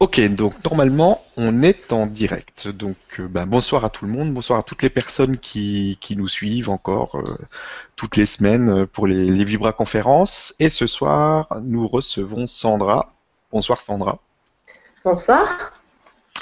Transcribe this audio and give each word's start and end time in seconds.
Ok, 0.00 0.18
donc 0.30 0.54
normalement 0.64 1.22
on 1.36 1.62
est 1.62 1.92
en 1.92 2.06
direct. 2.06 2.68
Donc 2.68 2.96
euh, 3.18 3.28
ben, 3.28 3.44
bonsoir 3.44 3.84
à 3.84 3.90
tout 3.90 4.06
le 4.06 4.10
monde, 4.10 4.32
bonsoir 4.32 4.58
à 4.58 4.62
toutes 4.62 4.82
les 4.82 4.88
personnes 4.88 5.36
qui, 5.36 5.98
qui 6.00 6.16
nous 6.16 6.26
suivent 6.26 6.70
encore 6.70 7.16
euh, 7.16 7.36
toutes 7.96 8.16
les 8.16 8.24
semaines 8.24 8.70
euh, 8.70 8.86
pour 8.86 9.06
les, 9.06 9.30
les 9.30 9.44
Vibra 9.44 9.74
conférences. 9.74 10.54
Et 10.58 10.70
ce 10.70 10.86
soir 10.86 11.48
nous 11.60 11.86
recevons 11.86 12.46
Sandra. 12.46 13.12
Bonsoir 13.52 13.82
Sandra. 13.82 14.20
Bonsoir, 15.04 15.74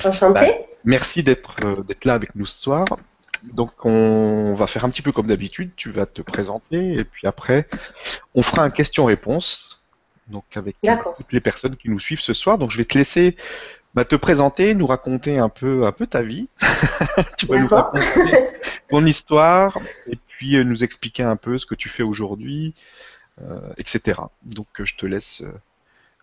enchantée. 0.04 0.40
Ben, 0.40 0.54
merci 0.84 1.24
d'être 1.24 1.82
d'être 1.82 2.04
là 2.04 2.14
avec 2.14 2.36
nous 2.36 2.46
ce 2.46 2.62
soir. 2.62 2.86
Donc 3.42 3.72
on 3.84 4.54
va 4.54 4.68
faire 4.68 4.84
un 4.84 4.90
petit 4.90 5.02
peu 5.02 5.10
comme 5.10 5.26
d'habitude, 5.26 5.72
tu 5.74 5.90
vas 5.90 6.06
te 6.06 6.22
présenter 6.22 6.92
et 6.94 7.02
puis 7.02 7.26
après 7.26 7.66
on 8.36 8.44
fera 8.44 8.62
un 8.62 8.70
question-réponse 8.70 9.77
donc 10.28 10.44
avec 10.56 10.76
toutes 10.82 11.32
les 11.32 11.40
personnes 11.40 11.76
qui 11.76 11.90
nous 11.90 12.00
suivent 12.00 12.20
ce 12.20 12.34
soir. 12.34 12.58
Donc 12.58 12.70
je 12.70 12.78
vais 12.78 12.84
te 12.84 12.96
laisser 12.96 13.36
bah, 13.94 14.04
te 14.04 14.16
présenter, 14.16 14.74
nous 14.74 14.86
raconter 14.86 15.38
un 15.38 15.48
peu, 15.48 15.86
un 15.86 15.92
peu 15.92 16.06
ta 16.06 16.22
vie. 16.22 16.48
tu 17.38 17.46
vas 17.46 17.58
nous 17.58 17.68
raconter 17.68 18.48
ton 18.90 19.04
histoire 19.04 19.78
et 20.06 20.18
puis 20.28 20.56
euh, 20.56 20.64
nous 20.64 20.84
expliquer 20.84 21.22
un 21.22 21.36
peu 21.36 21.58
ce 21.58 21.66
que 21.66 21.74
tu 21.74 21.88
fais 21.88 22.02
aujourd'hui, 22.02 22.74
euh, 23.42 23.58
etc. 23.78 24.20
Donc 24.44 24.66
euh, 24.80 24.84
je 24.84 24.96
te 24.96 25.06
laisse 25.06 25.42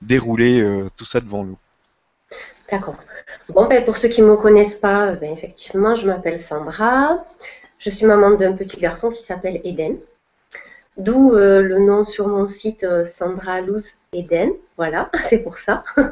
dérouler 0.02 0.86
tout 0.96 1.06
ça 1.06 1.22
devant 1.22 1.44
nous. 1.44 1.58
D'accord. 2.72 2.96
Bon, 3.50 3.68
ben, 3.68 3.84
pour 3.86 3.98
ceux 3.98 4.10
qui 4.10 4.22
ne 4.22 4.28
me 4.28 4.38
connaissent 4.38 4.76
pas, 4.76 5.16
ben, 5.16 5.32
effectivement, 5.32 5.96
je 5.96 6.06
m'appelle 6.08 6.40
Sandra. 6.40 7.24
Je 7.78 7.90
suis 7.90 8.06
maman 8.06 8.32
d'un 8.32 8.54
petit 8.54 8.78
garçon 8.78 9.12
qui 9.12 9.22
s'appelle 9.22 9.62
Eden. 9.64 9.98
D'où 10.98 11.34
euh, 11.34 11.62
le 11.62 11.80
nom 11.80 12.06
sur 12.06 12.28
mon 12.30 12.48
site 12.48 12.86
euh, 12.86 13.04
Sandra 13.04 13.60
Luz 13.60 13.96
Eden. 14.14 14.52
Voilà, 14.78 15.10
c'est 15.22 15.40
pour 15.40 15.58
ça. 15.58 15.84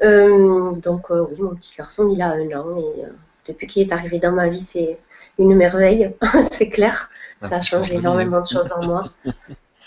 Euh, 0.00 0.70
donc 0.76 1.10
oui, 1.10 1.40
mon 1.40 1.56
petit 1.56 1.74
garçon, 1.76 2.08
il 2.08 2.22
a 2.22 2.28
un 2.28 2.52
an 2.52 2.76
et 2.76 3.02
depuis 3.48 3.66
qu'il 3.66 3.84
est 3.84 3.92
arrivé 3.92 4.20
dans 4.20 4.30
ma 4.30 4.48
vie, 4.48 4.60
c'est 4.60 4.96
une 5.40 5.56
merveille, 5.56 6.14
c'est 6.52 6.68
clair. 6.68 7.10
Ça 7.42 7.56
a 7.56 7.60
changé 7.60 7.96
énormément 7.96 8.40
de 8.40 8.46
choses 8.46 8.70
en 8.70 8.86
moi. 8.86 9.02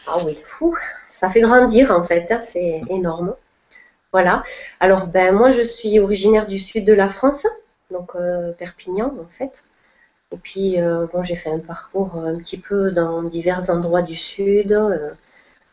Ah 0.06 0.18
oui, 0.26 0.38
fou, 0.46 0.76
ça 1.08 1.30
fait 1.30 1.40
grandir 1.40 1.92
en 1.92 2.04
fait, 2.04 2.30
hein, 2.30 2.42
c'est 2.42 2.82
énorme. 2.90 3.36
Voilà. 4.12 4.44
Alors 4.82 5.08
ben 5.08 5.34
moi 5.34 5.50
je 5.50 5.62
suis 5.62 5.98
originaire 6.02 6.46
du 6.46 6.60
sud 6.60 6.84
de 6.84 6.92
la 6.92 7.08
France, 7.08 7.48
donc 7.90 8.12
Perpignan 8.58 9.08
en 9.18 9.30
fait. 9.30 9.64
Et 10.32 10.38
puis, 10.38 10.80
euh, 10.82 11.08
bon, 11.12 11.24
j'ai 11.24 11.36
fait 11.36 11.50
un 11.50 11.60
parcours 11.60 12.16
un 12.16 12.36
petit 12.38 12.58
peu 12.58 12.92
dans 12.92 13.22
divers 13.24 13.70
endroits 13.70 14.02
du 14.02 14.16
sud, 14.16 14.72
euh, 14.72 15.12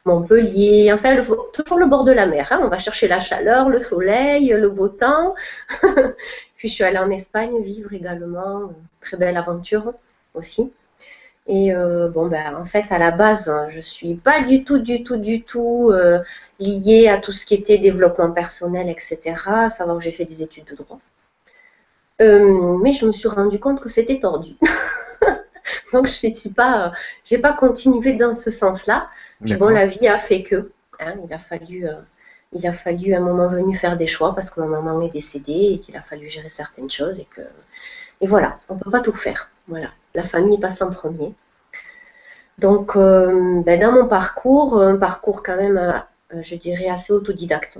Montpellier, 0.05 0.92
enfin, 0.92 1.17
toujours 1.53 1.78
le 1.78 1.87
bord 1.87 2.05
de 2.05 2.12
la 2.12 2.27
mer. 2.27 2.48
Hein. 2.50 2.61
On 2.62 2.69
va 2.69 2.78
chercher 2.78 3.09
la 3.09 3.20
chaleur, 3.20 3.69
le 3.69 3.78
soleil, 3.81 4.48
le 4.48 4.69
beau 4.69 4.89
temps. 4.89 5.34
puis, 6.56 6.69
je 6.69 6.75
suis 6.75 6.84
allée 6.84 6.98
en 6.98 7.11
Espagne 7.11 7.62
vivre 7.62 7.92
également. 7.92 8.73
Très 9.00 9.17
belle 9.17 9.37
aventure 9.37 9.92
aussi. 10.34 10.72
Et 11.47 11.75
euh, 11.75 12.09
bon, 12.09 12.27
ben, 12.28 12.56
en 12.56 12.65
fait, 12.65 12.84
à 12.91 12.98
la 12.98 13.11
base, 13.11 13.53
je 13.69 13.81
suis 13.81 14.17
pas 14.17 14.43
du 14.43 14.65
tout, 14.65 14.78
du 14.78 15.05
tout, 15.05 15.17
du 15.17 15.43
tout 15.43 15.93
liée 16.61 17.09
à 17.09 17.19
tout 17.19 17.33
ce 17.33 17.47
qui 17.47 17.55
était 17.55 17.78
développement 17.78 18.33
personnel, 18.33 18.89
etc. 18.89 19.19
Savoir 19.70 19.98
que 19.98 20.03
j'ai 20.05 20.12
fait 20.12 20.25
des 20.25 20.43
études 20.43 20.67
de 20.67 20.75
droit. 20.75 21.00
Euh, 22.21 22.79
mais 22.79 22.93
je 22.93 23.07
me 23.07 23.13
suis 23.13 23.29
rendu 23.29 23.61
compte 23.61 23.81
que 23.81 23.89
c'était 23.89 24.19
tordu. 24.19 24.57
Donc 25.93 26.07
je 26.07 26.27
n'ai 26.27 26.55
pas, 26.55 26.93
j'ai 27.25 27.39
pas 27.39 27.53
continué 27.53 28.13
dans 28.15 28.35
ce 28.35 28.51
sens-là. 28.51 29.09
bon, 29.41 29.69
la 29.69 29.87
vie 29.87 30.09
a 30.09 30.19
fait 30.19 30.43
que. 30.43 30.73
Hein, 31.01 31.15
il 31.25 31.33
a 31.33 31.39
fallu, 31.39 31.87
euh, 31.87 31.95
il 32.53 32.67
a 32.67 32.73
fallu 32.73 33.15
à 33.15 33.19
un 33.19 33.21
moment 33.21 33.47
venu 33.47 33.77
faire 33.77 33.97
des 33.97 34.09
choix 34.09 34.35
parce 34.35 34.51
que 34.51 34.61
ma 34.61 34.67
maman 34.67 35.01
est 35.03 35.11
décédée 35.13 35.75
et 35.75 35.79
qu'il 35.79 35.97
a 35.97 36.03
fallu 36.03 36.27
gérer 36.27 36.49
certaines 36.49 36.91
choses 36.91 37.21
et 37.21 37.27
que, 37.31 37.43
et 38.21 38.27
voilà, 38.27 38.59
on 38.69 38.77
peut 38.77 38.91
pas 38.91 39.01
tout 39.01 39.13
faire. 39.13 39.51
Voilà, 39.69 39.91
la 40.15 40.25
famille 40.25 40.59
passe 40.59 40.83
en 40.83 40.91
premier. 40.91 41.34
Donc, 42.59 42.97
euh, 42.97 43.62
ben, 43.62 43.78
dans 43.78 43.93
mon 43.93 44.09
parcours, 44.09 44.81
un 44.81 44.97
parcours 44.97 45.45
quand 45.45 45.57
même, 45.57 46.03
je 46.41 46.57
dirais 46.57 46.89
assez 46.89 47.12
autodidacte 47.12 47.78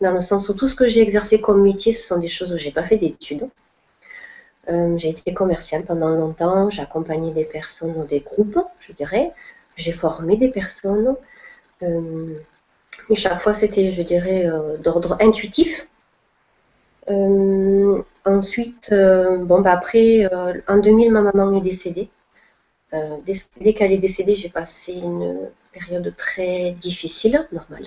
dans 0.00 0.12
le 0.12 0.20
sens 0.20 0.48
où 0.48 0.54
tout 0.54 0.68
ce 0.68 0.76
que 0.76 0.86
j'ai 0.86 1.00
exercé 1.00 1.40
comme 1.40 1.62
métier, 1.62 1.92
ce 1.92 2.06
sont 2.06 2.18
des 2.18 2.28
choses 2.28 2.52
où 2.52 2.56
j'ai 2.56 2.70
pas 2.70 2.84
fait 2.84 2.96
d'études. 2.96 3.48
Euh, 4.70 4.98
j'ai 4.98 5.08
été 5.08 5.32
commerciale 5.32 5.84
pendant 5.84 6.10
longtemps, 6.10 6.68
j'ai 6.70 6.82
accompagné 6.82 7.32
des 7.32 7.44
personnes 7.44 7.94
ou 7.96 8.04
des 8.04 8.20
groupes, 8.20 8.58
je 8.80 8.92
dirais. 8.92 9.32
J'ai 9.76 9.92
formé 9.92 10.36
des 10.36 10.48
personnes. 10.48 11.16
Euh, 11.82 12.38
mais 13.08 13.16
chaque 13.16 13.40
fois, 13.40 13.54
c'était, 13.54 13.90
je 13.90 14.02
dirais, 14.02 14.46
euh, 14.46 14.76
d'ordre 14.76 15.16
intuitif. 15.20 15.88
ensuite, 18.24 18.92
bon, 18.92 19.60
bah 19.62 19.72
après, 19.72 20.28
en 20.68 20.78
2000, 20.78 21.10
ma 21.10 21.22
maman 21.22 21.56
est 21.56 21.60
décédée. 21.62 22.10
dès 23.60 23.72
qu'elle 23.74 23.92
est 23.92 23.98
décédée, 23.98 24.34
j'ai 24.34 24.50
passé 24.50 24.92
une 24.94 25.48
période 25.72 26.14
très 26.16 26.72
difficile, 26.72 27.46
normale. 27.52 27.86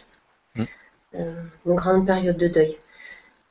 Euh, 1.16 1.34
une 1.66 1.76
grande 1.76 2.06
période 2.06 2.38
de 2.38 2.48
deuil. 2.48 2.78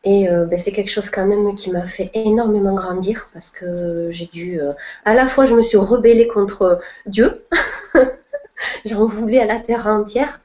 Et 0.02 0.30
euh, 0.30 0.46
ben, 0.46 0.58
c'est 0.58 0.72
quelque 0.72 0.88
chose 0.90 1.10
quand 1.10 1.26
même 1.26 1.54
qui 1.54 1.70
m'a 1.70 1.84
fait 1.84 2.10
énormément 2.14 2.72
grandir 2.72 3.28
parce 3.34 3.50
que 3.50 4.08
j'ai 4.10 4.24
dû, 4.26 4.58
euh, 4.58 4.72
à 5.04 5.12
la 5.12 5.26
fois 5.26 5.44
je 5.44 5.54
me 5.54 5.62
suis 5.62 5.76
rebellée 5.76 6.26
contre 6.26 6.80
Dieu, 7.04 7.44
j'en 8.86 9.04
voulais 9.04 9.40
à 9.40 9.44
la 9.44 9.60
terre 9.60 9.86
entière 9.86 10.40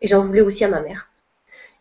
et 0.00 0.06
j'en 0.06 0.20
voulais 0.20 0.40
aussi 0.40 0.64
à 0.64 0.68
ma 0.68 0.80
mère. 0.80 1.08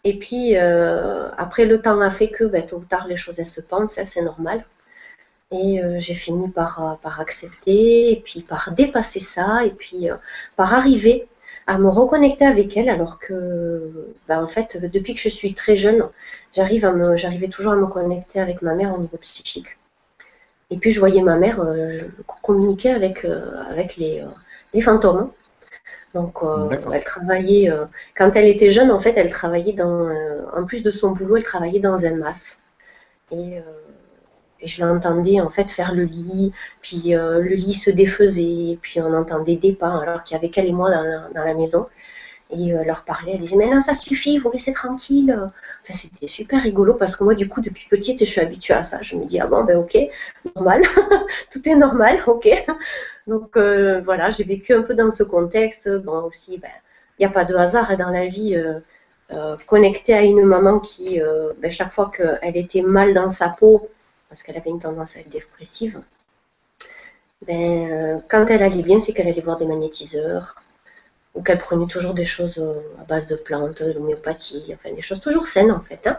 Et 0.04 0.18
puis 0.18 0.56
après 0.56 1.66
le 1.66 1.80
temps 1.80 2.02
a 2.02 2.10
fait 2.10 2.32
que 2.32 2.44
ben, 2.46 2.66
tôt 2.66 2.78
ou 2.78 2.86
tard 2.86 3.06
les 3.08 3.16
choses 3.16 3.44
se 3.44 3.62
pensent, 3.62 4.00
c'est 4.04 4.24
normal. 4.24 4.66
Et 5.52 5.80
j'ai 5.98 6.16
fini 6.16 6.50
par, 6.50 6.98
par 7.04 7.20
accepter 7.20 8.12
et 8.12 8.16
puis 8.16 8.42
par 8.42 8.72
dépasser 8.72 9.20
ça 9.20 9.64
et 9.64 9.72
puis 9.72 10.10
par 10.56 10.74
arriver 10.74 11.28
à 11.68 11.78
me 11.78 11.88
reconnecter 11.90 12.46
avec 12.46 12.76
elle 12.78 12.90
alors 12.90 13.20
que 13.20 13.92
bah, 14.28 14.42
en 14.42 14.48
fait 14.48 14.78
depuis 14.78 15.14
que 15.14 15.22
je 15.22 15.30
suis 15.30 15.54
très 15.54 15.76
jeune 15.76 16.10
j'arrive 16.54 16.86
à 16.86 16.92
me 16.92 17.16
j'arrivais 17.16 17.48
toujours 17.48 17.74
à 17.74 17.76
me 17.76 17.88
connecter 17.88 18.40
avec 18.40 18.62
ma 18.62 18.76
mère 18.76 18.94
au 18.96 19.00
niveau 19.00 19.18
psychique. 19.18 19.78
Et 20.72 20.78
puis 20.78 20.92
je 20.92 21.00
voyais 21.00 21.22
ma 21.22 21.38
mère 21.38 21.60
euh, 21.62 21.90
communiquer 22.42 22.92
avec 22.92 23.26
euh, 23.26 23.52
avec 23.70 23.98
les, 23.98 24.22
euh, 24.22 24.28
les 24.74 24.82
fantômes. 24.82 25.32
Donc 26.14 26.40
elle 26.92 27.04
travaillait 27.06 27.72
quand 28.18 28.36
elle 28.36 28.48
était 28.50 28.70
jeune 28.70 28.92
en 28.92 29.00
fait 29.00 29.14
elle 29.16 29.32
travaillait 29.32 29.72
dans 29.72 30.10
en 30.54 30.66
plus 30.66 30.84
de 30.84 30.92
son 30.92 31.12
boulot 31.12 31.38
elle 31.38 31.44
travaillait 31.46 31.80
dans 31.80 32.04
un 32.06 32.16
mas. 32.16 32.60
Et 33.32 33.62
et 34.62 34.68
je 34.68 34.86
l'entendais 34.86 35.42
en 35.42 35.50
fait 35.50 35.72
faire 35.72 35.94
le 35.94 36.04
lit, 36.04 36.54
puis 36.82 37.16
euh, 37.16 37.40
le 37.40 37.56
lit 37.56 37.74
se 37.74 37.90
défaisait, 37.90 38.78
puis 38.82 39.02
on 39.02 39.14
entendait 39.14 39.56
des 39.56 39.74
pas 39.74 39.98
alors 40.02 40.24
qu'il 40.24 40.36
y 40.36 40.38
avait 40.38 40.50
qu'elle 40.50 40.68
et 40.68 40.72
moi 40.72 40.90
dans 40.92 41.44
la, 41.44 41.54
maison. 41.54 41.88
Et 42.52 42.74
euh, 42.74 42.84
leur 42.84 43.04
parlait, 43.04 43.34
elle 43.34 43.40
disait 43.40 43.56
Mais 43.56 43.68
non, 43.68 43.80
ça 43.80 43.94
suffit, 43.94 44.38
vous 44.38 44.52
laissez 44.52 44.74
tranquille. 44.74 45.32
Enfin, 45.82 45.94
c'était 45.94 46.28
super 46.28 46.62
rigolo 46.62 46.94
parce 46.96 47.16
que 47.16 47.24
moi, 47.24 47.34
du 47.34 47.48
coup, 47.48 47.62
depuis 47.62 47.88
petite, 47.90 48.20
je 48.20 48.26
suis 48.26 48.42
habituée 48.42 48.74
à 48.74 48.84
ça. 48.84 49.00
Je 49.02 49.16
me 49.16 49.26
dis 49.26 49.40
Ah 49.40 49.48
bon, 49.48 49.64
ben 49.64 49.78
ok, 49.78 49.98
normal, 50.56 50.82
tout 51.52 51.68
est 51.68 51.76
normal, 51.76 52.22
ok. 52.28 52.50
Donc 53.28 53.56
euh, 53.58 54.02
voilà, 54.04 54.32
j'ai 54.32 54.44
vécu 54.44 54.74
un 54.74 54.82
peu 54.82 54.96
dans 54.96 55.12
ce 55.12 55.24
contexte. 55.24 55.90
Bon, 56.04 56.24
aussi, 56.24 56.58
ben, 56.58 56.70
il 57.20 57.22
n'y 57.22 57.26
a 57.26 57.30
pas 57.30 57.46
de 57.46 57.56
hasard 57.56 57.90
hein, 57.90 57.96
dans 57.96 58.10
la 58.10 58.28
vie. 58.28 58.62
connectée 59.66 60.14
à 60.14 60.24
une 60.24 60.44
maman 60.44 60.80
qui, 60.80 61.22
ben, 61.62 61.72
chaque 61.72 61.92
fois 61.92 62.12
qu'elle 62.16 62.58
était 62.58 62.82
mal 62.82 63.14
dans 63.14 63.30
sa 63.30 63.50
peau, 63.50 63.90
parce 64.32 64.44
qu'elle 64.44 64.56
avait 64.56 64.70
une 64.70 64.80
tendance 64.80 65.18
à 65.18 65.20
être 65.20 65.28
dépressive, 65.28 66.00
ben, 67.46 67.92
euh, 67.92 68.18
quand 68.30 68.46
elle 68.46 68.64
allait 68.64 68.82
bien, 68.82 69.02
c'est 69.02 69.12
qu'elle 69.12 69.28
allait 69.28 69.42
voir 69.42 69.58
des 69.58 69.66
magnétiseurs, 69.66 70.56
ou 71.36 71.42
qu'elle 71.44 71.58
prenait 71.58 71.88
toujours 71.88 72.14
des 72.14 72.24
choses 72.24 72.58
euh, 72.58 72.80
à 73.02 73.04
base 73.04 73.28
de 73.28 73.36
plantes, 73.36 73.84
de 73.84 73.92
l'homéopathie, 73.92 74.72
enfin 74.74 74.94
des 74.94 75.02
choses 75.02 75.20
toujours 75.20 75.48
saines 75.48 75.72
en 75.72 75.82
fait. 75.82 76.08
Hein. 76.08 76.18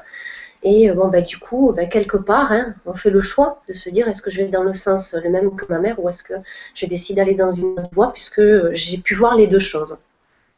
Et 0.62 0.90
euh, 0.90 0.94
bon, 0.94 1.08
ben, 1.08 1.22
du 1.22 1.38
coup, 1.38 1.72
ben, 1.72 1.88
quelque 1.88 2.18
part, 2.18 2.52
hein, 2.52 2.74
on 2.84 2.92
fait 2.92 3.08
le 3.08 3.20
choix 3.20 3.62
de 3.66 3.72
se 3.72 3.88
dire 3.88 4.06
est-ce 4.08 4.20
que 4.20 4.28
je 4.28 4.42
vais 4.42 4.48
dans 4.48 4.62
le 4.62 4.74
sens 4.74 5.14
le 5.14 5.30
même 5.30 5.56
que 5.56 5.64
ma 5.70 5.78
mère 5.78 5.98
ou 5.98 6.06
est-ce 6.10 6.22
que 6.22 6.34
je 6.74 6.84
décide 6.84 7.16
d'aller 7.16 7.34
dans 7.34 7.50
une 7.50 7.78
autre 7.78 7.88
voie 7.92 8.12
puisque 8.12 8.42
j'ai 8.72 8.98
pu 8.98 9.14
voir 9.14 9.36
les 9.36 9.46
deux 9.46 9.58
choses. 9.58 9.96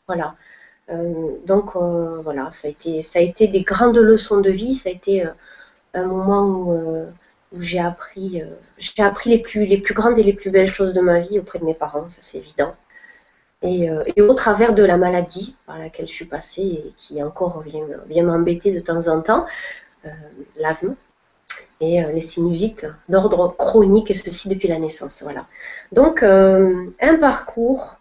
Voilà. 0.09 0.35
donc 1.47 1.77
voilà, 1.77 2.51
ça 2.51 2.69
a, 2.69 2.71
été, 2.71 3.03
ça 3.03 3.21
a 3.21 3.23
été 3.23 3.47
des 3.47 3.63
grandes 3.63 3.97
leçons 3.97 4.41
de 4.41 4.51
vie, 4.51 4.75
ça 4.75 4.91
a 4.91 4.93
été 4.93 5.25
un 5.95 6.05
moment 6.05 6.43
où 6.47 7.07
où 7.55 7.61
j'ai 7.61 7.79
appris, 7.79 8.43
euh, 8.43 8.47
j'ai 8.79 9.03
appris 9.03 9.31
les 9.31 9.39
plus, 9.39 9.65
les 9.67 9.79
plus 9.79 9.95
grandes 9.95 10.19
et 10.19 10.23
les 10.23 10.33
plus 10.33 10.51
belles 10.51 10.73
choses 10.73 10.93
de 10.93 11.01
ma 11.01 11.21
vie 11.21 11.39
auprès 11.39 11.59
de 11.59 11.65
mes 11.65 11.75
parents, 11.75 12.09
ça 12.09 12.19
c'est 12.21 12.39
évident. 12.39 12.75
Et, 13.63 13.89
euh, 13.89 14.05
au 14.19 14.35
travers 14.35 14.75
de 14.75 14.85
la 14.85 14.97
maladie 14.97 15.57
par 15.67 15.79
laquelle 15.79 16.09
je 16.09 16.13
suis 16.13 16.27
passée 16.27 16.63
et 16.63 16.93
qui 16.97 17.23
encore 17.23 17.63
vient, 17.63 17.87
vient 18.09 18.25
m'embêter 18.25 18.73
de 18.73 18.81
temps 18.81 19.07
en 19.07 19.23
temps, 19.23 19.47
euh, 20.05 20.11
l'asthme 20.57 20.97
et 21.81 22.03
les 22.13 22.21
sinusites 22.21 22.87
d'ordre 23.09 23.55
chronique, 23.57 24.11
et 24.11 24.15
ceci 24.15 24.49
depuis 24.49 24.69
la 24.69 24.79
naissance. 24.79 25.23
Voilà. 25.23 25.47
Donc, 25.93 26.23
un 26.23 27.17
parcours 27.21 27.99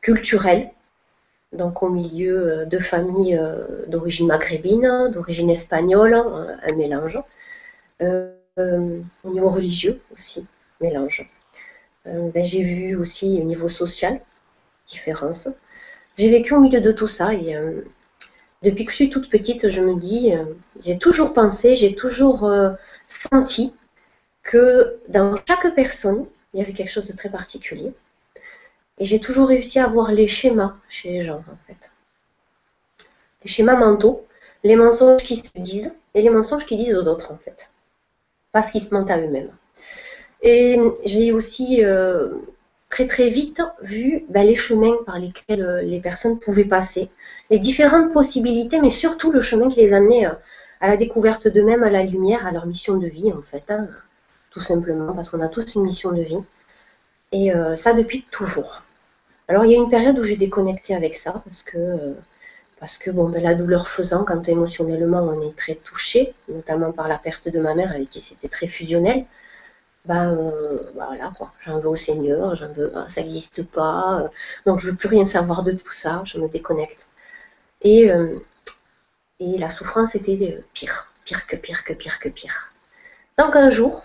culturel, 0.00 0.70
donc 1.52 1.82
au 1.82 1.88
milieu 1.88 2.66
de 2.66 2.78
familles 2.78 3.40
d'origine 3.86 4.26
maghrébine, 4.26 5.10
d'origine 5.12 5.48
espagnole, 5.48 6.14
un 6.14 6.72
mélange. 6.74 7.18
Au 8.00 9.30
niveau 9.30 9.50
religieux 9.50 10.00
aussi, 10.14 10.46
mélange. 10.80 11.30
Ben, 12.04 12.44
j'ai 12.44 12.62
vu 12.62 12.96
aussi 12.96 13.38
au 13.40 13.44
niveau 13.44 13.68
social, 13.68 14.20
différence. 14.86 15.48
J'ai 16.16 16.30
vécu 16.30 16.54
au 16.54 16.60
milieu 16.60 16.80
de 16.80 16.92
tout 16.92 17.06
ça 17.06 17.34
et 17.34 17.56
depuis 18.62 18.84
que 18.84 18.90
je 18.90 18.96
suis 18.96 19.10
toute 19.10 19.30
petite, 19.30 19.68
je 19.68 19.80
me 19.80 19.96
dis, 19.96 20.32
j'ai 20.80 20.98
toujours 20.98 21.32
pensé, 21.32 21.76
j'ai 21.76 21.94
toujours 21.94 22.50
senti 23.06 23.74
que 24.42 24.98
dans 25.08 25.36
chaque 25.48 25.74
personne, 25.74 26.26
il 26.52 26.60
y 26.60 26.62
avait 26.62 26.72
quelque 26.72 26.90
chose 26.90 27.06
de 27.06 27.12
très 27.12 27.30
particulier. 27.30 27.92
Et 28.98 29.04
j'ai 29.04 29.18
toujours 29.18 29.48
réussi 29.48 29.80
à 29.80 29.88
voir 29.88 30.12
les 30.12 30.28
schémas 30.28 30.76
chez 30.88 31.10
les 31.10 31.20
gens, 31.20 31.38
en 31.38 31.58
fait. 31.66 31.90
Les 33.42 33.50
schémas 33.50 33.76
mentaux, 33.76 34.24
les 34.62 34.76
mensonges 34.76 35.22
qui 35.22 35.34
se 35.34 35.50
disent 35.58 35.92
et 36.14 36.22
les 36.22 36.30
mensonges 36.30 36.64
qu'ils 36.64 36.78
disent 36.78 36.94
aux 36.94 37.08
autres, 37.08 37.32
en 37.32 37.38
fait. 37.38 37.70
Parce 38.54 38.70
qu'ils 38.70 38.80
se 38.80 38.94
mentent 38.94 39.10
à 39.10 39.20
eux-mêmes. 39.20 39.50
Et 40.40 40.78
j'ai 41.04 41.32
aussi 41.32 41.84
euh, 41.84 42.28
très 42.88 43.08
très 43.08 43.28
vite 43.28 43.60
vu 43.82 44.24
ben, 44.28 44.46
les 44.46 44.54
chemins 44.54 44.94
par 45.04 45.18
lesquels 45.18 45.60
euh, 45.60 45.82
les 45.82 46.00
personnes 46.00 46.38
pouvaient 46.38 46.64
passer, 46.64 47.10
les 47.50 47.58
différentes 47.58 48.12
possibilités, 48.12 48.80
mais 48.80 48.90
surtout 48.90 49.32
le 49.32 49.40
chemin 49.40 49.68
qui 49.68 49.80
les 49.80 49.92
amenait 49.92 50.26
euh, 50.26 50.34
à 50.80 50.86
la 50.86 50.96
découverte 50.96 51.48
d'eux-mêmes, 51.48 51.82
à 51.82 51.90
la 51.90 52.04
lumière, 52.04 52.46
à 52.46 52.52
leur 52.52 52.66
mission 52.66 52.96
de 52.96 53.08
vie, 53.08 53.32
en 53.32 53.42
fait. 53.42 53.70
Hein 53.70 53.88
tout 54.50 54.60
simplement, 54.60 55.12
parce 55.14 55.30
qu'on 55.30 55.40
a 55.40 55.48
tous 55.48 55.74
une 55.74 55.82
mission 55.82 56.12
de 56.12 56.22
vie. 56.22 56.38
Et 57.32 57.50
ça 57.74 57.92
depuis 57.92 58.24
toujours. 58.30 58.82
Alors 59.48 59.64
il 59.64 59.72
y 59.72 59.74
a 59.74 59.78
une 59.78 59.88
période 59.88 60.16
où 60.16 60.22
j'ai 60.22 60.36
déconnecté 60.36 60.94
avec 60.94 61.16
ça, 61.16 61.42
parce 61.44 61.64
que, 61.64 62.14
parce 62.84 62.98
que 62.98 63.10
bon, 63.10 63.30
ben, 63.30 63.42
la 63.42 63.54
douleur 63.54 63.88
faisant, 63.88 64.24
quand 64.24 64.46
émotionnellement 64.46 65.22
on 65.22 65.40
est 65.40 65.56
très 65.56 65.74
touché, 65.74 66.34
notamment 66.50 66.92
par 66.92 67.08
la 67.08 67.16
perte 67.16 67.48
de 67.48 67.58
ma 67.58 67.74
mère 67.74 67.90
avec 67.92 68.10
qui 68.10 68.20
c'était 68.20 68.48
très 68.48 68.66
fusionnel, 68.66 69.24
ben 70.04 70.36
euh, 70.36 70.90
voilà, 70.94 71.32
j'en 71.64 71.78
veux 71.78 71.88
au 71.88 71.96
Seigneur, 71.96 72.54
j'en 72.56 72.70
veux, 72.74 72.92
ça 73.08 73.22
n'existe 73.22 73.62
pas, 73.62 74.30
donc 74.66 74.80
je 74.80 74.90
veux 74.90 74.94
plus 74.94 75.08
rien 75.08 75.24
savoir 75.24 75.62
de 75.62 75.72
tout 75.72 75.92
ça, 75.92 76.22
je 76.26 76.36
me 76.38 76.46
déconnecte. 76.46 77.06
Et, 77.80 78.10
et 79.40 79.56
la 79.56 79.70
souffrance 79.70 80.14
était 80.14 80.62
pire, 80.74 81.10
pire 81.24 81.46
que 81.46 81.56
pire 81.56 81.84
que 81.84 81.94
pire 81.94 82.18
que 82.18 82.28
pire. 82.28 82.70
Donc 83.38 83.56
un 83.56 83.70
jour, 83.70 84.04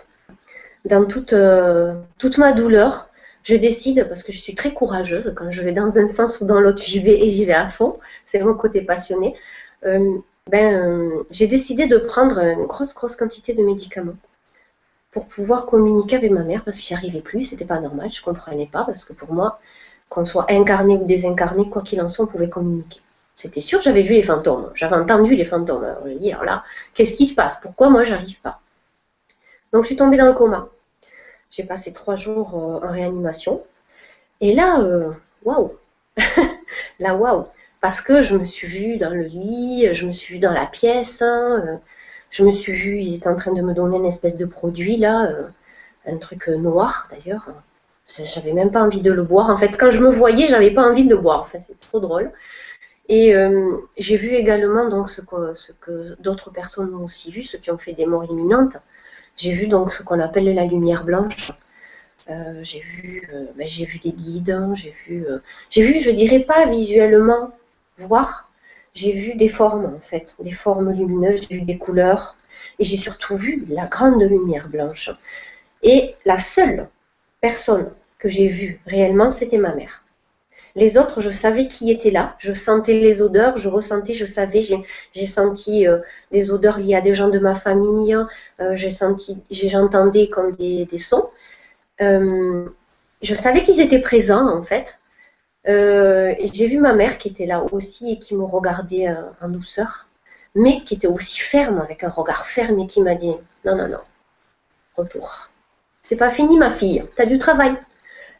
dans 0.86 1.06
euh, 1.34 1.94
toute 2.16 2.38
ma 2.38 2.52
douleur, 2.54 3.09
je 3.42 3.56
décide, 3.56 4.08
parce 4.08 4.22
que 4.22 4.32
je 4.32 4.38
suis 4.38 4.54
très 4.54 4.74
courageuse, 4.74 5.32
quand 5.36 5.50
je 5.50 5.62
vais 5.62 5.72
dans 5.72 5.98
un 5.98 6.08
sens 6.08 6.40
ou 6.40 6.44
dans 6.44 6.60
l'autre, 6.60 6.82
j'y 6.82 7.00
vais 7.00 7.18
et 7.20 7.28
j'y 7.28 7.44
vais 7.44 7.54
à 7.54 7.68
fond, 7.68 7.98
c'est 8.26 8.42
mon 8.42 8.54
côté 8.54 8.82
passionné, 8.82 9.34
euh, 9.86 10.18
ben, 10.50 10.76
euh, 10.76 11.22
j'ai 11.30 11.46
décidé 11.46 11.86
de 11.86 11.98
prendre 11.98 12.38
une 12.38 12.66
grosse, 12.66 12.94
grosse 12.94 13.16
quantité 13.16 13.54
de 13.54 13.62
médicaments 13.62 14.16
pour 15.10 15.26
pouvoir 15.26 15.66
communiquer 15.66 16.16
avec 16.16 16.30
ma 16.30 16.44
mère, 16.44 16.64
parce 16.64 16.78
que 16.78 16.84
j'y 16.84 16.94
arrivais 16.94 17.20
plus, 17.20 17.44
c'était 17.44 17.64
pas 17.64 17.80
normal, 17.80 18.10
je 18.12 18.22
comprenais 18.22 18.68
pas, 18.70 18.84
parce 18.84 19.04
que 19.04 19.12
pour 19.12 19.32
moi, 19.32 19.60
qu'on 20.08 20.24
soit 20.24 20.50
incarné 20.50 20.96
ou 20.96 21.04
désincarné, 21.04 21.68
quoi 21.68 21.82
qu'il 21.82 22.00
en 22.00 22.08
soit, 22.08 22.24
on 22.24 22.28
pouvait 22.28 22.48
communiquer. 22.48 23.00
C'était 23.36 23.60
sûr, 23.62 23.80
j'avais 23.80 24.02
vu 24.02 24.14
les 24.14 24.22
fantômes, 24.22 24.70
j'avais 24.74 24.96
entendu 24.96 25.34
les 25.34 25.46
fantômes. 25.46 25.82
Alors 25.84 26.02
je 26.06 26.12
dit, 26.12 26.32
alors 26.32 26.44
là, 26.44 26.64
qu'est-ce 26.94 27.14
qui 27.14 27.26
se 27.26 27.34
passe? 27.34 27.58
Pourquoi 27.62 27.88
moi, 27.88 28.04
j'arrive 28.04 28.38
pas? 28.40 28.60
Donc 29.72 29.84
je 29.84 29.86
suis 29.86 29.96
tombée 29.96 30.16
dans 30.16 30.26
le 30.26 30.34
coma. 30.34 30.68
J'ai 31.50 31.64
passé 31.64 31.92
trois 31.92 32.14
jours 32.14 32.54
euh, 32.54 32.86
en 32.86 32.92
réanimation. 32.92 33.62
Et 34.40 34.54
là, 34.54 34.80
euh, 34.80 35.12
waouh 35.44 35.72
Là, 37.00 37.16
waouh 37.16 37.46
Parce 37.80 38.00
que 38.00 38.20
je 38.22 38.36
me 38.36 38.44
suis 38.44 38.68
vue 38.68 38.98
dans 38.98 39.10
le 39.10 39.24
lit, 39.24 39.92
je 39.92 40.06
me 40.06 40.12
suis 40.12 40.34
vue 40.34 40.40
dans 40.40 40.52
la 40.52 40.66
pièce, 40.66 41.22
hein, 41.22 41.64
euh, 41.66 41.76
je 42.30 42.44
me 42.44 42.52
suis 42.52 42.72
vue, 42.72 42.98
ils 42.98 43.16
étaient 43.16 43.28
en 43.28 43.36
train 43.36 43.52
de 43.52 43.62
me 43.62 43.74
donner 43.74 43.96
une 43.96 44.06
espèce 44.06 44.36
de 44.36 44.44
produit 44.44 44.96
là, 44.96 45.32
un 46.06 46.16
truc 46.18 46.46
noir 46.46 47.08
d'ailleurs. 47.10 47.48
J'avais 48.06 48.52
même 48.52 48.70
pas 48.70 48.82
envie 48.82 49.00
de 49.00 49.12
le 49.12 49.24
boire. 49.24 49.50
En 49.50 49.56
fait, 49.56 49.76
quand 49.76 49.90
je 49.90 50.00
me 50.00 50.10
voyais, 50.10 50.46
j'avais 50.46 50.70
pas 50.70 50.88
envie 50.88 51.04
de 51.04 51.10
le 51.10 51.20
boire. 51.20 51.40
Enfin, 51.40 51.58
c'est 51.58 51.76
trop 51.78 51.98
drôle. 51.98 52.32
Et 53.08 53.34
j'ai 53.98 54.16
vu 54.16 54.28
également 54.28 54.88
donc 54.88 55.08
ce 55.08 55.20
que 55.22 56.20
d'autres 56.20 56.50
personnes 56.50 56.94
ont 56.94 57.04
aussi 57.04 57.32
vu, 57.32 57.42
ceux 57.42 57.58
qui 57.58 57.72
ont 57.72 57.78
fait 57.78 57.92
des 57.94 58.06
morts 58.06 58.24
imminentes. 58.24 58.76
J'ai 59.40 59.52
vu 59.52 59.68
donc 59.68 59.90
ce 59.90 60.02
qu'on 60.02 60.20
appelle 60.20 60.54
la 60.54 60.66
lumière 60.66 61.02
blanche. 61.02 61.52
Euh, 62.28 62.60
j'ai 62.62 62.80
vu, 62.80 63.26
euh, 63.32 63.46
ben, 63.56 63.66
j'ai 63.66 63.86
vu 63.86 63.98
des 63.98 64.12
guides, 64.12 64.50
hein, 64.50 64.74
j'ai 64.74 64.94
vu, 65.06 65.26
euh, 65.26 65.38
j'ai 65.70 65.82
vu, 65.82 65.98
je 65.98 66.10
dirais 66.10 66.40
pas 66.40 66.66
visuellement 66.66 67.50
voir, 67.96 68.50
j'ai 68.92 69.12
vu 69.12 69.34
des 69.36 69.48
formes 69.48 69.94
en 69.96 70.00
fait, 70.00 70.36
des 70.40 70.50
formes 70.50 70.92
lumineuses, 70.92 71.48
j'ai 71.48 71.56
vu 71.56 71.62
des 71.62 71.78
couleurs, 71.78 72.36
et 72.78 72.84
j'ai 72.84 72.98
surtout 72.98 73.34
vu 73.34 73.64
la 73.70 73.86
grande 73.86 74.22
lumière 74.22 74.68
blanche. 74.68 75.08
Et 75.82 76.16
la 76.26 76.38
seule 76.38 76.90
personne 77.40 77.92
que 78.18 78.28
j'ai 78.28 78.46
vue 78.46 78.78
réellement, 78.86 79.30
c'était 79.30 79.58
ma 79.58 79.74
mère. 79.74 80.04
Les 80.76 80.98
autres, 80.98 81.20
je 81.20 81.30
savais 81.30 81.66
qui 81.66 81.90
était 81.90 82.10
là. 82.10 82.36
Je 82.38 82.52
sentais 82.52 82.92
les 82.92 83.22
odeurs, 83.22 83.56
je 83.56 83.68
ressentais, 83.68 84.14
je 84.14 84.24
savais. 84.24 84.60
J'ai 84.62 85.26
senti 85.26 85.86
euh, 85.86 85.98
des 86.30 86.52
odeurs 86.52 86.78
liées 86.78 86.94
à 86.94 87.00
des 87.00 87.14
gens 87.14 87.28
de 87.28 87.38
ma 87.38 87.54
famille. 87.54 88.16
Euh, 88.60 88.76
j'ai 88.76 88.90
senti, 88.90 89.38
j'entendais 89.50 90.28
comme 90.28 90.52
des, 90.52 90.86
sons. 90.98 91.30
Euh, 92.00 92.68
je 93.22 93.34
savais 93.34 93.62
qu'ils 93.62 93.80
étaient 93.80 94.00
présents 94.00 94.48
en 94.48 94.62
fait. 94.62 94.98
j'ai 95.66 96.66
vu 96.66 96.78
ma 96.78 96.94
mère 96.94 97.18
qui 97.18 97.28
était 97.28 97.46
là 97.46 97.64
aussi 97.72 98.12
et 98.12 98.18
qui 98.18 98.34
me 98.36 98.44
regardait 98.44 99.08
en 99.42 99.48
douceur, 99.48 100.08
mais 100.54 100.82
qui 100.84 100.94
était 100.94 101.06
aussi 101.06 101.38
ferme, 101.40 101.80
avec 101.80 102.04
un 102.04 102.08
regard 102.08 102.46
ferme 102.46 102.78
et 102.78 102.86
qui 102.86 103.02
m'a 103.02 103.14
dit 103.14 103.34
Non, 103.64 103.76
non, 103.76 103.88
non, 103.88 104.00
retour. 104.96 105.50
C'est 106.02 106.16
pas 106.16 106.30
fini, 106.30 106.56
ma 106.58 106.70
fille, 106.70 107.04
tu 107.16 107.22
as 107.22 107.26
du 107.26 107.38
travail. 107.38 107.76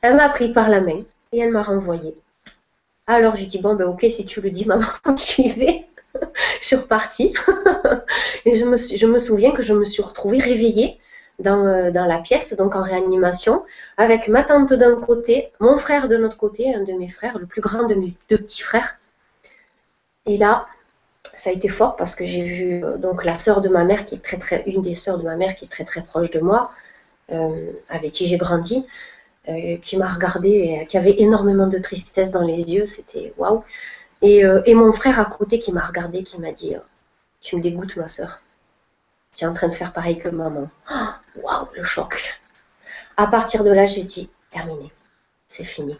Elle 0.03 0.17
m'a 0.17 0.29
pris 0.31 0.53
par 0.53 0.69
la 0.69 0.81
main 0.81 1.03
et 1.33 1.39
elle 1.39 1.51
m'a 1.51 1.63
renvoyé. 1.63 2.15
Alors 3.07 3.35
j'ai 3.35 3.47
dit 3.47 3.59
bon 3.59 3.75
ben 3.75 3.87
ok 3.87 4.07
si 4.11 4.25
tu 4.25 4.41
le 4.41 4.51
dis 4.51 4.65
maman 4.67 4.87
j'y 5.17 5.49
vais. 5.49 5.87
je 6.61 6.67
suis 6.67 6.77
repartie 6.77 7.35
et 8.45 8.55
je 8.55 8.65
me, 8.65 8.77
je 8.77 9.07
me 9.07 9.19
souviens 9.19 9.53
que 9.53 9.63
je 9.63 9.75
me 9.75 9.85
suis 9.85 10.03
retrouvée 10.03 10.39
réveillée 10.39 10.99
dans, 11.41 11.65
euh, 11.67 11.91
dans, 11.91 12.05
la 12.05 12.19
pièce, 12.19 12.55
donc 12.55 12.77
en 12.77 12.83
réanimation, 12.83 13.65
avec 13.97 14.29
ma 14.29 14.43
tante 14.43 14.73
d'un 14.73 15.01
côté, 15.01 15.51
mon 15.59 15.77
frère 15.77 16.09
de 16.09 16.17
l'autre 16.17 16.37
côté, 16.37 16.75
un 16.75 16.83
de 16.83 16.93
mes 16.93 17.09
frères, 17.09 17.39
le 17.39 17.47
plus 17.47 17.61
grand 17.61 17.87
de 17.87 17.95
mes 17.95 18.15
deux 18.29 18.39
petits 18.39 18.63
frères. 18.63 18.99
Et 20.27 20.37
là, 20.37 20.67
ça 21.35 21.51
a 21.51 21.53
été 21.53 21.69
fort 21.69 21.97
parce 21.97 22.15
que 22.15 22.25
j'ai 22.25 22.43
vu 22.43 22.85
euh, 22.85 22.99
donc 22.99 23.25
la 23.25 23.39
sœur 23.39 23.61
de 23.61 23.69
ma 23.69 23.85
mère, 23.85 24.05
qui 24.05 24.17
est 24.17 24.23
très 24.23 24.37
très, 24.37 24.63
une 24.67 24.83
des 24.83 24.95
sœurs 24.95 25.19
de 25.19 25.25
ma 25.25 25.37
mère 25.37 25.55
qui 25.55 25.65
est 25.65 25.69
très 25.69 25.85
très 25.85 26.03
proche 26.03 26.31
de 26.31 26.41
moi, 26.41 26.71
euh, 27.33 27.71
avec 27.89 28.13
qui 28.13 28.27
j'ai 28.27 28.37
grandi. 28.37 28.87
Euh, 29.49 29.79
qui 29.79 29.97
m'a 29.97 30.07
regardé 30.07 30.51
et 30.51 30.87
qui 30.87 30.99
avait 30.99 31.15
énormément 31.19 31.67
de 31.67 31.79
tristesse 31.79 32.31
dans 32.31 32.43
les 32.43 32.75
yeux. 32.75 32.85
C'était 32.85 33.33
waouh. 33.39 33.65
Et, 34.21 34.45
euh, 34.45 34.63
mon 34.75 34.93
frère 34.93 35.19
à 35.19 35.25
côté 35.25 35.59
qui 35.59 35.73
m'a 35.73 35.81
regardé, 35.81 36.23
qui 36.23 36.39
m'a 36.39 36.53
dit 36.53 36.77
Tu 37.41 37.57
me 37.57 37.63
dégoûtes, 37.63 37.97
ma 37.97 38.09
soeur. 38.09 38.43
Tu 39.35 39.45
es 39.45 39.49
en 39.49 39.55
train 39.55 39.69
de 39.69 39.73
faire 39.73 39.95
pareil 39.95 40.19
que 40.19 40.29
maman. 40.29 40.69
Oh, 40.91 41.41
waouh, 41.43 41.69
le 41.75 41.83
choc. 41.83 42.39
À 43.17 43.29
partir 43.29 43.65
de 43.65 43.71
là, 43.71 43.87
j'ai 43.87 44.03
dit 44.03 44.29
Terminé. 44.51 44.93
C'est 45.47 45.65
fini. 45.65 45.99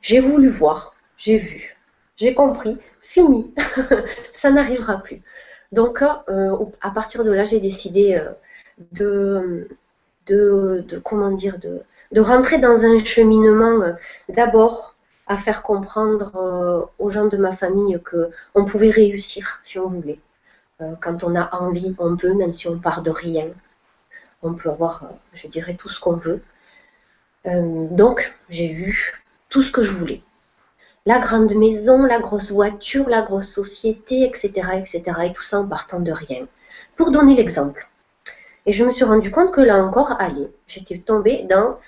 J'ai 0.00 0.18
voulu 0.18 0.48
voir. 0.48 0.94
J'ai 1.16 1.38
vu. 1.38 1.76
J'ai 2.16 2.34
compris. 2.34 2.78
Fini. 3.00 3.54
Ça 4.32 4.50
n'arrivera 4.50 5.02
plus. 5.02 5.20
Donc, 5.70 6.02
euh, 6.02 6.56
à 6.80 6.90
partir 6.90 7.22
de 7.22 7.30
là, 7.30 7.44
j'ai 7.44 7.60
décidé 7.60 8.20
de, 8.90 9.68
de, 10.26 10.84
de, 10.88 10.98
comment 10.98 11.30
dire, 11.30 11.58
de, 11.58 11.84
de 12.12 12.20
rentrer 12.20 12.58
dans 12.58 12.84
un 12.84 12.98
cheminement 12.98 13.82
euh, 13.82 13.92
d'abord 14.28 14.94
à 15.26 15.36
faire 15.36 15.62
comprendre 15.62 16.36
euh, 16.36 16.86
aux 16.98 17.10
gens 17.10 17.26
de 17.26 17.36
ma 17.36 17.52
famille 17.52 18.00
que 18.04 18.30
on 18.54 18.64
pouvait 18.64 18.90
réussir 18.90 19.60
si 19.62 19.78
on 19.78 19.88
voulait. 19.88 20.20
Euh, 20.80 20.92
quand 21.00 21.24
on 21.24 21.34
a 21.34 21.54
envie, 21.56 21.94
on 21.98 22.16
peut, 22.16 22.34
même 22.34 22.52
si 22.52 22.68
on 22.68 22.78
part 22.78 23.02
de 23.02 23.10
rien. 23.10 23.48
On 24.42 24.54
peut 24.54 24.70
avoir, 24.70 25.08
je 25.32 25.48
dirais, 25.48 25.74
tout 25.74 25.88
ce 25.88 25.98
qu'on 25.98 26.16
veut. 26.16 26.42
donc, 27.44 28.34
j'ai 28.48 28.70
eu 28.70 29.22
tout 29.48 29.62
ce 29.62 29.70
que 29.72 29.82
je 29.82 29.92
voulais. 29.92 30.22
La 31.06 31.20
grande 31.20 31.54
maison, 31.54 32.04
la 32.04 32.18
grosse 32.18 32.50
voiture, 32.50 33.08
la 33.08 33.22
grosse 33.22 33.50
société, 33.50 34.24
etc., 34.24 34.50
etc. 34.74 35.02
Et 35.24 35.32
tout 35.32 35.42
ça 35.42 35.58
en 35.60 35.66
partant 35.66 36.00
de 36.00 36.12
rien. 36.12 36.46
Pour 36.96 37.10
donner 37.12 37.34
l'exemple. 37.34 37.88
Et 38.66 38.72
je 38.72 38.84
me 38.84 38.90
suis 38.90 39.04
rendu 39.04 39.30
compte 39.30 39.52
que 39.52 39.60
là 39.60 39.82
encore, 39.82 40.20
allez, 40.20 40.48
j'étais 40.66 40.98
tombée 40.98 41.44
dans 41.48 41.78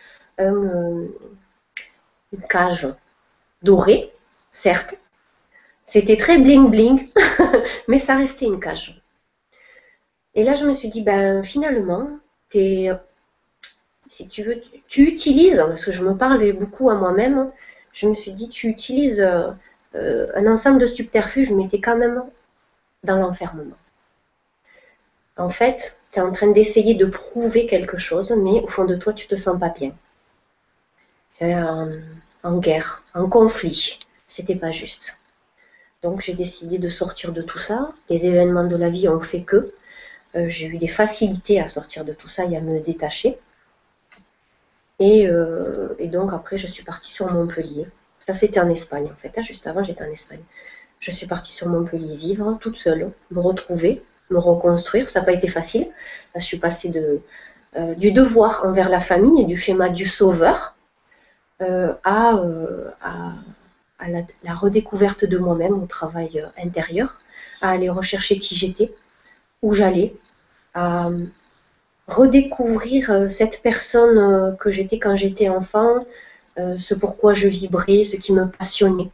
euh, 0.41 1.07
une 2.33 2.43
cage 2.49 2.89
dorée, 3.63 4.13
certes. 4.53 4.95
C'était 5.83 6.17
très 6.17 6.39
bling 6.39 6.71
bling, 6.71 7.11
mais 7.89 7.99
ça 7.99 8.17
restait 8.17 8.47
une 8.47 8.61
cage. 8.61 9.03
Et 10.35 10.45
là, 10.45 10.55
je 10.55 10.65
me 10.65 10.73
suis 10.73 10.89
dit, 10.89 11.03
ben 11.03 11.43
finalement, 11.43 12.19
es, 12.55 12.91
si 14.07 14.29
tu 14.29 14.45
veux, 14.45 14.61
tu, 14.87 15.03
utilises, 15.03 15.57
parce 15.57 15.85
que 15.85 15.91
je 15.93 16.05
me 16.05 16.17
parlais 16.17 16.53
beaucoup 16.53 16.91
à 16.91 16.95
moi-même, 16.95 17.51
je 17.93 18.07
me 18.07 18.15
suis 18.15 18.33
dit, 18.33 18.49
tu 18.49 18.69
utilises 18.69 19.21
euh, 19.21 20.27
un 20.35 20.47
ensemble 20.47 20.79
de 20.79 20.87
subterfuges 20.87 21.51
m'était 21.51 21.81
quand 21.81 21.97
même 21.97 22.23
dans 23.03 23.17
l'enfermement. 23.17 23.77
En 25.39 25.51
fait, 25.51 25.97
tu 26.11 26.19
es 26.19 26.23
en 26.23 26.33
train 26.33 26.49
d'essayer 26.49 26.95
de 26.95 27.07
prouver 27.07 27.67
quelque 27.67 27.97
chose, 27.97 28.33
mais 28.37 28.61
au 28.61 28.67
fond 28.67 28.85
de 28.85 28.97
toi, 28.97 29.13
tu 29.13 29.27
ne 29.27 29.31
te 29.31 29.37
sens 29.37 29.59
pas 29.59 29.69
bien. 29.69 29.95
Tu 31.33 31.45
es 31.45 31.55
en, 32.43 32.59
guerre, 32.59 33.05
en 33.15 33.29
conflit. 33.29 33.99
C'était 34.27 34.57
pas 34.57 34.73
juste. 34.73 35.17
Donc 36.03 36.21
j'ai 36.21 36.35
décidé 36.35 36.79
de 36.79 36.89
sortir 36.89 37.33
de 37.33 37.43
tout 37.43 37.59
ça. 37.59 37.93
Les 38.09 38.27
événements 38.27 38.65
de 38.67 38.77
la 38.77 38.91
vie 38.91 39.09
ont 39.09 39.21
fait 39.21 39.43
que 39.43 39.73
euh, 40.35 40.49
j'ai 40.49 40.67
eu 40.67 40.77
des 40.77 40.89
facilités 40.89 41.61
à 41.61 41.69
sortir 41.69 42.05
de 42.05 42.13
tout 42.13 42.29
ça 42.29 42.45
et 42.45 42.57
à 42.57 42.61
me 42.61 42.81
détacher. 42.81 43.39
Et, 44.99 45.29
euh, 45.29 45.95
donc 46.07 46.33
après, 46.33 46.59
je 46.59 46.67
suis 46.67 46.83
partie 46.83 47.11
sur 47.13 47.31
Montpellier. 47.33 47.87
Ça, 48.19 48.35
c'était 48.35 48.61
en 48.61 48.69
Espagne 48.69 49.09
en 49.13 49.17
fait. 49.17 49.33
Hein. 49.39 49.43
juste 49.43 49.67
avant, 49.69 49.85
j'étais 49.85 50.03
en 50.03 50.11
Espagne. 50.11 50.43
Je 50.99 51.13
suis 51.13 51.27
partie 51.27 51.53
sur 51.53 51.69
Montpellier 51.69 52.17
vivre 52.17 52.59
toute 52.61 52.77
seule, 52.77 53.13
me 53.31 53.41
retrouver, 53.41 54.03
me 54.31 54.39
reconstruire. 54.39 55.09
Ça 55.09 55.21
n'a 55.21 55.27
pas 55.27 55.33
été 55.33 55.49
facile. 55.49 55.89
Je 56.35 56.41
suis 56.41 56.59
passée 56.59 56.93
euh, 57.77 57.95
du 57.95 58.13
devoir 58.13 58.63
envers 58.65 58.89
la 58.89 59.01
famille 59.01 59.43
et 59.43 59.45
du 59.45 59.57
schéma 59.57 59.89
du 59.91 60.07
sauveur 60.07 60.77
euh, 61.61 61.95
à, 62.05 62.37
euh, 62.39 62.91
à, 63.03 63.35
la, 64.09 64.55
redécouverte 64.55 65.25
de 65.25 65.39
moi-même, 65.39 65.83
au 65.83 65.87
travail 65.87 66.45
intérieur, 66.63 67.21
à 67.61 67.71
aller 67.71 67.91
rechercher 67.91 68.39
qui 68.39 68.55
j'étais, 68.55 68.95
où 69.63 69.73
j'allais, 69.75 70.15
à 70.75 71.11
redécouvrir 72.07 73.29
cette 73.29 73.61
personne 73.61 74.57
que 74.57 74.71
j'étais 74.71 74.99
quand 74.99 75.17
j'étais 75.17 75.49
enfant, 75.49 76.07
ce 76.57 76.95
pourquoi 76.95 77.35
je 77.35 77.49
vibrais, 77.49 78.05
ce 78.05 78.17
qui 78.17 78.33
me 78.33 78.47
passionnait. 78.49 79.11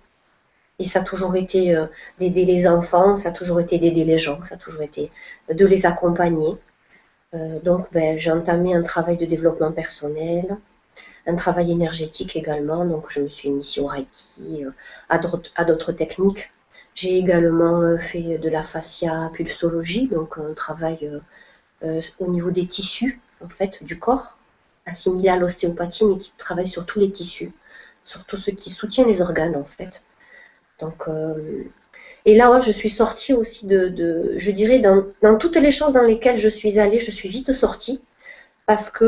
Et 0.79 0.85
ça 0.85 1.01
a 1.01 1.03
toujours 1.03 1.37
été 1.37 1.77
euh, 1.77 1.87
d'aider 2.19 2.45
les 2.45 2.67
enfants, 2.67 3.17
ça 3.17 3.29
a 3.29 3.33
toujours 3.33 3.61
été 3.61 3.79
d'aider 3.79 4.05
les 4.05 4.19
gens, 4.19 4.43
ça 4.43 4.57
a 4.57 4.59
toujours 4.59 4.83
été 4.83 5.11
de 5.49 5.67
les 5.67 5.87
accompagner. 5.87 6.57
Euh, 7.35 7.61
donc 7.61 7.87
ben, 7.93 8.19
j'ai 8.19 8.33
entamé 8.33 8.75
un 8.75 8.83
travail 8.83 9.17
de 9.17 9.25
développement 9.27 9.73
personnel, 9.73 10.57
un 11.27 11.37
travail 11.37 11.71
énergétique 11.71 12.35
également. 12.37 12.85
Donc 12.85 13.07
je 13.09 13.21
me 13.21 13.29
suis 13.29 13.49
initiée 13.49 13.83
au 13.83 13.87
Reiki, 13.87 14.65
euh, 14.65 14.71
à 15.09 15.65
d'autres 15.65 15.93
techniques. 15.93 16.51
J'ai 16.95 17.19
également 17.19 17.99
fait 17.99 18.39
de 18.39 18.49
la 18.49 18.63
fascia 18.63 19.31
pulsologie, 19.33 20.07
donc 20.07 20.39
un 20.39 20.55
travail 20.55 21.11
au 22.21 22.31
niveau 22.31 22.53
des 22.53 22.67
tissus 22.67 23.21
en 23.45 23.49
fait 23.49 23.83
du 23.83 23.99
corps, 23.99 24.39
assimilé 24.87 25.29
à 25.29 25.37
l'ostéopathie, 25.37 26.05
mais 26.05 26.19
qui 26.19 26.33
travaille 26.37 26.69
sur 26.69 26.87
tous 26.87 27.01
les 27.01 27.11
tissus, 27.11 27.53
sur 28.05 28.25
tout 28.25 28.37
ce 28.37 28.53
qui 28.53 28.71
soutient 28.71 29.07
les 29.07 29.21
organes 29.21 29.57
en 29.57 29.65
fait. 29.65 30.05
Donc, 30.81 31.09
euh, 31.09 31.65
et 32.25 32.37
là, 32.37 32.61
je 32.61 32.73
suis 32.73 32.91
sortie 32.91 33.33
aussi 33.33 33.67
de, 33.67 34.33
je 34.37 34.51
dirais, 34.51 34.79
dans, 34.79 35.39
toutes 35.39 35.57
les 35.57 35.71
choses 35.71 35.93
dans 35.93 36.03
lesquelles 36.03 36.39
je 36.39 36.49
suis 36.49 36.79
allée, 36.79 36.99
je 36.99 37.11
suis 37.11 37.29
vite 37.29 37.53
sortie 37.53 38.03
parce 38.67 38.89
que 38.91 39.05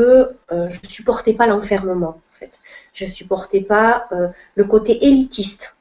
euh, 0.51 0.69
je 0.69 0.79
ne 0.83 0.87
supportais 0.87 1.33
pas 1.33 1.47
l'enfermement. 1.47 2.21
En 2.31 2.35
fait. 2.39 2.59
Je 2.93 3.05
ne 3.05 3.09
supportais 3.09 3.61
pas 3.61 4.07
euh, 4.11 4.27
le 4.55 4.63
côté 4.65 5.05
élitiste, 5.05 5.75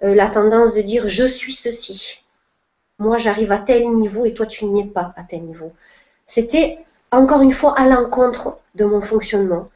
la 0.00 0.28
tendance 0.28 0.74
de 0.74 0.82
dire 0.82 1.06
je 1.06 1.24
suis 1.24 1.52
ceci. 1.52 2.24
Moi, 2.98 3.18
j'arrive 3.18 3.52
à 3.52 3.58
tel 3.58 3.88
niveau 3.90 4.24
et 4.24 4.34
toi, 4.34 4.46
tu 4.46 4.64
n'y 4.64 4.80
es 4.80 4.84
pas 4.84 5.12
à 5.16 5.22
tel 5.22 5.42
niveau. 5.42 5.72
C'était 6.26 6.84
encore 7.12 7.40
une 7.40 7.52
fois 7.52 7.78
à 7.78 7.86
l'encontre 7.86 8.58
de 8.74 8.84
mon 8.84 9.00
fonctionnement 9.00 9.70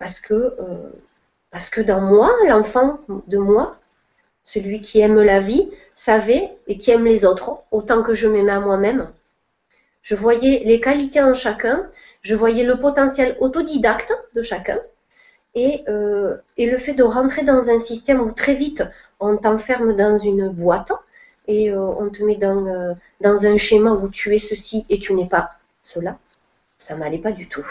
parce 0.00 0.18
que, 0.18 0.56
parce 1.52 1.70
que 1.70 1.80
dans 1.80 2.00
moi, 2.00 2.32
l'enfant 2.48 2.98
de 3.28 3.38
moi, 3.38 3.78
celui 4.44 4.80
qui 4.80 5.00
aime 5.00 5.20
la 5.20 5.40
vie 5.40 5.70
savait 5.94 6.56
et 6.66 6.78
qui 6.78 6.90
aime 6.90 7.04
les 7.04 7.24
autres 7.24 7.58
autant 7.70 8.02
que 8.02 8.14
je 8.14 8.28
m'aimais 8.28 8.52
à 8.52 8.60
moi-même. 8.60 9.08
Je 10.02 10.14
voyais 10.14 10.62
les 10.64 10.80
qualités 10.80 11.22
en 11.22 11.34
chacun, 11.34 11.88
je 12.22 12.34
voyais 12.34 12.64
le 12.64 12.78
potentiel 12.78 13.36
autodidacte 13.40 14.12
de 14.34 14.42
chacun 14.42 14.80
et, 15.54 15.84
euh, 15.88 16.36
le 16.58 16.76
fait 16.76 16.94
de 16.94 17.02
rentrer 17.02 17.44
dans 17.44 17.70
un 17.70 17.78
système 17.78 18.20
où 18.20 18.32
très 18.32 18.54
vite 18.54 18.82
on 19.20 19.36
t'enferme 19.36 19.94
dans 19.94 20.18
une 20.18 20.48
boîte 20.48 20.92
et 21.46 21.70
euh, 21.70 21.80
on 21.80 22.08
te 22.10 22.22
met 22.22 22.36
dans, 22.36 22.66
euh, 22.66 22.94
dans 23.20 23.46
un 23.46 23.56
schéma 23.56 23.92
où 23.92 24.08
tu 24.08 24.34
es 24.34 24.38
ceci 24.38 24.86
et 24.88 24.98
tu 24.98 25.14
n'es 25.14 25.28
pas 25.28 25.52
cela, 25.82 26.18
ça 26.78 26.96
m'allait 26.96 27.18
pas 27.18 27.32
du 27.32 27.48
tout. 27.48 27.66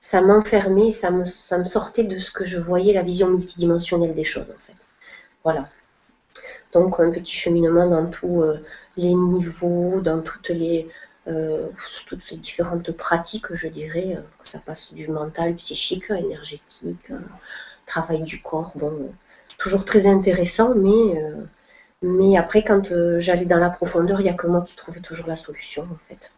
Ça 0.00 0.20
m'enfermait, 0.20 0.90
ça 0.90 1.10
me, 1.10 1.24
ça 1.24 1.58
me 1.58 1.64
sortait 1.64 2.02
de 2.02 2.18
ce 2.18 2.32
que 2.32 2.44
je 2.44 2.58
voyais, 2.58 2.92
la 2.92 3.02
vision 3.02 3.28
multidimensionnelle 3.28 4.14
des 4.14 4.24
choses 4.24 4.50
en 4.50 4.60
fait. 4.60 4.88
Voilà. 5.44 5.68
Donc 6.72 6.98
un 7.00 7.10
petit 7.10 7.34
cheminement 7.34 7.86
dans 7.86 8.06
tous 8.06 8.42
euh, 8.42 8.58
les 8.96 9.14
niveaux, 9.14 10.00
dans 10.00 10.20
toutes 10.22 10.48
les, 10.48 10.88
euh, 11.28 11.68
toutes 12.06 12.30
les 12.30 12.38
différentes 12.38 12.90
pratiques, 12.92 13.52
je 13.52 13.68
dirais. 13.68 14.16
Euh, 14.16 14.22
ça 14.42 14.58
passe 14.58 14.92
du 14.92 15.08
mental, 15.08 15.54
psychique, 15.56 16.10
énergétique, 16.10 17.10
travail 17.86 18.22
du 18.22 18.40
corps. 18.40 18.72
Bon, 18.74 19.12
toujours 19.58 19.84
très 19.84 20.06
intéressant, 20.06 20.74
mais, 20.74 21.22
mais 22.02 22.36
après, 22.36 22.64
quand 22.64 22.90
j'allais 23.18 23.44
dans 23.44 23.58
la 23.58 23.70
profondeur, 23.70 24.20
il 24.20 24.24
n'y 24.24 24.30
a 24.30 24.34
que 24.34 24.46
moi 24.46 24.62
qui 24.62 24.74
trouvais 24.74 25.00
toujours 25.00 25.28
la 25.28 25.36
solution, 25.36 25.82
en 25.82 25.98
fait. 25.98 26.32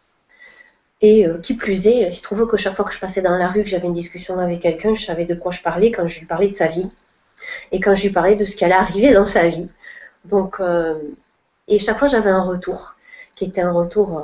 Et 1.01 1.25
qui 1.43 1.55
plus 1.55 1.87
est, 1.87 2.07
il 2.07 2.13
se 2.13 2.21
trouve 2.21 2.47
que 2.47 2.57
chaque 2.57 2.75
fois 2.75 2.85
que 2.85 2.93
je 2.93 2.99
passais 2.99 3.21
dans 3.21 3.35
la 3.35 3.47
rue, 3.47 3.63
que 3.63 3.69
j'avais 3.69 3.87
une 3.87 3.93
discussion 3.93 4.37
avec 4.39 4.61
quelqu'un, 4.61 4.93
je 4.93 5.05
savais 5.05 5.25
de 5.25 5.35
quoi 5.35 5.51
je 5.51 5.61
parlais 5.61 5.91
quand 5.91 6.07
je 6.07 6.19
lui 6.19 6.25
parlais 6.25 6.49
de 6.49 6.55
sa 6.55 6.67
vie. 6.67 6.91
Et 7.71 7.79
quand 7.79 7.95
je 7.95 8.03
lui 8.03 8.13
parlais 8.13 8.35
de 8.35 8.45
ce 8.45 8.55
qui 8.55 8.65
allait 8.65 8.73
arriver 8.73 9.13
dans 9.13 9.25
sa 9.25 9.47
vie. 9.47 9.67
Donc, 10.25 10.59
euh, 10.59 10.95
et 11.67 11.79
chaque 11.79 11.99
fois 11.99 12.07
j'avais 12.07 12.29
un 12.29 12.41
retour, 12.41 12.95
qui 13.35 13.45
était 13.45 13.61
un 13.61 13.71
retour 13.71 14.19
euh, 14.19 14.23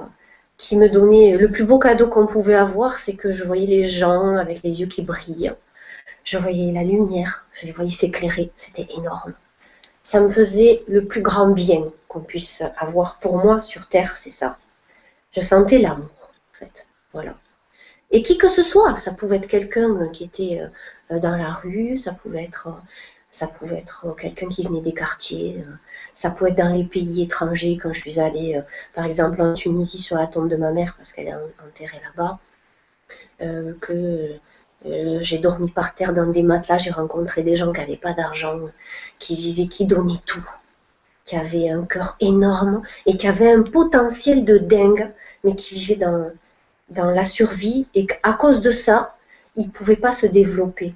qui 0.57 0.77
me 0.77 0.89
donnait 0.89 1.37
le 1.37 1.51
plus 1.51 1.63
beau 1.63 1.79
cadeau 1.79 2.07
qu'on 2.07 2.27
pouvait 2.27 2.55
avoir, 2.55 2.99
c'est 2.99 3.15
que 3.15 3.31
je 3.31 3.43
voyais 3.43 3.65
les 3.65 3.83
gens 3.83 4.35
avec 4.35 4.61
les 4.63 4.81
yeux 4.81 4.87
qui 4.87 5.01
brillent. 5.01 5.53
Je 6.23 6.37
voyais 6.37 6.71
la 6.71 6.83
lumière, 6.83 7.45
je 7.51 7.65
les 7.65 7.71
voyais 7.71 7.91
s'éclairer, 7.91 8.51
c'était 8.55 8.87
énorme. 8.95 9.33
Ça 10.03 10.19
me 10.19 10.29
faisait 10.29 10.83
le 10.87 11.05
plus 11.05 11.21
grand 11.21 11.49
bien 11.49 11.85
qu'on 12.07 12.21
puisse 12.21 12.63
avoir 12.77 13.17
pour 13.19 13.37
moi 13.37 13.61
sur 13.61 13.87
Terre, 13.87 14.17
c'est 14.17 14.29
ça. 14.29 14.57
Je 15.31 15.41
sentais 15.41 15.77
l'amour, 15.77 16.09
en 16.21 16.59
fait. 16.59 16.87
Voilà. 17.13 17.35
Et 18.11 18.21
qui 18.21 18.37
que 18.37 18.49
ce 18.49 18.63
soit, 18.63 18.97
ça 18.97 19.11
pouvait 19.11 19.37
être 19.37 19.47
quelqu'un 19.47 20.09
qui 20.09 20.25
était 20.25 20.59
euh, 20.61 20.67
dans 21.19 21.35
la 21.35 21.51
rue, 21.51 21.97
ça 21.97 22.13
pouvait 22.13 22.43
être, 22.43 22.69
ça 23.29 23.47
pouvait 23.47 23.79
être 23.79 24.15
quelqu'un 24.15 24.47
qui 24.49 24.63
venait 24.63 24.81
des 24.81 24.93
quartiers, 24.93 25.63
ça 26.13 26.29
pouvait 26.29 26.51
être 26.51 26.57
dans 26.57 26.73
les 26.73 26.83
pays 26.83 27.23
étrangers 27.23 27.77
quand 27.77 27.93
je 27.93 28.01
suis 28.01 28.19
allée, 28.19 28.57
euh, 28.57 28.61
par 28.93 29.05
exemple 29.05 29.41
en 29.41 29.53
Tunisie 29.53 29.97
sur 29.97 30.17
la 30.17 30.27
tombe 30.27 30.49
de 30.49 30.55
ma 30.57 30.71
mère 30.71 30.95
parce 30.97 31.13
qu'elle 31.13 31.27
est 31.27 31.33
enterrée 31.33 32.01
là-bas, 32.03 32.39
euh, 33.41 33.73
que 33.79 34.39
j'ai 34.83 35.37
dormi 35.37 35.69
par 35.69 35.93
terre 35.93 36.13
dans 36.13 36.25
des 36.25 36.43
matelas, 36.43 36.79
j'ai 36.79 36.91
rencontré 36.91 37.43
des 37.43 37.55
gens 37.55 37.71
qui 37.71 37.79
n'avaient 37.81 37.97
pas 37.97 38.13
d'argent, 38.13 38.59
qui 39.19 39.35
vivaient, 39.35 39.67
qui 39.67 39.85
donnaient 39.85 40.21
tout, 40.25 40.47
qui 41.23 41.35
avaient 41.35 41.69
un 41.69 41.83
cœur 41.83 42.15
énorme 42.19 42.81
et 43.05 43.15
qui 43.15 43.27
avaient 43.27 43.51
un 43.51 43.61
potentiel 43.61 44.43
de 44.43 44.57
dingue, 44.57 45.11
mais 45.43 45.55
qui 45.55 45.75
vivaient 45.75 45.97
dans, 45.97 46.31
dans 46.89 47.11
la 47.11 47.25
survie 47.25 47.87
et 47.93 48.05
qu'à 48.05 48.33
cause 48.33 48.61
de 48.61 48.71
ça, 48.71 49.15
ils 49.55 49.67
ne 49.67 49.71
pouvaient 49.71 49.95
pas 49.95 50.11
se 50.13 50.25
développer. 50.25 50.95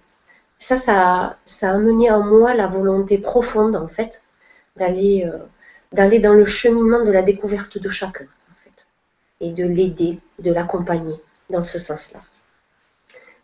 Ça, 0.57 0.77
ça, 0.77 1.37
a 1.61 1.69
amené 1.69 2.09
en 2.11 2.23
moi 2.23 2.53
la 2.53 2.67
volonté 2.67 3.17
profonde, 3.17 3.75
en 3.75 3.87
fait, 3.87 4.23
d'aller 4.77 5.25
euh, 5.25 5.37
d'aller 5.91 6.19
dans 6.19 6.33
le 6.33 6.45
cheminement 6.45 7.03
de 7.03 7.11
la 7.11 7.21
découverte 7.21 7.77
de 7.77 7.89
chacun, 7.89 8.25
en 8.25 8.55
fait, 8.63 8.85
et 9.39 9.51
de 9.51 9.65
l'aider, 9.65 10.19
de 10.39 10.51
l'accompagner 10.51 11.15
dans 11.49 11.63
ce 11.63 11.77
sens-là. 11.77 12.21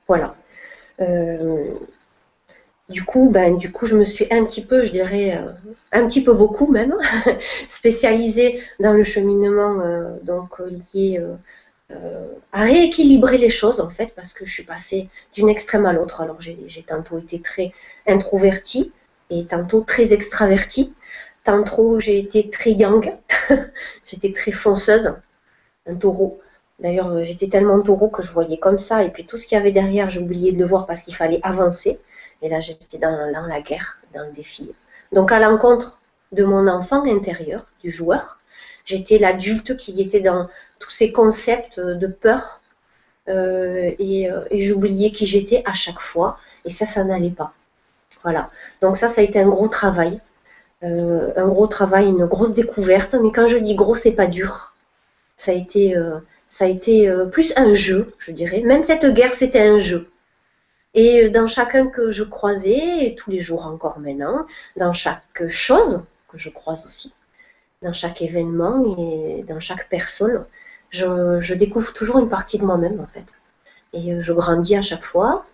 Voilà. 0.08 0.36
Euh, 1.00 1.74
du 2.90 3.04
coup, 3.04 3.30
ben, 3.30 3.58
du 3.58 3.72
coup, 3.72 3.86
je 3.86 3.96
me 3.96 4.04
suis 4.04 4.28
un 4.32 4.44
petit 4.44 4.66
peu, 4.66 4.82
je 4.82 4.92
dirais, 4.92 5.38
euh, 5.38 5.52
un 5.92 6.08
petit 6.08 6.24
peu 6.24 6.34
beaucoup 6.34 6.72
même, 6.72 6.96
spécialisée 7.68 8.62
dans 8.80 8.94
le 8.94 9.04
cheminement 9.04 10.18
donc 10.24 10.60
lié 10.60 11.24
à 12.52 12.64
rééquilibrer 12.64 13.38
les 13.38 13.50
choses 13.50 13.80
en 13.80 13.90
fait, 13.90 14.14
parce 14.16 14.34
que 14.34 14.46
je 14.46 14.52
suis 14.52 14.64
passée 14.64 15.10
d'une 15.34 15.50
extrême 15.50 15.86
à 15.86 15.94
l'autre. 15.94 16.22
Alors 16.22 16.40
j'ai 16.42 16.84
tantôt 16.84 17.18
été 17.18 17.42
très 17.42 17.72
introvertie 18.08 18.92
et 19.30 19.46
tantôt 19.46 19.82
très 19.82 20.14
extravertie. 20.14 20.94
Tantôt 21.44 22.00
j'ai 22.00 22.20
été 22.20 22.50
très 22.50 22.72
yang, 22.72 23.18
j'étais 24.06 24.32
très 24.32 24.52
fonceuse, 24.52 25.14
un 25.88 25.96
taureau. 25.96 26.40
D'ailleurs, 26.82 27.12
euh, 27.12 27.24
j'étais 27.24 27.48
tellement 27.48 27.80
taureau 27.82 28.10
que 28.10 28.24
je 28.24 28.32
voyais 28.32 28.58
comme 28.58 28.78
ça, 28.80 29.04
et 29.04 29.10
puis 29.10 29.26
tout 29.26 29.38
ce 29.38 29.46
qu'il 29.46 29.56
y 29.56 29.62
avait 29.62 29.72
derrière, 29.72 30.10
j'oubliais 30.10 30.52
de 30.52 30.58
le 30.58 30.66
voir 30.66 30.88
parce 30.88 31.02
qu'il 31.02 31.16
fallait 31.16 31.40
avancer. 31.44 32.00
Et 32.42 32.50
là, 32.50 32.60
j'étais 32.60 32.98
dans, 32.98 33.32
dans, 33.32 33.46
la 33.46 33.62
guerre, 33.62 34.00
dans 34.16 34.26
le 34.26 34.32
défi. 34.32 34.74
Donc, 35.12 35.32
à 35.32 35.40
l'encontre 35.40 36.02
de 36.32 36.44
mon 36.44 36.68
enfant 36.68 37.06
intérieur, 37.06 37.72
du 37.84 37.92
joueur, 37.92 38.40
j'étais 38.92 39.18
l'adulte 39.18 39.78
qui 39.78 40.02
était 40.02 40.22
dans 40.22 40.50
tous 40.80 40.90
ces 40.90 41.12
concepts 41.12 41.80
de 41.80 42.08
peur, 42.08 42.62
euh, 43.30 43.92
et, 44.00 44.32
euh, 44.32 44.42
et 44.50 44.60
j'oubliais 44.62 45.12
qui 45.12 45.26
j'étais 45.26 45.62
à 45.66 45.74
chaque 45.74 46.00
fois, 46.00 46.38
et 46.66 46.70
ça, 46.70 46.86
ça 46.86 47.04
n'allait 47.04 47.30
pas. 47.30 47.54
Voilà. 48.24 48.50
Donc 48.82 48.98
ça, 48.98 49.08
ça 49.08 49.22
a 49.22 49.24
été 49.24 49.40
un 49.40 49.48
gros 49.48 49.68
travail 49.68 50.20
un 50.84 51.48
gros 51.48 51.68
travail, 51.68 52.08
une 52.08 52.26
grosse 52.26 52.54
découverte. 52.56 53.16
Mais 53.22 53.32
quand 53.32 53.46
je 53.46 53.58
dis 53.58 53.76
gros, 53.76 53.94
c'est 53.94 54.14
pas 54.14 54.26
dur. 54.26 54.74
Ça 55.38 55.52
a 55.52 55.54
été, 55.54 55.96
ça 56.50 56.66
a 56.66 56.68
été 56.68 57.08
plus 57.32 57.54
un 57.56 57.76
jeu, 57.76 58.16
je 58.18 58.32
dirais. 58.32 58.62
Même 58.62 58.82
cette 58.82 59.06
guerre, 59.06 59.32
c'était 59.32 59.62
un 59.62 59.78
jeu. 59.78 60.10
Et 60.96 61.30
dans 61.30 61.46
chacun 61.46 61.88
que 61.88 62.10
je 62.10 62.24
croisais, 62.24 63.06
et 63.06 63.16
tous 63.16 63.30
les 63.30 63.40
jours 63.40 63.68
encore 63.68 64.00
maintenant, 64.00 64.48
dans 64.76 64.92
chaque 64.92 65.48
chose 65.50 66.04
que 66.30 66.40
je 66.40 66.50
croise 66.50 66.88
aussi, 66.88 67.14
dans 67.82 67.94
chaque 67.94 68.22
événement 68.22 68.84
et 68.98 69.44
dans 69.44 69.60
chaque 69.60 69.90
personne, 69.90 70.46
je, 70.90 71.54
découvre 71.54 71.94
toujours 71.94 72.20
une 72.20 72.30
partie 72.30 72.60
de 72.60 72.66
moi-même 72.66 73.00
en 73.00 73.08
fait. 73.08 73.26
Et 73.94 74.14
euh, 74.14 74.20
je 74.20 74.34
grandis 74.34 74.76
à 74.76 74.82
chaque 74.82 75.04
fois. 75.04 75.46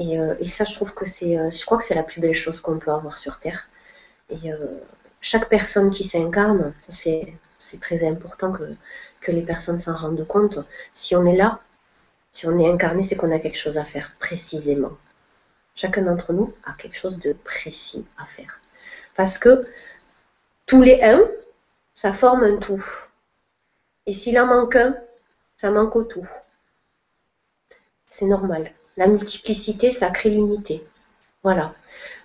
Euh, 0.00 0.34
et, 0.38 0.46
ça, 0.46 0.64
je 0.64 0.74
trouve 0.74 0.94
que 0.94 1.04
c'est, 1.04 1.38
euh, 1.38 1.50
je 1.50 1.64
crois 1.64 1.78
que 1.78 1.84
c'est 1.84 1.94
la 1.94 2.02
plus 2.02 2.20
belle 2.20 2.34
chose 2.34 2.60
qu'on 2.60 2.78
peut 2.78 2.90
avoir 2.90 3.18
sur 3.18 3.38
Terre. 3.38 3.68
Et 4.30 4.52
chaque 5.20 5.48
personne 5.48 5.90
qui 5.90 6.04
s'incarne, 6.04 6.72
c'est, 6.88 7.34
c'est 7.58 7.80
très 7.80 8.04
important 8.04 8.52
que, 8.52 8.62
que 9.20 9.32
les 9.32 9.42
personnes 9.42 9.76
s'en 9.76 9.94
rendent 9.94 10.24
compte. 10.24 10.60
Si 10.94 11.16
on 11.16 11.26
est 11.26 11.36
là, 11.36 11.58
si 12.30 12.46
on 12.46 12.56
est 12.60 12.70
incarné, 12.70 13.02
c'est 13.02 13.16
qu'on 13.16 13.32
a 13.32 13.40
quelque 13.40 13.58
chose 13.58 13.76
à 13.76 13.84
faire 13.84 14.12
précisément. 14.20 14.92
Chacun 15.74 16.02
d'entre 16.02 16.32
nous 16.32 16.54
a 16.64 16.74
quelque 16.74 16.96
chose 16.96 17.18
de 17.18 17.32
précis 17.32 18.06
à 18.18 18.24
faire. 18.24 18.60
Parce 19.16 19.36
que 19.36 19.66
tous 20.66 20.82
les 20.82 21.00
uns, 21.02 21.22
ça 21.94 22.12
forme 22.12 22.44
un 22.44 22.56
tout. 22.56 22.84
Et 24.06 24.12
s'il 24.12 24.38
en 24.38 24.46
manque 24.46 24.76
un, 24.76 24.96
ça 25.56 25.70
manque 25.70 25.96
au 25.96 26.04
tout. 26.04 26.26
C'est 28.08 28.26
normal. 28.26 28.72
La 28.96 29.06
multiplicité, 29.06 29.92
ça 29.92 30.10
crée 30.10 30.30
l'unité. 30.30 30.84
Voilà. 31.42 31.74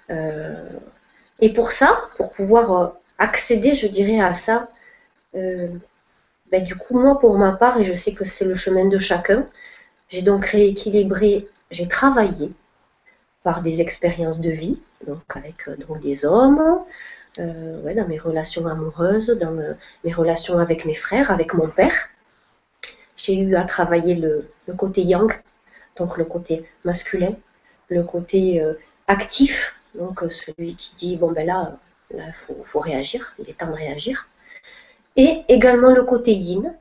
Euh, 0.10 0.69
et 1.39 1.53
pour 1.53 1.72
ça, 1.72 2.10
pour 2.15 2.31
pouvoir 2.31 2.74
euh, 2.74 2.88
accéder, 3.17 3.74
je 3.75 3.88
dirais, 3.88 4.19
à 4.19 4.34
ça, 4.34 4.69
euh, 5.36 5.67
ben, 6.51 6.63
du 6.63 6.75
coup, 6.75 7.00
moi, 7.00 7.19
pour 7.19 7.38
ma 7.38 7.51
part, 7.51 7.79
et 7.79 7.86
je 7.86 7.93
sais 7.93 8.13
que 8.13 8.25
c'est 8.25 8.45
le 8.45 8.55
chemin 8.55 8.86
de 8.86 8.98
chacun, 8.98 9.48
j'ai 10.10 10.22
donc 10.22 10.45
rééquilibré, 10.45 11.48
j'ai 11.72 11.88
travaillé 11.88 12.51
par 13.43 13.62
des 13.62 13.81
expériences 13.81 14.39
de 14.39 14.50
vie, 14.50 14.81
donc 15.05 15.22
avec 15.36 15.69
donc 15.88 16.00
des 16.00 16.25
hommes, 16.25 16.84
euh, 17.39 17.94
dans 17.94 18.08
mes 18.08 18.18
relations 18.18 18.65
amoureuses, 18.65 19.30
dans 19.30 19.51
mes 20.04 20.13
relations 20.13 20.58
avec 20.58 20.86
mes 20.86 20.94
frères, 20.94 21.32
avec 21.32 21.54
mon 21.54 21.68
père. 21.68 21.94
J'ai 23.15 23.38
eu 23.38 23.56
à 23.56 23.63
travailler 23.63 24.15
le, 24.15 24.50
côté 24.77 25.01
yang, 25.01 25.32
donc 25.96 26.18
le 26.18 26.25
côté 26.25 26.65
masculin, 26.84 27.36
le 27.89 28.04
côté 28.04 28.62
euh, 28.62 28.74
actif, 29.08 29.75
donc 29.96 30.24
euh, 30.24 30.30
celui 30.30 30.75
qui 30.75 30.94
dit 30.96 31.18
bon 31.18 31.32
ben 31.32 31.46
là, 31.46 31.77
il 32.13 32.34
faut, 32.34 32.80
réagir, 32.80 33.34
il 33.39 33.50
est 33.50 33.58
temps 33.58 33.68
de 33.68 33.74
réagir. 33.74 34.27
Et 35.15 35.44
également 35.48 35.92
le 35.92 36.04
côté 36.04 36.34
yin, 36.34 36.74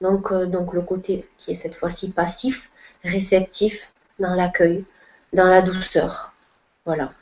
donc, 0.00 0.32
donc 0.32 0.72
le 0.72 0.82
côté 0.82 1.28
qui 1.36 1.50
est 1.52 1.54
cette 1.54 1.74
fois-ci 1.74 2.12
passif, 2.12 2.70
réceptif, 3.04 3.92
dans 4.18 4.34
l'accueil, 4.34 4.84
dans 5.32 5.48
la 5.48 5.62
douceur. 5.62 6.32
Voilà 6.84 7.12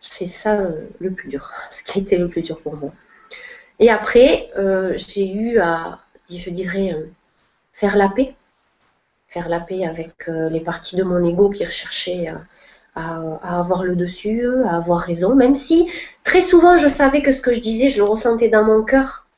c'est 0.00 0.26
ça 0.26 0.58
euh, 0.58 0.88
le 0.98 1.12
plus 1.12 1.28
dur, 1.28 1.50
ce 1.70 1.82
qui 1.82 1.98
a 1.98 2.02
été 2.02 2.16
le 2.16 2.28
plus 2.28 2.42
dur 2.42 2.60
pour 2.60 2.76
moi. 2.76 2.92
Et 3.78 3.90
après, 3.90 4.50
euh, 4.56 4.92
j'ai 4.96 5.30
eu 5.32 5.58
à, 5.58 6.00
je 6.30 6.50
dirais, 6.50 6.92
euh, 6.94 7.06
faire 7.72 7.96
la 7.96 8.08
paix. 8.08 8.34
Faire 9.28 9.48
la 9.48 9.60
paix 9.60 9.86
avec 9.86 10.26
les 10.26 10.58
parties 10.58 10.96
de 10.96 11.04
mon 11.04 11.24
ego 11.24 11.50
qui 11.50 11.64
recherchaient 11.64 12.34
à, 12.96 13.22
avoir 13.42 13.84
le 13.84 13.94
dessus, 13.94 14.44
à 14.64 14.74
avoir 14.74 14.98
raison, 14.98 15.36
même 15.36 15.54
si 15.54 15.88
très 16.24 16.40
souvent 16.40 16.76
je 16.76 16.88
savais 16.88 17.22
que 17.22 17.30
ce 17.30 17.40
que 17.40 17.52
je 17.52 17.60
disais, 17.60 17.88
je 17.88 17.98
le 17.98 18.10
ressentais 18.10 18.48
dans 18.48 18.64
mon 18.64 18.82
cœur. 18.82 19.28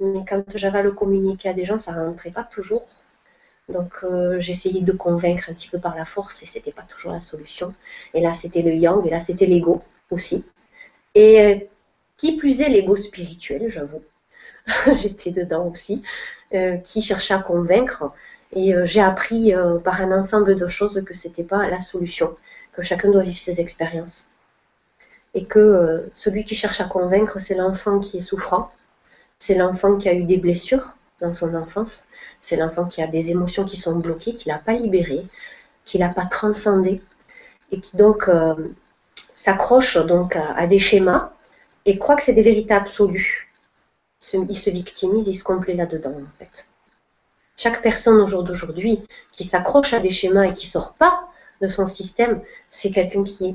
Mais 0.00 0.24
quand 0.26 0.44
j'avais 0.54 0.78
à 0.78 0.82
le 0.82 0.92
communiquer 0.92 1.50
à 1.50 1.52
des 1.52 1.66
gens, 1.66 1.76
ça 1.76 1.92
rentrait 1.92 2.30
pas 2.30 2.42
toujours. 2.42 2.86
Donc 3.68 4.02
j'essayais 4.38 4.80
de 4.80 4.92
convaincre 4.92 5.50
un 5.50 5.52
petit 5.52 5.68
peu 5.68 5.78
par 5.78 5.94
la 5.94 6.06
force 6.06 6.42
et 6.42 6.46
c'était 6.46 6.72
pas 6.72 6.84
toujours 6.88 7.12
la 7.12 7.20
solution. 7.20 7.74
Et 8.14 8.22
là 8.22 8.32
c'était 8.32 8.62
le 8.62 8.72
yang 8.72 9.06
et 9.06 9.10
là 9.10 9.20
c'était 9.20 9.44
l'ego 9.44 9.82
aussi. 10.10 10.44
Et 11.14 11.40
euh, 11.40 11.58
qui 12.16 12.36
plus 12.36 12.60
est 12.60 12.68
l'ego 12.68 12.96
spirituel, 12.96 13.68
j'avoue. 13.68 14.02
J'étais 14.96 15.30
dedans 15.30 15.66
aussi, 15.66 16.02
euh, 16.54 16.76
qui 16.78 17.02
cherchait 17.02 17.34
à 17.34 17.38
convaincre. 17.38 18.12
Et 18.52 18.74
euh, 18.74 18.84
j'ai 18.84 19.00
appris 19.00 19.52
par 19.82 20.00
un 20.00 20.16
ensemble 20.16 20.56
de 20.56 20.66
choses 20.66 21.02
que 21.04 21.14
ce 21.14 21.28
n'était 21.28 21.44
pas 21.44 21.68
la 21.68 21.80
solution, 21.80 22.36
que 22.72 22.82
chacun 22.82 23.10
doit 23.10 23.22
vivre 23.22 23.36
ses 23.36 23.60
expériences. 23.60 24.26
Et 25.34 25.46
que 25.46 26.08
celui 26.14 26.44
qui 26.44 26.54
cherche 26.54 26.80
à 26.80 26.84
convaincre, 26.84 27.40
c'est 27.40 27.56
l'enfant 27.56 27.98
qui 27.98 28.18
est 28.18 28.20
souffrant, 28.20 28.70
c'est 29.38 29.56
l'enfant 29.56 29.96
qui 29.96 30.08
a 30.08 30.14
eu 30.14 30.22
des 30.22 30.36
blessures 30.36 30.92
dans 31.20 31.32
son 31.32 31.54
enfance, 31.56 32.04
c'est 32.38 32.54
l'enfant 32.54 32.84
qui 32.84 33.02
a 33.02 33.08
des 33.08 33.32
émotions 33.32 33.64
qui 33.64 33.76
sont 33.76 33.96
bloquées, 33.96 34.34
qui 34.34 34.48
n'a 34.48 34.58
pas 34.58 34.74
libérées, 34.74 35.26
qui 35.84 35.98
n'a 35.98 36.08
pas 36.08 36.26
transcendé, 36.26 37.02
et 37.72 37.80
qui 37.80 37.96
donc 37.96 38.28
s'accroche 39.34 39.98
donc 39.98 40.36
à, 40.36 40.66
des 40.66 40.78
schémas 40.78 41.32
et 41.84 41.98
croit 41.98 42.16
que 42.16 42.22
c'est 42.22 42.32
des 42.32 42.42
vérités 42.42 42.74
absolues. 42.74 43.50
Il 44.32 44.56
se 44.56 44.70
victimise, 44.70 45.28
il 45.28 45.34
se 45.34 45.44
complaît 45.44 45.74
là-dedans 45.74 46.14
en 46.14 46.38
fait. 46.38 46.66
Chaque 47.56 47.82
personne 47.82 48.20
au 48.20 48.26
jour 48.26 48.42
d'aujourd'hui 48.42 49.06
qui 49.32 49.44
s'accroche 49.44 49.92
à 49.92 50.00
des 50.00 50.10
schémas 50.10 50.44
et 50.44 50.54
qui 50.54 50.66
sort 50.66 50.94
pas 50.94 51.28
de 51.60 51.66
son 51.66 51.86
système, 51.86 52.40
c'est 52.70 52.90
quelqu'un 52.90 53.22
qui 53.22 53.46
est 53.46 53.54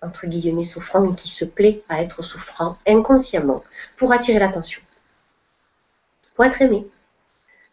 entre 0.00 0.26
guillemets 0.26 0.62
souffrant 0.62 1.10
et 1.10 1.14
qui 1.14 1.28
se 1.28 1.44
plaît 1.44 1.82
à 1.88 2.00
être 2.02 2.22
souffrant 2.22 2.78
inconsciemment 2.86 3.64
pour 3.96 4.12
attirer 4.12 4.38
l'attention, 4.38 4.80
pour 6.34 6.44
être 6.44 6.62
aimé, 6.62 6.86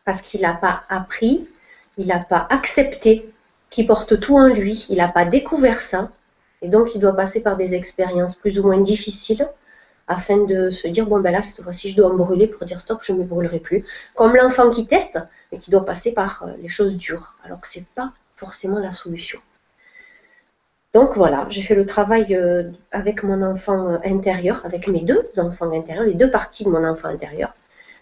parce 0.05 0.21
qu'il 0.21 0.41
n'a 0.41 0.53
pas 0.53 0.83
appris, 0.89 1.47
il 1.97 2.07
n'a 2.07 2.19
pas 2.19 2.47
accepté 2.49 3.31
qu'il 3.69 3.85
porte 3.85 4.19
tout 4.19 4.37
en 4.37 4.47
lui, 4.47 4.87
il 4.89 4.97
n'a 4.97 5.07
pas 5.07 5.25
découvert 5.25 5.81
ça, 5.81 6.11
et 6.65 6.67
donc, 6.67 6.95
il 6.95 6.99
doit 6.99 7.15
passer 7.15 7.43
par 7.43 7.57
des 7.57 7.75
expériences 7.75 8.35
plus 8.35 8.59
ou 8.59 8.63
moins 8.63 8.79
difficiles 8.79 9.47
afin 10.07 10.45
de 10.45 10.71
se 10.71 10.87
dire, 10.87 11.05
bon, 11.05 11.19
ben 11.19 11.29
là, 11.29 11.43
cette 11.43 11.63
fois-ci, 11.63 11.89
je 11.89 11.95
dois 11.95 12.11
me 12.11 12.17
brûler 12.17 12.47
pour 12.47 12.65
dire 12.65 12.79
stop, 12.79 13.03
je 13.03 13.13
ne 13.13 13.19
me 13.19 13.23
brûlerai 13.23 13.59
plus. 13.59 13.85
Comme 14.15 14.35
l'enfant 14.35 14.71
qui 14.71 14.87
teste, 14.87 15.19
mais 15.51 15.59
qui 15.59 15.69
doit 15.69 15.85
passer 15.85 16.11
par 16.11 16.41
euh, 16.41 16.53
les 16.59 16.67
choses 16.67 16.97
dures, 16.97 17.35
alors 17.43 17.61
que 17.61 17.67
ce 17.67 17.77
n'est 17.77 17.85
pas 17.93 18.13
forcément 18.35 18.79
la 18.79 18.91
solution. 18.91 19.39
Donc 20.95 21.15
voilà, 21.15 21.45
j'ai 21.49 21.61
fait 21.61 21.75
le 21.75 21.85
travail 21.85 22.35
euh, 22.35 22.71
avec 22.91 23.21
mon 23.21 23.43
enfant 23.43 23.87
euh, 23.87 23.97
intérieur, 24.03 24.65
avec 24.65 24.87
mes 24.87 25.01
deux 25.01 25.29
enfants 25.37 25.71
intérieurs, 25.71 26.05
les 26.05 26.15
deux 26.15 26.31
parties 26.31 26.63
de 26.63 26.69
mon 26.69 26.83
enfant 26.83 27.09
intérieur. 27.09 27.53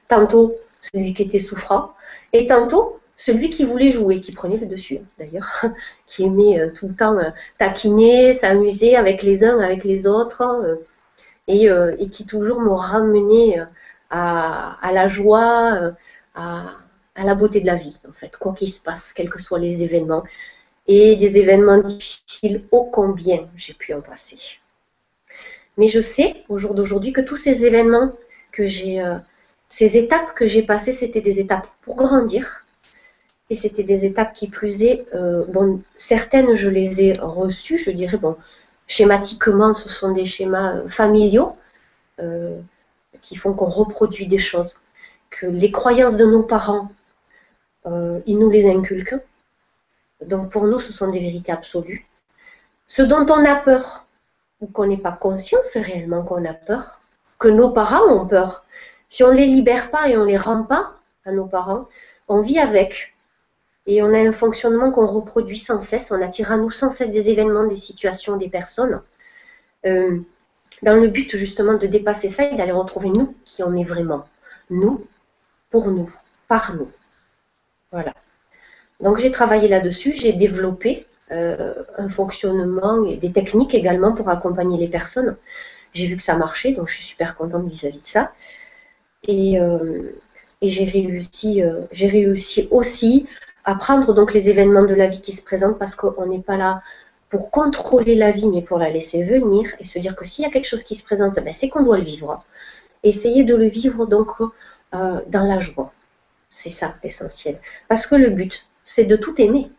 Tantôt 0.07 0.55
celui 0.79 1.13
qui 1.13 1.23
était 1.23 1.39
souffrant, 1.39 1.91
et 2.31 2.47
tantôt 2.47 2.97
celui 3.15 3.49
qui 3.49 3.63
voulait 3.63 3.91
jouer, 3.91 4.21
qui 4.21 4.31
prenait 4.31 4.57
le 4.57 4.65
dessus 4.65 4.99
d'ailleurs, 5.17 5.65
qui 6.07 6.23
aimait 6.23 6.59
euh, 6.59 6.71
tout 6.71 6.87
le 6.87 6.95
temps 6.95 7.17
euh, 7.17 7.29
taquiner, 7.57 8.33
s'amuser 8.33 8.95
avec 8.95 9.23
les 9.23 9.43
uns, 9.43 9.59
avec 9.59 9.83
les 9.83 10.07
autres, 10.07 10.41
hein, 10.41 10.63
euh, 11.49 11.95
et, 11.99 12.09
qui 12.09 12.25
toujours 12.25 12.61
me 12.61 12.71
ramenait 12.71 13.59
à, 14.09 14.91
la 14.93 15.07
joie, 15.07 15.93
à, 16.35 16.73
la 17.17 17.35
beauté 17.35 17.59
de 17.59 17.65
la 17.65 17.75
vie, 17.75 17.99
en 18.07 18.13
fait, 18.13 18.37
quoi 18.37 18.53
qu'il 18.53 18.71
se 18.71 18.81
passe, 18.81 19.13
quels 19.13 19.29
que 19.29 19.41
soient 19.41 19.59
les 19.59 19.83
événements, 19.83 20.23
et 20.87 21.15
des 21.15 21.37
événements 21.37 21.79
difficiles, 21.79 22.65
ô 22.71 22.85
combien 22.85 23.49
j'ai 23.55 23.73
pu 23.73 23.93
en 23.93 24.01
passer. 24.01 24.37
Mais 25.77 25.87
je 25.87 25.99
sais 25.99 26.43
au 26.49 26.57
jour 26.57 26.75
d'aujourd'hui 26.75 27.11
que 27.11 27.21
tous 27.21 27.35
ces 27.35 27.65
événements 27.65 28.13
que 28.51 28.67
j'ai, 28.67 29.03
ces 29.67 29.97
étapes 29.97 30.33
que 30.35 30.47
j'ai 30.47 30.63
passées, 30.63 30.91
c'était 30.93 31.21
des 31.21 31.39
étapes 31.39 31.67
pour 31.81 31.95
grandir, 31.95 32.62
et 33.49 33.55
c'était 33.55 33.83
des 33.83 34.05
étapes 34.05 34.33
qui 34.33 34.47
plus 34.47 34.83
est, 34.83 35.05
euh, 35.13 35.45
bon, 35.47 35.81
certaines 35.97 36.53
je 36.53 36.69
les 36.69 37.03
ai 37.03 37.13
reçues, 37.13 37.77
je 37.77 37.91
dirais, 37.91 38.17
bon, 38.17 38.37
schématiquement, 38.87 39.73
ce 39.73 39.89
sont 39.89 40.11
des 40.11 40.25
schémas 40.25 40.77
euh, 40.77 40.87
familiaux 40.87 41.55
euh, 42.19 42.59
qui 43.21 43.35
font 43.35 43.53
qu'on 43.53 43.65
reproduit 43.65 44.27
des 44.27 44.39
choses, 44.39 44.77
que 45.29 45.45
les 45.45 45.71
croyances 45.71 46.17
de 46.17 46.25
nos 46.25 46.43
parents, 46.43 46.89
ils 48.25 48.39
nous 48.39 48.49
les 48.49 48.65
inculquent. 48.65 49.19
Donc 50.25 50.49
pour 50.49 50.67
nous, 50.67 50.79
ce 50.79 50.93
sont 50.93 51.09
des 51.09 51.19
vérités 51.19 51.51
absolues. 51.51 52.07
Ce 52.87 53.01
dont 53.01 53.25
on 53.29 53.45
a 53.45 53.55
peur, 53.57 54.05
ou 54.61 54.67
qu'on 54.67 54.85
n'est 54.85 54.97
pas 54.97 55.11
conscient, 55.11 55.59
c'est 55.63 55.81
réellement 55.81 56.23
qu'on 56.23 56.45
a 56.45 56.53
peur, 56.53 57.01
que 57.39 57.49
nos 57.49 57.71
parents 57.71 58.07
ont 58.07 58.25
peur. 58.25 58.65
Si 59.09 59.23
on 59.23 59.31
ne 59.31 59.37
les 59.37 59.47
libère 59.47 59.91
pas 59.91 60.07
et 60.07 60.15
on 60.15 60.21
ne 60.21 60.27
les 60.27 60.37
rend 60.37 60.63
pas 60.63 60.93
à 61.25 61.31
nos 61.33 61.45
parents, 61.45 61.89
on 62.29 62.39
vit 62.39 62.59
avec. 62.59 63.12
Et 63.85 64.01
on 64.01 64.13
a 64.13 64.19
un 64.19 64.31
fonctionnement 64.31 64.91
qu'on 64.91 65.07
reproduit 65.07 65.57
sans 65.57 65.79
cesse. 65.81 66.11
On 66.11 66.21
attire 66.21 66.51
à 66.51 66.57
nous 66.57 66.69
sans 66.69 66.89
cesse 66.89 67.09
des 67.09 67.29
événements, 67.29 67.67
des 67.67 67.75
situations, 67.75 68.37
des 68.37 68.49
personnes. 68.49 69.01
Euh, 69.85 70.19
dans 70.81 70.95
le 70.95 71.07
but 71.07 71.35
justement 71.35 71.75
de 71.75 71.87
dépasser 71.87 72.27
ça 72.27 72.49
et 72.49 72.55
d'aller 72.55 72.71
retrouver 72.71 73.09
nous 73.09 73.35
qui 73.45 73.63
on 73.63 73.75
est 73.75 73.83
vraiment. 73.83 74.25
Nous, 74.69 75.05
pour 75.69 75.91
nous, 75.91 76.09
par 76.47 76.75
nous. 76.75 76.89
Voilà. 77.91 78.13
Donc 79.01 79.17
j'ai 79.17 79.31
travaillé 79.31 79.67
là-dessus, 79.67 80.13
j'ai 80.13 80.33
développé 80.33 81.05
euh, 81.31 81.83
un 81.97 82.09
fonctionnement 82.09 83.03
et 83.05 83.17
des 83.17 83.31
techniques 83.31 83.73
également 83.73 84.13
pour 84.13 84.29
accompagner 84.29 84.77
les 84.77 84.87
personnes 84.87 85.37
j'ai 85.93 86.07
vu 86.07 86.17
que 86.17 86.23
ça 86.23 86.35
marchait, 86.35 86.73
donc 86.73 86.87
je 86.87 86.95
suis 86.95 87.05
super 87.05 87.35
contente 87.35 87.67
vis-à-vis 87.67 88.01
de 88.01 88.05
ça. 88.05 88.31
Et, 89.27 89.59
j'ai 90.61 90.85
réussi, 90.85 91.61
j'ai 91.91 92.07
réussi 92.07 92.67
aussi 92.71 93.27
à 93.63 93.75
prendre 93.75 94.13
donc 94.13 94.33
les 94.33 94.49
événements 94.49 94.85
de 94.85 94.93
la 94.93 95.07
vie 95.07 95.21
qui 95.21 95.31
se 95.31 95.43
présentent 95.43 95.79
parce 95.79 95.95
qu'on 95.95 96.25
n'est 96.25 96.41
pas 96.41 96.57
là 96.57 96.81
pour 97.29 97.49
contrôler 97.49 98.15
la 98.15 98.31
vie, 98.31 98.47
mais 98.47 98.61
pour 98.61 98.77
la 98.77 98.91
laisser 98.91 99.23
venir 99.23 99.67
et 99.79 99.85
se 99.85 99.97
dire 99.97 100.15
que 100.15 100.25
s'il 100.25 100.43
y 100.43 100.47
a 100.47 100.51
quelque 100.51 100.67
chose 100.67 100.83
qui 100.83 100.95
se 100.95 101.03
présente, 101.03 101.35
ben, 101.35 101.53
c'est 101.53 101.69
qu'on 101.69 101.83
doit 101.83 101.97
le 101.97 102.03
vivre. 102.03 102.45
Essayer 103.01 103.43
de 103.43 103.55
le 103.55 103.65
vivre 103.65 104.05
donc 104.05 104.29
euh, 104.39 105.21
dans 105.27 105.43
la 105.43 105.57
joie. 105.59 105.91
C'est 106.49 106.69
ça 106.69 106.93
l'essentiel. 107.03 107.59
Parce 107.87 108.05
que 108.05 108.15
le 108.15 108.29
but, 108.29 108.67
c'est 108.83 109.05
de 109.05 109.15
tout 109.15 109.41
aimer. 109.41 109.71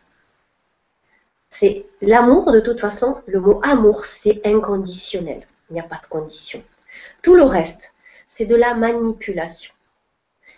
C'est 1.47 1.85
l'amour, 2.01 2.51
de 2.51 2.59
toute 2.59 2.81
façon, 2.81 3.21
le 3.25 3.39
mot 3.39 3.61
amour, 3.63 4.03
c'est 4.03 4.41
inconditionnel. 4.45 5.43
Il 5.69 5.73
n'y 5.73 5.79
a 5.79 5.83
pas 5.83 6.01
de 6.03 6.07
condition. 6.07 6.61
Tout 7.21 7.35
le 7.35 7.43
reste, 7.43 7.93
c'est 8.27 8.45
de 8.45 8.55
la 8.55 8.73
manipulation. 8.73 9.73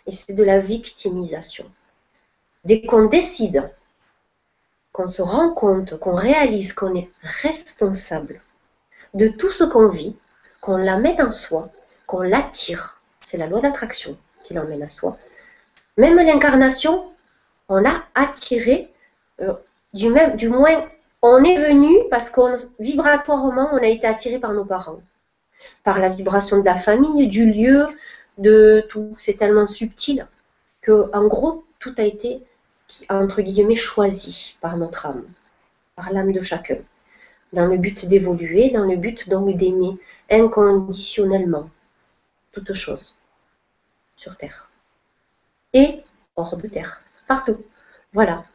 Et 0.08 0.12
c'est 0.12 0.34
de 0.34 0.44
la 0.44 0.60
victimisation. 0.60 1.72
Dès 2.66 2.82
qu'on 2.82 3.06
décide 3.06 3.72
qu'on 4.92 5.08
se 5.08 5.22
rend 5.22 5.54
compte, 5.54 6.00
qu'on 6.00 6.16
réalise 6.16 6.74
qu'on 6.74 6.96
est 6.96 7.10
responsable 7.22 8.42
de 9.14 9.28
tout 9.28 9.50
ce 9.50 9.64
qu'on 9.64 9.88
vit, 9.90 10.18
qu'on 10.60 10.78
l'amène 10.78 11.22
en 11.22 11.32
soi, 11.32 11.70
qu'on 12.08 12.22
l'attire. 12.22 13.00
C'est 13.22 13.38
la 13.38 13.48
loi 13.48 13.62
d'attraction 13.62 14.18
qui 14.44 14.54
l'emmène 14.54 14.82
à 14.82 14.90
soi. 14.90 15.18
Même 15.98 16.16
l'incarnation, 16.16 17.12
on 17.70 17.78
l'a 17.78 18.04
attiré, 18.16 18.92
euh, 19.42 19.54
du, 19.94 20.12
du 20.36 20.50
moins, 20.50 20.86
on 21.22 21.44
est 21.44 21.58
venu 21.58 21.94
parce 22.10 22.30
qu'on 22.30 22.56
vibratoirement, 22.80 23.70
on 23.74 23.78
a 23.78 23.88
été 23.88 24.08
attiré 24.08 24.40
par 24.40 24.54
nos 24.54 24.66
parents, 24.66 25.02
par 25.84 26.00
la 26.00 26.10
vibration 26.10 26.60
de 26.60 26.66
la 26.66 26.76
famille, 26.76 27.28
du 27.28 27.52
lieu, 27.52 27.88
de 28.38 28.86
tout. 28.90 29.16
C'est 29.18 29.36
tellement 29.36 29.68
subtil 29.68 30.28
que, 30.82 31.10
en 31.14 31.28
gros, 31.28 31.66
tout 31.80 31.94
a 31.98 32.04
été 32.04 32.42
entre 33.10 33.42
guillemets, 33.42 33.76
choisi 33.76 34.56
par 34.62 34.78
notre 34.78 35.06
âme, 35.06 35.26
par 35.96 36.12
l'âme 36.12 36.32
de 36.32 36.42
chacun, 36.42 36.78
dans 37.54 37.66
le 37.66 37.78
but 37.78 38.06
d'évoluer, 38.06 38.70
dans 38.70 38.86
le 38.86 38.96
but 38.96 39.30
donc 39.30 39.56
d'aimer 39.56 39.98
inconditionnellement 40.30 41.70
toute 42.52 42.74
chose 42.74 43.16
sur 44.16 44.36
Terre. 44.38 44.70
Et 45.74 46.04
hors 46.36 46.58
de 46.58 46.68
Terre, 46.68 47.04
partout. 47.28 47.58
Voilà. 48.14 48.46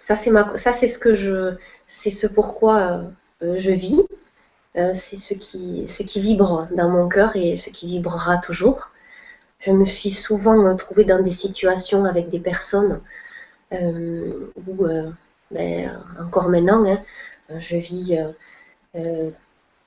Ça, 0.00 0.14
c'est 0.14 0.30
ça, 0.56 0.72
c'est 0.72 0.88
ce 0.88 0.98
que 0.98 1.14
je, 1.14 1.56
c'est 1.86 2.10
ce 2.10 2.26
pourquoi 2.26 3.04
euh, 3.42 3.56
je 3.56 3.72
vis. 3.72 4.02
Euh, 4.76 4.92
c'est 4.94 5.16
ce 5.16 5.34
qui, 5.34 5.88
ce 5.88 6.02
qui 6.02 6.20
vibre 6.20 6.68
dans 6.72 6.88
mon 6.88 7.08
cœur 7.08 7.34
et 7.34 7.56
ce 7.56 7.70
qui 7.70 7.86
vibrera 7.86 8.36
toujours. 8.36 8.90
Je 9.60 9.72
me 9.72 9.84
suis 9.84 10.10
souvent 10.10 10.76
trouvée 10.76 11.04
dans 11.04 11.20
des 11.20 11.32
situations 11.32 12.04
avec 12.04 12.28
des 12.28 12.38
personnes 12.38 13.00
euh, 13.72 14.52
où, 14.66 14.84
euh, 14.84 15.10
ben, 15.50 16.00
encore 16.20 16.48
maintenant, 16.48 16.84
hein, 16.86 17.02
je 17.58 17.76
vis 17.76 18.18
euh, 18.94 19.30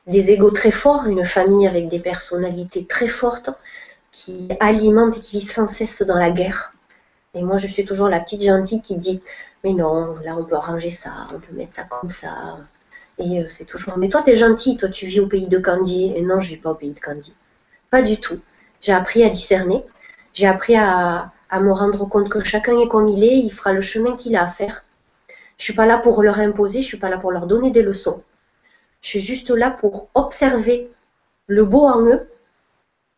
des 0.07 0.31
égaux 0.31 0.51
très 0.51 0.71
forts, 0.71 1.05
une 1.05 1.23
famille 1.23 1.67
avec 1.67 1.87
des 1.87 1.99
personnalités 1.99 2.85
très 2.85 3.07
fortes 3.07 3.49
qui 4.11 4.49
alimentent 4.59 5.17
et 5.17 5.19
qui 5.21 5.39
vivent 5.39 5.49
sans 5.49 5.67
cesse 5.67 6.01
dans 6.01 6.17
la 6.17 6.31
guerre. 6.31 6.73
Et 7.33 7.41
moi, 7.41 7.55
je 7.55 7.67
suis 7.67 7.85
toujours 7.85 8.09
la 8.09 8.19
petite 8.19 8.43
gentille 8.43 8.81
qui 8.81 8.97
dit 8.97 9.21
Mais 9.63 9.71
non, 9.71 10.17
là, 10.17 10.35
on 10.37 10.43
peut 10.43 10.55
arranger 10.55 10.89
ça, 10.89 11.27
on 11.33 11.39
peut 11.39 11.53
mettre 11.53 11.73
ça 11.73 11.83
comme 11.83 12.09
ça. 12.09 12.57
Et 13.19 13.47
c'est 13.47 13.65
toujours 13.65 13.97
Mais 13.97 14.09
toi, 14.09 14.21
tu 14.21 14.31
es 14.31 14.35
gentille, 14.35 14.75
toi, 14.75 14.89
tu 14.89 15.05
vis 15.05 15.21
au 15.21 15.27
pays 15.27 15.47
de 15.47 15.59
Candy. 15.59 16.11
Et 16.13 16.21
non, 16.23 16.41
je 16.41 16.49
vis 16.49 16.57
pas 16.57 16.71
au 16.71 16.75
pays 16.75 16.91
de 16.91 16.99
Candy. 16.99 17.33
Pas 17.89 18.01
du 18.01 18.19
tout. 18.19 18.41
J'ai 18.81 18.93
appris 18.93 19.23
à 19.23 19.29
discerner. 19.29 19.85
J'ai 20.33 20.47
appris 20.47 20.75
à, 20.75 21.31
me 21.53 21.71
rendre 21.71 22.05
compte 22.05 22.29
que 22.29 22.39
chacun 22.39 22.79
est 22.79 22.87
comme 22.87 23.09
il 23.09 23.23
est, 23.23 23.37
il 23.37 23.51
fera 23.51 23.73
le 23.73 23.81
chemin 23.81 24.15
qu'il 24.15 24.35
a 24.35 24.43
à 24.43 24.47
faire. 24.47 24.85
Je 25.57 25.65
suis 25.65 25.73
pas 25.73 25.85
là 25.85 25.97
pour 25.97 26.23
leur 26.23 26.39
imposer, 26.39 26.81
je 26.81 26.87
suis 26.87 26.97
pas 26.97 27.09
là 27.09 27.17
pour 27.17 27.31
leur 27.31 27.45
donner 27.45 27.71
des 27.71 27.81
leçons. 27.81 28.23
Je 29.01 29.09
suis 29.09 29.19
juste 29.19 29.49
là 29.49 29.69
pour 29.69 30.09
observer 30.15 30.89
le 31.47 31.65
beau 31.65 31.81
en 31.81 32.05
eux, 32.05 32.29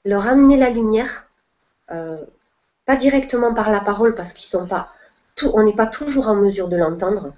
leur 0.04 0.28
amener 0.28 0.58
la 0.58 0.69
lumière, 0.69 1.28
euh, 1.91 2.17
pas 2.86 2.95
directement 2.95 3.54
par 3.54 3.69
la 3.69 3.80
parole 3.80 4.15
parce 4.15 4.34
qu'ils 4.34 4.45
sont 4.47 4.65
pas, 4.65 4.91
on 5.43 5.63
n'est 5.63 5.76
pas 5.76 5.88
toujours 5.88 6.28
en 6.28 6.36
mesure 6.36 6.67
de 6.67 6.76
l'entendre, 6.76 7.34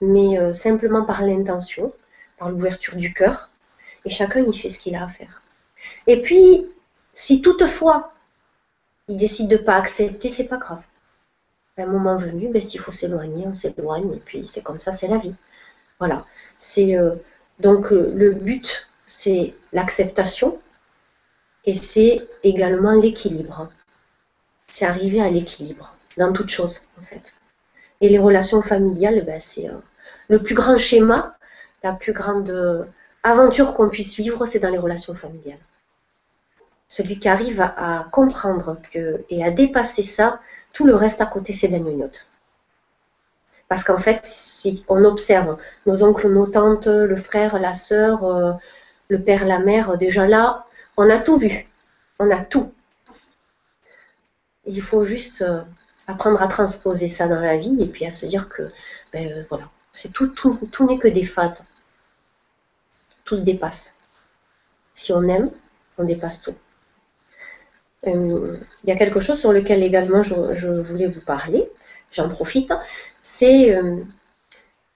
mais 0.00 0.38
euh, 0.38 0.52
simplement 0.52 1.04
par 1.04 1.22
l'intention, 1.22 1.92
par 2.38 2.50
l'ouverture 2.50 2.96
du 2.96 3.12
cœur, 3.12 3.50
et 4.04 4.10
chacun 4.10 4.44
y 4.44 4.56
fait 4.56 4.68
ce 4.68 4.78
qu'il 4.78 4.94
a 4.94 5.04
à 5.04 5.08
faire. 5.08 5.42
Et 6.06 6.20
puis, 6.20 6.68
si 7.18 7.42
toutefois 7.42 8.12
il 9.08 9.16
décide 9.16 9.48
de 9.48 9.56
ne 9.56 9.62
pas 9.62 9.74
accepter, 9.74 10.28
c'est 10.28 10.46
pas 10.46 10.56
grave. 10.56 10.84
À 11.76 11.82
un 11.82 11.86
moment 11.86 12.16
venu, 12.16 12.48
ben, 12.48 12.62
s'il 12.62 12.78
faut 12.78 12.92
s'éloigner, 12.92 13.44
on 13.44 13.54
s'éloigne, 13.54 14.14
et 14.14 14.20
puis 14.20 14.46
c'est 14.46 14.62
comme 14.62 14.78
ça, 14.78 14.92
c'est 14.92 15.08
la 15.08 15.18
vie. 15.18 15.34
Voilà. 15.98 16.24
C'est 16.58 16.96
euh, 16.96 17.16
donc 17.58 17.92
euh, 17.92 18.12
le 18.14 18.34
but, 18.34 18.88
c'est 19.04 19.56
l'acceptation, 19.72 20.60
et 21.64 21.74
c'est 21.74 22.24
également 22.44 22.92
l'équilibre. 22.92 23.68
C'est 24.68 24.84
arriver 24.84 25.20
à 25.20 25.28
l'équilibre 25.28 25.96
dans 26.18 26.32
toute 26.32 26.50
chose, 26.50 26.82
en 27.00 27.02
fait. 27.02 27.34
Et 28.00 28.08
les 28.08 28.20
relations 28.20 28.62
familiales, 28.62 29.24
ben, 29.24 29.40
c'est 29.40 29.68
euh, 29.68 29.80
le 30.28 30.40
plus 30.40 30.54
grand 30.54 30.78
schéma, 30.78 31.36
la 31.82 31.94
plus 31.94 32.12
grande 32.12 32.86
aventure 33.24 33.74
qu'on 33.74 33.88
puisse 33.90 34.16
vivre, 34.16 34.46
c'est 34.46 34.60
dans 34.60 34.70
les 34.70 34.78
relations 34.78 35.16
familiales 35.16 35.58
celui 36.88 37.18
qui 37.18 37.28
arrive 37.28 37.60
à, 37.60 38.08
comprendre 38.10 38.78
et 39.28 39.44
à 39.44 39.50
dépasser 39.50 40.02
ça, 40.02 40.40
tout 40.72 40.86
le 40.86 40.94
reste 40.94 41.20
à 41.20 41.26
côté, 41.26 41.52
c'est 41.52 41.68
de 41.68 41.76
la 41.76 42.08
Parce 43.68 43.84
qu'en 43.84 43.98
fait, 43.98 44.24
si 44.24 44.84
on 44.88 45.04
observe 45.04 45.58
nos 45.86 46.02
oncles, 46.02 46.30
nos 46.30 46.46
tantes, 46.46 46.86
le 46.86 47.16
frère, 47.16 47.58
la 47.58 47.74
sœur, 47.74 48.24
euh, 48.24 48.52
le 49.08 49.22
père, 49.22 49.44
la 49.44 49.58
mère, 49.58 49.98
déjà 49.98 50.26
là, 50.26 50.64
on 50.96 51.08
a 51.10 51.18
tout 51.18 51.36
vu. 51.36 51.68
On 52.18 52.30
a 52.30 52.40
tout. 52.40 52.72
Il 54.64 54.82
faut 54.82 55.04
juste 55.04 55.42
euh, 55.42 55.62
apprendre 56.06 56.42
à 56.42 56.48
transposer 56.48 57.08
ça 57.08 57.28
dans 57.28 57.40
la 57.40 57.58
vie 57.58 57.76
et 57.80 57.86
puis 57.86 58.06
à 58.06 58.12
se 58.12 58.26
dire 58.26 58.48
que, 58.48 58.70
ben, 59.12 59.30
euh, 59.30 59.44
voilà, 59.50 59.68
c'est 59.92 60.12
tout, 60.12 60.28
tout 60.28 60.86
n'est 60.86 60.98
que 60.98 61.08
des 61.08 61.24
phases. 61.24 61.64
Tout 63.24 63.36
se 63.36 63.42
dépasse. 63.42 63.94
Si 64.94 65.12
on 65.12 65.22
aime, 65.24 65.50
on 65.98 66.04
dépasse 66.04 66.40
tout. 66.40 66.54
Euh, 68.06 68.58
il 68.84 68.88
y 68.88 68.92
a 68.92 68.96
quelque 68.96 69.20
chose 69.20 69.38
sur 69.38 69.52
lequel 69.52 69.82
également 69.82 70.22
je, 70.22 70.68
voulais 70.80 71.08
vous 71.08 71.20
parler, 71.20 71.68
j'en 72.12 72.28
profite, 72.28 72.72
c'est 73.22 73.74
euh, 73.76 73.96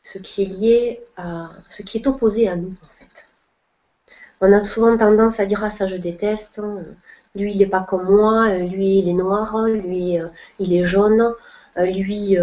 ce 0.02 0.18
qui 0.18 0.42
est 0.42 0.46
lié 0.46 1.00
à 1.16 1.50
ce 1.68 1.82
qui 1.82 1.98
est 1.98 2.06
opposé 2.06 2.48
à 2.48 2.56
nous 2.56 2.74
en 2.82 2.86
fait. 2.86 3.26
On 4.40 4.52
a 4.52 4.62
souvent 4.64 4.96
tendance 4.96 5.40
à 5.40 5.46
dire 5.46 5.64
ah 5.64 5.70
ça 5.70 5.86
je 5.86 5.96
déteste, 5.96 6.60
hein. 6.60 6.84
lui 7.34 7.52
il 7.52 7.58
n'est 7.58 7.66
pas 7.66 7.80
comme 7.80 8.04
moi, 8.08 8.54
lui 8.58 8.98
il 9.00 9.08
est 9.08 9.14
noir, 9.14 9.66
lui 9.66 10.20
euh, 10.20 10.28
il 10.60 10.72
est 10.74 10.84
jaune, 10.84 11.34
lui 11.76 12.36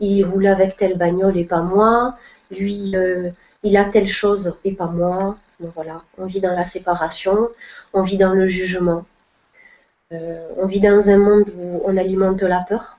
il 0.00 0.24
roule 0.24 0.46
avec 0.46 0.76
telle 0.76 0.96
bagnole 0.96 1.36
et 1.36 1.44
pas 1.44 1.60
moi, 1.62 2.16
lui 2.50 2.94
il 3.62 3.76
a 3.76 3.84
telle 3.84 4.08
chose 4.08 4.56
et 4.64 4.72
pas 4.72 4.86
moi. 4.86 5.36
voilà, 5.60 6.02
on 6.16 6.24
vit 6.24 6.40
dans 6.40 6.54
la 6.54 6.64
séparation, 6.64 7.50
on 7.92 8.02
vit 8.02 8.16
dans 8.16 8.32
le 8.32 8.46
jugement. 8.46 9.04
Euh, 10.12 10.48
on 10.56 10.66
vit 10.66 10.80
dans 10.80 11.10
un 11.10 11.18
monde 11.18 11.50
où 11.58 11.82
on 11.84 11.96
alimente 11.96 12.42
la 12.42 12.60
peur, 12.60 12.98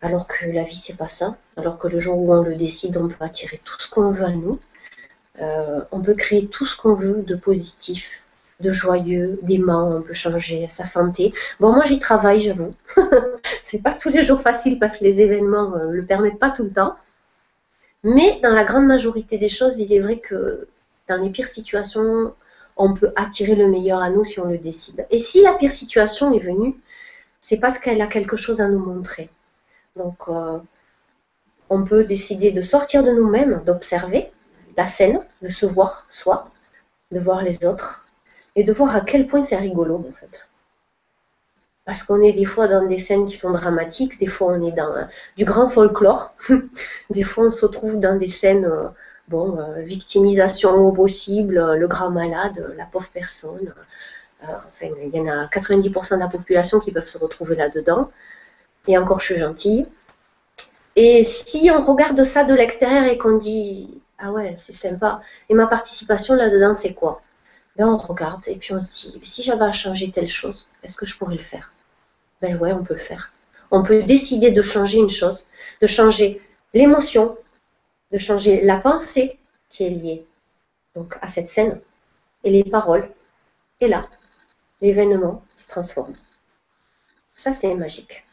alors 0.00 0.26
que 0.26 0.46
la 0.46 0.64
vie 0.64 0.74
c'est 0.74 0.96
pas 0.96 1.06
ça. 1.06 1.36
Alors 1.56 1.78
que 1.78 1.86
le 1.88 1.98
jour 1.98 2.18
où 2.18 2.34
on 2.34 2.42
le 2.42 2.56
décide, 2.56 2.96
on 2.96 3.08
peut 3.08 3.24
attirer 3.24 3.60
tout 3.64 3.76
ce 3.78 3.88
qu'on 3.88 4.10
veut 4.10 4.24
à 4.24 4.30
nous. 4.32 4.58
Euh, 5.40 5.80
on 5.92 6.02
peut 6.02 6.14
créer 6.14 6.48
tout 6.48 6.66
ce 6.66 6.76
qu'on 6.76 6.94
veut 6.94 7.22
de 7.22 7.36
positif, 7.36 8.26
de 8.60 8.72
joyeux, 8.72 9.38
d'aimant. 9.42 9.96
On 9.96 10.02
peut 10.02 10.12
changer 10.12 10.66
sa 10.68 10.84
santé. 10.84 11.32
Bon, 11.60 11.72
moi 11.72 11.84
j'y 11.84 12.00
travaille, 12.00 12.40
j'avoue. 12.40 12.74
c'est 13.62 13.82
pas 13.82 13.94
tous 13.94 14.10
les 14.10 14.22
jours 14.22 14.40
facile 14.40 14.78
parce 14.80 14.98
que 14.98 15.04
les 15.04 15.20
événements 15.20 15.70
ne 15.70 15.76
euh, 15.76 15.90
le 15.92 16.04
permettent 16.04 16.38
pas 16.38 16.50
tout 16.50 16.64
le 16.64 16.72
temps. 16.72 16.96
Mais 18.04 18.40
dans 18.42 18.52
la 18.52 18.64
grande 18.64 18.86
majorité 18.86 19.38
des 19.38 19.48
choses, 19.48 19.78
il 19.78 19.92
est 19.92 20.00
vrai 20.00 20.18
que 20.18 20.66
dans 21.08 21.16
les 21.22 21.30
pires 21.30 21.48
situations, 21.48 22.34
on 22.76 22.94
peut 22.94 23.12
attirer 23.16 23.54
le 23.54 23.68
meilleur 23.68 24.00
à 24.00 24.10
nous 24.10 24.24
si 24.24 24.40
on 24.40 24.46
le 24.48 24.58
décide. 24.58 25.06
Et 25.10 25.18
si 25.18 25.42
la 25.42 25.52
pire 25.54 25.72
situation 25.72 26.32
est 26.32 26.38
venue, 26.38 26.80
c'est 27.40 27.58
parce 27.58 27.78
qu'elle 27.78 28.00
a 28.00 28.06
quelque 28.06 28.36
chose 28.36 28.60
à 28.60 28.68
nous 28.68 28.78
montrer. 28.78 29.30
Donc, 29.96 30.16
euh, 30.28 30.58
on 31.68 31.84
peut 31.84 32.04
décider 32.04 32.52
de 32.52 32.60
sortir 32.62 33.02
de 33.02 33.12
nous-mêmes, 33.12 33.62
d'observer 33.64 34.32
la 34.76 34.86
scène, 34.86 35.20
de 35.42 35.48
se 35.48 35.66
voir 35.66 36.06
soi, 36.08 36.50
de 37.10 37.20
voir 37.20 37.42
les 37.42 37.64
autres, 37.64 38.06
et 38.56 38.64
de 38.64 38.72
voir 38.72 38.94
à 38.94 39.00
quel 39.00 39.26
point 39.26 39.42
c'est 39.42 39.56
rigolo, 39.56 40.04
en 40.08 40.12
fait. 40.12 40.46
Parce 41.84 42.04
qu'on 42.04 42.20
est 42.20 42.32
des 42.32 42.44
fois 42.44 42.68
dans 42.68 42.86
des 42.86 42.98
scènes 42.98 43.26
qui 43.26 43.36
sont 43.36 43.50
dramatiques, 43.50 44.18
des 44.18 44.28
fois 44.28 44.52
on 44.52 44.62
est 44.62 44.72
dans 44.72 45.08
du 45.36 45.44
grand 45.44 45.68
folklore, 45.68 46.32
des 47.10 47.24
fois 47.24 47.46
on 47.46 47.50
se 47.50 47.64
retrouve 47.66 47.98
dans 47.98 48.16
des 48.16 48.28
scènes 48.28 48.66
euh, 48.66 48.88
bon, 49.28 49.58
victimisation 49.78 50.72
au 50.72 50.92
possible, 50.92 51.74
le 51.74 51.88
grand 51.88 52.10
malade, 52.10 52.72
la 52.76 52.84
pauvre 52.84 53.08
personne. 53.12 53.74
enfin, 54.42 54.88
il 55.02 55.14
y 55.14 55.20
en 55.20 55.28
a 55.28 55.46
90% 55.46 56.14
de 56.14 56.20
la 56.20 56.28
population 56.28 56.80
qui 56.80 56.92
peuvent 56.92 57.06
se 57.06 57.18
retrouver 57.18 57.56
là-dedans. 57.56 58.10
Et 58.86 58.98
encore, 58.98 59.20
je 59.20 59.26
suis 59.26 59.36
gentille. 59.36 59.88
Et 60.96 61.22
si 61.22 61.70
on 61.72 61.84
regarde 61.84 62.22
ça 62.24 62.44
de 62.44 62.54
l'extérieur 62.54 63.04
et 63.04 63.16
qu'on 63.16 63.36
dit 63.36 64.02
ah 64.22 64.30
ouais, 64.30 64.54
c'est 64.56 64.72
sympa. 64.72 65.20
Et 65.48 65.54
ma 65.54 65.66
participation 65.66 66.34
là-dedans, 66.34 66.74
c'est 66.74 66.94
quoi? 66.94 67.22
Ben 67.76 67.88
on 67.88 67.96
regarde 67.96 68.46
et 68.46 68.56
puis 68.56 68.72
on 68.72 68.80
se 68.80 69.08
dit 69.08 69.20
si 69.24 69.42
j'avais 69.42 69.64
à 69.64 69.72
changer 69.72 70.10
telle 70.10 70.28
chose, 70.28 70.68
est-ce 70.82 70.96
que 70.96 71.06
je 71.06 71.16
pourrais 71.16 71.34
le 71.34 71.42
faire? 71.42 71.72
Ben 72.40 72.56
ouais, 72.58 72.72
on 72.72 72.84
peut 72.84 72.94
le 72.94 73.00
faire. 73.00 73.32
On 73.70 73.82
peut 73.82 74.02
décider 74.02 74.50
de 74.50 74.62
changer 74.62 74.98
une 74.98 75.10
chose, 75.10 75.46
de 75.80 75.86
changer 75.86 76.42
l'émotion, 76.74 77.36
de 78.12 78.18
changer 78.18 78.60
la 78.60 78.76
pensée 78.76 79.38
qui 79.68 79.84
est 79.84 79.90
liée 79.90 80.26
donc 80.94 81.16
à 81.22 81.28
cette 81.28 81.46
scène 81.46 81.80
et 82.44 82.50
les 82.50 82.64
paroles. 82.64 83.10
Et 83.80 83.88
là, 83.88 84.08
l'événement 84.80 85.42
se 85.56 85.68
transforme. 85.68 86.14
Ça, 87.34 87.52
c'est 87.52 87.74
magique. 87.74 88.24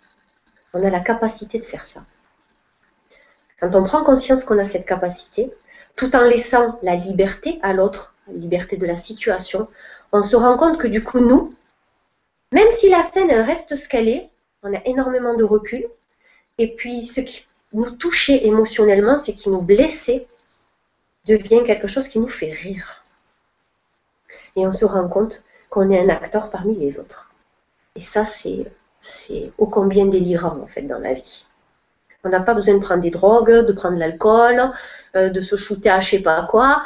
On 0.73 0.83
a 0.83 0.89
la 0.89 0.99
capacité 0.99 1.57
de 1.59 1.65
faire 1.65 1.85
ça. 1.85 2.05
Quand 3.59 3.75
on 3.75 3.83
prend 3.83 4.03
conscience 4.03 4.43
qu'on 4.43 4.57
a 4.57 4.65
cette 4.65 4.85
capacité, 4.85 5.51
tout 5.95 6.15
en 6.15 6.23
laissant 6.23 6.79
la 6.81 6.95
liberté 6.95 7.59
à 7.61 7.73
l'autre, 7.73 8.15
la 8.27 8.33
liberté 8.33 8.77
de 8.77 8.85
la 8.85 8.95
situation, 8.95 9.67
on 10.11 10.23
se 10.23 10.35
rend 10.35 10.57
compte 10.57 10.77
que 10.77 10.87
du 10.87 11.03
coup, 11.03 11.19
nous, 11.19 11.55
même 12.51 12.71
si 12.71 12.89
la 12.89 13.03
scène 13.03 13.31
reste 13.31 13.75
ce 13.75 13.87
qu'elle 13.87 14.07
est, 14.07 14.29
on 14.63 14.73
a 14.73 14.81
énormément 14.85 15.35
de 15.35 15.43
recul. 15.43 15.87
Et 16.57 16.75
puis, 16.75 17.03
ce 17.03 17.21
qui 17.21 17.45
nous 17.73 17.91
touchait 17.91 18.45
émotionnellement, 18.45 19.17
ce 19.17 19.31
qui 19.31 19.49
nous 19.49 19.61
blessait, 19.61 20.27
devient 21.25 21.63
quelque 21.63 21.87
chose 21.87 22.07
qui 22.07 22.19
nous 22.19 22.27
fait 22.27 22.51
rire. 22.51 23.03
Et 24.55 24.65
on 24.65 24.71
se 24.71 24.85
rend 24.85 25.07
compte 25.07 25.43
qu'on 25.69 25.89
est 25.89 25.99
un 25.99 26.09
acteur 26.09 26.49
parmi 26.49 26.75
les 26.75 26.99
autres. 26.99 27.33
Et 27.95 27.99
ça, 27.99 28.25
c'est, 28.25 28.71
c'est 29.01 29.51
ô 29.57 29.67
combien 29.67 30.05
délirant, 30.05 30.59
en 30.61 30.67
fait, 30.67 30.81
dans 30.81 30.99
la 30.99 31.13
vie. 31.13 31.45
On 32.23 32.29
n'a 32.29 32.41
pas 32.41 32.53
besoin 32.53 32.75
de 32.75 32.79
prendre 32.79 33.01
des 33.01 33.11
drogues, 33.11 33.65
de 33.65 33.71
prendre 33.71 33.97
l'alcool, 33.97 34.71
euh, 35.15 35.29
de 35.29 35.39
se 35.39 35.55
shooter 35.55 35.89
à 35.89 35.99
je 36.01 36.09
sais 36.09 36.19
pas 36.19 36.43
quoi. 36.43 36.83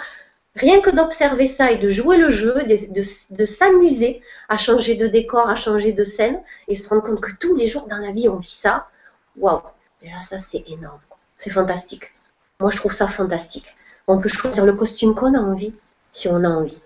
Rien 0.56 0.82
que 0.82 0.91
d'observer 0.91 1.48
ça 1.48 1.72
et 1.72 1.78
de 1.78 1.89
jouer 1.89 2.17
le 2.17 2.30
jeu, 2.30 2.54
de, 2.63 3.46
s'amuser 3.46 4.22
à 4.50 4.58
changer 4.58 4.93
de 4.93 5.08
décor, 5.08 5.50
à 5.50 5.56
changer 5.56 5.91
de 5.93 6.04
scène 6.04 6.39
et 6.67 6.76
se 6.76 6.88
rendre 6.88 7.02
compte 7.02 7.22
que 7.22 7.32
tous 7.39 7.56
les 7.56 7.65
jours 7.65 7.88
dans 7.88 7.98
la 7.98 8.12
vie 8.12 8.30
on 8.30 8.36
vit 8.36 8.48
ça, 8.48 8.88
waouh, 9.36 9.62
déjà 10.04 10.22
ça 10.22 10.38
c'est 10.38 10.63
énorme. 10.68 11.02
C'est 11.38 11.50
fantastique. 11.50 12.13
Moi 12.60 12.70
je 12.70 12.78
trouve 12.78 12.94
ça 12.94 13.08
fantastique. 13.08 13.76
On 14.08 14.20
peut 14.20 14.30
choisir 14.30 14.66
le 14.66 14.74
costume 14.74 15.16
qu'on 15.16 15.34
a 15.34 15.39
envie 15.39 15.74
si 16.12 16.28
on 16.28 16.44
a 16.44 16.50
envie. 16.50 16.84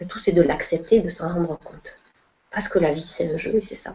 Le 0.00 0.06
tout 0.06 0.18
c'est 0.18 0.32
de 0.32 0.42
l'accepter, 0.42 1.00
de 1.00 1.08
s'en 1.08 1.32
rendre 1.32 1.58
compte. 1.58 1.98
Parce 2.50 2.68
que 2.68 2.78
la 2.78 2.90
vie 2.90 3.00
c'est 3.00 3.32
un 3.32 3.38
jeu 3.38 3.54
et 3.54 3.60
c'est 3.62 3.74
ça. 3.74 3.94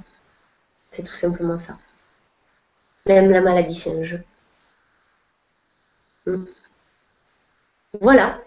C'est 0.90 1.04
tout 1.04 1.14
simplement 1.14 1.58
ça. 1.58 1.78
Même 3.06 3.32
la 3.32 3.42
maladie, 3.42 3.74
c'est 3.74 3.98
un 3.98 4.04
jeu. 4.04 4.24
Hmm. 6.26 6.46
Voilà. 8.00 8.40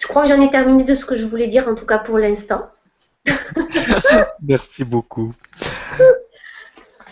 Je 0.00 0.06
crois 0.06 0.22
que 0.22 0.30
j'en 0.30 0.40
ai 0.40 0.50
terminé 0.50 0.82
de 0.82 0.94
ce 0.94 1.04
que 1.04 1.14
je 1.14 1.26
voulais 1.26 1.46
dire, 1.46 1.68
en 1.68 1.74
tout 1.74 1.86
cas 1.86 1.98
pour 1.98 2.18
l'instant. 2.18 2.70
Merci 4.42 4.84
beaucoup. 4.84 5.34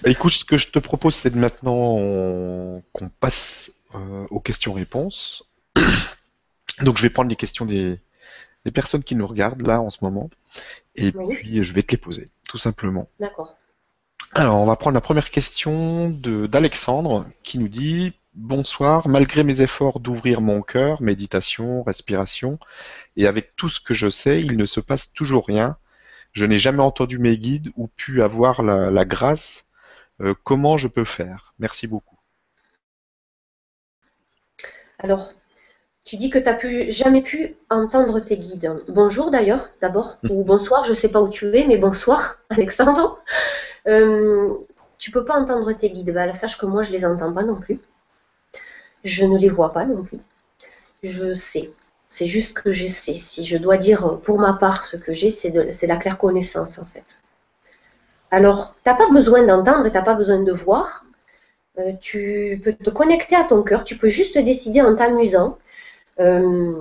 Bah, 0.09 0.13
écoute, 0.13 0.33
ce 0.33 0.45
que 0.47 0.57
je 0.57 0.71
te 0.71 0.79
propose, 0.79 1.15
c'est 1.15 1.29
de 1.29 1.37
maintenant 1.37 2.81
qu'on 2.95 3.09
passe 3.21 3.71
euh, 3.95 4.27
aux 4.31 4.41
questions-réponses. 4.41 5.45
Donc, 6.81 6.97
je 6.97 7.03
vais 7.03 7.11
prendre 7.11 7.29
les 7.29 7.37
questions 7.37 7.67
des, 7.67 8.01
personnes 8.73 9.03
qui 9.03 9.15
nous 9.15 9.27
regardent 9.27 9.67
là 9.67 9.83
en 9.83 9.91
ce 9.91 9.99
moment, 10.01 10.31
et 10.95 11.13
puis 11.13 11.63
je 11.63 11.73
vais 11.75 11.83
te 11.83 11.91
les 11.91 11.99
poser, 11.99 12.31
tout 12.49 12.57
simplement. 12.57 13.07
D'accord. 13.21 13.55
Alors, 14.33 14.57
on 14.57 14.65
va 14.65 14.77
prendre 14.77 14.95
la 14.95 15.03
première 15.03 15.29
question 15.29 16.09
d'Alexandre 16.09 17.27
qui 17.43 17.59
nous 17.59 17.69
dit 17.69 18.15
Bonsoir, 18.33 19.09
malgré 19.09 19.45
mes 19.45 19.61
efforts 19.61 20.01
d'ouvrir 20.01 20.41
mon 20.41 20.63
cœur, 20.63 21.03
méditation, 21.03 21.83
respiration, 21.83 22.59
et 23.19 23.27
avec 23.27 23.57
tout 23.57 23.69
ce 23.69 23.79
que 23.79 23.93
je 23.93 24.09
sais, 24.09 24.41
il 24.41 24.57
ne 24.57 24.65
se 24.65 24.81
passe 24.81 25.13
toujours 25.13 25.47
rien. 25.47 25.77
Je 26.33 26.47
n'ai 26.47 26.59
jamais 26.59 26.83
entendu 26.83 27.19
mes 27.19 27.37
guides 27.37 27.71
ou 27.77 27.89
pu 27.89 28.23
avoir 28.23 28.63
la, 28.63 29.05
grâce. 29.05 29.68
Euh, 30.21 30.35
comment 30.45 30.77
je 30.77 30.89
peux 30.89 31.05
faire? 31.05 31.55
Merci 31.59 31.87
beaucoup. 31.87 32.17
Alors, 34.99 35.33
tu 36.05 36.17
dis 36.17 36.31
que 36.31 36.39
tu 36.39 36.45
n'as 36.45 36.91
jamais 36.91 37.23
pu 37.23 37.57
entendre 37.71 38.19
tes 38.21 38.37
guides. 38.37 38.83
Bonjour 38.89 39.31
d'ailleurs, 39.31 39.71
d'abord, 39.81 40.19
ou 40.31 40.43
bonsoir, 40.45 40.85
je 40.85 40.91
ne 40.91 40.95
sais 40.95 41.11
pas 41.11 41.23
où 41.23 41.29
tu 41.29 41.57
es, 41.57 41.67
mais 41.67 41.79
bonsoir, 41.79 42.37
Alexandre. 42.51 43.23
Euh, 43.87 44.55
tu 44.99 45.11
peux 45.11 45.25
pas 45.25 45.39
entendre 45.39 45.73
tes 45.73 45.91
guides. 45.91 46.13
Bah, 46.13 46.33
sache 46.35 46.59
que 46.59 46.67
moi, 46.67 46.83
je 46.83 46.91
les 46.91 47.05
entends 47.05 47.33
pas 47.33 47.45
non 47.45 47.57
plus. 47.57 47.81
Je 49.05 49.25
ne 49.25 49.39
les 49.39 49.49
vois 49.49 49.73
pas 49.73 49.85
non 49.85 50.03
plus. 50.03 50.19
Je 51.03 51.33
sais. 51.35 51.71
C'est 52.11 52.27
juste 52.27 52.61
que 52.61 52.73
je 52.73 52.87
sais. 52.87 53.15
Si 53.15 53.45
je 53.45 53.57
dois 53.57 53.77
dire 53.77 54.21
pour 54.23 54.41
ma 54.41 54.55
part 54.55 54.85
ce 54.85 54.97
que 54.97 55.13
j'ai, 55.13 55.31
c'est 55.31 55.87
la 55.87 55.97
claire 55.97 56.19
connaissance 56.19 56.79
en 56.79 56.87
fait. 56.87 57.19
Alors, 58.31 58.75
tu 58.85 58.91
n'as 58.91 58.95
pas 58.95 59.09
besoin 59.11 59.43
d'entendre 59.45 59.87
et 59.87 59.91
tu 59.91 59.97
n'as 59.97 60.03
pas 60.03 60.15
besoin 60.15 60.41
de 60.41 60.53
voir. 60.53 61.07
Euh, 61.79 61.93
tu 62.01 62.61
peux 62.63 62.73
te 62.73 62.91
connecter 62.91 63.37
à 63.37 63.45
ton 63.45 63.63
cœur. 63.63 63.85
Tu 63.85 63.97
peux 63.97 64.09
juste 64.09 64.37
décider 64.39 64.83
en 64.83 64.95
t'amusant 64.95 65.59
euh, 66.21 66.75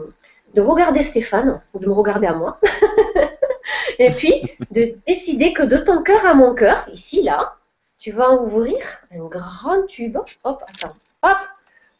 de 0.53 0.61
regarder 0.61 1.03
Stéphane 1.03 1.61
ou 1.73 1.79
de 1.79 1.87
me 1.87 1.93
regarder 1.93 2.27
à 2.27 2.33
moi. 2.33 2.59
Et 3.99 4.11
puis, 4.11 4.43
de 4.71 4.95
décider 5.07 5.53
que 5.53 5.63
de 5.63 5.77
ton 5.77 6.03
cœur 6.03 6.25
à 6.25 6.33
mon 6.33 6.53
cœur, 6.53 6.87
ici, 6.91 7.23
là, 7.23 7.55
tu 7.99 8.11
vas 8.11 8.33
ouvrir 8.33 8.77
un 9.11 9.25
grand 9.25 9.85
tube. 9.87 10.17
Hop, 10.43 10.63
attends. 10.67 10.95
Hop. 11.23 11.37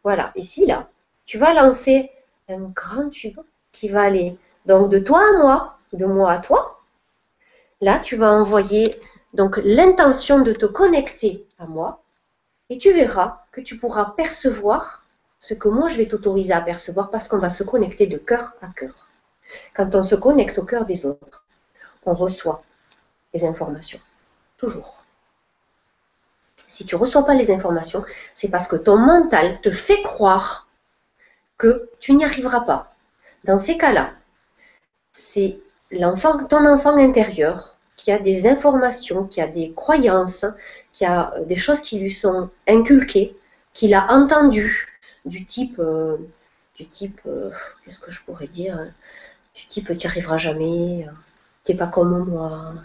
Voilà, 0.04 0.32
ici, 0.36 0.66
là. 0.66 0.88
Tu 1.26 1.38
vas 1.38 1.54
lancer 1.54 2.12
un 2.50 2.60
grand 2.74 3.10
tube 3.10 3.40
qui 3.72 3.90
va 3.90 4.04
aller 4.04 4.38
donc 4.66 4.90
de 4.90 5.00
toi 5.00 5.20
à 5.20 5.38
moi, 5.38 5.78
de 5.94 6.06
moi 6.06 6.32
à 6.32 6.38
toi. 6.38 6.82
Là, 7.82 8.00
tu 8.00 8.16
vas 8.16 8.32
envoyer 8.32 8.96
donc 9.38 9.58
l'intention 9.64 10.40
de 10.40 10.52
te 10.52 10.66
connecter 10.66 11.46
à 11.60 11.68
moi 11.68 12.02
et 12.70 12.80
tu 12.80 12.92
verras 12.92 13.44
que 13.52 13.62
tu 13.62 13.78
pourras 13.78 14.06
percevoir 14.18 15.06
ce 15.40 15.54
que 15.54 15.70
moi 15.70 15.90
je 15.90 15.98
vais 15.98 16.08
t'autoriser 16.08 16.54
à 16.54 16.62
percevoir 16.62 17.12
parce 17.12 17.28
qu'on 17.28 17.38
va 17.38 17.52
se 17.52 17.64
connecter 17.64 18.08
de 18.08 18.18
cœur 18.18 18.56
à 18.64 18.70
cœur. 18.70 19.08
Quand 19.76 19.94
on 19.94 20.02
se 20.02 20.16
connecte 20.16 20.58
au 20.58 20.64
cœur 20.64 20.86
des 20.86 21.06
autres, 21.06 21.46
on 22.04 22.14
reçoit 22.14 22.64
les 23.36 23.46
informations. 23.46 24.00
Toujours. 24.58 25.04
Si 26.68 26.84
tu 26.88 26.96
ne 26.96 27.00
reçois 27.00 27.24
pas 27.24 27.36
les 27.36 27.52
informations, 27.52 28.04
c'est 28.34 28.50
parce 28.50 28.68
que 28.68 28.76
ton 28.76 28.98
mental 28.98 29.62
te 29.62 29.70
fait 29.70 30.02
croire 30.02 30.68
que 31.60 31.92
tu 32.00 32.16
n'y 32.16 32.26
arriveras 32.26 32.62
pas. 32.62 32.96
Dans 33.44 33.60
ces 33.60 33.78
cas-là, 33.78 34.14
c'est 35.12 35.60
ton 36.50 36.66
enfant 36.66 36.98
intérieur 36.98 37.77
qui 38.08 38.14
a 38.14 38.20
des 38.20 38.48
informations, 38.48 39.26
qui 39.26 39.42
a 39.42 39.48
des 39.48 39.74
croyances, 39.74 40.46
qui 40.94 41.04
a 41.04 41.34
des 41.46 41.58
choses 41.58 41.82
qui 41.82 42.00
lui 42.00 42.10
sont 42.10 42.50
inculquées, 42.66 43.36
qu'il 43.74 43.94
a 43.94 44.10
entendues, 44.10 44.98
du 45.26 45.46
type, 45.46 45.78
euh, 45.80 46.16
du 46.74 46.88
type, 46.88 47.20
euh, 47.28 47.52
qu'est-ce 47.84 48.00
que 48.00 48.10
je 48.10 48.24
pourrais 48.24 48.48
dire, 48.48 48.80
du 49.54 49.66
type 49.68 49.98
tu 49.98 50.08
arriveras 50.08 50.38
jamais, 50.38 51.06
pas 51.74 51.88
comme 51.88 52.30
moi. 52.30 52.76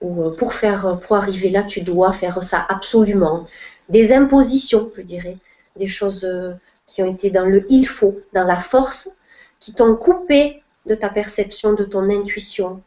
Ou 0.00 0.22
euh, 0.22 0.30
pour 0.36 0.54
faire, 0.54 1.00
pour 1.00 1.16
arriver 1.16 1.48
là, 1.48 1.64
tu 1.64 1.80
dois 1.80 2.12
faire 2.12 2.40
ça 2.44 2.64
absolument. 2.68 3.48
Des 3.88 4.12
impositions, 4.12 4.92
je 4.94 5.02
dirais, 5.02 5.38
des 5.74 5.88
choses 5.88 6.24
euh, 6.24 6.52
qui 6.86 7.02
ont 7.02 7.12
été 7.12 7.30
dans 7.30 7.46
le 7.46 7.66
il 7.68 7.88
faut, 7.88 8.20
dans 8.32 8.44
la 8.44 8.60
force, 8.60 9.10
qui 9.58 9.72
t'ont 9.72 9.96
coupé 9.96 10.62
de 10.86 10.94
ta 10.94 11.08
perception, 11.08 11.72
de 11.72 11.84
ton 11.84 12.08
intuition, 12.10 12.80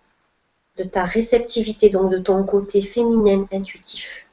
de 0.80 0.86
ta 0.86 1.04
réceptivité, 1.04 1.90
donc 1.90 2.10
de 2.10 2.18
ton 2.18 2.44
côté 2.46 2.82
féminin 2.82 3.46
intuitif. 3.52 4.28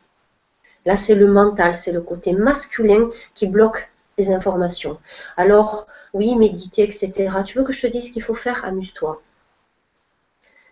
Là, 0.84 0.96
c'est 0.96 1.16
le 1.16 1.26
mental, 1.26 1.76
c'est 1.76 1.90
le 1.90 2.00
côté 2.00 2.32
masculin 2.32 3.10
qui 3.34 3.48
bloque 3.48 3.90
les 4.16 4.30
informations. 4.30 4.98
Alors, 5.36 5.88
oui, 6.14 6.36
méditer, 6.36 6.84
etc. 6.84 7.10
Tu 7.44 7.58
veux 7.58 7.64
que 7.64 7.72
je 7.72 7.82
te 7.82 7.88
dise 7.88 8.06
ce 8.06 8.10
qu'il 8.12 8.22
faut 8.22 8.34
faire? 8.34 8.64
Amuse-toi. 8.64 9.20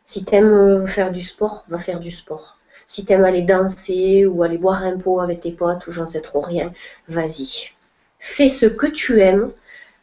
Si 0.05 0.25
tu 0.25 0.35
aimes 0.37 0.55
euh, 0.55 0.87
faire 0.87 1.11
du 1.11 1.21
sport, 1.21 1.65
va 1.67 1.79
faire 1.79 1.99
du 1.99 2.13
sport. 2.13 2.59
Si 2.87 3.05
tu 3.05 3.13
aimes 3.13 3.25
aller 3.25 3.43
danser 3.43 4.27
ou 4.27 4.45
aller 4.45 4.59
boire 4.59 4.85
un 4.85 4.97
pot 4.97 5.21
avec 5.21 5.41
tes 5.41 5.51
potes 5.51 5.87
ou 5.89 5.91
j'en 5.91 6.07
sais 6.07 6.21
trop 6.21 6.41
rien, 6.41 6.73
vas-y. 7.09 7.71
Fais 8.21 8.49
ce 8.49 8.67
que 8.67 8.87
tu 8.87 9.21
aimes, 9.21 9.51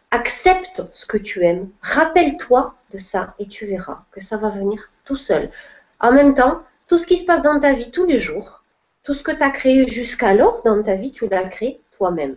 accepte 0.10 0.84
ce 0.92 1.06
que 1.06 1.18
tu 1.18 1.46
aimes, 1.46 1.70
rappelle-toi 1.82 2.76
de 2.92 2.98
ça 2.98 3.36
et 3.40 3.48
tu 3.48 3.66
verras 3.66 4.04
que 4.12 4.22
ça 4.22 4.36
va 4.36 4.50
venir 4.50 4.92
tout 5.06 5.16
seul. 5.16 5.50
En 6.00 6.12
même 6.12 6.34
temps, 6.34 6.64
tout 6.88 6.98
ce 6.98 7.08
qui 7.08 7.18
se 7.18 7.26
passe 7.26 7.42
dans 7.42 7.60
ta 7.60 7.74
vie 7.74 7.92
tous 7.92 8.06
les 8.06 8.20
jours, 8.20 8.64
tout 9.04 9.14
ce 9.14 9.24
que 9.24 9.32
tu 9.32 9.44
as 9.44 9.50
créé 9.50 9.88
jusqu'alors 9.88 10.62
dans 10.64 10.82
ta 10.84 10.96
vie, 10.96 11.12
tu 11.12 11.28
l'as 11.28 11.46
créé 11.46 11.80
toi-même. 11.92 12.36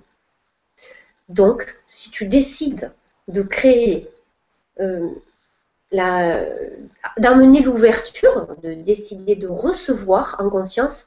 Donc, 1.28 1.74
si 1.86 2.10
tu 2.10 2.26
décides 2.26 2.92
de 3.28 3.42
créer, 3.42 4.10
euh, 4.80 5.08
d'amener 7.18 7.60
l'ouverture, 7.60 8.56
de 8.62 8.74
décider 8.74 9.36
de 9.36 9.48
recevoir 9.48 10.36
en 10.38 10.50
conscience, 10.50 11.06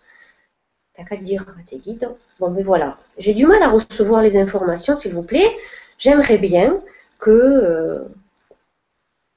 t'as 0.94 1.04
qu'à 1.04 1.18
dire 1.18 1.46
à 1.60 1.64
tes 1.64 1.78
guides, 1.78 2.10
bon 2.40 2.50
ben 2.52 2.64
voilà, 2.64 2.98
j'ai 3.18 3.34
du 3.34 3.46
mal 3.46 3.62
à 3.62 3.70
recevoir 3.70 4.22
les 4.22 4.38
informations, 4.38 4.96
s'il 4.96 5.14
vous 5.14 5.24
plaît, 5.24 5.56
j'aimerais 5.98 6.38
bien 6.38 6.82
que, 7.20 7.32
euh, 7.32 8.04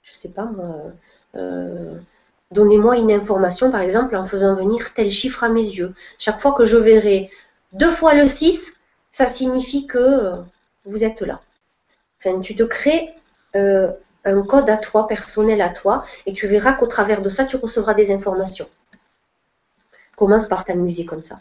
je 0.02 0.12
sais 0.12 0.30
pas 0.30 0.44
moi, 0.46 0.92
donnez-moi 2.50 2.98
une 2.98 3.12
information, 3.12 3.70
par 3.70 3.80
exemple, 3.80 4.16
en 4.16 4.24
faisant 4.24 4.54
venir 4.54 4.92
tel 4.94 5.10
chiffre 5.10 5.44
à 5.44 5.48
mes 5.48 5.62
yeux. 5.62 5.94
Chaque 6.18 6.40
fois 6.40 6.52
que 6.52 6.64
je 6.64 6.76
verrai 6.76 7.30
deux 7.72 7.90
fois 7.90 8.14
le 8.14 8.26
6, 8.26 8.74
ça 9.10 9.26
signifie 9.26 9.86
que 9.86 9.98
euh, 9.98 10.36
vous 10.84 11.04
êtes 11.04 11.20
là. 11.20 11.40
Enfin, 12.18 12.40
tu 12.40 12.54
te 12.54 12.62
crées 12.62 13.14
euh, 13.56 13.90
un 14.24 14.42
code 14.42 14.68
à 14.68 14.76
toi, 14.76 15.06
personnel 15.06 15.60
à 15.62 15.68
toi, 15.68 16.02
et 16.26 16.32
tu 16.32 16.46
verras 16.46 16.74
qu'au 16.74 16.86
travers 16.86 17.22
de 17.22 17.28
ça, 17.28 17.44
tu 17.44 17.56
recevras 17.56 17.94
des 17.94 18.12
informations. 18.12 18.68
Commence 20.16 20.46
par 20.46 20.64
t'amuser 20.64 21.06
comme 21.06 21.22
ça. 21.22 21.40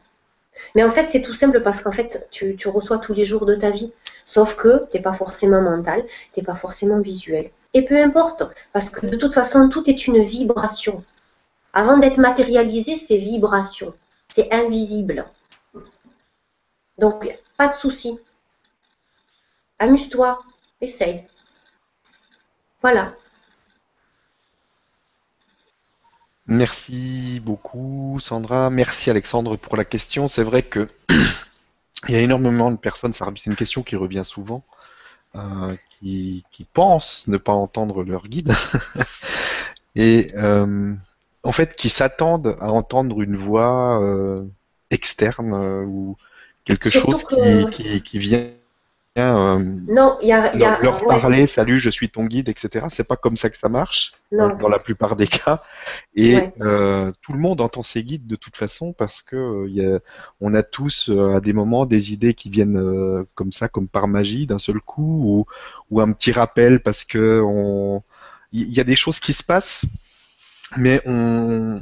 Mais 0.76 0.84
en 0.84 0.90
fait, 0.90 1.06
c'est 1.06 1.22
tout 1.22 1.34
simple 1.34 1.62
parce 1.62 1.82
qu'en 1.82 1.92
fait, 1.92 2.28
tu, 2.32 2.56
reçois 2.68 2.98
tous 2.98 3.14
les 3.14 3.26
jours 3.26 3.46
de 3.46 3.56
ta 3.56 3.70
vie. 3.70 3.94
Sauf 4.26 4.56
que 4.56 4.86
tu 4.90 4.98
n'es 4.98 5.02
pas 5.02 5.14
forcément 5.14 5.62
mental, 5.62 6.06
tu 6.34 6.40
n'es 6.40 6.46
pas 6.46 6.56
forcément 6.56 7.00
visuel. 7.00 7.52
Et 7.74 7.86
peu 7.86 7.98
importe, 7.98 8.44
parce 8.74 8.90
que 8.90 9.06
de 9.06 9.16
toute 9.16 9.34
façon, 9.34 9.70
tout 9.70 9.90
est 9.90 10.08
une 10.08 10.22
vibration. 10.22 11.04
Avant 11.74 11.98
d'être 11.98 12.18
matérialisé, 12.18 12.96
c'est 12.96 13.18
vibration. 13.18 13.94
C'est 14.30 14.52
invisible. 14.54 15.26
Donc, 16.98 17.30
pas 17.58 17.68
de 17.68 17.74
souci. 17.74 18.20
Amuse-toi, 19.80 20.40
essaye. 20.82 21.26
Voilà. 22.82 23.16
Merci 26.50 27.42
beaucoup 27.46 28.18
Sandra. 28.20 28.72
Merci 28.72 29.12
Alexandre 29.12 29.56
pour 29.56 29.78
la 29.78 29.86
question. 29.86 30.28
C'est 30.28 30.44
vrai 30.44 30.64
que 30.64 30.88
il 32.08 32.16
y 32.16 32.18
a 32.18 32.22
énormément 32.22 32.72
de 32.72 32.78
personnes, 32.78 33.14
c'est 33.14 33.46
une 33.46 33.56
question 33.56 33.84
qui 33.84 33.96
revient 33.96 34.24
souvent, 34.26 34.64
euh, 35.36 35.76
qui, 36.02 36.44
pensent 36.74 37.28
ne 37.28 37.38
pas 37.38 37.52
entendre 37.52 38.04
leur 38.04 38.28
guide 38.28 38.52
et 39.96 40.28
euh, 40.36 40.96
en 41.44 41.52
fait 41.52 41.76
qui 41.76 41.90
s'attendent 41.90 42.58
à 42.60 42.72
entendre 42.72 43.22
une 43.22 43.36
voix 43.36 44.02
euh, 44.02 44.44
externe 44.90 45.54
ou 45.86 46.18
quelque 46.66 46.90
chose 46.90 47.26
qui, 47.72 48.02
qui, 48.02 48.18
vient 48.18 48.50
euh, 49.20 49.60
non, 49.88 50.18
il 50.22 50.28
y 50.28 50.34
a, 50.34 50.52
leur, 50.82 51.06
parler, 51.06 51.48
salut, 51.48 51.80
je 51.80 51.90
suis 51.90 52.10
ton 52.10 52.26
guide, 52.26 52.50
etc. 52.50 52.88
C'est 52.90 53.08
pas 53.08 53.16
comme 53.16 53.36
ça 53.36 53.50
que 53.50 53.58
ça 53.58 53.70
marche 53.70 54.14
euh, 54.34 54.56
dans 54.56 54.70
la 54.70 54.80
plupart 54.80 55.16
des 55.16 55.28
cas. 55.28 55.64
Et 56.16 56.38
euh, 56.62 57.12
tout 57.22 57.34
le 57.34 57.40
monde 57.40 57.62
entend 57.62 57.84
ses 57.84 58.04
guides 58.04 58.28
de 58.28 58.36
toute 58.36 58.58
façon 58.58 58.94
parce 58.94 59.22
que 59.22 59.68
y 59.68 59.86
a, 59.86 60.00
on 60.42 60.54
a 60.54 60.64
tous 60.64 61.10
à 61.10 61.40
des 61.40 61.54
moments 61.54 61.86
des 61.86 62.14
idées 62.14 62.34
qui 62.34 62.50
viennent 62.50 63.26
comme 63.36 63.52
ça, 63.52 63.68
comme 63.68 63.88
par 63.88 64.08
magie 64.08 64.46
d'un 64.46 64.60
seul 64.60 64.80
coup, 64.80 65.22
ou, 65.24 65.46
ou, 65.90 66.02
un 66.02 66.12
petit 66.12 66.32
rappel 66.32 66.82
parce 66.82 67.04
que 67.04 67.42
on, 67.44 68.04
il 68.52 68.74
y 68.76 68.80
a 68.80 68.84
des 68.84 68.96
choses 68.96 69.20
qui 69.20 69.34
se 69.34 69.44
passent, 69.44 69.86
mais 70.78 71.02
on, 71.06 71.82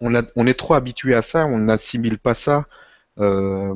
on, 0.00 0.14
a, 0.14 0.22
on 0.36 0.46
est 0.46 0.58
trop 0.58 0.74
habitué 0.74 1.14
à 1.14 1.22
ça, 1.22 1.46
on 1.46 1.58
n'assimile 1.58 2.18
pas 2.18 2.34
ça 2.34 2.66
euh, 3.20 3.74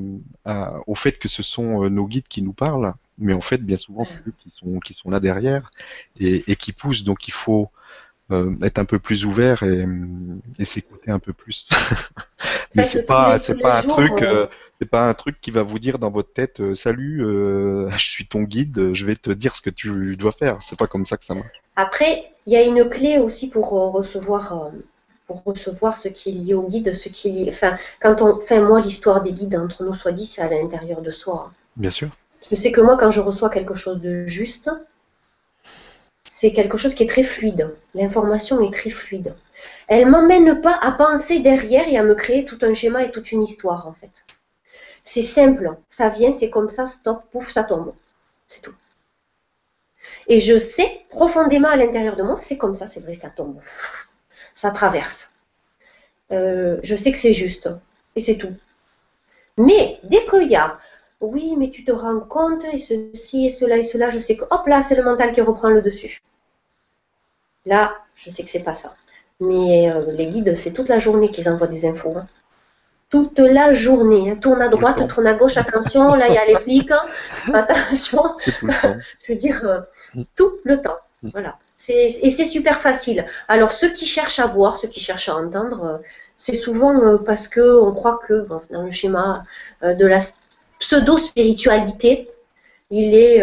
au 0.87 0.94
fait 0.94 1.18
que 1.18 1.28
ce 1.28 1.42
sont 1.42 1.85
euh, 1.85 1.88
nos 1.88 2.07
guides 2.07 2.28
qui 2.28 2.40
nous 2.40 2.54
parlent, 2.54 2.94
mais 3.18 3.35
en 3.35 3.40
fait, 3.40 3.59
bien 3.59 3.76
souvent, 3.76 4.04
c'est 4.04 4.16
eux 4.26 4.33
qui 4.42 4.50
sont, 4.50 4.78
qui 4.78 4.94
sont 4.94 5.11
là 5.11 5.20
derrière 5.20 5.70
et, 6.18 6.57
qui 6.57 6.72
poussent. 6.72 7.04
Donc, 7.04 7.28
il 7.28 7.35
faut 7.35 7.68
euh, 8.30 8.57
être 8.62 8.78
un 8.78 8.87
peu 8.87 8.98
plus 8.98 9.26
ouvert 9.26 9.62
et, 9.62 10.64
s'écouter 10.64 11.11
un 11.11 11.18
peu 11.18 11.33
plus. 11.33 11.68
mais 12.74 12.85
c'est 12.85 13.04
pas, 13.04 13.38
c'est 13.38 13.59
pas 13.59 13.80
un 13.80 13.83
truc, 13.83 14.24
c'est 14.80 14.88
pas 14.88 15.09
un 15.09 15.14
truc 15.14 15.40
qui 15.40 15.50
va 15.50 15.62
vous 15.62 15.78
dire 15.78 15.98
dans 15.98 16.11
votre 16.11 16.33
tête, 16.33 16.74
salut, 16.74 17.18
je 17.96 18.04
suis 18.04 18.26
ton 18.26 18.42
guide, 18.42 18.94
je 18.94 19.07
vais 19.07 19.16
te 19.16 19.30
dire 19.30 19.54
ce 19.54 19.61
que 19.61 19.70
tu 19.70 20.16
dois 20.16 20.33
faire. 20.33 20.57
C'est 20.62 20.78
pas 20.78 20.87
comme 20.87 21.04
ça 21.04 21.18
que 21.18 21.24
ça 21.24 21.35
marche. 21.35 21.62
Après, 21.76 22.33
il 22.46 22.52
y 22.52 22.57
a 22.57 22.64
une 22.64 22.88
clé 22.88 23.18
aussi 23.18 23.48
pour 23.48 23.70
recevoir 23.92 24.70
pour 25.26 25.42
recevoir 25.44 25.96
ce 25.96 26.08
qui 26.08 26.30
est 26.30 26.32
lié 26.32 26.54
au 26.54 26.62
guide, 26.66 26.92
ce 26.92 27.08
qui 27.08 27.28
est 27.28 27.32
lié. 27.32 27.46
Enfin, 27.48 27.76
quand 28.00 28.20
on 28.22 28.40
fait, 28.40 28.60
moi, 28.60 28.80
l'histoire 28.80 29.22
des 29.22 29.32
guides 29.32 29.56
entre 29.56 29.84
nous 29.84 29.94
soit 29.94 30.12
dit, 30.12 30.26
c'est 30.26 30.42
à 30.42 30.48
l'intérieur 30.48 31.00
de 31.00 31.10
soi. 31.10 31.52
Bien 31.76 31.90
sûr. 31.90 32.08
Je 32.48 32.54
sais 32.54 32.72
que 32.72 32.80
moi, 32.80 32.96
quand 32.98 33.10
je 33.10 33.20
reçois 33.20 33.48
quelque 33.48 33.74
chose 33.74 34.00
de 34.00 34.26
juste, 34.26 34.70
c'est 36.26 36.52
quelque 36.52 36.76
chose 36.76 36.94
qui 36.94 37.02
est 37.02 37.08
très 37.08 37.22
fluide. 37.22 37.74
L'information 37.94 38.60
est 38.60 38.72
très 38.72 38.90
fluide. 38.90 39.34
Elle 39.88 40.08
m'emmène 40.10 40.60
pas 40.60 40.78
à 40.80 40.92
penser 40.92 41.38
derrière 41.38 41.88
et 41.88 41.96
à 41.96 42.02
me 42.02 42.14
créer 42.14 42.44
tout 42.44 42.58
un 42.62 42.74
schéma 42.74 43.04
et 43.04 43.10
toute 43.10 43.32
une 43.32 43.42
histoire, 43.42 43.87
en 43.87 43.92
fait. 43.92 44.24
C'est 45.02 45.22
simple. 45.22 45.76
Ça 45.88 46.08
vient, 46.08 46.32
c'est 46.32 46.50
comme 46.50 46.68
ça, 46.68 46.87
stop, 46.87 47.22
pouf, 47.30 47.50
ça 47.50 47.64
tombe. 47.64 47.92
C'est 48.46 48.60
tout. 48.60 48.74
Et 50.26 50.40
je 50.40 50.58
sais 50.58 51.04
profondément 51.10 51.68
à 51.68 51.76
l'intérieur 51.76 52.16
de 52.16 52.22
moi 52.22 52.38
c'est 52.42 52.58
comme 52.58 52.74
ça, 52.74 52.87
c'est 52.87 53.00
vrai, 53.00 53.14
ça 53.14 53.30
tombe 53.30 53.58
ça 54.55 54.71
traverse. 54.71 55.31
Euh, 56.33 56.79
je 56.83 56.95
sais 56.95 57.12
que 57.12 57.19
c'est 57.19 57.33
juste. 57.33 57.69
Et 58.17 58.21
c'est 58.21 58.37
tout. 58.37 58.55
Mais 59.59 60.01
dès 60.05 60.25
qu'il 60.27 60.51
y 60.51 60.57
a, 60.57 60.79
oui, 61.21 61.55
mais 61.57 61.71
tu 61.71 61.85
te 61.85 61.93
rends 61.93 62.21
compte, 62.21 62.64
et 62.73 62.79
ceci, 62.79 63.47
et 63.47 63.51
cela, 63.51 63.79
et 63.79 63.83
cela, 63.83 64.09
je 64.09 64.19
sais 64.19 64.37
que, 64.37 64.45
hop 64.51 64.67
là, 64.67 64.83
c'est 64.83 64.97
le 64.97 65.03
mental 65.03 65.33
qui 65.33 65.40
reprend 65.40 65.71
le 65.71 65.83
dessus. 65.83 66.21
Là, 67.67 67.95
je 68.14 68.31
sais 68.31 68.43
que 68.43 68.51
c'est 68.51 68.62
pas 68.62 68.75
ça. 68.75 68.95
Mais 69.40 69.90
euh, 69.90 70.12
les 70.12 70.27
guides, 70.27 70.55
c'est 70.55 70.73
toute 70.73 70.88
la 70.88 70.99
journée 70.99 71.31
qu'ils 71.31 71.49
envoient 71.49 71.67
des 71.67 71.87
infos. 71.87 72.14
Hein. 72.17 72.29
Toute 73.11 73.38
la 73.38 73.73
journée. 73.73 74.31
Hein. 74.31 74.37
Tourne 74.37 74.61
à 74.62 74.69
droite, 74.69 75.09
tourne 75.09 75.27
à 75.27 75.35
gauche, 75.35 75.57
attention, 75.57 76.14
là, 76.14 76.29
il 76.29 76.35
y 76.35 76.38
a 76.38 76.47
les 76.47 76.57
flics. 76.57 76.90
Hein. 76.90 77.05
Attention. 77.55 78.37
je 78.62 79.33
veux 79.33 79.37
dire, 79.37 79.64
euh, 79.64 79.81
tout 80.37 80.59
le 80.64 80.81
temps. 80.81 80.99
Voilà 81.32 81.58
et 81.88 82.30
c'est 82.30 82.44
super 82.44 82.80
facile. 82.80 83.24
Alors 83.48 83.72
ceux 83.72 83.92
qui 83.92 84.06
cherchent 84.06 84.38
à 84.38 84.46
voir, 84.46 84.76
ceux 84.76 84.88
qui 84.88 85.00
cherchent 85.00 85.28
à 85.28 85.37
entendre, 85.37 85.84
euh, 85.84 85.98
c'est 86.37 86.54
souvent 86.54 87.00
euh, 87.00 87.18
parce 87.18 87.48
que 87.48 87.82
on 87.82 87.92
croit 87.92 88.20
que 88.26 88.46
dans 88.70 88.82
le 88.82 88.90
schéma 88.90 89.44
euh, 89.82 89.94
de 89.94 90.06
la 90.06 90.20
pseudo-spiritualité, 90.78 92.30
il 92.90 93.14
est 93.14 93.42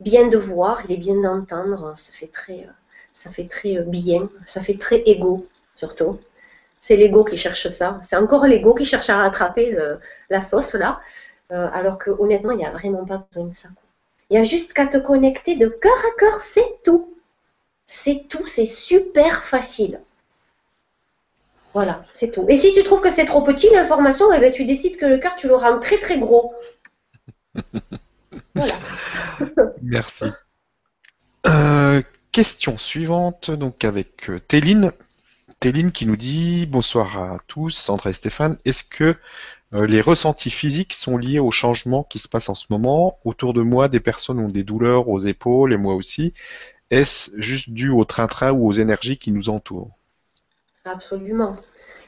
bien 0.00 0.28
de 0.28 0.36
voir, 0.36 0.82
il 0.86 0.92
est 0.92 0.96
bien 0.96 1.20
d'entendre. 1.20 1.94
Ça 1.96 2.12
fait 2.12 2.26
très, 2.28 2.68
ça 3.12 3.30
fait 3.30 3.48
très 3.48 3.78
bien, 3.82 4.28
ça 4.46 4.60
fait 4.60 4.78
très 4.78 5.02
égo 5.06 5.46
surtout. 5.74 6.18
C'est 6.80 6.96
l'ego 6.96 7.24
qui 7.24 7.36
cherche 7.36 7.68
ça. 7.68 7.98
C'est 8.02 8.16
encore 8.16 8.46
l'ego 8.46 8.74
qui 8.74 8.84
cherche 8.84 9.10
à 9.10 9.18
rattraper 9.18 9.76
la 10.30 10.42
sauce 10.42 10.74
là. 10.74 11.00
alors 11.50 11.98
que 11.98 12.10
honnêtement, 12.10 12.52
il 12.52 12.58
n'y 12.58 12.66
a 12.66 12.70
vraiment 12.70 13.04
pas 13.04 13.26
besoin 13.30 13.48
de 13.48 13.54
ça. 13.54 13.68
Il 14.30 14.34
y 14.34 14.38
a 14.38 14.44
juste 14.44 14.72
qu'à 14.72 14.86
te 14.86 14.96
connecter 14.96 15.56
de 15.56 15.66
cœur 15.66 15.98
à 15.98 16.18
cœur, 16.18 16.40
c'est 16.40 16.82
tout. 16.84 17.16
C'est 17.86 18.28
tout, 18.28 18.46
c'est 18.46 18.64
super 18.64 19.44
facile. 19.44 20.00
Voilà, 21.74 22.04
c'est 22.12 22.30
tout. 22.30 22.46
Et 22.48 22.56
si 22.56 22.72
tu 22.72 22.82
trouves 22.84 23.00
que 23.00 23.10
c'est 23.10 23.24
trop 23.24 23.42
petit 23.42 23.68
l'information, 23.70 24.32
eh 24.32 24.38
ben, 24.38 24.52
tu 24.52 24.64
décides 24.64 24.96
que 24.96 25.06
le 25.06 25.18
cœur, 25.18 25.34
tu 25.34 25.48
le 25.48 25.56
rends 25.56 25.78
très 25.78 25.98
très 25.98 26.18
gros. 26.18 26.54
voilà. 28.54 28.74
Merci. 29.82 30.24
Euh, 31.46 32.02
question 32.30 32.76
suivante, 32.76 33.50
donc 33.50 33.84
avec 33.84 34.30
euh, 34.30 34.38
Téline. 34.38 34.92
Téline 35.58 35.92
qui 35.92 36.06
nous 36.06 36.16
dit 36.16 36.66
Bonsoir 36.66 37.18
à 37.18 37.38
tous, 37.46 37.70
Sandra 37.70 38.10
et 38.10 38.14
Stéphane. 38.14 38.56
Est-ce 38.64 38.84
que 38.84 39.16
les 39.72 40.00
ressentis 40.00 40.50
physiques 40.50 40.94
sont 40.94 41.16
liés 41.16 41.38
au 41.38 41.50
changement 41.50 42.02
qui 42.02 42.18
se 42.18 42.28
passe 42.28 42.48
en 42.48 42.54
ce 42.54 42.66
moment 42.70 43.18
Autour 43.24 43.54
de 43.54 43.62
moi, 43.62 43.88
des 43.88 44.00
personnes 44.00 44.38
ont 44.40 44.48
des 44.48 44.64
douleurs 44.64 45.08
aux 45.08 45.20
épaules 45.20 45.72
et 45.72 45.76
moi 45.76 45.94
aussi. 45.94 46.34
Est-ce 46.90 47.30
juste 47.40 47.70
dû 47.70 47.88
au 47.90 48.04
train-train 48.04 48.50
ou 48.50 48.66
aux 48.66 48.72
énergies 48.72 49.16
qui 49.16 49.30
nous 49.30 49.48
entourent? 49.48 49.90
Absolument. 50.84 51.56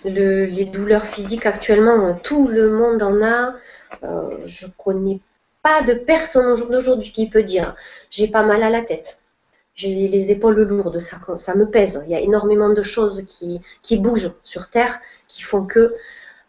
les 0.04 0.64
douleurs 0.64 1.06
physiques 1.06 1.46
actuellement, 1.46 2.14
tout 2.14 2.48
le 2.48 2.70
monde 2.70 3.02
en 3.02 3.22
a. 3.22 3.54
Euh, 4.02 4.38
je 4.44 4.66
connais 4.76 5.20
pas 5.62 5.82
de 5.82 5.92
personne 5.92 6.46
aujourd'hui 6.46 7.12
qui 7.12 7.28
peut 7.28 7.42
dire 7.44 7.76
j'ai 8.10 8.26
pas 8.26 8.42
mal 8.42 8.62
à 8.62 8.70
la 8.70 8.82
tête, 8.82 9.18
j'ai 9.74 10.08
les 10.08 10.32
épaules 10.32 10.60
lourdes, 10.62 10.98
ça, 10.98 11.54
me 11.54 11.66
pèse. 11.66 12.02
Il 12.04 12.10
y 12.10 12.16
a 12.16 12.20
énormément 12.20 12.70
de 12.70 12.82
choses 12.82 13.24
qui 13.26 13.96
bougent 13.98 14.32
sur 14.42 14.68
Terre 14.68 14.98
qui 15.28 15.42
font 15.42 15.64
que 15.64 15.94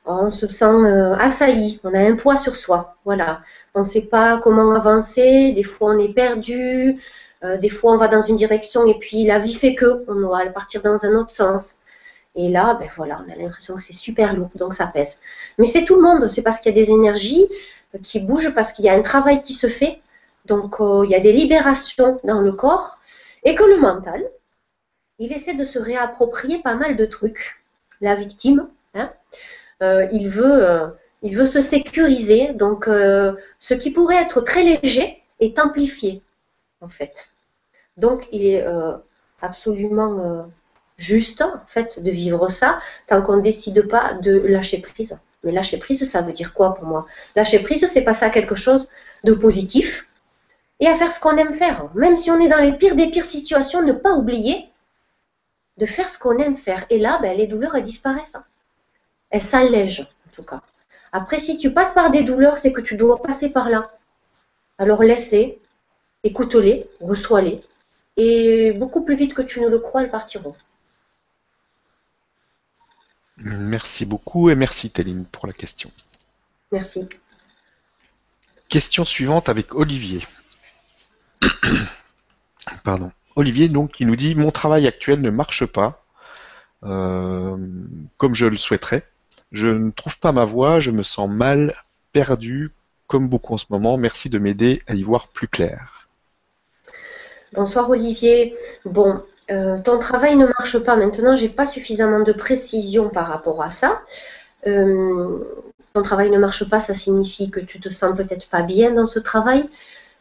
on 0.05 0.29
se 0.31 0.47
sent 0.47 0.65
euh, 0.65 1.13
assailli, 1.15 1.79
on 1.83 1.93
a 1.93 1.99
un 1.99 2.15
poids 2.15 2.37
sur 2.37 2.55
soi. 2.55 2.97
Voilà, 3.05 3.41
on 3.75 3.81
ne 3.81 3.85
sait 3.85 4.01
pas 4.01 4.39
comment 4.39 4.71
avancer, 4.71 5.51
des 5.53 5.63
fois 5.63 5.91
on 5.91 5.99
est 5.99 6.13
perdu, 6.13 6.99
euh, 7.43 7.57
des 7.57 7.69
fois, 7.69 7.91
on 7.93 7.97
va 7.97 8.07
dans 8.07 8.21
une 8.21 8.35
direction 8.35 8.85
et 8.85 8.97
puis 8.99 9.25
la 9.25 9.39
vie 9.39 9.53
fait 9.53 9.75
que 9.75 10.05
on 10.07 10.27
va 10.27 10.49
partir 10.49 10.81
dans 10.81 11.05
un 11.05 11.13
autre 11.15 11.31
sens. 11.31 11.75
Et 12.35 12.49
là, 12.49 12.75
ben 12.79 12.89
voilà, 12.95 13.23
on 13.27 13.31
a 13.31 13.35
l'impression 13.35 13.75
que 13.75 13.81
c'est 13.81 13.93
super 13.93 14.35
lourd, 14.35 14.49
donc 14.55 14.73
ça 14.73 14.87
pèse. 14.87 15.19
Mais 15.57 15.65
c'est 15.65 15.83
tout 15.83 15.95
le 15.95 16.01
monde, 16.01 16.29
c'est 16.29 16.41
parce 16.41 16.59
qu'il 16.59 16.75
y 16.75 16.79
a 16.79 16.81
des 16.83 16.91
énergies 16.91 17.45
euh, 17.95 17.99
qui 18.01 18.19
bougent, 18.19 18.53
parce 18.53 18.71
qu'il 18.71 18.85
y 18.85 18.89
a 18.89 18.93
un 18.93 19.01
travail 19.01 19.41
qui 19.41 19.53
se 19.53 19.67
fait 19.67 20.01
donc 20.45 20.75
il 20.79 21.09
y 21.09 21.15
a 21.15 21.19
des 21.19 21.31
libérations 21.31 22.19
dans 22.23 22.41
le 22.41 22.51
corps, 22.51 22.97
et 23.43 23.55
que 23.55 23.63
le 23.63 23.77
mental, 23.77 24.23
il 25.19 25.31
essaie 25.31 25.53
de 25.53 25.63
se 25.63 25.79
réapproprier 25.79 26.61
pas 26.61 26.75
mal 26.75 26.95
de 26.95 27.05
trucs. 27.05 27.61
La 28.01 28.15
victime, 28.15 28.67
il 30.11 30.27
veut 30.27 30.93
il 31.23 31.37
veut 31.37 31.45
se 31.45 31.61
sécuriser, 31.61 32.53
donc 32.53 32.87
euh, 32.87 33.33
ce 33.57 33.73
qui 33.73 33.91
pourrait 33.91 34.21
être 34.21 34.41
très 34.41 34.63
léger 34.63 35.23
est 35.39 35.57
amplifié, 35.57 36.21
en 36.81 36.89
fait. 36.89 37.29
Donc 37.95 38.27
il 38.31 38.45
est 38.45 38.61
euh, 38.61 38.97
absolument 39.41 40.19
euh, 40.19 40.43
juste, 40.97 41.41
en 41.41 41.61
fait, 41.65 42.03
de 42.03 42.11
vivre 42.11 42.49
ça, 42.49 42.77
tant 43.07 43.21
qu'on 43.21 43.37
ne 43.37 43.41
décide 43.41 43.87
pas 43.87 44.15
de 44.15 44.37
lâcher 44.37 44.79
prise. 44.81 45.17
Mais 45.43 45.53
lâcher 45.53 45.77
prise, 45.77 46.09
ça 46.09 46.21
veut 46.21 46.33
dire 46.33 46.53
quoi 46.53 46.73
pour 46.73 46.85
moi? 46.85 47.05
Lâcher 47.37 47.59
prise, 47.59 47.85
c'est 47.85 48.01
passer 48.01 48.25
à 48.25 48.29
quelque 48.29 48.55
chose 48.55 48.89
de 49.23 49.33
positif 49.33 50.09
et 50.81 50.87
à 50.87 50.95
faire 50.95 51.11
ce 51.11 51.21
qu'on 51.21 51.37
aime 51.37 51.53
faire. 51.53 51.89
Même 51.95 52.17
si 52.17 52.31
on 52.31 52.39
est 52.39 52.49
dans 52.49 52.57
les 52.57 52.73
pires 52.73 52.95
des 52.95 53.09
pires 53.09 53.25
situations, 53.25 53.81
ne 53.81 53.93
pas 53.93 54.11
oublier 54.11 54.69
de 55.77 55.85
faire 55.85 56.09
ce 56.09 56.19
qu'on 56.19 56.37
aime 56.37 56.57
faire. 56.57 56.85
Et 56.89 56.99
là, 56.99 57.19
ben, 57.21 57.37
les 57.37 57.47
douleurs, 57.47 57.75
elles 57.75 57.83
disparaissent. 57.83 58.37
Elles 59.33 59.41
s'allègent, 59.41 60.07
en 60.27 60.31
tout 60.31 60.43
cas. 60.43 60.61
Après, 61.11 61.39
si 61.39 61.57
tu 61.57 61.73
passes 61.73 61.91
par 61.91 62.11
des 62.11 62.21
douleurs, 62.21 62.59
c'est 62.59 62.71
que 62.71 62.81
tu 62.81 62.95
dois 62.95 63.19
passer 63.19 63.49
par 63.49 63.67
là. 63.67 63.91
Alors 64.77 65.01
laisse-les, 65.01 65.59
écoute-les, 66.23 66.87
reçois-les. 67.01 67.63
Et 68.15 68.73
beaucoup 68.73 69.03
plus 69.03 69.15
vite 69.15 69.33
que 69.33 69.41
tu 69.41 69.59
ne 69.59 69.69
le 69.69 69.79
crois, 69.79 70.03
elles 70.03 70.11
partiront. 70.11 70.55
Merci 73.37 74.05
beaucoup 74.05 74.51
et 74.51 74.55
merci 74.55 74.91
Téline 74.91 75.25
pour 75.25 75.47
la 75.47 75.53
question. 75.53 75.89
Merci. 76.71 77.09
Question 78.69 79.03
suivante 79.03 79.49
avec 79.49 79.73
Olivier. 79.73 80.23
Pardon. 82.83 83.11
Olivier 83.35 83.67
donc 83.67 83.93
qui 83.93 84.05
nous 84.05 84.15
dit 84.15 84.35
mon 84.35 84.51
travail 84.51 84.85
actuel 84.85 85.21
ne 85.21 85.31
marche 85.31 85.65
pas 85.65 86.05
euh, 86.83 87.57
comme 88.17 88.35
je 88.35 88.45
le 88.45 88.57
souhaiterais. 88.57 89.07
Je 89.53 89.67
ne 89.67 89.91
trouve 89.91 90.19
pas 90.19 90.31
ma 90.31 90.45
voix, 90.45 90.79
je 90.79 90.89
me 90.89 91.03
sens 91.03 91.29
mal, 91.29 91.75
perdu, 92.11 92.71
comme 93.05 93.29
beaucoup 93.29 93.53
en 93.53 93.57
ce 93.59 93.67
moment. 93.69 93.97
Merci 93.97 94.29
de 94.29 94.39
m'aider 94.39 94.81
à 94.87 94.95
y 94.95 95.03
voir 95.03 95.27
plus 95.27 95.47
clair. 95.47 96.09
Bonsoir 97.53 97.87
Olivier. 97.91 98.55
Bon, 98.83 99.21
euh, 99.51 99.77
ton 99.77 99.99
travail 99.99 100.35
ne 100.35 100.47
marche 100.47 100.79
pas. 100.79 100.95
Maintenant, 100.95 101.35
j'ai 101.35 101.49
pas 101.49 101.67
suffisamment 101.67 102.21
de 102.21 102.33
précision 102.33 103.09
par 103.09 103.27
rapport 103.27 103.61
à 103.61 103.69
ça. 103.69 104.01
Euh, 104.65 105.39
ton 105.93 106.01
travail 106.01 106.31
ne 106.31 106.39
marche 106.39 106.67
pas, 106.67 106.79
ça 106.79 106.95
signifie 106.95 107.51
que 107.51 107.59
tu 107.59 107.79
te 107.79 107.89
sens 107.89 108.15
peut-être 108.17 108.47
pas 108.47 108.63
bien 108.63 108.89
dans 108.89 109.05
ce 109.05 109.19
travail, 109.19 109.69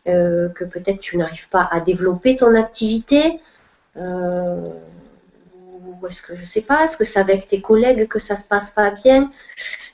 euh, 0.09 0.51
que 0.51 0.65
peut-être 0.65 1.01
tu 1.01 1.17
n'arrives 1.17 1.49
pas 1.49 1.67
à 1.73 1.81
développer 1.81 2.37
ton 2.37 2.55
activité 2.55 3.41
ou 6.03 6.07
est-ce 6.09 6.23
que 6.23 6.35
je 6.35 6.45
sais 6.45 6.61
pas, 6.61 6.85
est-ce 6.85 6.97
que 6.97 7.05
c'est 7.05 7.21
avec 7.21 7.47
tes 7.47 7.61
collègues 7.61 8.09
que 8.09 8.19
ça 8.19 8.37
se 8.37 8.45
passe 8.45 8.71
pas 8.71 8.91
bien? 8.91 9.31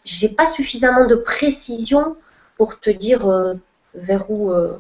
J'ai 0.05 0.29
pas 0.31 0.47
suffisamment 0.47 1.07
de 1.07 1.15
précision 1.15 2.17
pour 2.57 2.81
te 2.81 2.91
dire 2.91 3.29
euh, 3.29 3.55
vers 3.95 4.31
où 4.31 4.51
euh, 4.51 4.79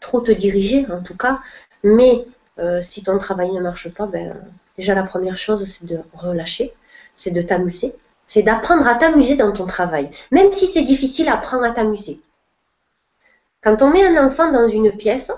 trop 0.00 0.20
te 0.20 0.30
diriger 0.30 0.86
en 0.90 1.02
tout 1.02 1.16
cas. 1.16 1.40
Mais 1.82 2.26
euh, 2.58 2.80
si 2.80 3.02
ton 3.02 3.18
travail 3.18 3.50
ne 3.52 3.60
marche 3.60 3.92
pas, 3.92 4.06
ben, 4.06 4.36
déjà 4.76 4.94
la 4.94 5.02
première 5.02 5.36
chose 5.36 5.64
c'est 5.64 5.86
de 5.86 6.00
relâcher, 6.14 6.74
c'est 7.14 7.32
de 7.32 7.42
t'amuser, 7.42 7.94
c'est 8.26 8.42
d'apprendre 8.42 8.86
à 8.86 8.94
t'amuser 8.94 9.36
dans 9.36 9.52
ton 9.52 9.66
travail. 9.66 10.10
Même 10.30 10.52
si 10.52 10.66
c'est 10.66 10.82
difficile, 10.82 11.28
apprendre 11.28 11.64
à 11.64 11.70
t'amuser. 11.70 12.20
Quand 13.62 13.80
on 13.82 13.90
met 13.90 14.04
un 14.04 14.24
enfant 14.26 14.50
dans 14.50 14.66
une 14.66 14.92
pièce, 14.92 15.32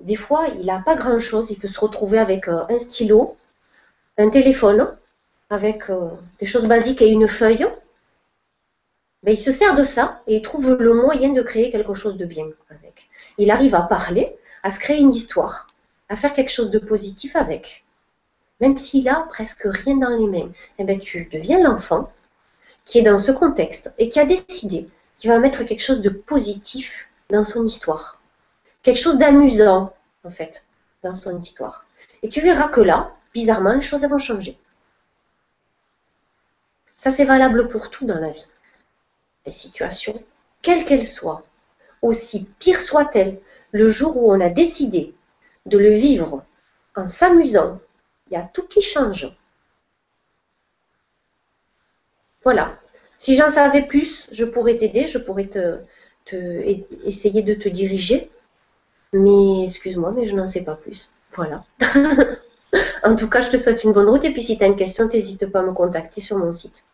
des 0.00 0.16
fois, 0.16 0.48
il 0.58 0.66
n'a 0.66 0.78
pas 0.78 0.96
grand-chose. 0.96 1.50
Il 1.50 1.58
peut 1.58 1.68
se 1.68 1.78
retrouver 1.78 2.18
avec 2.18 2.48
un 2.48 2.78
stylo, 2.78 3.36
un 4.20 4.28
téléphone 4.28 4.96
avec 5.48 5.90
euh, 5.90 6.10
des 6.38 6.46
choses 6.46 6.66
basiques 6.66 7.02
et 7.02 7.08
une 7.08 7.26
feuille, 7.26 7.66
ben, 9.22 9.32
il 9.32 9.38
se 9.38 9.50
sert 9.50 9.74
de 9.74 9.82
ça 9.82 10.22
et 10.26 10.36
il 10.36 10.42
trouve 10.42 10.74
le 10.74 10.94
moyen 10.94 11.30
de 11.30 11.42
créer 11.42 11.70
quelque 11.70 11.94
chose 11.94 12.16
de 12.16 12.24
bien 12.24 12.48
avec. 12.68 13.08
Il 13.38 13.50
arrive 13.50 13.74
à 13.74 13.82
parler, 13.82 14.36
à 14.62 14.70
se 14.70 14.78
créer 14.78 15.00
une 15.00 15.10
histoire, 15.10 15.66
à 16.08 16.16
faire 16.16 16.32
quelque 16.32 16.52
chose 16.52 16.70
de 16.70 16.78
positif 16.78 17.36
avec. 17.36 17.84
Même 18.60 18.76
s'il 18.78 19.08
a 19.08 19.26
presque 19.28 19.62
rien 19.64 19.96
dans 19.96 20.10
les 20.10 20.26
mains, 20.26 20.50
eh 20.78 20.84
ben, 20.84 20.98
tu 20.98 21.28
deviens 21.32 21.62
l'enfant 21.62 22.12
qui 22.84 22.98
est 22.98 23.02
dans 23.02 23.18
ce 23.18 23.32
contexte 23.32 23.92
et 23.98 24.08
qui 24.08 24.20
a 24.20 24.24
décidé 24.24 24.88
qu'il 25.16 25.30
va 25.30 25.38
mettre 25.38 25.64
quelque 25.64 25.82
chose 25.82 26.00
de 26.00 26.10
positif 26.10 27.08
dans 27.30 27.44
son 27.44 27.64
histoire. 27.64 28.20
Quelque 28.82 28.98
chose 28.98 29.18
d'amusant, 29.18 29.94
en 30.24 30.30
fait, 30.30 30.64
dans 31.02 31.14
son 31.14 31.38
histoire. 31.38 31.86
Et 32.22 32.28
tu 32.28 32.40
verras 32.40 32.68
que 32.68 32.80
là, 32.80 33.14
bizarrement, 33.34 33.72
les 33.72 33.80
choses 33.80 34.04
vont 34.06 34.18
changer. 34.18 34.58
Ça, 36.96 37.10
c'est 37.10 37.24
valable 37.24 37.68
pour 37.68 37.90
tout 37.90 38.04
dans 38.04 38.18
la 38.18 38.30
vie. 38.30 38.46
Les 39.46 39.52
situations, 39.52 40.22
quelles 40.62 40.84
qu'elles 40.84 41.06
soient, 41.06 41.44
aussi 42.02 42.44
pires 42.58 42.80
soient-elles, 42.80 43.40
le 43.72 43.88
jour 43.88 44.16
où 44.16 44.32
on 44.32 44.40
a 44.40 44.50
décidé 44.50 45.14
de 45.66 45.78
le 45.78 45.90
vivre 45.90 46.44
en 46.96 47.08
s'amusant, 47.08 47.80
il 48.28 48.34
y 48.34 48.36
a 48.36 48.42
tout 48.42 48.66
qui 48.66 48.82
change. 48.82 49.34
Voilà. 52.44 52.78
Si 53.16 53.36
j'en 53.36 53.50
savais 53.50 53.86
plus, 53.86 54.28
je 54.32 54.44
pourrais 54.44 54.76
t'aider, 54.76 55.06
je 55.06 55.18
pourrais 55.18 55.48
essayer 57.04 57.42
de 57.42 57.54
te 57.54 57.68
diriger. 57.68 58.30
Mais 59.12 59.64
excuse-moi, 59.64 60.12
mais 60.12 60.24
je 60.24 60.36
n'en 60.36 60.46
sais 60.46 60.64
pas 60.64 60.76
plus. 60.76 61.12
Voilà. 61.32 61.64
En 63.02 63.16
tout 63.16 63.28
cas, 63.28 63.40
je 63.40 63.50
te 63.50 63.56
souhaite 63.56 63.84
une 63.84 63.92
bonne 63.92 64.08
route 64.08 64.24
et 64.24 64.32
puis 64.32 64.42
si 64.42 64.58
tu 64.58 64.64
as 64.64 64.66
une 64.66 64.76
question, 64.76 65.08
n'hésite 65.08 65.46
pas 65.46 65.60
à 65.60 65.62
me 65.62 65.72
contacter 65.72 66.20
sur 66.20 66.36
mon 66.36 66.52
site. 66.52 66.84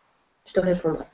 Je 0.47 0.53
te 0.53 0.59
répondrai. 0.59 1.05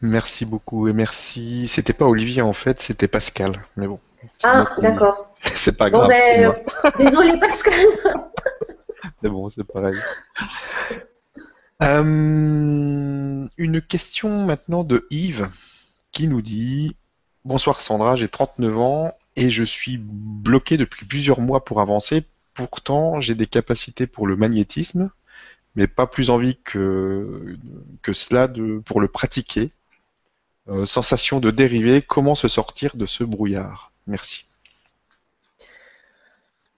Merci 0.00 0.44
beaucoup 0.44 0.86
et 0.86 0.92
merci. 0.92 1.66
C'était 1.66 1.92
pas 1.92 2.06
Olivier 2.06 2.42
en 2.42 2.52
fait, 2.52 2.80
c'était 2.80 3.08
Pascal. 3.08 3.52
Mais 3.76 3.88
bon. 3.88 3.98
Ah, 4.44 4.76
d'accord. 4.78 5.32
C'est 5.54 5.76
pas 5.76 5.90
grave. 5.90 6.08
Ben, 6.08 6.54
désolé 6.98 7.38
Pascal. 7.40 7.74
Mais 9.22 9.28
bon, 9.28 9.48
c'est 9.48 9.64
pareil. 9.64 9.96
Euh, 11.82 13.46
une 13.56 13.80
question 13.80 14.44
maintenant 14.44 14.82
de 14.82 15.06
Yves 15.10 15.48
qui 16.10 16.26
nous 16.26 16.42
dit 16.42 16.96
Bonsoir 17.44 17.80
Sandra, 17.80 18.16
j'ai 18.16 18.28
39 18.28 18.78
ans 18.78 19.12
et 19.36 19.50
je 19.50 19.62
suis 19.62 19.98
bloqué 19.98 20.76
depuis 20.76 21.06
plusieurs 21.06 21.40
mois 21.40 21.64
pour 21.64 21.80
avancer 21.80 22.24
Pourtant, 22.66 23.20
j'ai 23.20 23.34
des 23.34 23.46
capacités 23.46 24.06
pour 24.06 24.26
le 24.26 24.36
magnétisme, 24.36 25.10
mais 25.76 25.86
pas 25.86 26.06
plus 26.06 26.30
envie 26.30 26.58
que, 26.64 27.56
que 28.02 28.12
cela 28.12 28.48
de, 28.48 28.82
pour 28.84 29.00
le 29.00 29.08
pratiquer. 29.08 29.70
Euh, 30.68 30.84
sensation 30.84 31.40
de 31.40 31.50
dériver, 31.50 32.02
comment 32.02 32.34
se 32.34 32.48
sortir 32.48 32.96
de 32.96 33.06
ce 33.06 33.24
brouillard? 33.24 33.92
Merci. 34.06 34.46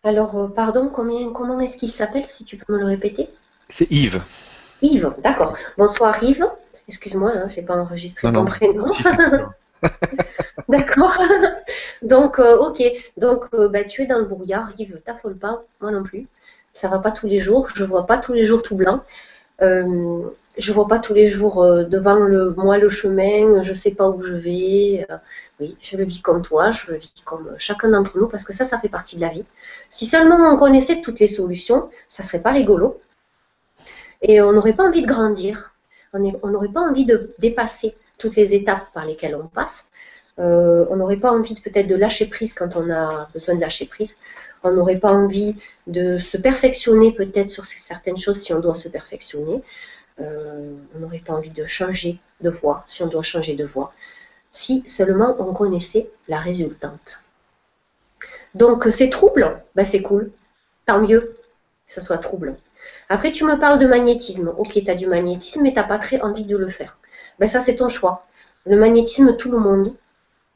Alors, 0.04 0.36
euh, 0.38 0.48
pardon, 0.48 0.88
combien, 0.88 1.32
comment 1.32 1.58
est-ce 1.60 1.76
qu'il 1.76 1.90
s'appelle, 1.90 2.28
si 2.28 2.44
tu 2.44 2.56
peux 2.56 2.72
me 2.72 2.78
le 2.78 2.86
répéter? 2.86 3.28
C'est 3.68 3.90
Yves. 3.90 4.22
Yves, 4.80 5.14
d'accord. 5.22 5.56
Bonsoir 5.76 6.22
Yves. 6.22 6.46
Excuse-moi, 6.88 7.32
hein, 7.34 7.48
je 7.48 7.56
n'ai 7.56 7.66
pas 7.66 7.76
enregistré 7.76 8.32
ton 8.32 8.44
prénom. 8.44 8.86
D'accord. 10.68 11.16
Donc, 12.02 12.38
euh, 12.38 12.56
ok. 12.58 12.82
Donc, 13.16 13.46
euh, 13.54 13.68
bah, 13.68 13.84
tu 13.84 14.02
es 14.02 14.06
dans 14.06 14.18
le 14.18 14.24
brouillard, 14.24 14.70
Yves, 14.78 15.00
t'affole 15.04 15.36
pas, 15.36 15.64
moi 15.80 15.90
non 15.90 16.02
plus. 16.02 16.28
Ça 16.72 16.88
va 16.88 16.98
pas 16.98 17.10
tous 17.10 17.26
les 17.26 17.40
jours. 17.40 17.68
Je 17.74 17.84
vois 17.84 18.06
pas 18.06 18.18
tous 18.18 18.32
les 18.32 18.44
jours 18.44 18.62
tout 18.62 18.76
blanc. 18.76 19.02
Euh, 19.62 20.22
je 20.56 20.72
vois 20.72 20.88
pas 20.88 20.98
tous 20.98 21.14
les 21.14 21.26
jours 21.26 21.64
devant 21.64 22.14
le, 22.14 22.54
moi 22.56 22.78
le 22.78 22.88
chemin. 22.88 23.62
Je 23.62 23.74
sais 23.74 23.92
pas 23.92 24.08
où 24.08 24.22
je 24.22 24.34
vais. 24.34 25.06
oui, 25.60 25.76
je 25.80 25.96
le 25.96 26.04
vis 26.04 26.20
comme 26.20 26.42
toi. 26.42 26.70
Je 26.70 26.92
le 26.92 26.98
vis 26.98 27.12
comme 27.24 27.54
chacun 27.58 27.90
d'entre 27.90 28.18
nous 28.18 28.28
parce 28.28 28.44
que 28.44 28.52
ça, 28.52 28.64
ça 28.64 28.78
fait 28.78 28.88
partie 28.88 29.16
de 29.16 29.20
la 29.22 29.28
vie. 29.28 29.44
Si 29.90 30.06
seulement 30.06 30.36
on 30.52 30.56
connaissait 30.56 31.00
toutes 31.00 31.20
les 31.20 31.26
solutions, 31.26 31.90
ça 32.08 32.22
serait 32.22 32.40
pas 32.40 32.52
rigolo. 32.52 33.00
Et 34.22 34.40
on 34.40 34.52
n'aurait 34.52 34.74
pas 34.74 34.84
envie 34.84 35.02
de 35.02 35.06
grandir. 35.06 35.74
On 36.12 36.48
n'aurait 36.48 36.68
pas 36.68 36.80
envie 36.80 37.04
de 37.04 37.34
dépasser 37.38 37.96
toutes 38.20 38.36
les 38.36 38.54
étapes 38.54 38.92
par 38.92 39.04
lesquelles 39.06 39.34
on 39.34 39.48
passe. 39.48 39.90
Euh, 40.38 40.86
on 40.90 40.96
n'aurait 40.96 41.16
pas 41.16 41.32
envie 41.32 41.54
peut-être 41.60 41.86
de 41.86 41.96
lâcher 41.96 42.26
prise 42.26 42.54
quand 42.54 42.76
on 42.76 42.88
a 42.90 43.28
besoin 43.34 43.56
de 43.56 43.60
lâcher 43.60 43.86
prise. 43.86 44.16
On 44.62 44.72
n'aurait 44.72 44.98
pas 44.98 45.12
envie 45.12 45.56
de 45.86 46.18
se 46.18 46.36
perfectionner 46.36 47.12
peut-être 47.12 47.50
sur 47.50 47.64
certaines 47.64 48.16
choses 48.16 48.40
si 48.40 48.54
on 48.54 48.60
doit 48.60 48.74
se 48.74 48.88
perfectionner. 48.88 49.62
Euh, 50.20 50.74
on 50.94 51.00
n'aurait 51.00 51.18
pas 51.18 51.32
envie 51.32 51.50
de 51.50 51.64
changer 51.64 52.18
de 52.40 52.50
voie 52.50 52.84
si 52.86 53.02
on 53.02 53.06
doit 53.06 53.22
changer 53.22 53.54
de 53.54 53.64
voie. 53.64 53.92
Si 54.50 54.82
seulement 54.86 55.36
on 55.38 55.52
connaissait 55.52 56.10
la 56.28 56.38
résultante. 56.38 57.22
Donc 58.54 58.86
c'est 58.90 59.08
trouble, 59.10 59.62
ben, 59.74 59.86
c'est 59.86 60.02
cool. 60.02 60.30
Tant 60.86 61.00
mieux 61.00 61.20
que 61.20 61.36
ça 61.86 62.00
soit 62.00 62.18
trouble. 62.18 62.56
Après 63.08 63.32
tu 63.32 63.44
me 63.44 63.58
parles 63.58 63.78
de 63.78 63.86
magnétisme. 63.86 64.52
Ok, 64.58 64.72
tu 64.72 64.90
as 64.90 64.94
du 64.94 65.06
magnétisme 65.06 65.62
mais 65.62 65.72
tu 65.72 65.76
n'as 65.76 65.84
pas 65.84 65.98
très 65.98 66.20
envie 66.20 66.44
de 66.44 66.56
le 66.56 66.68
faire. 66.68 66.99
Ben, 67.41 67.49
ça 67.49 67.59
c'est 67.59 67.76
ton 67.76 67.88
choix. 67.88 68.26
Le 68.66 68.76
magnétisme, 68.76 69.36
tout 69.36 69.51
le 69.51 69.59
monde 69.59 69.97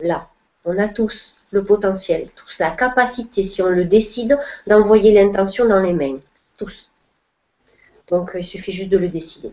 là. 0.00 0.28
On 0.66 0.78
a 0.78 0.86
tous 0.86 1.34
le 1.50 1.64
potentiel, 1.64 2.28
tous 2.36 2.58
la 2.58 2.70
capacité, 2.70 3.42
si 3.42 3.62
on 3.62 3.70
le 3.70 3.86
décide, 3.86 4.38
d'envoyer 4.66 5.12
l'intention 5.12 5.66
dans 5.66 5.80
les 5.80 5.94
mains. 5.94 6.18
Tous. 6.58 6.90
Donc 8.08 8.32
il 8.34 8.44
suffit 8.44 8.72
juste 8.72 8.90
de 8.90 8.98
le 8.98 9.08
décider. 9.08 9.52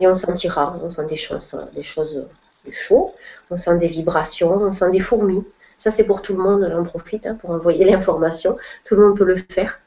Et 0.00 0.08
on 0.08 0.14
sentira, 0.14 0.78
on 0.82 0.88
sent 0.88 1.04
des 1.06 1.16
choses, 1.16 1.54
des 1.74 1.82
choses 1.82 2.26
du 2.64 2.72
chaud, 2.72 3.14
on 3.50 3.58
sent 3.58 3.76
des 3.76 3.88
vibrations, 3.88 4.54
on 4.54 4.72
sent 4.72 4.88
des 4.90 5.00
fourmis. 5.00 5.44
Ça 5.76 5.90
c'est 5.90 6.04
pour 6.04 6.22
tout 6.22 6.34
le 6.34 6.42
monde, 6.42 6.66
j'en 6.70 6.82
profite 6.82 7.26
hein, 7.26 7.34
pour 7.34 7.50
envoyer 7.50 7.84
l'information. 7.90 8.56
Tout 8.84 8.94
le 8.96 9.06
monde 9.06 9.18
peut 9.18 9.24
le 9.24 9.36
faire. 9.36 9.81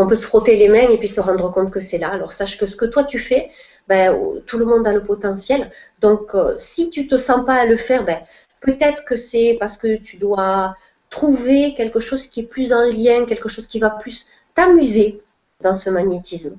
On 0.00 0.06
peut 0.06 0.16
se 0.16 0.26
frotter 0.26 0.56
les 0.56 0.68
mains 0.68 0.88
et 0.88 0.96
puis 0.96 1.08
se 1.08 1.20
rendre 1.20 1.52
compte 1.52 1.70
que 1.70 1.80
c'est 1.80 1.98
là. 1.98 2.08
Alors 2.08 2.32
sache 2.32 2.56
que 2.56 2.64
ce 2.64 2.74
que 2.74 2.86
toi 2.86 3.04
tu 3.04 3.18
fais, 3.18 3.50
ben, 3.86 4.18
tout 4.46 4.56
le 4.56 4.64
monde 4.64 4.86
a 4.86 4.92
le 4.94 5.04
potentiel. 5.04 5.70
Donc 6.00 6.34
euh, 6.34 6.54
si 6.56 6.88
tu 6.88 7.06
te 7.06 7.18
sens 7.18 7.44
pas 7.44 7.56
à 7.56 7.66
le 7.66 7.76
faire, 7.76 8.02
ben, 8.06 8.20
peut-être 8.62 9.04
que 9.04 9.16
c'est 9.16 9.58
parce 9.60 9.76
que 9.76 9.96
tu 9.96 10.16
dois 10.16 10.74
trouver 11.10 11.74
quelque 11.74 12.00
chose 12.00 12.26
qui 12.26 12.40
est 12.40 12.44
plus 12.44 12.72
en 12.72 12.84
lien, 12.84 13.26
quelque 13.26 13.50
chose 13.50 13.66
qui 13.66 13.78
va 13.78 13.90
plus 13.90 14.26
t'amuser 14.54 15.20
dans 15.60 15.74
ce 15.74 15.90
magnétisme, 15.90 16.56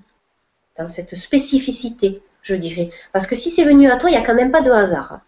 dans 0.78 0.88
cette 0.88 1.16
spécificité, 1.16 2.22
je 2.44 2.54
dirais. 2.54 2.92
Parce 3.12 3.26
que 3.26 3.36
si 3.36 3.50
c'est 3.50 3.66
venu 3.66 3.90
à 3.90 3.96
toi, 3.96 4.12
il 4.12 4.14
n'y 4.14 4.20
a 4.20 4.24
quand 4.24 4.36
même 4.36 4.52
pas 4.52 4.62
de 4.62 4.70
hasard. 4.70 5.22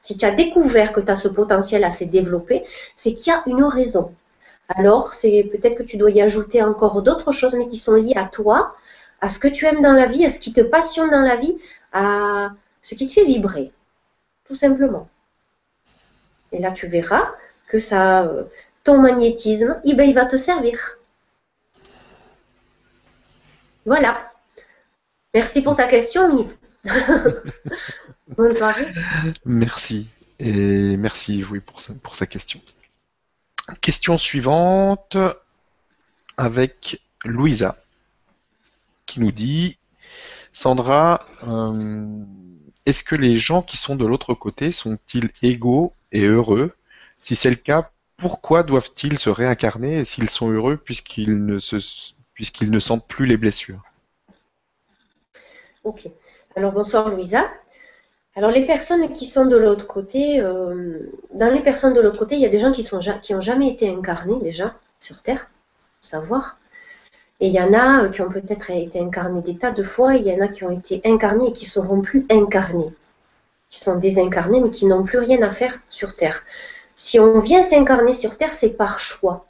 Si 0.00 0.16
tu 0.16 0.24
as 0.24 0.32
découvert 0.32 0.92
que 0.92 1.00
tu 1.00 1.12
as 1.12 1.16
ce 1.16 1.28
potentiel 1.28 1.84
assez 1.84 2.06
développé, 2.06 2.64
c'est 2.96 3.14
qu'il 3.14 3.32
y 3.32 3.36
a 3.36 3.44
une 3.46 3.62
raison. 3.62 4.12
Alors, 4.68 5.12
c'est 5.12 5.48
peut-être 5.50 5.76
que 5.76 5.82
tu 5.82 5.96
dois 5.96 6.10
y 6.10 6.20
ajouter 6.20 6.62
encore 6.62 7.02
d'autres 7.02 7.32
choses, 7.32 7.54
mais 7.54 7.66
qui 7.66 7.76
sont 7.76 7.94
liées 7.94 8.16
à 8.16 8.24
toi, 8.24 8.74
à 9.20 9.28
ce 9.28 9.38
que 9.38 9.48
tu 9.48 9.66
aimes 9.66 9.82
dans 9.82 9.92
la 9.92 10.06
vie, 10.06 10.24
à 10.24 10.30
ce 10.30 10.38
qui 10.38 10.52
te 10.52 10.60
passionne 10.60 11.10
dans 11.10 11.20
la 11.20 11.36
vie, 11.36 11.58
à 11.92 12.50
ce 12.80 12.94
qui 12.94 13.06
te 13.06 13.12
fait 13.12 13.24
vibrer, 13.24 13.72
tout 14.44 14.54
simplement. 14.54 15.08
Et 16.52 16.58
là, 16.58 16.72
tu 16.72 16.86
verras 16.86 17.32
que 17.66 17.78
ça, 17.78 18.24
euh, 18.24 18.44
ton 18.84 18.98
magnétisme, 18.98 19.80
eh 19.84 19.94
ben, 19.94 20.08
il 20.08 20.14
va 20.14 20.26
te 20.26 20.36
servir. 20.36 20.98
Voilà. 23.86 24.32
Merci 25.34 25.62
pour 25.62 25.76
ta 25.76 25.86
question, 25.86 26.38
Yves. 26.38 26.56
Bonne 28.36 28.52
soirée. 28.52 28.86
Merci. 29.44 30.08
Et 30.38 30.96
merci 30.96 31.44
oui, 31.50 31.60
pour, 31.60 31.80
pour 32.02 32.16
sa 32.16 32.26
question. 32.26 32.60
Question 33.80 34.18
suivante 34.18 35.16
avec 36.36 37.00
Louisa 37.24 37.76
qui 39.06 39.20
nous 39.20 39.32
dit 39.32 39.78
Sandra, 40.52 41.20
euh, 41.46 42.24
est-ce 42.86 43.04
que 43.04 43.14
les 43.14 43.38
gens 43.38 43.62
qui 43.62 43.76
sont 43.76 43.96
de 43.96 44.04
l'autre 44.04 44.34
côté 44.34 44.72
sont-ils 44.72 45.30
égaux 45.42 45.92
et 46.12 46.24
heureux? 46.24 46.74
Si 47.20 47.36
c'est 47.36 47.50
le 47.50 47.56
cas, 47.56 47.90
pourquoi 48.16 48.62
doivent-ils 48.62 49.18
se 49.18 49.30
réincarner 49.30 50.00
et 50.00 50.04
s'ils 50.04 50.30
sont 50.30 50.50
heureux 50.50 50.76
puisqu'ils 50.76 51.44
ne, 51.44 51.58
puisqu'ils 52.34 52.70
ne 52.70 52.80
sentent 52.80 53.06
plus 53.06 53.26
les 53.26 53.36
blessures? 53.36 53.82
Ok. 55.84 56.08
Alors 56.56 56.72
bonsoir 56.72 57.08
Louisa. 57.08 57.50
Alors 58.34 58.50
les 58.50 58.64
personnes 58.64 59.12
qui 59.12 59.26
sont 59.26 59.44
de 59.44 59.56
l'autre 59.56 59.86
côté, 59.86 60.40
euh, 60.40 61.00
dans 61.34 61.52
les 61.52 61.60
personnes 61.60 61.92
de 61.92 62.00
l'autre 62.00 62.18
côté, 62.18 62.36
il 62.36 62.40
y 62.40 62.46
a 62.46 62.48
des 62.48 62.58
gens 62.58 62.72
qui 62.72 62.82
sont 62.82 62.98
ont 62.98 63.40
jamais 63.40 63.68
été 63.68 63.90
incarnés 63.90 64.38
déjà 64.40 64.74
sur 65.00 65.20
Terre, 65.20 65.50
savoir. 66.00 66.58
Et 67.40 67.48
il 67.48 67.52
y 67.52 67.60
en 67.60 67.74
a 67.74 68.08
qui 68.08 68.22
ont 68.22 68.30
peut-être 68.30 68.70
été 68.70 69.00
incarnés 69.00 69.42
des 69.42 69.58
tas 69.58 69.70
de 69.70 69.82
fois, 69.82 70.14
il 70.14 70.26
y 70.26 70.32
en 70.32 70.40
a 70.40 70.48
qui 70.48 70.64
ont 70.64 70.70
été 70.70 71.02
incarnés 71.04 71.48
et 71.48 71.52
qui 71.52 71.66
seront 71.66 72.00
plus 72.00 72.24
incarnés, 72.30 72.94
qui 73.68 73.80
sont 73.80 73.96
désincarnés 73.96 74.60
mais 74.60 74.70
qui 74.70 74.86
n'ont 74.86 75.02
plus 75.02 75.18
rien 75.18 75.42
à 75.42 75.50
faire 75.50 75.80
sur 75.88 76.16
Terre. 76.16 76.42
Si 76.94 77.20
on 77.20 77.38
vient 77.38 77.62
s'incarner 77.62 78.14
sur 78.14 78.38
Terre, 78.38 78.52
c'est 78.52 78.70
par 78.70 78.98
choix. 78.98 79.46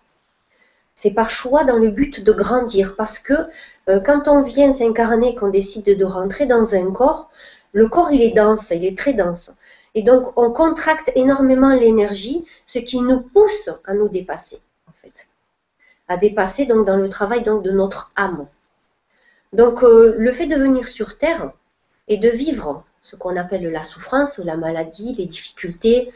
C'est 0.95 1.13
par 1.13 1.31
choix 1.31 1.65
dans 1.65 1.79
le 1.79 1.89
but 1.89 2.21
de 2.23 2.33
grandir, 2.33 2.97
parce 2.97 3.19
que 3.19 3.35
euh, 3.89 4.01
quand 4.01 4.27
on 4.27 4.41
vient 4.41 4.73
s'incarner, 4.73 5.35
qu'on 5.35 5.49
décide 5.49 5.97
de 5.97 6.05
rentrer 6.05 6.47
dans 6.47 6.75
un 6.75 6.91
corps, 6.91 7.31
le 7.73 7.89
corps 7.89 8.13
il 8.13 8.23
est 8.23 8.35
dense, 8.35 8.71
il 8.71 8.85
est 8.85 8.97
très 8.97 9.15
dense. 9.15 9.53
Et 9.95 10.03
donc 10.03 10.33
on 10.37 10.51
contracte 10.51 11.11
énormément 11.15 11.73
l'énergie, 11.73 12.45
ce 12.67 12.79
qui 12.79 13.01
nous 13.01 13.21
pousse 13.21 13.71
à 13.85 13.95
nous 13.95 14.09
dépasser, 14.09 14.61
en 14.89 14.93
fait. 14.93 15.27
À 16.09 16.17
dépasser 16.17 16.67
donc 16.67 16.87
dans 16.87 16.97
le 16.97 17.09
travail 17.09 17.43
donc, 17.43 17.63
de 17.63 17.71
notre 17.71 18.13
âme. 18.17 18.47
Donc 19.53 19.83
euh, 19.83 20.15
le 20.17 20.31
fait 20.31 20.47
de 20.47 20.57
venir 20.57 20.89
sur 20.89 21.19
Terre 21.19 21.53
et 22.09 22.17
de 22.17 22.29
vivre 22.29 22.85
ce 23.01 23.17
qu'on 23.17 23.37
appelle 23.37 23.67
la 23.69 23.85
souffrance, 23.85 24.39
la 24.39 24.57
maladie, 24.57 25.15
les 25.15 25.27
difficultés, 25.27 26.13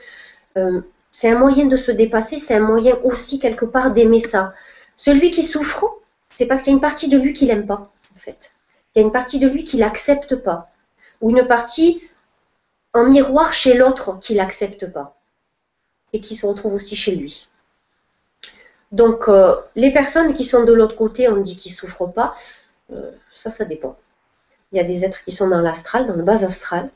euh, 0.57 0.81
c'est 1.11 1.31
un 1.31 1.39
moyen 1.39 1.67
de 1.67 1.77
se 1.77 1.91
dépasser, 1.91 2.39
c'est 2.39 2.55
un 2.55 2.61
moyen 2.61 2.99
aussi 3.03 3.39
quelque 3.39 3.65
part 3.65 3.91
d'aimer 3.91 4.21
ça. 4.21 4.53
Celui 4.97 5.31
qui 5.31 5.43
souffre, 5.43 5.99
c'est 6.35 6.47
parce 6.47 6.61
qu'il 6.61 6.73
y 6.73 6.75
a 6.75 6.77
une 6.77 6.81
partie 6.81 7.09
de 7.09 7.17
lui 7.17 7.33
qui 7.33 7.47
l'aime 7.47 7.67
pas, 7.67 7.91
en 8.15 8.19
fait. 8.19 8.53
Il 8.95 8.99
y 8.99 9.03
a 9.03 9.07
une 9.07 9.13
partie 9.13 9.39
de 9.39 9.49
lui 9.49 9.65
qui 9.65 9.79
l'accepte 9.79 10.37
pas. 10.37 10.71
Ou 11.21 11.31
une 11.31 11.47
partie 11.47 12.03
en 12.93 13.09
miroir 13.09 13.53
chez 13.53 13.75
l'autre 13.75 14.19
qui 14.21 14.35
l'accepte 14.35 14.91
pas. 14.93 15.19
Et 16.13 16.21
qui 16.21 16.37
se 16.37 16.47
retrouve 16.47 16.75
aussi 16.75 16.97
chez 16.97 17.15
lui. 17.15 17.49
Donc, 18.93 19.29
euh, 19.29 19.57
les 19.75 19.93
personnes 19.93 20.33
qui 20.33 20.45
sont 20.45 20.65
de 20.65 20.73
l'autre 20.73 20.97
côté, 20.97 21.29
on 21.29 21.37
dit 21.37 21.57
qu'ils 21.57 21.73
souffrent 21.73 22.13
pas. 22.13 22.35
Euh, 22.93 23.11
ça, 23.33 23.51
ça 23.51 23.65
dépend. 23.65 23.97
Il 24.73 24.79
y 24.79 24.81
a 24.81 24.85
des 24.85 25.05
êtres 25.05 25.23
qui 25.23 25.33
sont 25.33 25.49
dans 25.49 25.61
l'astral, 25.61 26.07
dans 26.07 26.17
le 26.17 26.23
bas 26.23 26.45
astral, 26.45 26.91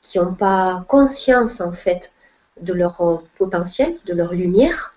qui 0.00 0.18
n'ont 0.18 0.34
pas 0.34 0.84
conscience, 0.88 1.60
en 1.60 1.72
fait, 1.72 2.12
de 2.60 2.72
leur 2.72 3.22
potentiel, 3.36 3.96
de 4.06 4.14
leur 4.14 4.32
lumière, 4.32 4.94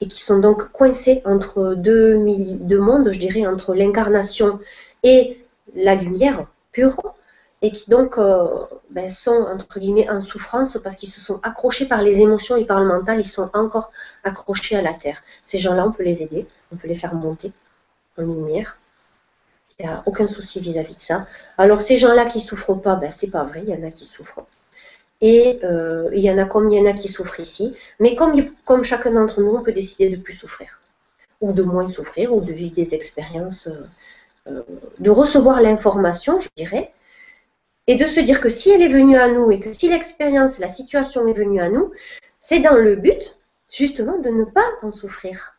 et 0.00 0.08
qui 0.08 0.22
sont 0.22 0.38
donc 0.38 0.72
coincés 0.72 1.22
entre 1.24 1.74
deux, 1.74 2.16
mondes, 2.78 3.12
je 3.12 3.18
dirais, 3.18 3.46
entre 3.46 3.74
l'incarnation 3.74 4.58
et 5.02 5.44
la 5.74 5.94
lumière 5.94 6.46
pure, 6.72 7.14
et 7.62 7.70
qui 7.72 7.90
donc 7.90 8.16
euh, 8.16 8.48
ben, 8.90 9.10
sont, 9.10 9.46
entre 9.48 9.78
guillemets, 9.78 10.08
en 10.08 10.20
souffrance 10.20 10.78
parce 10.82 10.96
qu'ils 10.96 11.10
se 11.10 11.20
sont 11.20 11.40
accrochés 11.42 11.86
par 11.86 12.00
les 12.00 12.20
émotions 12.20 12.56
et 12.56 12.64
par 12.64 12.80
le 12.80 12.86
mental, 12.86 13.20
ils 13.20 13.28
sont 13.28 13.50
encore 13.52 13.92
accrochés 14.24 14.76
à 14.76 14.82
la 14.82 14.94
Terre. 14.94 15.22
Ces 15.44 15.58
gens-là, 15.58 15.86
on 15.86 15.92
peut 15.92 16.02
les 16.02 16.22
aider, 16.22 16.46
on 16.72 16.76
peut 16.76 16.88
les 16.88 16.94
faire 16.94 17.14
monter 17.14 17.52
en 18.18 18.22
lumière. 18.22 18.78
Il 19.78 19.86
n'y 19.86 19.90
a 19.90 20.02
aucun 20.06 20.26
souci 20.26 20.60
vis-à-vis 20.60 20.96
de 20.96 21.00
ça. 21.00 21.26
Alors 21.58 21.80
ces 21.80 21.96
gens-là 21.96 22.24
qui 22.26 22.40
souffrent 22.40 22.74
pas, 22.74 22.96
ben, 22.96 23.10
c'est 23.10 23.30
pas 23.30 23.44
vrai, 23.44 23.62
il 23.62 23.70
y 23.70 23.74
en 23.74 23.86
a 23.86 23.90
qui 23.90 24.04
souffrent. 24.04 24.46
Et 25.20 25.58
euh, 25.64 26.08
il 26.14 26.20
y 26.20 26.30
en 26.30 26.38
a 26.38 26.46
comme 26.46 26.70
il 26.70 26.78
y 26.78 26.80
en 26.80 26.86
a 26.86 26.94
qui 26.94 27.08
souffrent 27.08 27.40
ici. 27.40 27.74
Mais 27.98 28.14
comme, 28.14 28.34
comme 28.64 28.82
chacun 28.82 29.10
d'entre 29.12 29.42
nous, 29.42 29.54
on 29.54 29.62
peut 29.62 29.72
décider 29.72 30.08
de 30.08 30.16
plus 30.16 30.32
souffrir. 30.32 30.80
Ou 31.42 31.52
de 31.52 31.62
moins 31.62 31.88
souffrir, 31.88 32.34
ou 32.34 32.40
de 32.40 32.52
vivre 32.52 32.72
des 32.72 32.94
expériences, 32.94 33.68
euh, 34.46 34.62
de 34.98 35.10
recevoir 35.10 35.60
l'information, 35.60 36.38
je 36.38 36.48
dirais, 36.56 36.92
et 37.86 37.96
de 37.96 38.06
se 38.06 38.20
dire 38.20 38.40
que 38.40 38.48
si 38.48 38.70
elle 38.70 38.82
est 38.82 38.88
venue 38.88 39.16
à 39.16 39.28
nous 39.28 39.50
et 39.50 39.60
que 39.60 39.72
si 39.72 39.88
l'expérience, 39.88 40.58
la 40.58 40.68
situation 40.68 41.26
est 41.26 41.32
venue 41.32 41.60
à 41.60 41.68
nous, 41.68 41.92
c'est 42.38 42.60
dans 42.60 42.76
le 42.76 42.96
but 42.96 43.36
justement 43.68 44.18
de 44.18 44.30
ne 44.30 44.44
pas 44.44 44.68
en 44.82 44.90
souffrir. 44.90 45.56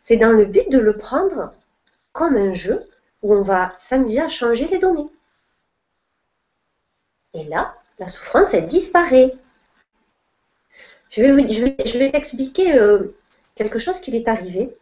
C'est 0.00 0.16
dans 0.16 0.32
le 0.32 0.44
but 0.44 0.70
de 0.70 0.78
le 0.78 0.96
prendre 0.96 1.54
comme 2.12 2.36
un 2.36 2.52
jeu 2.52 2.88
où 3.22 3.34
on 3.34 3.42
va 3.42 3.74
s'amuser 3.78 4.20
à 4.20 4.28
changer 4.28 4.66
les 4.66 4.78
données. 4.78 5.08
Et 7.32 7.44
là, 7.44 7.74
la 7.98 8.08
souffrance, 8.08 8.54
elle 8.54 8.66
disparaît. 8.66 9.34
Je 11.10 11.22
vais, 11.22 11.48
je 11.48 11.98
vais, 11.98 12.10
t'expliquer 12.10 12.78
euh, 12.78 13.14
quelque 13.54 13.78
chose 13.78 14.00
qui 14.00 14.14
est 14.16 14.28
arrivé. 14.28 14.76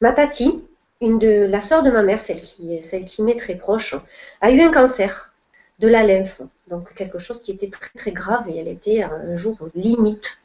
Ma 0.00 0.12
tati, 0.12 0.64
une 1.00 1.18
de 1.18 1.46
la 1.46 1.60
sœur 1.60 1.82
de 1.82 1.90
ma 1.90 2.02
mère, 2.02 2.20
celle 2.20 2.40
qui, 2.40 3.22
m'est 3.22 3.38
très 3.38 3.56
proche, 3.56 3.94
a 4.40 4.50
eu 4.50 4.60
un 4.60 4.72
cancer 4.72 5.34
de 5.78 5.88
la 5.88 6.04
lymphe. 6.04 6.42
Donc 6.68 6.94
quelque 6.94 7.18
chose 7.18 7.40
qui 7.40 7.50
était 7.50 7.68
très 7.68 7.90
très 7.96 8.12
grave 8.12 8.48
et 8.48 8.58
elle 8.58 8.68
était 8.68 9.02
un 9.02 9.34
jour 9.34 9.68
limite 9.74 10.38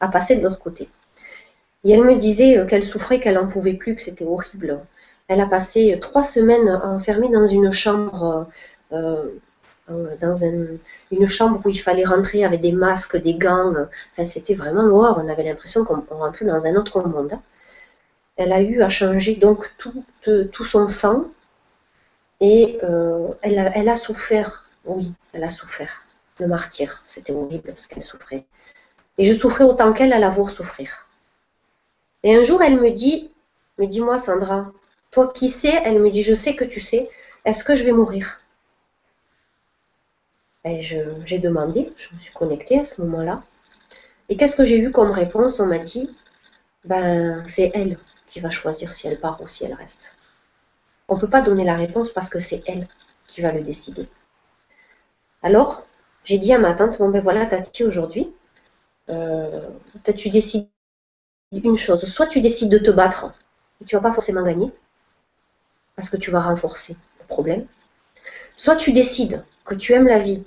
à 0.00 0.08
passer 0.08 0.36
de 0.36 0.42
l'autre 0.42 0.60
côté. 0.60 0.88
Et 1.84 1.92
elle 1.92 2.02
me 2.02 2.14
disait 2.14 2.58
euh, 2.58 2.66
qu'elle 2.66 2.84
souffrait, 2.84 3.20
qu'elle 3.20 3.34
n'en 3.34 3.46
pouvait 3.46 3.74
plus, 3.74 3.94
que 3.94 4.00
c'était 4.00 4.24
horrible. 4.24 4.80
Elle 5.28 5.40
a 5.40 5.46
passé 5.46 5.98
trois 6.00 6.24
semaines 6.24 6.68
enfermée 6.68 7.28
dans 7.28 7.46
une 7.46 7.70
chambre 7.70 8.48
euh, 8.92 9.24
dans 10.20 10.34
une 10.34 11.26
chambre 11.26 11.62
où 11.64 11.68
il 11.68 11.80
fallait 11.80 12.04
rentrer 12.04 12.44
avec 12.44 12.60
des 12.60 12.72
masques, 12.72 13.16
des 13.16 13.34
gants. 13.34 13.72
Enfin, 14.12 14.24
c'était 14.24 14.54
vraiment 14.54 14.82
l'horreur. 14.82 15.22
On 15.22 15.28
avait 15.28 15.44
l'impression 15.44 15.84
qu'on 15.84 16.02
rentrait 16.10 16.44
dans 16.44 16.66
un 16.66 16.76
autre 16.76 17.00
monde. 17.06 17.32
Elle 18.38 18.52
a 18.52 18.62
eu 18.62 18.80
à 18.80 18.88
changer 18.88 19.34
donc 19.34 19.74
tout, 19.76 20.04
tout 20.22 20.64
son 20.64 20.86
sang 20.86 21.26
et 22.40 22.78
euh, 22.84 23.28
elle, 23.42 23.88
a, 23.88 23.96
souffert. 23.96 24.66
Oui, 24.84 25.12
elle 25.32 25.44
a 25.44 25.50
souffert. 25.50 26.04
Le 26.38 26.46
martyr, 26.46 27.02
c'était 27.04 27.32
horrible 27.32 27.72
ce 27.74 27.88
qu'elle 27.88 28.02
souffrait. 28.02 28.44
Et 29.18 29.24
je 29.24 29.34
souffrais 29.34 29.64
autant 29.64 29.92
qu'elle 29.92 30.12
à 30.12 30.20
la 30.20 30.28
voir 30.28 30.50
souffrir. 30.50 31.08
Et 32.22 32.36
un 32.36 32.42
jour, 32.42 32.62
elle 32.62 32.80
me 32.80 32.90
dit, 32.90 33.34
mais 33.76 33.88
dis-moi 33.88 34.18
Sandra, 34.18 34.70
toi 35.10 35.32
qui 35.32 35.48
sais, 35.48 35.80
elle 35.84 36.00
me 36.00 36.10
dit, 36.10 36.22
je 36.22 36.34
sais 36.34 36.54
que 36.54 36.64
tu 36.64 36.80
sais, 36.80 37.08
est-ce 37.44 37.64
que 37.64 37.74
je 37.74 37.84
vais 37.84 37.92
mourir? 37.92 38.40
J'ai 40.64 41.38
demandé, 41.38 41.92
je 41.96 42.14
me 42.14 42.18
suis 42.18 42.32
connectée 42.34 42.78
à 42.78 42.84
ce 42.84 43.00
moment-là. 43.00 43.42
Et 44.28 44.36
qu'est-ce 44.36 44.54
que 44.54 44.66
j'ai 44.66 44.78
eu 44.78 44.92
comme 44.92 45.10
réponse? 45.10 45.60
On 45.60 45.66
m'a 45.66 45.78
dit, 45.78 46.14
ben 46.84 47.42
c'est 47.46 47.70
elle 47.74 47.98
qui 48.28 48.40
va 48.40 48.50
choisir 48.50 48.92
si 48.92 49.08
elle 49.08 49.18
part 49.18 49.40
ou 49.40 49.48
si 49.48 49.64
elle 49.64 49.74
reste. 49.74 50.16
On 51.08 51.16
ne 51.16 51.20
peut 51.20 51.30
pas 51.30 51.40
donner 51.40 51.64
la 51.64 51.74
réponse 51.74 52.10
parce 52.10 52.28
que 52.28 52.38
c'est 52.38 52.62
elle 52.66 52.86
qui 53.26 53.40
va 53.40 53.52
le 53.52 53.62
décider. 53.62 54.08
Alors, 55.42 55.86
j'ai 56.24 56.38
dit 56.38 56.52
à 56.52 56.58
ma 56.58 56.74
tante, 56.74 56.98
bon 56.98 57.08
ben 57.08 57.20
voilà, 57.20 57.46
Tati, 57.46 57.84
aujourd'hui, 57.84 58.32
euh, 59.08 59.68
tu 60.16 60.30
décides 60.30 60.68
une 61.52 61.76
chose? 61.76 62.04
Soit 62.04 62.26
tu 62.26 62.40
décides 62.40 62.68
de 62.68 62.78
te 62.78 62.90
battre, 62.90 63.32
et 63.80 63.84
tu 63.84 63.96
vas 63.96 64.02
pas 64.02 64.12
forcément 64.12 64.42
gagner, 64.42 64.72
parce 65.96 66.10
que 66.10 66.16
tu 66.16 66.30
vas 66.30 66.40
renforcer 66.40 66.96
le 67.20 67.26
problème. 67.26 67.66
Soit 68.56 68.76
tu 68.76 68.92
décides 68.92 69.44
que 69.64 69.74
tu 69.74 69.92
aimes 69.92 70.08
la 70.08 70.18
vie, 70.18 70.46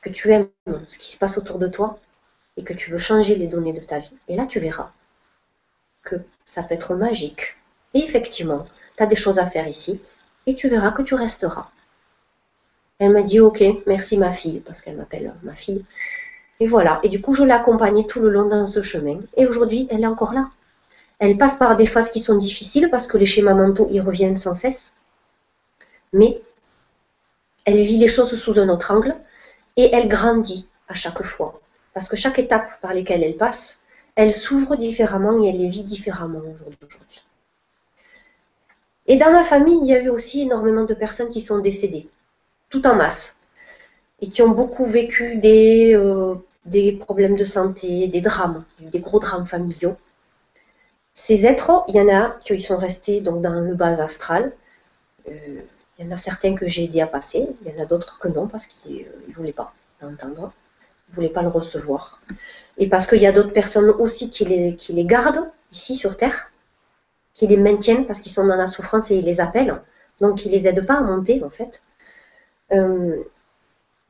que 0.00 0.08
tu 0.08 0.30
aimes 0.32 0.48
ce 0.86 0.98
qui 0.98 1.10
se 1.10 1.18
passe 1.18 1.36
autour 1.36 1.58
de 1.58 1.66
toi, 1.66 1.98
et 2.56 2.64
que 2.64 2.72
tu 2.72 2.90
veux 2.90 2.98
changer 2.98 3.34
les 3.36 3.46
données 3.48 3.72
de 3.72 3.82
ta 3.82 3.98
vie. 3.98 4.16
Et 4.28 4.36
là, 4.36 4.46
tu 4.46 4.60
verras 4.60 4.92
que 6.02 6.16
ça 6.44 6.62
peut 6.62 6.74
être 6.74 6.94
magique. 6.94 7.56
Et 7.94 8.00
effectivement, 8.00 8.66
tu 8.96 9.02
as 9.02 9.06
des 9.06 9.16
choses 9.16 9.38
à 9.38 9.46
faire 9.46 9.66
ici, 9.66 10.00
et 10.46 10.54
tu 10.54 10.68
verras 10.68 10.92
que 10.92 11.02
tu 11.02 11.14
resteras. 11.14 11.68
Elle 12.98 13.12
m'a 13.12 13.22
dit, 13.22 13.40
ok, 13.40 13.62
merci 13.86 14.18
ma 14.18 14.32
fille, 14.32 14.60
parce 14.60 14.82
qu'elle 14.82 14.96
m'appelle 14.96 15.34
ma 15.42 15.54
fille. 15.54 15.84
Et 16.60 16.66
voilà. 16.66 17.00
Et 17.02 17.08
du 17.08 17.20
coup, 17.20 17.34
je 17.34 17.42
l'ai 17.42 17.52
accompagnée 17.52 18.06
tout 18.06 18.20
le 18.20 18.28
long 18.28 18.46
dans 18.46 18.66
ce 18.66 18.82
chemin. 18.82 19.20
Et 19.36 19.46
aujourd'hui, 19.46 19.88
elle 19.90 20.02
est 20.02 20.06
encore 20.06 20.34
là. 20.34 20.50
Elle 21.18 21.38
passe 21.38 21.56
par 21.56 21.76
des 21.76 21.86
phases 21.86 22.10
qui 22.10 22.20
sont 22.20 22.36
difficiles 22.36 22.88
parce 22.90 23.06
que 23.06 23.16
les 23.16 23.26
schémas 23.26 23.54
mentaux 23.54 23.88
y 23.90 24.00
reviennent 24.00 24.36
sans 24.36 24.54
cesse. 24.54 24.94
Mais 26.12 26.42
elle 27.64 27.80
vit 27.80 27.98
les 27.98 28.08
choses 28.08 28.38
sous 28.38 28.58
un 28.58 28.68
autre 28.68 28.90
angle 28.90 29.16
et 29.76 29.94
elle 29.94 30.08
grandit 30.08 30.68
à 30.88 30.94
chaque 30.94 31.22
fois. 31.22 31.60
Parce 31.94 32.08
que 32.08 32.16
chaque 32.16 32.38
étape 32.38 32.80
par 32.80 32.94
laquelle 32.94 33.22
elle 33.22 33.36
passe, 33.36 33.79
elle 34.20 34.32
s'ouvre 34.32 34.76
différemment 34.76 35.42
et 35.42 35.48
elle 35.48 35.56
les 35.56 35.68
vit 35.68 35.84
différemment 35.84 36.42
aujourd'hui. 36.52 36.78
Et 39.06 39.16
dans 39.16 39.32
ma 39.32 39.42
famille, 39.42 39.78
il 39.80 39.86
y 39.86 39.94
a 39.94 40.02
eu 40.02 40.10
aussi 40.10 40.42
énormément 40.42 40.84
de 40.84 40.92
personnes 40.92 41.30
qui 41.30 41.40
sont 41.40 41.58
décédées, 41.58 42.06
tout 42.68 42.86
en 42.86 42.94
masse, 42.94 43.36
et 44.20 44.28
qui 44.28 44.42
ont 44.42 44.50
beaucoup 44.50 44.84
vécu 44.84 45.36
des, 45.36 45.94
euh, 45.94 46.34
problèmes 47.00 47.34
de 47.34 47.44
santé, 47.44 48.08
des 48.08 48.20
drames, 48.20 48.64
des 48.78 49.00
gros 49.00 49.20
drames 49.20 49.46
familiaux. 49.46 49.96
Ces 51.14 51.46
êtres, 51.46 51.84
il 51.88 51.96
y 51.96 52.00
en 52.00 52.08
a 52.08 52.36
qui 52.40 52.60
sont 52.60 52.76
restés 52.76 53.22
dans 53.22 53.40
le 53.40 53.74
bas 53.74 54.02
astral. 54.02 54.52
Euh, 55.28 55.62
il 55.98 56.04
y 56.04 56.08
en 56.08 56.12
a 56.12 56.18
certains 56.18 56.54
que 56.54 56.68
j'ai 56.68 56.84
aidé 56.84 57.00
à 57.00 57.06
passer, 57.06 57.48
il 57.62 57.72
y 57.72 57.74
en 57.74 57.82
a 57.82 57.86
d'autres 57.86 58.18
que 58.18 58.28
non 58.28 58.46
parce 58.48 58.66
qu'ils 58.66 59.06
ne 59.28 59.32
voulaient 59.32 59.52
pas 59.52 59.72
l'entendre, 60.02 60.52
ne 61.10 61.14
voulaient 61.14 61.28
pas 61.28 61.42
le 61.42 61.48
recevoir. 61.48 62.20
Et 62.78 62.88
parce 62.88 63.06
qu'il 63.06 63.20
y 63.20 63.26
a 63.26 63.32
d'autres 63.32 63.52
personnes 63.52 63.90
aussi 63.90 64.30
qui 64.30 64.44
les, 64.44 65.04
gardent 65.04 65.50
ici 65.72 65.94
sur 65.94 66.16
Terre, 66.16 66.50
qui 67.34 67.46
les 67.46 67.56
maintiennent 67.56 68.06
parce 68.06 68.20
qu'ils 68.20 68.32
sont 68.32 68.46
dans 68.46 68.56
la 68.56 68.66
souffrance 68.66 69.10
et 69.10 69.16
ils 69.16 69.24
les 69.24 69.40
appellent, 69.40 69.82
donc 70.20 70.44
ne 70.44 70.50
les 70.50 70.66
aident 70.66 70.86
pas 70.86 70.94
à 70.94 71.02
monter 71.02 71.42
en 71.44 71.50
fait. 71.50 71.82
Euh, 72.72 73.22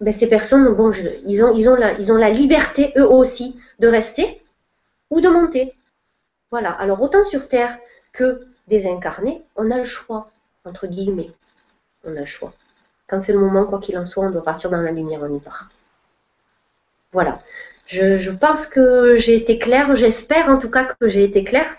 ben, 0.00 0.12
ces 0.12 0.28
personnes, 0.28 0.72
bon, 0.74 0.90
ils, 1.26 1.44
ont, 1.44 1.52
ils, 1.54 1.68
ont 1.68 1.74
la, 1.74 1.92
ils 1.98 2.36
liberté, 2.36 2.92
eux 2.96 3.06
aussi, 3.06 3.60
de 3.80 3.88
rester 3.88 4.42
ou 5.10 5.20
de 5.20 5.28
monter. 5.28 5.74
Voilà. 6.50 6.70
Alors, 6.70 7.02
autant 7.02 7.22
sur 7.22 7.48
Terre 7.48 7.76
que 8.12 8.46
des 8.66 8.86
incarnés, 8.86 9.44
on 9.56 9.70
a 9.70 9.76
le 9.76 9.84
choix, 9.84 10.30
entre 10.64 10.86
guillemets. 10.86 11.30
On 12.04 12.16
a 12.16 12.20
le 12.20 12.24
choix. 12.24 12.54
Quand 13.08 13.20
c'est 13.20 13.32
le 13.32 13.40
moment, 13.40 13.66
quoi 13.66 13.78
qu'il 13.78 13.98
en 13.98 14.04
soit, 14.04 14.24
on 14.24 14.30
doit 14.30 14.44
partir 14.44 14.70
dans 14.70 14.80
la 14.80 14.90
lumière, 14.90 15.20
on 15.22 15.34
y 15.34 15.40
part. 15.40 15.68
Voilà. 17.12 17.42
Je, 17.86 18.30
pense 18.30 18.66
que 18.66 19.16
j'ai 19.16 19.34
été 19.34 19.58
claire, 19.58 19.94
j'espère 19.96 20.48
en 20.48 20.58
tout 20.58 20.70
cas 20.70 20.84
que 20.84 21.08
j'ai 21.08 21.24
été 21.24 21.42
claire. 21.42 21.76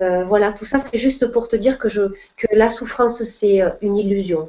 Euh, 0.00 0.24
voilà, 0.24 0.52
tout 0.52 0.64
ça, 0.64 0.78
c'est 0.78 0.96
juste 0.96 1.26
pour 1.26 1.48
te 1.48 1.56
dire 1.56 1.78
que, 1.78 1.88
je, 1.88 2.02
que 2.36 2.46
la 2.52 2.68
souffrance, 2.68 3.22
c'est 3.24 3.60
euh, 3.60 3.70
une 3.82 3.96
illusion. 3.96 4.48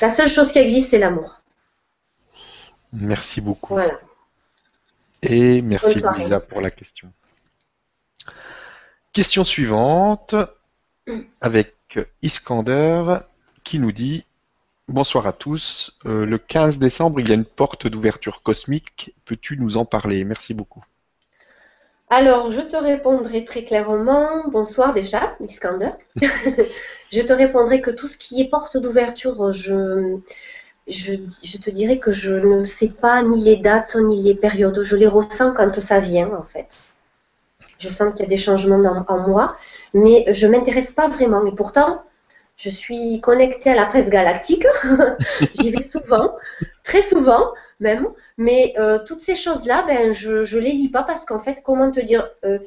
La 0.00 0.10
seule 0.10 0.28
chose 0.28 0.52
qui 0.52 0.58
existe, 0.58 0.90
c'est 0.90 0.98
l'amour. 0.98 1.40
Merci 2.92 3.40
beaucoup. 3.40 3.74
Voilà. 3.74 3.98
Et 5.22 5.62
merci 5.62 6.02
Lisa 6.18 6.40
pour 6.40 6.60
la 6.60 6.70
question. 6.70 7.10
Question 9.12 9.44
suivante 9.44 10.34
avec 11.40 11.74
Iskander 12.22 13.20
qui 13.62 13.78
nous 13.78 13.92
dit 13.92 14.24
Bonsoir 14.88 15.26
à 15.26 15.32
tous. 15.32 15.98
Euh, 16.04 16.26
le 16.26 16.36
15 16.36 16.78
décembre, 16.78 17.18
il 17.18 17.28
y 17.28 17.32
a 17.32 17.34
une 17.34 17.46
porte 17.46 17.86
d'ouverture 17.86 18.42
cosmique. 18.42 19.14
Peux-tu 19.24 19.56
nous 19.56 19.78
en 19.78 19.86
parler? 19.86 20.24
Merci 20.24 20.52
beaucoup. 20.52 20.84
Alors, 22.10 22.50
je 22.50 22.60
te 22.60 22.76
répondrai 22.76 23.44
très 23.44 23.64
clairement. 23.64 24.46
Bonsoir 24.48 24.92
déjà, 24.92 25.36
Iskander. 25.40 25.92
je 27.10 27.20
te 27.22 27.32
répondrai 27.32 27.80
que 27.80 27.90
tout 27.90 28.06
ce 28.06 28.18
qui 28.18 28.42
est 28.42 28.50
porte 28.50 28.76
d'ouverture, 28.76 29.52
je, 29.52 30.18
je, 30.86 31.14
te 31.58 31.70
dirais 31.70 31.98
que 31.98 32.12
je 32.12 32.34
ne 32.34 32.64
sais 32.66 32.90
pas 32.90 33.22
ni 33.22 33.42
les 33.42 33.56
dates 33.56 33.96
ni 33.96 34.22
les 34.22 34.34
périodes. 34.34 34.82
Je 34.82 34.96
les 34.96 35.06
ressens 35.06 35.54
quand 35.54 35.80
ça 35.80 35.98
vient, 35.98 36.30
en 36.34 36.44
fait. 36.44 36.76
Je 37.78 37.88
sens 37.88 38.12
qu'il 38.12 38.20
y 38.20 38.26
a 38.26 38.28
des 38.28 38.36
changements 38.36 39.04
en 39.08 39.28
moi, 39.28 39.56
mais 39.94 40.26
je 40.30 40.46
ne 40.46 40.52
m'intéresse 40.52 40.92
pas 40.92 41.08
vraiment. 41.08 41.44
Et 41.46 41.54
pourtant, 41.54 42.02
je 42.56 42.70
suis 42.70 43.20
connectée 43.20 43.70
à 43.70 43.74
la 43.74 43.86
presse 43.86 44.10
galactique. 44.10 44.66
J'y 45.54 45.70
vais 45.70 45.82
souvent, 45.82 46.34
très 46.82 47.02
souvent 47.02 47.52
même. 47.80 48.08
Mais 48.38 48.74
euh, 48.78 48.98
toutes 49.04 49.20
ces 49.20 49.36
choses-là, 49.36 49.84
ben, 49.86 50.12
je 50.12 50.56
ne 50.56 50.60
les 50.60 50.72
lis 50.72 50.88
pas 50.88 51.02
parce 51.02 51.24
qu'en 51.24 51.38
fait, 51.38 51.62
comment 51.64 51.90
te 51.90 52.00
dire 52.00 52.28
euh, 52.44 52.58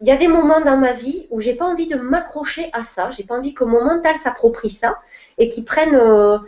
il 0.00 0.06
y 0.06 0.10
a 0.10 0.16
des 0.16 0.28
moments 0.28 0.60
dans 0.60 0.76
ma 0.76 0.92
vie 0.92 1.26
où 1.30 1.40
j'ai 1.40 1.54
pas 1.54 1.64
envie 1.64 1.86
de 1.86 1.96
m'accrocher 1.96 2.68
à 2.74 2.84
ça, 2.84 3.10
j'ai 3.10 3.24
pas 3.24 3.36
envie 3.36 3.54
que 3.54 3.64
mon 3.64 3.82
mental 3.82 4.18
s'approprie 4.18 4.68
ça 4.68 4.98
et 5.38 5.48
qui 5.48 5.62
prenne, 5.62 5.94
euh, 5.94 6.38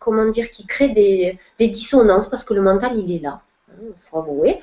comment 0.00 0.24
dire, 0.24 0.50
qui 0.50 0.66
crée 0.66 0.88
des, 0.88 1.38
dissonances 1.60 2.28
parce 2.28 2.42
que 2.42 2.52
le 2.52 2.60
mental 2.60 2.98
il 2.98 3.14
est 3.14 3.20
là, 3.20 3.40
il 3.68 3.88
hein, 3.88 3.92
faut 4.00 4.18
avouer. 4.18 4.60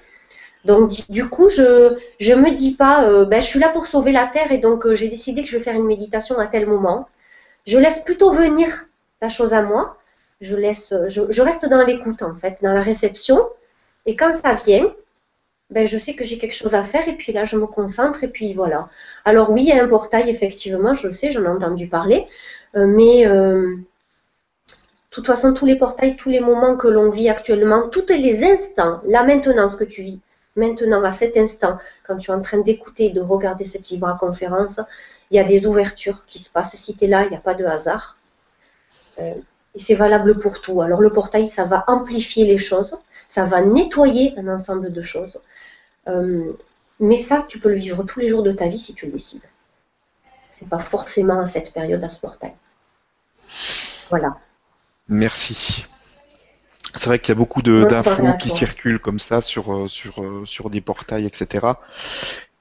Donc 0.65 0.91
du 1.09 1.27
coup, 1.27 1.49
je 1.49 1.63
ne 1.63 2.35
me 2.35 2.51
dis 2.51 2.71
pas, 2.75 3.25
ben, 3.25 3.41
je 3.41 3.47
suis 3.47 3.59
là 3.59 3.69
pour 3.69 3.85
sauver 3.85 4.11
la 4.11 4.25
terre 4.25 4.51
et 4.51 4.57
donc 4.57 4.91
j'ai 4.93 5.07
décidé 5.07 5.41
que 5.41 5.49
je 5.49 5.57
vais 5.57 5.63
faire 5.63 5.75
une 5.75 5.85
méditation 5.85 6.37
à 6.37 6.47
tel 6.47 6.67
moment. 6.67 7.07
Je 7.65 7.77
laisse 7.77 7.99
plutôt 7.99 8.31
venir 8.31 8.67
la 9.21 9.29
chose 9.29 9.53
à 9.53 9.61
moi 9.61 9.97
je 10.41 10.55
laisse, 10.55 10.93
je, 11.07 11.41
reste 11.41 11.67
dans 11.69 11.85
l'écoute 11.85 12.23
en 12.23 12.35
fait, 12.35 12.57
dans 12.61 12.73
la 12.73 12.81
réception. 12.81 13.47
Et 14.05 14.15
quand 14.15 14.33
ça 14.33 14.53
vient, 14.53 14.91
ben, 15.69 15.87
je 15.87 15.97
sais 15.97 16.15
que 16.15 16.25
j'ai 16.25 16.37
quelque 16.37 16.55
chose 16.55 16.73
à 16.73 16.83
faire 16.83 17.07
et 17.07 17.15
puis 17.15 17.31
là 17.31 17.45
je 17.45 17.55
me 17.55 17.67
concentre 17.67 18.23
et 18.23 18.27
puis 18.27 18.53
voilà. 18.53 18.89
Alors 19.23 19.51
oui, 19.51 19.61
il 19.61 19.67
y 19.69 19.71
a 19.71 19.81
un 19.81 19.87
portail 19.87 20.29
effectivement, 20.29 20.93
je 20.93 21.07
le 21.07 21.13
sais, 21.13 21.31
j'en 21.31 21.43
ai 21.43 21.47
entendu 21.47 21.87
parler, 21.87 22.27
euh, 22.75 22.87
mais 22.87 23.27
euh, 23.27 23.75
de 23.75 23.83
toute 25.11 25.27
façon 25.27 25.53
tous 25.53 25.65
les 25.65 25.77
portails, 25.77 26.15
tous 26.17 26.29
les 26.29 26.41
moments 26.41 26.75
que 26.75 26.87
l'on 26.87 27.09
vit 27.09 27.29
actuellement, 27.29 27.87
tous 27.87 28.07
les 28.09 28.43
instants, 28.43 28.99
là 29.05 29.23
maintenant 29.23 29.69
ce 29.69 29.77
que 29.77 29.83
tu 29.83 30.01
vis, 30.01 30.19
maintenant 30.55 31.03
à 31.03 31.11
cet 31.11 31.37
instant, 31.37 31.77
quand 32.03 32.17
tu 32.17 32.31
es 32.31 32.33
en 32.33 32.41
train 32.41 32.59
d'écouter, 32.59 33.09
de 33.09 33.21
regarder 33.21 33.65
cette 33.65 33.87
Vibra 33.87 34.17
conférence, 34.19 34.79
il 35.29 35.37
y 35.37 35.39
a 35.39 35.43
des 35.43 35.65
ouvertures 35.65 36.25
qui 36.25 36.39
se 36.39 36.49
passent. 36.49 36.75
Si 36.75 36.95
tu 36.95 37.05
es 37.05 37.07
là, 37.07 37.23
il 37.23 37.29
n'y 37.29 37.37
a 37.37 37.39
pas 37.39 37.53
de 37.53 37.65
hasard. 37.65 38.17
Euh, 39.19 39.33
et 39.73 39.79
c'est 39.79 39.95
valable 39.95 40.37
pour 40.37 40.59
tout. 40.59 40.81
Alors 40.81 41.01
le 41.01 41.11
portail, 41.11 41.47
ça 41.47 41.63
va 41.63 41.85
amplifier 41.87 42.45
les 42.45 42.57
choses, 42.57 42.97
ça 43.27 43.45
va 43.45 43.61
nettoyer 43.61 44.37
un 44.37 44.47
ensemble 44.49 44.91
de 44.91 45.01
choses. 45.01 45.39
Euh, 46.07 46.51
mais 46.99 47.17
ça, 47.17 47.45
tu 47.47 47.59
peux 47.59 47.69
le 47.69 47.75
vivre 47.75 48.03
tous 48.03 48.19
les 48.19 48.27
jours 48.27 48.43
de 48.43 48.51
ta 48.51 48.67
vie 48.67 48.79
si 48.79 48.93
tu 48.93 49.05
le 49.05 49.13
décides. 49.13 49.45
C'est 50.49 50.67
pas 50.67 50.79
forcément 50.79 51.39
à 51.39 51.45
cette 51.45 51.71
période 51.71 52.03
à 52.03 52.09
ce 52.09 52.19
portail. 52.19 52.53
Voilà. 54.09 54.37
Merci. 55.07 55.85
C'est 56.95 57.07
vrai 57.07 57.19
qu'il 57.19 57.29
y 57.29 57.31
a 57.31 57.35
beaucoup 57.35 57.61
d'infos 57.61 58.37
qui 58.39 58.49
circulent 58.49 58.99
comme 58.99 59.19
ça 59.19 59.41
sur, 59.41 59.73
euh, 59.73 59.87
sur, 59.87 60.21
euh, 60.23 60.45
sur 60.45 60.69
des 60.69 60.81
portails, 60.81 61.25
etc. 61.25 61.67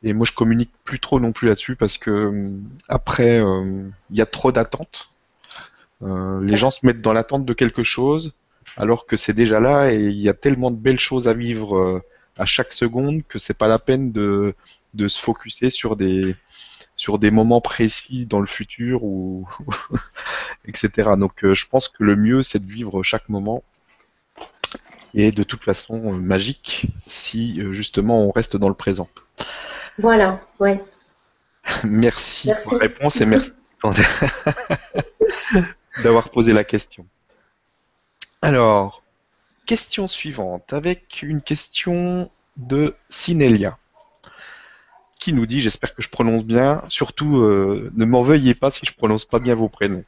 Et 0.02 0.12
moi, 0.12 0.24
je 0.24 0.32
communique 0.32 0.70
plus 0.84 1.00
trop 1.00 1.20
non 1.20 1.32
plus 1.32 1.48
là-dessus 1.48 1.76
parce 1.76 1.98
que 1.98 2.50
après, 2.88 3.38
il 3.38 4.16
y 4.16 4.22
a 4.22 4.26
trop 4.26 4.52
d'attentes 4.52 5.10
euh, 6.02 6.42
les 6.42 6.56
gens 6.56 6.70
se 6.70 6.84
mettent 6.86 7.02
dans 7.02 7.12
l'attente 7.12 7.44
de 7.44 7.52
quelque 7.52 7.82
chose 7.82 8.32
alors 8.76 9.04
que 9.04 9.16
c'est 9.16 9.34
déjà 9.34 9.60
là 9.60 9.92
et 9.92 10.00
il 10.00 10.20
y 10.20 10.28
a 10.28 10.34
tellement 10.34 10.70
de 10.70 10.76
belles 10.76 11.00
choses 11.00 11.28
à 11.28 11.34
vivre 11.34 11.76
euh, 11.76 12.02
à 12.38 12.46
chaque 12.46 12.72
seconde 12.72 13.22
que 13.28 13.38
c'est 13.38 13.56
pas 13.56 13.68
la 13.68 13.78
peine 13.78 14.10
de, 14.12 14.54
de 14.94 15.08
se 15.08 15.20
focuser 15.20 15.68
sur 15.68 15.96
des 15.96 16.36
sur 16.96 17.18
des 17.18 17.30
moments 17.30 17.60
précis 17.60 18.26
dans 18.26 18.40
le 18.40 18.46
futur 18.46 19.04
ou 19.04 19.46
etc. 20.66 21.10
Donc 21.18 21.44
euh, 21.44 21.54
je 21.54 21.66
pense 21.66 21.88
que 21.88 22.02
le 22.02 22.16
mieux 22.16 22.42
c'est 22.42 22.64
de 22.64 22.70
vivre 22.70 23.02
chaque 23.02 23.28
moment 23.28 23.62
et 25.14 25.32
de 25.32 25.42
toute 25.42 25.64
façon 25.64 26.12
magique 26.12 26.86
si 27.06 27.60
justement 27.72 28.24
on 28.24 28.30
reste 28.30 28.56
dans 28.56 28.68
le 28.68 28.74
présent. 28.74 29.08
Voilà, 29.98 30.40
ouais. 30.60 30.82
merci, 31.84 32.48
merci. 32.48 32.64
pour 32.64 32.74
la 32.74 32.78
réponse 32.80 33.20
et 33.20 33.26
merci. 33.26 33.52
d'avoir 36.02 36.30
posé 36.30 36.52
la 36.52 36.64
question. 36.64 37.06
Alors, 38.42 39.02
question 39.66 40.08
suivante 40.08 40.72
avec 40.72 41.22
une 41.22 41.42
question 41.42 42.30
de 42.56 42.94
Sinelia 43.08 43.78
qui 45.18 45.32
nous 45.34 45.46
dit, 45.46 45.60
j'espère 45.60 45.94
que 45.94 46.02
je 46.02 46.08
prononce 46.08 46.44
bien, 46.44 46.82
surtout 46.88 47.36
euh, 47.36 47.90
ne 47.94 48.04
m'en 48.06 48.22
veuillez 48.22 48.54
pas 48.54 48.70
si 48.70 48.86
je 48.86 48.94
prononce 48.94 49.26
pas 49.26 49.38
bien 49.38 49.54
vos 49.54 49.68
prénoms. 49.68 50.04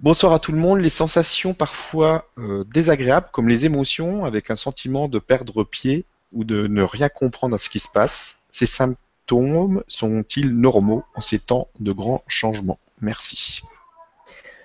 Bonsoir 0.00 0.32
à 0.32 0.38
tout 0.38 0.52
le 0.52 0.58
monde. 0.58 0.78
Les 0.78 0.90
sensations 0.90 1.54
parfois 1.54 2.30
euh, 2.38 2.62
désagréables, 2.72 3.30
comme 3.32 3.48
les 3.48 3.64
émotions, 3.64 4.24
avec 4.24 4.48
un 4.48 4.54
sentiment 4.54 5.08
de 5.08 5.18
perdre 5.18 5.64
pied 5.64 6.04
ou 6.32 6.44
de 6.44 6.68
ne 6.68 6.82
rien 6.82 7.08
comprendre 7.08 7.56
à 7.56 7.58
ce 7.58 7.68
qui 7.68 7.80
se 7.80 7.88
passe, 7.88 8.36
ces 8.52 8.66
symptômes 8.66 9.82
sont-ils 9.88 10.52
normaux 10.52 11.02
en 11.16 11.20
ces 11.20 11.40
temps 11.40 11.66
de 11.80 11.90
grands 11.90 12.22
changements? 12.28 12.78
Merci. 13.00 13.62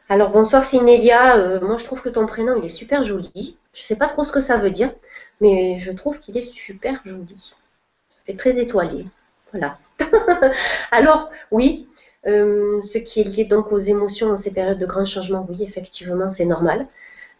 Alors 0.08 0.30
bonsoir 0.30 0.64
Sinélia, 0.64 1.38
euh, 1.38 1.60
moi 1.62 1.78
je 1.78 1.86
trouve 1.86 2.04
que 2.04 2.10
ton 2.10 2.28
prénom 2.28 2.56
il 2.56 2.66
est 2.66 2.70
super 2.70 3.02
joli. 3.02 3.58
Je 3.74 3.82
ne 3.82 3.86
sais 3.86 3.96
pas 3.96 4.06
trop 4.06 4.24
ce 4.24 4.32
que 4.32 4.40
ça 4.40 4.58
veut 4.58 4.70
dire, 4.70 4.94
mais 5.42 5.80
je 5.80 5.92
trouve 5.92 6.20
qu'il 6.20 6.38
est 6.38 6.42
super 6.42 7.02
joli. 7.06 7.56
Ça 8.08 8.20
fait 8.24 8.36
très 8.36 8.60
étoilé. 8.60 9.08
Voilà. 9.52 9.80
Alors 10.92 11.32
oui, 11.50 11.88
euh, 12.26 12.82
ce 12.82 12.98
qui 12.98 13.22
est 13.22 13.24
lié 13.24 13.44
donc 13.44 13.72
aux 13.72 13.78
émotions 13.78 14.30
dans 14.30 14.38
ces 14.38 14.52
périodes 14.52 14.80
de 14.80 14.86
grands 14.86 15.06
changements, 15.06 15.46
oui, 15.50 15.58
effectivement, 15.62 16.30
c'est 16.30 16.46
normal. 16.46 16.88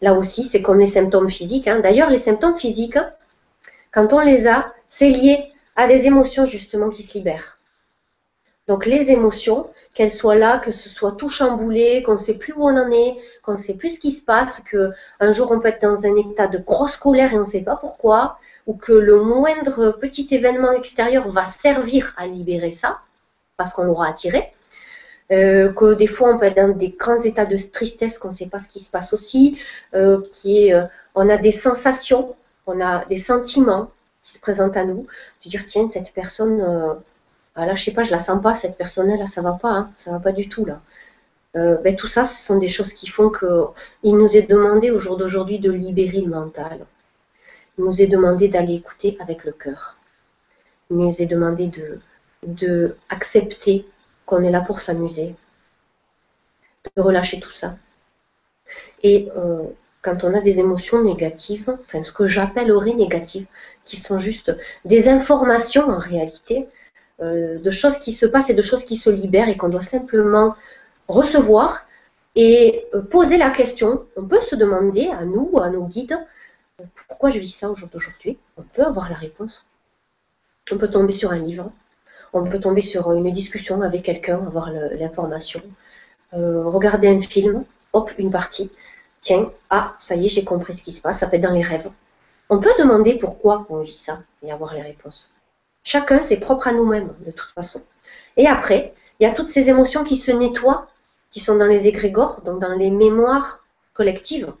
Là 0.02 0.14
aussi, 0.14 0.42
c'est 0.42 0.62
comme 0.62 0.80
les 0.80 0.86
symptômes 0.86 1.30
physiques. 1.30 1.68
Hein. 1.68 1.80
D'ailleurs, 1.80 2.10
les 2.10 2.18
symptômes 2.18 2.56
physiques, 2.56 2.98
quand 3.92 4.12
on 4.12 4.20
les 4.20 4.46
a, 4.46 4.72
c'est 4.88 5.08
lié 5.08 5.52
à 5.76 5.86
des 5.86 6.06
émotions 6.06 6.44
justement 6.44 6.90
qui 6.90 7.02
se 7.02 7.16
libèrent. 7.16 7.58
Donc 8.66 8.86
les 8.86 9.10
émotions, 9.10 9.68
qu'elles 9.92 10.12
soient 10.12 10.36
là, 10.36 10.58
que 10.58 10.70
ce 10.70 10.88
soit 10.88 11.12
tout 11.12 11.28
chamboulé, 11.28 12.02
qu'on 12.02 12.14
ne 12.14 12.18
sait 12.18 12.34
plus 12.34 12.54
où 12.54 12.66
on 12.66 12.76
en 12.76 12.90
est, 12.90 13.16
qu'on 13.42 13.52
ne 13.52 13.58
sait 13.58 13.74
plus 13.74 13.96
ce 13.96 14.00
qui 14.00 14.10
se 14.10 14.22
passe, 14.22 14.60
qu'un 14.60 15.32
jour 15.32 15.50
on 15.50 15.60
peut 15.60 15.68
être 15.68 15.82
dans 15.82 16.06
un 16.06 16.16
état 16.16 16.46
de 16.46 16.58
grosse 16.58 16.96
colère 16.96 17.32
et 17.32 17.36
on 17.36 17.40
ne 17.40 17.44
sait 17.44 17.62
pas 17.62 17.76
pourquoi, 17.76 18.38
ou 18.66 18.74
que 18.74 18.92
le 18.92 19.22
moindre 19.22 19.90
petit 20.00 20.26
événement 20.30 20.72
extérieur 20.72 21.28
va 21.28 21.44
servir 21.44 22.14
à 22.16 22.26
libérer 22.26 22.72
ça, 22.72 23.00
parce 23.58 23.72
qu'on 23.74 23.84
l'aura 23.84 24.08
attiré. 24.08 24.54
Euh, 25.32 25.72
que 25.72 25.94
des 25.94 26.06
fois 26.06 26.34
on 26.34 26.38
peut 26.38 26.44
être 26.44 26.56
dans 26.56 26.76
des 26.76 26.90
grands 26.90 27.22
états 27.22 27.46
de 27.46 27.56
tristesse 27.56 28.18
qu'on 28.18 28.28
ne 28.28 28.34
sait 28.34 28.46
pas 28.46 28.58
ce 28.58 28.68
qui 28.68 28.78
se 28.78 28.90
passe 28.90 29.14
aussi, 29.14 29.58
euh, 29.94 30.20
qui 30.30 30.66
est, 30.66 30.74
euh, 30.74 30.84
on 31.14 31.30
a 31.30 31.38
des 31.38 31.52
sensations, 31.52 32.36
on 32.66 32.78
a 32.82 33.06
des 33.06 33.16
sentiments 33.16 33.90
qui 34.20 34.32
se 34.32 34.38
présentent 34.38 34.76
à 34.76 34.84
nous, 34.84 35.06
de 35.42 35.48
dire 35.48 35.64
tiens 35.64 35.86
cette 35.86 36.12
personne, 36.12 36.60
ah 37.54 37.66
là 37.66 37.74
je 37.74 37.84
sais 37.84 37.92
pas, 37.92 38.02
je 38.02 38.10
la 38.10 38.18
sens 38.18 38.42
pas 38.42 38.54
cette 38.54 38.76
personne 38.76 39.08
là, 39.16 39.26
ça 39.26 39.40
va 39.42 39.52
pas, 39.52 39.72
hein, 39.72 39.90
ça 39.96 40.10
va 40.10 40.20
pas 40.20 40.32
du 40.32 40.48
tout 40.48 40.64
là. 40.66 40.80
Ben, 41.54 41.94
tout 41.96 42.08
ça, 42.08 42.24
ce 42.24 42.46
sont 42.46 42.58
des 42.58 42.68
choses 42.68 42.92
qui 42.92 43.06
font 43.06 43.30
qu'il 43.30 44.16
nous 44.16 44.36
est 44.36 44.42
demandé 44.50 44.90
au 44.90 44.98
jour 44.98 45.16
d'aujourd'hui 45.16 45.58
de 45.58 45.70
libérer 45.70 46.20
le 46.20 46.28
mental. 46.30 46.84
Il 47.78 47.84
nous 47.84 48.02
est 48.02 48.08
demandé 48.08 48.48
d'aller 48.48 48.74
écouter 48.74 49.16
avec 49.20 49.44
le 49.44 49.52
cœur. 49.52 49.98
Il 50.90 50.96
nous 50.96 51.22
est 51.22 51.26
demandé 51.26 51.68
de, 51.68 52.00
de 52.44 52.96
qu'on 54.26 54.42
est 54.42 54.50
là 54.50 54.60
pour 54.60 54.80
s'amuser, 54.80 55.34
de 56.96 57.02
relâcher 57.02 57.40
tout 57.40 57.52
ça. 57.52 57.76
Et 59.02 59.28
euh, 59.36 59.64
quand 60.02 60.24
on 60.24 60.34
a 60.34 60.40
des 60.40 60.60
émotions 60.60 61.02
négatives, 61.02 61.76
enfin 61.84 62.02
ce 62.02 62.12
que 62.12 62.26
j'appellerais 62.26 62.94
négatives, 62.94 63.46
qui 63.84 63.96
sont 63.96 64.18
juste 64.18 64.56
des 64.84 65.08
informations 65.08 65.88
en 65.88 65.98
réalité, 65.98 66.68
euh, 67.20 67.58
de 67.58 67.70
choses 67.70 67.98
qui 67.98 68.12
se 68.12 68.26
passent 68.26 68.50
et 68.50 68.54
de 68.54 68.62
choses 68.62 68.84
qui 68.84 68.96
se 68.96 69.10
libèrent 69.10 69.48
et 69.48 69.56
qu'on 69.56 69.68
doit 69.68 69.80
simplement 69.80 70.56
recevoir 71.08 71.86
et 72.34 72.86
euh, 72.94 73.02
poser 73.02 73.38
la 73.38 73.50
question. 73.50 74.06
On 74.16 74.26
peut 74.26 74.40
se 74.40 74.56
demander 74.56 75.08
à 75.08 75.24
nous, 75.24 75.58
à 75.62 75.70
nos 75.70 75.86
guides, 75.86 76.18
pourquoi 77.06 77.30
je 77.30 77.38
vis 77.38 77.54
ça 77.54 77.70
au 77.70 77.76
jour 77.76 77.88
d'aujourd'hui? 77.88 78.38
On 78.56 78.62
peut 78.62 78.82
avoir 78.82 79.08
la 79.08 79.16
réponse. 79.16 79.66
On 80.72 80.78
peut 80.78 80.90
tomber 80.90 81.12
sur 81.12 81.30
un 81.30 81.38
livre, 81.38 81.70
on 82.34 82.44
peut 82.44 82.60
tomber 82.60 82.82
sur 82.82 83.12
une 83.12 83.30
discussion 83.30 83.80
avec 83.80 84.02
quelqu'un, 84.02 84.44
avoir 84.44 84.70
l'information. 84.70 85.62
Euh, 86.34 86.64
regarder 86.64 87.08
un 87.08 87.20
film, 87.20 87.64
hop, 87.92 88.12
une 88.18 88.30
partie. 88.30 88.70
Tiens, 89.20 89.52
ah, 89.70 89.94
ça 89.98 90.16
y 90.16 90.26
est, 90.26 90.28
j'ai 90.28 90.44
compris 90.44 90.74
ce 90.74 90.82
qui 90.82 90.92
se 90.92 91.00
passe, 91.00 91.20
ça 91.20 91.28
peut 91.28 91.36
être 91.36 91.42
dans 91.42 91.52
les 91.52 91.62
rêves. 91.62 91.90
On 92.50 92.58
peut 92.58 92.72
demander 92.78 93.16
pourquoi 93.16 93.66
on 93.70 93.80
vit 93.80 93.92
ça 93.92 94.20
et 94.42 94.50
avoir 94.50 94.74
les 94.74 94.82
réponses. 94.82 95.30
Chacun, 95.84 96.22
c'est 96.22 96.38
propre 96.38 96.68
à 96.68 96.72
nous-mêmes, 96.72 97.14
de 97.24 97.30
toute 97.30 97.52
façon. 97.52 97.80
Et 98.36 98.48
après, 98.48 98.94
il 99.20 99.24
y 99.24 99.26
a 99.26 99.32
toutes 99.32 99.48
ces 99.48 99.70
émotions 99.70 100.02
qui 100.02 100.16
se 100.16 100.32
nettoient, 100.32 100.88
qui 101.30 101.38
sont 101.40 101.56
dans 101.56 101.66
les 101.66 101.86
égrégores, 101.86 102.42
donc 102.42 102.60
dans 102.60 102.72
les 102.74 102.90
mémoires 102.90 103.64
collectives. 103.92 104.52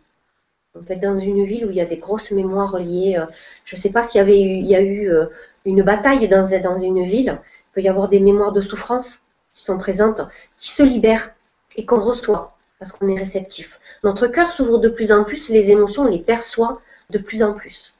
On 0.76 0.82
peut 0.82 0.94
être 0.94 1.00
dans 1.00 1.18
une 1.18 1.44
ville 1.44 1.66
où 1.66 1.70
il 1.70 1.76
y 1.76 1.80
a 1.80 1.86
des 1.86 1.98
grosses 1.98 2.30
mémoires 2.30 2.78
liées. 2.78 3.16
Euh, 3.18 3.26
je 3.64 3.76
ne 3.76 3.80
sais 3.80 3.90
pas 3.90 4.02
s'il 4.02 4.20
y 4.66 4.74
a 4.74 4.80
eu 4.80 5.08
euh, 5.08 5.26
une 5.64 5.82
bataille 5.82 6.28
dans, 6.28 6.44
une 6.44 7.04
ville, 7.04 7.40
il 7.63 7.63
peut 7.74 7.82
y 7.82 7.88
avoir 7.88 8.08
des 8.08 8.20
mémoires 8.20 8.52
de 8.52 8.60
souffrance 8.60 9.20
qui 9.52 9.62
sont 9.62 9.78
présentes, 9.78 10.22
qui 10.58 10.70
se 10.70 10.82
libèrent 10.82 11.34
et 11.76 11.84
qu'on 11.84 11.98
reçoit 11.98 12.56
parce 12.78 12.92
qu'on 12.92 13.08
est 13.08 13.18
réceptif. 13.18 13.80
Notre 14.02 14.26
cœur 14.26 14.50
s'ouvre 14.50 14.78
de 14.78 14.88
plus 14.88 15.12
en 15.12 15.24
plus, 15.24 15.48
les 15.48 15.70
émotions, 15.70 16.02
on 16.02 16.08
les 16.08 16.18
perçoit 16.18 16.80
de 17.10 17.18
plus 17.18 17.42
en 17.42 17.52
plus. 17.54 17.94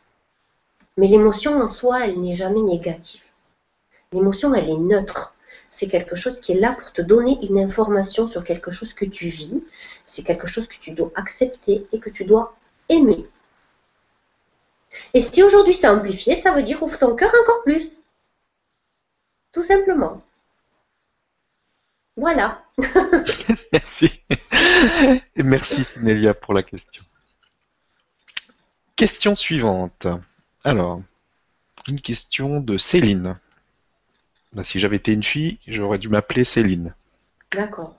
Mais 0.97 1.07
l'émotion 1.07 1.59
en 1.61 1.71
soi, 1.71 2.07
elle 2.07 2.21
n'est 2.21 2.35
jamais 2.35 2.61
négative. 2.61 3.23
L'émotion, 4.13 4.55
elle 4.55 4.69
est 4.69 4.77
neutre. 4.77 5.35
C'est 5.69 5.89
quelque 5.89 6.15
chose 6.15 6.39
qui 6.39 6.53
est 6.53 6.61
là 6.61 6.77
pour 6.79 6.93
te 6.93 7.03
donner 7.03 7.39
une 7.49 7.59
information 7.59 8.29
sur 8.29 8.45
quelque 8.45 8.71
chose 8.71 8.93
que 8.93 9.05
tu 9.05 9.27
vis. 9.27 9.65
C'est 10.05 10.23
quelque 10.23 10.47
chose 10.47 10.69
que 10.69 10.77
tu 10.77 10.93
dois 10.93 11.11
accepter 11.17 11.87
et 11.91 11.99
que 11.99 12.11
tu 12.11 12.25
dois 12.25 12.55
aimer. 12.89 13.27
Et 15.15 15.21
si 15.21 15.43
aujourd'hui 15.43 15.75
c'est 15.75 15.89
amplifié, 15.89 16.37
ça 16.37 16.53
veut 16.53 16.63
dire 16.63 16.83
ouvre 16.83 16.99
ton 16.99 17.17
cœur 17.17 17.33
encore 17.43 17.63
plus. 17.65 18.05
Tout 19.55 19.63
simplement. 19.63 20.21
Voilà. 22.17 22.65
Merci. 23.73 24.21
Merci 25.37 25.87
Nélia 26.01 26.35
pour 26.35 26.55
la 26.55 26.65
question. 26.65 27.05
Question 28.97 29.37
suivante. 29.37 30.09
Alors, 30.65 31.03
une 31.87 32.01
question 32.01 32.61
de 32.61 32.79
Céline. 32.79 33.35
Bah, 34.53 34.65
si 34.65 34.81
j'avais 34.81 34.97
été 34.97 35.13
une 35.13 35.23
fille, 35.23 35.59
j'aurais 35.69 35.99
dû 35.99 36.09
m'appeler 36.09 36.43
Céline. 36.43 36.95
D'accord. 37.53 37.95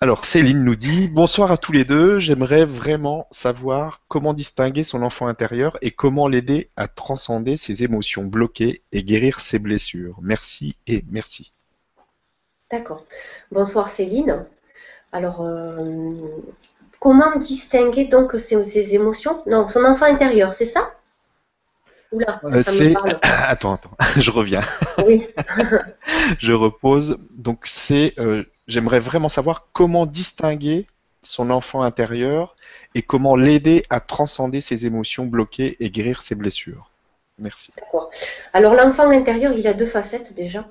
Alors 0.00 0.24
Céline 0.24 0.62
nous 0.62 0.76
dit 0.76 1.08
bonsoir 1.08 1.50
à 1.50 1.56
tous 1.56 1.72
les 1.72 1.84
deux. 1.84 2.20
J'aimerais 2.20 2.64
vraiment 2.64 3.26
savoir 3.32 4.00
comment 4.06 4.32
distinguer 4.32 4.84
son 4.84 5.02
enfant 5.02 5.26
intérieur 5.26 5.76
et 5.82 5.90
comment 5.90 6.28
l'aider 6.28 6.70
à 6.76 6.86
transcender 6.86 7.56
ses 7.56 7.82
émotions 7.82 8.22
bloquées 8.22 8.82
et 8.92 9.02
guérir 9.02 9.40
ses 9.40 9.58
blessures. 9.58 10.16
Merci 10.22 10.76
et 10.86 11.04
merci. 11.10 11.52
D'accord. 12.70 13.04
Bonsoir 13.50 13.90
Céline. 13.90 14.46
Alors 15.10 15.40
euh, 15.40 16.14
comment 17.00 17.36
distinguer 17.36 18.04
donc 18.04 18.34
ses, 18.38 18.94
émotions? 18.94 19.42
Non, 19.46 19.66
son 19.66 19.84
enfant 19.84 20.04
intérieur, 20.04 20.52
c'est 20.52 20.64
ça? 20.64 20.92
Oula, 22.12 22.40
euh, 22.44 22.62
ça 22.62 22.70
me 22.70 22.92
parle. 22.92 23.18
Attends, 23.22 23.74
attends, 23.74 23.96
je 24.16 24.30
reviens. 24.30 24.62
Oui. 25.04 25.26
je 26.38 26.52
repose. 26.52 27.18
Donc 27.36 27.64
c'est 27.66 28.14
euh, 28.20 28.44
j'aimerais 28.68 29.00
vraiment 29.00 29.28
savoir 29.28 29.66
comment 29.72 30.06
distinguer 30.06 30.86
son 31.22 31.50
enfant 31.50 31.82
intérieur 31.82 32.54
et 32.94 33.02
comment 33.02 33.34
l'aider 33.34 33.82
à 33.90 34.00
transcender 34.00 34.60
ses 34.60 34.86
émotions 34.86 35.26
bloquées 35.26 35.76
et 35.80 35.90
guérir 35.90 36.22
ses 36.22 36.36
blessures. 36.36 36.90
Merci. 37.38 37.72
D'accord. 37.76 38.10
Alors 38.52 38.74
l'enfant 38.74 39.10
intérieur, 39.10 39.52
il 39.52 39.66
a 39.66 39.74
deux 39.74 39.86
facettes 39.86 40.34
déjà. 40.34 40.68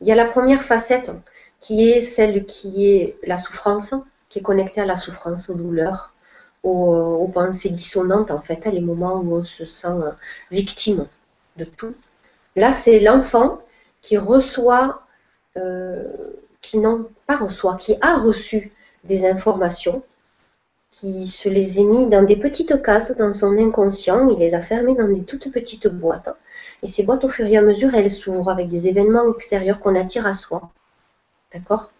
Il 0.00 0.06
y 0.06 0.12
a 0.12 0.14
la 0.14 0.26
première 0.26 0.62
facette 0.62 1.10
qui 1.60 1.90
est 1.90 2.00
celle 2.00 2.44
qui 2.44 2.88
est 2.88 3.16
la 3.24 3.38
souffrance, 3.38 3.94
qui 4.28 4.38
est 4.38 4.42
connectée 4.42 4.80
à 4.80 4.86
la 4.86 4.96
souffrance, 4.96 5.50
aux 5.50 5.54
douleurs, 5.54 6.14
aux, 6.62 7.28
pensées 7.32 7.70
dissonantes, 7.70 8.30
en 8.30 8.40
fait, 8.40 8.66
à 8.66 8.70
les 8.70 8.80
moments 8.80 9.14
où 9.14 9.36
on 9.36 9.44
se 9.44 9.64
sent 9.64 9.88
euh, 9.88 10.10
victime 10.50 11.06
de 11.56 11.64
tout. 11.64 11.94
Là, 12.56 12.72
c'est 12.72 13.00
l'enfant 13.00 13.60
qui 14.00 14.16
reçoit 14.16 15.02
euh, 15.56 16.04
qui 16.60 16.78
n'ont 16.78 17.08
pas 17.26 17.36
reçoit, 17.36 17.76
qui 17.76 17.96
a 18.00 18.16
reçu 18.16 18.72
des 19.04 19.24
informations, 19.26 20.02
qui 20.90 21.26
se 21.26 21.48
les 21.48 21.80
est 21.80 21.84
mis 21.84 22.06
dans 22.06 22.24
des 22.24 22.36
petites 22.36 22.82
cases 22.82 23.12
dans 23.16 23.32
son 23.32 23.56
inconscient, 23.56 24.28
il 24.28 24.38
les 24.38 24.54
a 24.54 24.60
fermées 24.60 24.96
dans 24.96 25.08
des 25.08 25.24
toutes 25.24 25.52
petites 25.52 25.86
boîtes. 25.86 26.30
Et 26.82 26.88
ces 26.88 27.04
boîtes, 27.04 27.24
au 27.24 27.28
fur 27.28 27.46
et 27.46 27.56
à 27.56 27.62
mesure, 27.62 27.94
elles 27.94 28.10
s'ouvrent 28.10 28.50
avec 28.50 28.68
des 28.68 28.88
événements 28.88 29.32
extérieurs 29.32 29.78
qu'on 29.78 29.94
attire 29.94 30.26
à 30.26 30.32
soi. 30.32 30.70
D'accord? 31.52 31.92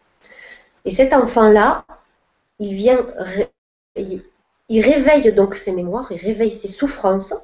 Et 0.84 0.90
cet 0.90 1.12
enfant-là, 1.12 1.84
il 2.58 2.74
vient, 2.74 3.06
il 3.96 4.80
réveille 4.80 5.32
donc 5.32 5.54
ses 5.54 5.72
mémoires, 5.72 6.10
il 6.10 6.18
réveille 6.18 6.50
ses 6.50 6.68
souffrances, 6.68 7.34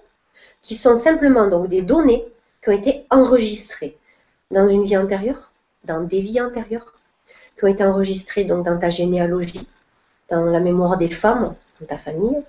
qui 0.63 0.75
sont 0.75 0.97
simplement 0.97 1.47
donc 1.47 1.69
des 1.69 1.83
données 1.83 2.27
qui 2.63 2.71
ont 2.71 2.73
été 2.73 3.07
enregistrées 3.11 3.97
dans 4.51 4.69
une 4.69 4.83
vie 4.83 4.97
antérieure, 4.97 5.53
dans 5.85 6.01
des 6.01 6.21
vies 6.21 6.41
antérieures, 6.41 6.96
qui 7.57 7.65
ont 7.65 7.69
été 7.69 7.85
enregistrés 7.85 8.45
donc 8.45 8.65
dans 8.65 8.79
ta 8.79 8.91
généalogie, 8.91 9.67
dans 10.29 10.45
la 10.45 10.61
mémoire 10.61 10.97
des 10.97 11.09
femmes, 11.09 11.55
dans 11.81 11.87
ta 11.87 11.99
famille, 11.99 12.43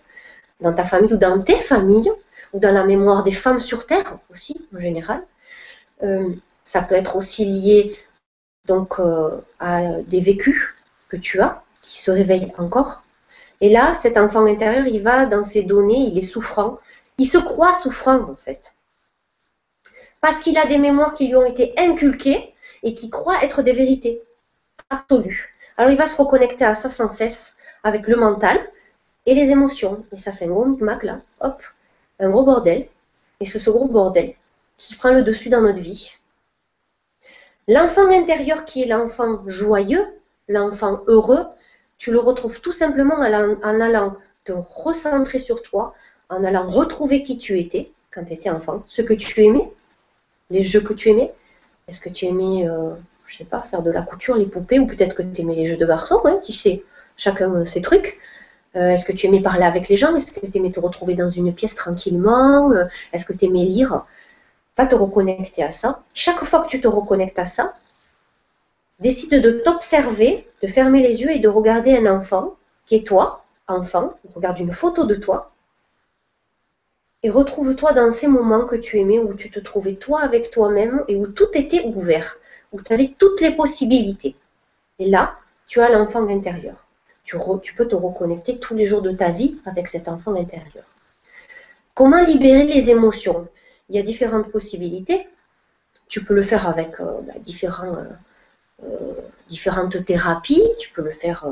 dans 0.62 0.74
ta 0.74 0.84
famille 0.84 1.14
ou 1.14 1.18
dans 1.18 1.42
tes 1.42 1.58
familles, 1.58 2.12
ou 2.54 2.60
dans 2.60 2.74
la 2.74 2.84
mémoire 2.84 3.24
des 3.24 3.32
femmes 3.32 3.60
sur 3.60 3.86
Terre 3.86 4.18
aussi, 4.32 4.68
en 4.76 4.80
général. 4.80 5.24
Euh, 6.04 6.34
ça 6.64 6.82
peut 6.82 6.96
être 6.96 7.16
aussi 7.16 7.46
lié 7.46 7.98
donc 8.66 9.00
euh, 9.00 9.40
à 9.60 10.02
des 10.02 10.20
vécus 10.20 10.76
que 11.10 11.18
tu 11.18 11.40
as, 11.40 11.64
qui 11.82 11.98
se 12.02 12.12
réveillent 12.12 12.54
encore. 12.58 13.04
Et 13.62 13.70
là, 13.70 13.94
cet 13.94 14.18
enfant 14.18 14.46
intérieur, 14.46 14.86
il 14.86 15.02
va 15.02 15.26
dans 15.26 15.44
ses 15.44 15.64
données, 15.64 15.98
il 15.98 16.18
est 16.18 16.24
souffrant. 16.24 16.80
Il 17.18 17.26
se 17.26 17.38
croit 17.38 17.74
souffrant, 17.74 18.20
en 18.30 18.36
fait. 18.36 18.74
Parce 20.22 20.40
qu'il 20.40 20.58
a 20.58 20.66
des 20.66 20.78
mémoires 20.78 21.14
qui 21.14 21.28
lui 21.28 21.36
ont 21.36 21.46
été 21.46 21.74
inculquées 21.78 22.54
et 22.84 22.94
qui 22.94 23.10
croient 23.10 23.44
être 23.44 23.62
des 23.64 23.74
vérités 23.74 24.22
absolues. 24.90 25.56
Alors, 25.78 25.92
il 25.92 25.98
va 25.98 26.08
se 26.08 26.18
reconnecter 26.18 26.66
à 26.66 26.74
ça 26.74 26.90
sans 26.90 27.10
cesse 27.10 27.56
avec 27.84 28.08
le 28.08 28.16
mental 28.16 28.58
et 29.26 29.36
les 29.36 29.52
émotions. 29.52 30.06
Et 30.12 30.18
ça 30.18 30.32
fait 30.32 30.46
un 30.46 30.50
gros 30.50 30.66
micmac, 30.66 31.04
là. 31.04 31.22
Hop, 31.42 31.62
un 32.20 32.30
gros 32.30 32.44
bordel. 32.44 32.88
Et 33.40 33.46
c'est 33.46 33.60
ce 33.60 33.70
gros 33.70 33.88
bordel 33.88 34.34
qui 34.78 34.96
prend 34.96 35.12
le 35.12 35.24
dessus 35.24 35.50
dans 35.50 35.62
notre 35.62 35.80
vie. 35.80 36.12
L'enfant 37.68 38.10
intérieur 38.10 38.66
qui 38.66 38.84
est 38.84 38.88
l'enfant 38.88 39.44
joyeux, 39.48 40.06
l'enfant 40.48 41.02
heureux, 41.08 41.46
tu 41.98 42.12
le 42.12 42.20
retrouves 42.20 42.62
tout 42.62 42.72
simplement 42.72 43.16
en 43.16 43.82
allant 43.82 44.16
te 44.46 44.54
recentrer 44.54 45.40
sur 45.40 45.62
toi, 45.62 45.94
en 46.30 46.44
allant 46.44 46.66
retrouver 46.66 47.24
qui 47.24 47.38
tu 47.38 47.60
étais 47.60 47.92
quand 48.12 48.26
tu 48.26 48.34
étais 48.34 48.50
enfant, 48.50 48.84
ce 48.88 49.02
que 49.02 49.14
tu 49.14 49.44
aimais, 49.44 49.72
les 50.50 50.64
jeux 50.64 50.82
que 50.82 50.94
tu 50.94 51.10
aimais. 51.10 51.34
Est-ce 51.88 52.00
que 52.00 52.10
tu 52.10 52.26
aimais, 52.26 52.68
euh, 52.68 52.94
je 53.28 53.38
sais 53.38 53.46
pas, 53.46 53.62
faire 53.62 53.82
de 53.84 53.92
la 53.92 54.02
couture, 54.02 54.36
les 54.36 54.48
poupées, 54.48 54.80
ou 54.80 54.88
peut-être 54.88 55.16
que 55.16 55.22
tu 55.22 55.42
aimais 55.42 55.56
les 55.56 55.66
jeux 55.66 55.78
de 55.78 55.86
garçons, 55.86 56.22
hein, 56.26 56.40
qui 56.42 56.54
sait, 56.54 56.84
chacun 57.18 57.64
ses 57.66 57.82
trucs. 57.82 58.20
Euh, 58.76 58.90
est-ce 58.90 59.06
que 59.06 59.12
tu 59.12 59.28
aimais 59.28 59.42
parler 59.42 59.66
avec 59.66 59.90
les 59.90 59.98
gens? 59.98 60.16
Est-ce 60.16 60.32
que 60.32 60.46
tu 60.46 60.58
aimais 60.58 60.72
te 60.72 60.80
retrouver 60.80 61.14
dans 61.14 61.30
une 61.30 61.54
pièce 61.54 61.76
tranquillement? 61.76 62.72
Euh, 62.72 62.86
Est-ce 63.14 63.26
que 63.26 63.34
tu 63.34 63.46
aimais 63.46 63.64
lire? 63.64 64.06
Va 64.78 64.86
te 64.86 64.96
reconnecter 64.96 65.64
à 65.64 65.72
ça. 65.72 66.02
Chaque 66.14 66.44
fois 66.44 66.60
que 66.60 66.68
tu 66.68 66.82
te 66.82 66.88
reconnectes 66.88 67.40
à 67.40 67.46
ça, 67.46 67.74
décide 69.00 69.42
de 69.42 69.52
t'observer, 69.52 70.48
de 70.62 70.68
fermer 70.68 71.02
les 71.02 71.22
yeux 71.22 71.32
et 71.32 71.40
de 71.40 71.48
regarder 71.48 71.98
un 71.98 72.06
enfant 72.06 72.56
qui 72.86 72.96
est 72.96 73.06
toi, 73.06 73.44
enfant, 73.68 74.14
regarde 74.36 74.60
une 74.60 74.72
photo 74.72 75.06
de 75.06 75.16
toi, 75.16 75.52
et 77.24 77.30
retrouve-toi 77.30 77.94
dans 77.94 78.12
ces 78.12 78.28
moments 78.28 78.66
que 78.66 78.76
tu 78.76 78.98
aimais, 78.98 79.20
où 79.20 79.34
tu 79.34 79.50
te 79.50 79.60
trouvais 79.60 79.96
toi 79.96 80.22
avec 80.22 80.52
toi-même 80.52 81.04
et 81.08 81.16
où 81.16 81.28
tout 81.28 81.50
était 81.54 81.84
ouvert, 81.86 82.38
où 82.72 82.82
tu 82.82 82.94
avais 82.94 83.14
toutes 83.18 83.42
les 83.42 83.52
possibilités. 83.52 84.36
Et 85.00 85.10
là, 85.10 85.36
tu 85.68 85.82
as 85.82 85.90
l'enfant 85.90 86.28
intérieur. 86.28 86.88
Tu, 87.24 87.38
peux 87.76 87.88
te 87.88 87.96
reconnecter 87.96 88.58
tous 88.58 88.74
les 88.74 88.86
jours 88.86 89.02
de 89.02 89.12
ta 89.12 89.32
vie 89.32 89.58
avec 89.66 89.90
cet 89.90 90.08
enfant 90.08 90.34
intérieur. 90.36 90.86
Comment 91.94 92.24
libérer 92.24 92.64
les 92.64 92.90
émotions? 92.90 93.50
Il 93.90 93.96
y 93.98 94.00
a 94.00 94.02
différentes 94.02 94.50
possibilités. 94.50 95.28
Tu 96.08 96.24
peux 96.24 96.34
le 96.34 96.42
faire 96.42 96.70
avec 96.70 97.02
euh, 97.02 97.20
bah, 97.22 97.34
euh, 97.36 98.04
euh, 98.84 99.14
différentes 99.50 100.06
thérapies. 100.06 100.64
Tu 100.80 100.92
peux 100.92 101.02
le 101.02 101.12
faire 101.12 101.46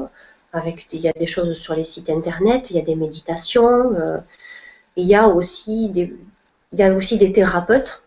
avec. 0.53 0.87
Il 0.93 1.01
y 1.01 1.09
a 1.09 1.13
des 1.13 1.25
choses 1.25 1.57
sur 1.57 1.75
les 1.75 1.83
sites 1.83 2.09
internet, 2.09 2.69
il 2.69 2.77
y 2.77 2.79
a 2.79 2.83
des 2.83 2.95
méditations. 2.95 4.21
Euh, 4.97 5.01
il 5.01 5.07
y 5.07 5.15
a 5.15 5.27
aussi 5.27 5.89
des, 5.89 6.15
il 6.71 6.79
y 6.79 6.83
a 6.83 6.93
aussi 6.93 7.17
des 7.17 7.31
thérapeutes 7.31 8.03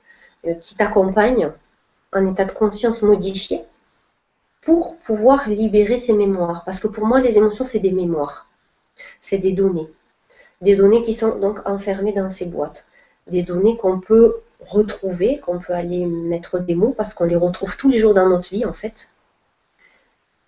qui 0.60 0.76
t'accompagnent 0.76 1.52
en 2.12 2.26
état 2.26 2.44
de 2.44 2.52
conscience 2.52 3.02
modifié 3.02 3.64
pour 4.62 4.98
pouvoir 4.98 5.48
libérer 5.48 5.98
ces 5.98 6.12
mémoires. 6.12 6.64
Parce 6.64 6.80
que 6.80 6.88
pour 6.88 7.06
moi, 7.06 7.20
les 7.20 7.38
émotions, 7.38 7.64
c'est 7.64 7.78
des 7.80 7.92
mémoires. 7.92 8.48
C'est 9.20 9.38
des 9.38 9.52
données. 9.52 9.90
Des 10.60 10.74
données 10.74 11.02
qui 11.02 11.12
sont 11.12 11.38
donc 11.38 11.60
enfermées 11.66 12.12
dans 12.12 12.28
ces 12.28 12.46
boîtes. 12.46 12.86
Des 13.28 13.42
données 13.42 13.76
qu'on 13.76 14.00
peut 14.00 14.36
retrouver, 14.60 15.38
qu'on 15.40 15.58
peut 15.58 15.72
aller 15.72 16.04
mettre 16.06 16.58
des 16.58 16.74
mots 16.74 16.94
parce 16.96 17.14
qu'on 17.14 17.24
les 17.24 17.36
retrouve 17.36 17.76
tous 17.76 17.88
les 17.88 17.98
jours 17.98 18.14
dans 18.14 18.28
notre 18.28 18.50
vie 18.50 18.64
en 18.64 18.72
fait. 18.72 19.10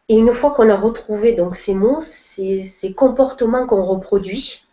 Et 0.08 0.16
une 0.16 0.32
fois 0.32 0.50
qu'on 0.50 0.68
a 0.68 0.74
retrouvé 0.74 1.32
donc 1.32 1.54
ces 1.54 1.74
mots, 1.74 2.00
ces, 2.00 2.62
ces 2.62 2.92
comportements 2.92 3.66
qu'on 3.66 3.82
reproduit, 3.82 4.64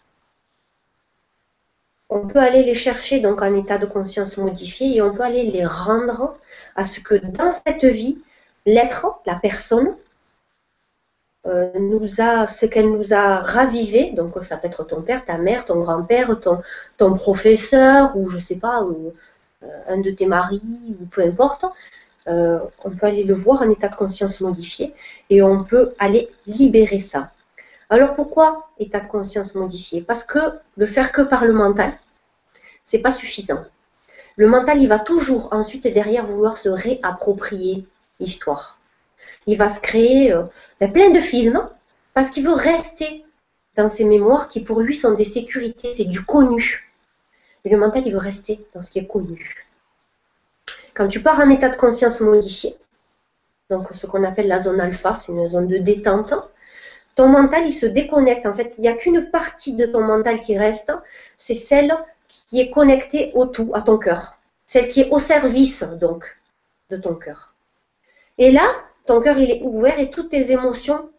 on 2.10 2.28
peut 2.28 2.40
aller 2.40 2.64
les 2.64 2.76
chercher 2.76 3.20
donc 3.20 3.42
en 3.42 3.54
état 3.54 3.78
de 3.78 3.86
conscience 3.86 4.38
modifié 4.38 4.96
et 4.96 5.02
on 5.02 5.14
peut 5.14 5.24
aller 5.24 5.44
les 5.44 5.66
rendre 5.66 6.38
à 6.76 6.86
ce 6.86 7.00
que 7.00 7.16
dans 7.16 7.52
cette 7.52 7.86
vie, 7.86 8.22
l'être, 8.66 9.20
la 9.26 9.36
personne, 9.36 9.96
euh, 11.48 11.72
nous 11.80 12.20
a, 12.20 12.48
ce 12.48 12.66
qu'elle 12.66 12.92
nous 12.92 13.14
a 13.14 13.38
ravivé, 13.38 14.12
donc 14.12 14.44
ça 14.44 14.58
peut 14.58 14.68
être 14.68 14.84
ton 14.84 15.02
père, 15.02 15.24
ta 15.24 15.38
mère, 15.38 15.64
ton 15.66 15.80
grand-père, 15.80 16.40
ton, 16.40 16.60
ton 16.98 17.14
professeur, 17.14 18.18
ou 18.18 18.30
je 18.30 18.38
sais 18.38 18.58
pas, 18.58 18.84
euh, 18.84 19.68
un 19.88 20.00
de 20.00 20.12
tes 20.12 20.26
maris, 20.26 20.96
ou 21.02 21.06
peu 21.06 21.22
importe, 21.22 21.66
euh, 22.28 22.60
on 22.84 22.92
peut 22.92 23.06
aller 23.06 23.24
le 23.24 23.34
voir 23.34 23.62
en 23.62 23.70
état 23.70 23.88
de 23.88 23.96
conscience 23.96 24.42
modifié 24.42 24.94
et 25.30 25.42
on 25.42 25.64
peut 25.64 25.94
aller 26.00 26.30
libérer 26.46 27.00
ça. 27.00 27.32
Alors 27.90 28.16
pourquoi 28.16 28.70
état 28.80 29.00
de 29.00 29.08
conscience 29.08 29.56
modifié 29.56 30.02
Parce 30.02 30.24
que 30.24 30.40
le 30.76 30.86
faire 30.86 31.12
que 31.12 31.22
par 31.22 31.46
le 31.46 31.54
mental, 31.54 31.98
c'est 32.84 33.00
pas 33.00 33.12
suffisant. 33.12 33.64
Le 34.36 34.48
mental, 34.48 34.82
il 34.82 34.88
va 34.88 35.00
toujours 35.00 35.50
ensuite 35.52 35.86
et 35.86 35.92
derrière 35.92 36.26
vouloir 36.26 36.58
se 36.58 36.70
réapproprier 36.70 37.86
l'histoire 38.20 38.78
il 39.48 39.58
va 39.58 39.70
se 39.70 39.80
créer 39.80 40.34
euh, 40.34 40.44
ben, 40.80 40.92
plein 40.92 41.10
de 41.10 41.20
films 41.20 41.68
parce 42.14 42.30
qu'il 42.30 42.44
veut 42.44 42.54
rester 42.54 43.26
dans 43.76 43.90
ses 43.90 44.04
mémoires 44.04 44.50
qui 44.50 44.62
pour 44.62 44.82
lui 44.82 44.96
sont 44.96 45.14
des 45.14 45.24
sécurités, 45.24 45.94
c'est 45.94 46.06
du 46.06 46.24
connu. 46.24 46.92
Et 47.64 47.70
le 47.70 47.78
mental, 47.78 48.04
il 48.06 48.12
veut 48.12 48.20
rester 48.20 48.66
dans 48.74 48.82
ce 48.82 48.90
qui 48.90 49.00
est 49.00 49.08
connu. 49.08 49.68
Quand 50.94 51.08
tu 51.08 51.22
pars 51.22 51.40
en 51.40 51.50
état 51.50 51.70
de 51.70 51.76
conscience 51.76 52.22
modifié, 52.22 52.76
donc 53.70 53.90
ce 53.92 54.08
qu'on 54.08 54.24
appelle 54.24 54.48
la 54.48 54.60
zone 54.60 54.82
alpha, 54.82 55.16
c'est 55.16 55.32
une 55.32 55.48
zone 55.50 55.68
de 55.68 55.78
détente, 55.78 56.34
ton 57.18 57.28
mental, 57.28 57.66
il 57.66 57.74
se 57.74 57.88
déconnecte. 57.88 58.46
En 58.46 58.54
fait, 58.54 58.76
il 58.78 58.82
n'y 58.82 58.88
a 58.88 58.94
qu'une 58.94 59.32
partie 59.32 59.74
de 59.74 59.88
ton 59.88 60.02
mental 60.02 60.40
qui 60.40 60.58
reste, 60.58 60.94
c'est 61.36 61.56
celle 61.56 61.94
qui 62.28 62.62
est 62.62 62.70
connectée 62.70 63.32
au 63.34 63.48
tout, 63.48 63.72
à 63.74 63.82
ton 63.82 63.98
cœur. 63.98 64.38
Celle 64.68 64.88
qui 64.88 65.02
est 65.02 65.10
au 65.10 65.18
service, 65.18 65.84
donc, 65.84 66.38
de 66.92 66.98
ton 66.98 67.16
cœur. 67.16 67.56
Et 68.38 68.52
là, 68.52 68.68
ton 69.06 69.20
cœur 69.20 69.38
il 69.40 69.50
est 69.50 69.62
ouvert 69.64 70.00
et 70.00 70.12
toutes 70.12 70.30
tes 70.30 70.52
émotions 70.52 71.10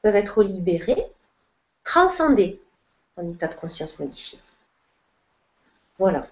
peuvent 0.00 0.16
être 0.16 0.42
libérées, 0.42 1.06
transcendées 1.84 2.58
en 3.16 3.28
état 3.28 3.48
de 3.48 3.54
conscience 3.54 3.98
modifié. 3.98 4.38
Voilà. 5.98 6.26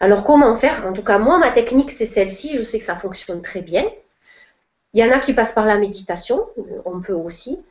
Alors 0.00 0.22
comment 0.22 0.54
faire? 0.54 0.84
En 0.86 0.92
tout 0.92 1.02
cas, 1.02 1.18
moi, 1.18 1.38
ma 1.38 1.50
technique, 1.50 1.90
c'est 1.90 2.04
celle-ci. 2.04 2.58
Je 2.58 2.62
sais 2.62 2.78
que 2.78 2.84
ça 2.84 2.96
fonctionne 2.96 3.40
très 3.40 3.62
bien. 3.62 3.84
Il 4.94 5.04
y 5.04 5.08
en 5.08 5.12
a 5.12 5.18
qui 5.18 5.34
passent 5.34 5.52
par 5.52 5.66
la 5.66 5.76
méditation, 5.76 6.46
on 6.84 7.00
peut 7.00 7.12
aussi. 7.12 7.62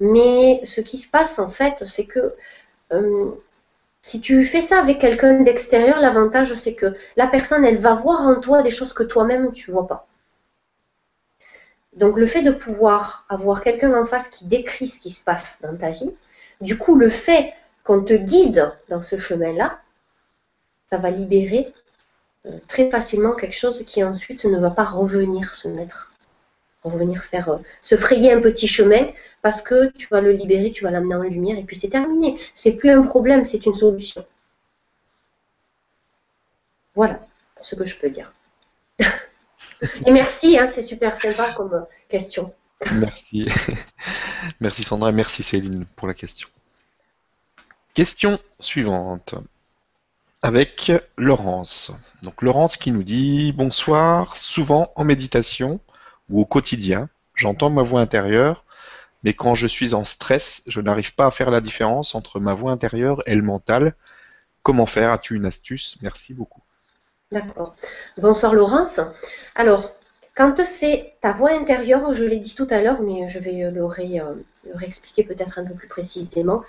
Mais 0.00 0.60
ce 0.64 0.80
qui 0.80 0.98
se 0.98 1.08
passe, 1.08 1.38
en 1.38 1.48
fait, 1.48 1.84
c'est 1.86 2.06
que 2.06 2.34
euh, 2.92 3.30
si 4.00 4.20
tu 4.20 4.44
fais 4.44 4.60
ça 4.60 4.80
avec 4.80 4.98
quelqu'un 4.98 5.40
d'extérieur, 5.42 6.00
l'avantage, 6.00 6.54
c'est 6.54 6.74
que 6.74 6.94
la 7.16 7.28
personne, 7.28 7.64
elle 7.64 7.78
va 7.78 7.94
voir 7.94 8.26
en 8.26 8.40
toi 8.40 8.62
des 8.62 8.72
choses 8.72 8.92
que 8.92 9.04
toi-même, 9.04 9.52
tu 9.52 9.70
vois 9.70 9.86
pas. 9.86 10.08
Donc 11.94 12.16
le 12.16 12.26
fait 12.26 12.42
de 12.42 12.50
pouvoir 12.50 13.26
avoir 13.28 13.60
quelqu'un 13.60 13.94
en 13.94 14.04
face 14.04 14.28
qui 14.28 14.46
décrit 14.46 14.86
ce 14.86 14.98
qui 14.98 15.10
se 15.10 15.22
passe 15.22 15.60
dans 15.62 15.76
ta 15.76 15.90
vie, 15.90 16.12
du 16.60 16.78
coup 16.78 16.96
le 16.96 17.08
fait 17.08 17.52
qu'on 17.84 18.02
te 18.02 18.14
guide 18.14 18.72
dans 18.88 19.02
ce 19.02 19.16
chemin-là, 19.16 19.78
ça 20.90 20.96
va 20.96 21.10
libérer 21.10 21.72
euh, 22.46 22.58
très 22.66 22.90
facilement 22.90 23.34
quelque 23.34 23.54
chose 23.54 23.84
qui 23.84 24.02
ensuite 24.02 24.46
ne 24.46 24.58
va 24.58 24.70
pas 24.70 24.84
revenir 24.84 25.54
se 25.54 25.68
mettre, 25.68 26.11
revenir 26.84 27.24
faire, 27.24 27.48
euh, 27.48 27.58
se 27.80 27.96
frayer 27.96 28.32
un 28.32 28.40
petit 28.40 28.66
chemin 28.66 29.08
parce 29.40 29.62
que 29.62 29.90
tu 29.92 30.08
vas 30.10 30.20
le 30.20 30.32
libérer, 30.32 30.72
tu 30.72 30.84
vas 30.84 30.90
l'amener 30.90 31.14
en 31.14 31.22
lumière 31.22 31.58
et 31.58 31.64
puis 31.64 31.76
c'est 31.76 31.88
terminé. 31.88 32.38
C'est 32.54 32.72
plus 32.72 32.90
un 32.90 33.02
problème, 33.02 33.44
c'est 33.44 33.66
une 33.66 33.74
solution. 33.74 34.24
Voilà 36.94 37.20
ce 37.60 37.74
que 37.74 37.84
je 37.84 37.96
peux 37.96 38.10
dire. 38.10 38.32
Et 40.06 40.12
merci, 40.12 40.58
hein, 40.58 40.68
c'est 40.68 40.82
super 40.82 41.12
sympa 41.12 41.52
comme 41.56 41.72
euh, 41.74 41.80
question. 42.08 42.52
Merci. 42.92 43.48
merci 44.60 44.84
Sandra, 44.84 45.12
merci 45.12 45.42
Céline 45.42 45.86
pour 45.96 46.06
la 46.06 46.14
question. 46.14 46.48
Question 47.94 48.38
suivante 48.58 49.34
avec 50.42 50.92
Laurence. 51.16 51.92
Donc 52.22 52.42
Laurence 52.42 52.76
qui 52.76 52.90
nous 52.90 53.02
dit 53.02 53.52
bonsoir, 53.52 54.36
souvent 54.36 54.92
en 54.96 55.04
méditation 55.04 55.80
ou 56.30 56.40
au 56.40 56.44
quotidien, 56.44 57.08
j'entends 57.34 57.70
ma 57.70 57.82
voix 57.82 58.00
intérieure, 58.00 58.64
mais 59.24 59.34
quand 59.34 59.54
je 59.54 59.66
suis 59.66 59.94
en 59.94 60.04
stress, 60.04 60.62
je 60.66 60.80
n'arrive 60.80 61.14
pas 61.14 61.26
à 61.26 61.30
faire 61.30 61.50
la 61.50 61.60
différence 61.60 62.14
entre 62.14 62.40
ma 62.40 62.54
voix 62.54 62.72
intérieure 62.72 63.22
et 63.26 63.34
le 63.34 63.42
mental. 63.42 63.94
Comment 64.62 64.86
faire? 64.86 65.10
As-tu 65.10 65.36
une 65.36 65.46
astuce? 65.46 65.98
Merci 66.02 66.34
beaucoup. 66.34 66.62
D'accord. 67.32 67.74
Bonsoir 68.16 68.54
Laurence. 68.54 69.00
Alors, 69.54 69.90
Quand 70.34 70.64
c'est 70.64 71.14
ta 71.20 71.32
voix 71.32 71.50
intérieure, 71.52 72.12
je 72.14 72.24
l'ai 72.24 72.38
dit 72.38 72.54
tout 72.54 72.66
à 72.70 72.80
l'heure, 72.80 73.02
mais 73.02 73.28
je 73.28 73.38
vais 73.38 73.70
le, 73.70 73.86
le 74.64 74.74
réexpliquer 74.74 75.24
peut-être 75.24 75.58
un 75.58 75.64
peu 75.64 75.74
plus 75.74 75.88
précisément. 75.88 76.62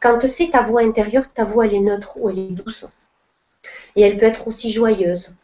Quand 0.00 0.26
c'est 0.26 0.50
ta 0.50 0.62
voix 0.62 0.82
intérieure, 0.82 1.32
ta 1.32 1.44
voix 1.44 1.66
elle 1.66 1.74
est 1.74 1.80
neutre 1.80 2.18
ou 2.18 2.28
elle 2.28 2.38
est 2.38 2.50
douce. 2.50 2.84
Et 3.96 4.02
elle 4.02 4.18
peut 4.18 4.26
être 4.26 4.46
aussi 4.48 4.68
joyeuse. 4.70 5.34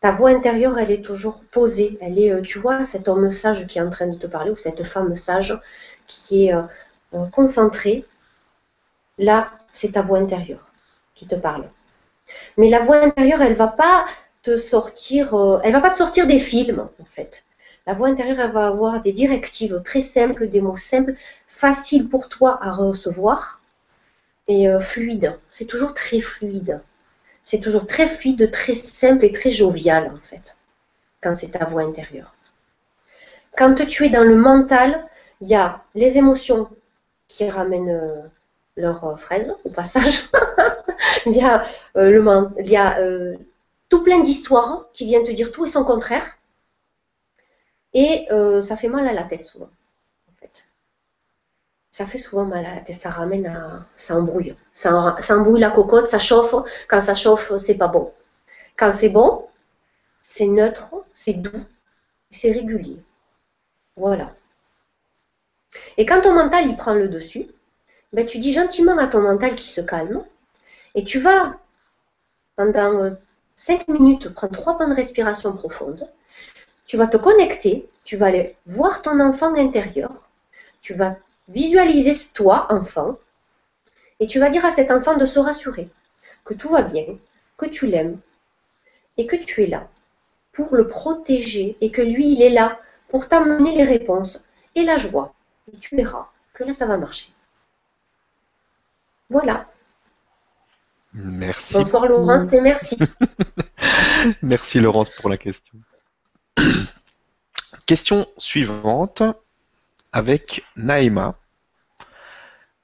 Ta 0.00 0.12
voix 0.12 0.30
intérieure, 0.30 0.78
elle 0.78 0.90
est 0.90 1.04
toujours 1.04 1.40
posée. 1.50 1.98
Elle 2.00 2.18
est, 2.18 2.32
euh, 2.32 2.40
tu 2.40 2.58
vois, 2.58 2.84
cet 2.84 3.06
homme 3.06 3.30
sage 3.30 3.66
qui 3.66 3.78
est 3.78 3.82
en 3.82 3.90
train 3.90 4.06
de 4.06 4.16
te 4.16 4.26
parler 4.26 4.50
ou 4.50 4.56
cette 4.56 4.82
femme 4.82 5.14
sage 5.14 5.60
qui 6.06 6.46
est 6.46 6.54
euh, 6.54 6.62
euh, 7.14 7.26
concentrée. 7.26 8.06
Là, 9.18 9.50
c'est 9.70 9.92
ta 9.92 10.02
voix 10.02 10.18
intérieure 10.18 10.72
qui 11.14 11.26
te 11.26 11.34
parle. 11.34 11.68
Mais 12.56 12.70
la 12.70 12.80
voix 12.80 12.96
intérieure, 12.96 13.42
elle 13.42 13.54
va 13.54 13.68
pas 13.68 14.06
te 14.42 14.56
sortir, 14.56 15.34
elle 15.62 15.72
va 15.72 15.80
pas 15.82 15.90
te 15.90 15.96
sortir 15.98 16.26
des 16.26 16.38
films 16.38 16.88
en 16.98 17.04
fait. 17.04 17.44
La 17.86 17.92
voix 17.92 18.08
intérieure, 18.08 18.40
elle 18.40 18.50
va 18.52 18.68
avoir 18.68 19.00
des 19.00 19.12
directives 19.12 19.82
très 19.84 20.00
simples, 20.00 20.48
des 20.48 20.62
mots 20.62 20.76
simples, 20.76 21.14
faciles 21.46 22.08
pour 22.08 22.28
toi 22.28 22.58
à 22.62 22.70
recevoir 22.70 23.60
et 24.48 24.68
fluides. 24.80 25.38
C'est 25.50 25.66
toujours 25.66 25.92
très 25.92 26.20
fluide 26.20 26.80
c'est 27.50 27.58
toujours 27.58 27.88
très 27.88 28.06
fluide, 28.06 28.52
très 28.52 28.76
simple 28.76 29.24
et 29.24 29.32
très 29.32 29.50
jovial 29.50 30.12
en 30.14 30.20
fait, 30.20 30.56
quand 31.20 31.34
c'est 31.34 31.50
ta 31.50 31.64
voix 31.64 31.82
intérieure. 31.82 32.36
Quand 33.58 33.74
tu 33.88 34.06
es 34.06 34.08
dans 34.08 34.22
le 34.22 34.36
mental, 34.36 35.04
il 35.40 35.48
y 35.48 35.56
a 35.56 35.82
les 35.96 36.16
émotions 36.16 36.70
qui 37.26 37.50
ramènent 37.50 37.90
euh, 37.90 38.22
leurs 38.76 39.04
euh, 39.04 39.16
fraises 39.16 39.52
au 39.64 39.70
passage. 39.70 40.30
il 41.26 41.32
y 41.32 41.42
a, 41.42 41.62
euh, 41.96 42.50
il 42.60 42.70
y 42.70 42.76
a 42.76 42.96
tout 43.88 44.04
plein 44.04 44.20
d'histoires 44.20 44.86
qui 44.92 45.06
viennent 45.06 45.24
te 45.24 45.32
dire 45.32 45.50
tout 45.50 45.64
et 45.64 45.68
son 45.68 45.82
contraire. 45.82 46.38
Et 47.94 48.28
ça 48.62 48.76
fait 48.76 48.86
mal 48.86 49.08
à 49.08 49.12
la 49.12 49.24
tête 49.24 49.44
souvent 49.44 49.70
ça 51.90 52.06
fait 52.06 52.18
souvent 52.18 52.44
mal 52.44 52.64
à 52.64 52.76
la 52.76 52.80
tête, 52.80 52.94
ça 52.94 53.10
ramène 53.10 53.46
à. 53.46 53.86
ça 53.96 54.16
embrouille. 54.16 54.54
Ça, 54.72 55.16
embrouille 55.30 55.60
la 55.60 55.70
cocotte, 55.70 56.06
ça 56.06 56.18
chauffe. 56.18 56.54
Quand 56.88 57.00
ça 57.00 57.14
chauffe, 57.14 57.56
c'est 57.56 57.74
pas 57.74 57.88
bon. 57.88 58.12
Quand 58.76 58.92
c'est 58.92 59.08
bon, 59.08 59.46
c'est 60.22 60.46
neutre, 60.46 60.94
c'est 61.12 61.34
doux, 61.34 61.64
c'est 62.30 62.52
régulier. 62.52 63.02
Voilà. 63.96 64.34
Et 65.96 66.06
quand 66.06 66.20
ton 66.22 66.32
mental 66.34 66.66
il 66.66 66.76
prend 66.76 66.94
le 66.94 67.08
dessus, 67.08 67.48
ben, 68.12 68.24
tu 68.26 68.38
dis 68.38 68.52
gentiment 68.52 68.96
à 68.98 69.06
ton 69.06 69.20
mental 69.20 69.54
qui 69.54 69.68
se 69.68 69.80
calme 69.80 70.24
et 70.94 71.04
tu 71.04 71.18
vas 71.18 71.58
pendant 72.56 73.16
5 73.56 73.88
euh, 73.88 73.92
minutes 73.92 74.28
prendre 74.30 74.52
trois 74.52 74.78
bonnes 74.78 74.92
respirations 74.92 75.52
profondes. 75.52 76.08
Tu 76.86 76.96
vas 76.96 77.06
te 77.06 77.16
connecter, 77.16 77.88
tu 78.04 78.16
vas 78.16 78.26
aller 78.26 78.56
voir 78.66 79.02
ton 79.02 79.20
enfant 79.20 79.54
intérieur, 79.54 80.30
tu 80.80 80.94
vas 80.94 81.16
Visualiser 81.50 82.14
toi, 82.32 82.66
enfant, 82.70 83.18
et 84.20 84.26
tu 84.26 84.38
vas 84.38 84.50
dire 84.50 84.64
à 84.64 84.70
cet 84.70 84.90
enfant 84.90 85.16
de 85.16 85.26
se 85.26 85.38
rassurer, 85.38 85.88
que 86.44 86.54
tout 86.54 86.68
va 86.68 86.82
bien, 86.82 87.06
que 87.56 87.66
tu 87.66 87.86
l'aimes, 87.86 88.18
et 89.16 89.26
que 89.26 89.36
tu 89.36 89.62
es 89.62 89.66
là 89.66 89.88
pour 90.52 90.74
le 90.76 90.86
protéger, 90.86 91.76
et 91.80 91.90
que 91.90 92.02
lui, 92.02 92.32
il 92.32 92.42
est 92.42 92.50
là 92.50 92.80
pour 93.08 93.28
t'amener 93.28 93.76
les 93.76 93.84
réponses 93.84 94.44
et 94.74 94.84
la 94.84 94.96
joie. 94.96 95.34
Et 95.72 95.76
tu 95.76 95.96
verras 95.96 96.28
que 96.52 96.64
là, 96.64 96.72
ça 96.72 96.86
va 96.86 96.96
marcher. 96.96 97.32
Voilà. 99.28 99.68
Merci. 101.12 101.74
Bonsoir 101.74 102.06
Laurence 102.06 102.52
et 102.52 102.60
merci. 102.60 102.96
merci 104.42 104.78
Laurence 104.78 105.10
pour 105.10 105.28
la 105.28 105.36
question. 105.36 105.74
question 107.86 108.26
suivante 108.36 109.22
avec 110.12 110.64
Naïma. 110.76 111.39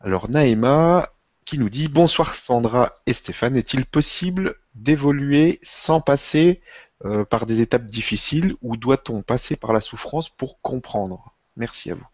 Alors 0.07 0.31
Naïma 0.31 1.09
qui 1.45 1.59
nous 1.59 1.69
dit 1.69 1.89
Bonsoir 1.89 2.37
Sandra 2.37 2.95
et 3.07 3.13
Stéphane, 3.13 3.57
est-il 3.57 3.85
possible 3.85 4.55
d'évoluer 4.77 5.59
sans 5.65 6.01
passer 6.01 6.61
euh, 7.05 7.25
par 7.25 7.45
des 7.45 7.61
étapes 7.61 7.87
difficiles 7.87 8.55
ou 8.63 8.77
doit-on 8.77 9.23
passer 9.23 9.57
par 9.57 9.73
la 9.73 9.81
souffrance 9.81 10.29
pour 10.29 10.61
comprendre? 10.61 11.35
Merci 11.57 11.91
à 11.91 11.97
vous. 11.97 12.07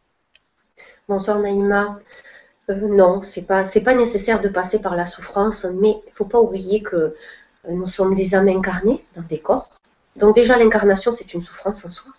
Bonsoir 1.06 1.38
Naïma. 1.38 1.98
Euh, 2.70 2.88
non, 2.88 3.20
c'est 3.20 3.42
pas 3.42 3.62
pas 3.84 3.94
nécessaire 3.94 4.40
de 4.40 4.48
passer 4.48 4.80
par 4.80 4.96
la 4.96 5.04
souffrance, 5.04 5.66
mais 5.66 5.90
il 5.90 6.08
ne 6.08 6.14
faut 6.14 6.24
pas 6.24 6.40
oublier 6.40 6.82
que 6.82 6.96
euh, 6.96 7.14
nous 7.68 7.88
sommes 7.88 8.14
des 8.14 8.34
âmes 8.34 8.48
incarnées 8.48 9.04
dans 9.14 9.20
des 9.20 9.38
corps. 9.38 9.68
Donc 10.16 10.34
déjà 10.34 10.56
l'incarnation 10.56 11.12
c'est 11.12 11.34
une 11.34 11.42
souffrance 11.42 11.84
en 11.84 11.90
soi. 11.90 12.10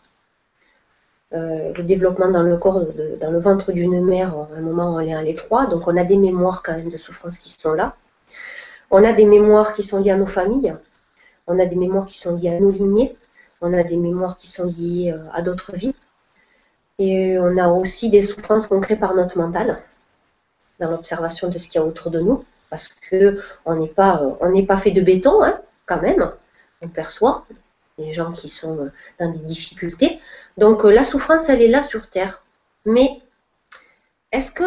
Euh, 1.33 1.73
le 1.75 1.83
développement 1.83 2.29
dans 2.29 2.43
le 2.43 2.57
corps, 2.57 2.85
dans 3.19 3.31
le 3.31 3.39
ventre 3.39 3.71
d'une 3.71 3.99
mère, 4.05 4.37
à 4.37 4.49
un 4.55 4.61
moment 4.61 4.93
on 4.95 4.99
est 4.99 5.15
à 5.15 5.23
l'étroit, 5.23 5.65
donc 5.65 5.87
on 5.87 5.97
a 5.97 6.03
des 6.03 6.17
mémoires 6.17 6.61
quand 6.61 6.73
même 6.73 6.89
de 6.89 6.97
souffrance 6.97 7.39
qui 7.39 7.49
sont 7.49 7.73
là. 7.73 7.95
On 8.91 9.03
a 9.03 9.13
des 9.13 9.25
mémoires 9.25 9.73
qui 9.73 9.81
sont 9.81 9.99
liées 9.99 10.11
à 10.11 10.15
nos 10.15 10.27
familles, 10.27 10.75
on 11.47 11.57
a 11.57 11.65
des 11.65 11.75
mémoires 11.75 12.05
qui 12.05 12.19
sont 12.19 12.35
liées 12.35 12.55
à 12.55 12.59
nos 12.59 12.69
lignées, 12.69 13.17
on 13.61 13.73
a 13.73 13.83
des 13.83 13.97
mémoires 13.97 14.35
qui 14.35 14.47
sont 14.47 14.65
liées 14.65 15.11
euh, 15.11 15.23
à 15.33 15.41
d'autres 15.41 15.71
vies. 15.75 15.95
Et 16.99 17.39
on 17.39 17.57
a 17.57 17.67
aussi 17.67 18.11
des 18.11 18.21
souffrances 18.21 18.67
qu'on 18.67 18.79
crée 18.79 18.97
par 18.97 19.15
notre 19.15 19.39
mental, 19.39 19.79
dans 20.79 20.91
l'observation 20.91 21.49
de 21.49 21.57
ce 21.57 21.67
qu'il 21.67 21.81
y 21.81 21.83
a 21.83 21.87
autour 21.87 22.11
de 22.11 22.19
nous, 22.19 22.45
parce 22.69 22.95
n'est 23.11 23.87
pas, 23.87 24.21
on 24.39 24.65
pas 24.65 24.77
fait 24.77 24.91
de 24.91 25.01
béton, 25.01 25.43
hein, 25.43 25.59
quand 25.87 25.99
même. 25.99 26.31
On 26.83 26.87
perçoit 26.89 27.45
les 27.97 28.11
gens 28.11 28.31
qui 28.31 28.49
sont 28.49 28.91
dans 29.19 29.31
des 29.31 29.39
difficultés. 29.39 30.19
Donc 30.57 30.85
euh, 30.85 30.91
la 30.91 31.03
souffrance, 31.03 31.49
elle 31.49 31.61
est 31.61 31.67
là 31.67 31.83
sur 31.83 32.09
Terre. 32.09 32.43
Mais 32.85 33.21
est-ce 34.31 34.51
que 34.51 34.63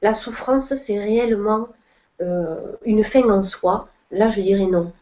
la 0.00 0.14
souffrance, 0.14 0.74
c'est 0.74 0.98
réellement 0.98 1.68
euh, 2.20 2.76
une 2.84 3.04
fin 3.04 3.28
en 3.28 3.42
soi? 3.42 3.88
Là, 4.10 4.28
je 4.28 4.40
dirais 4.40 4.66
non. 4.66 4.92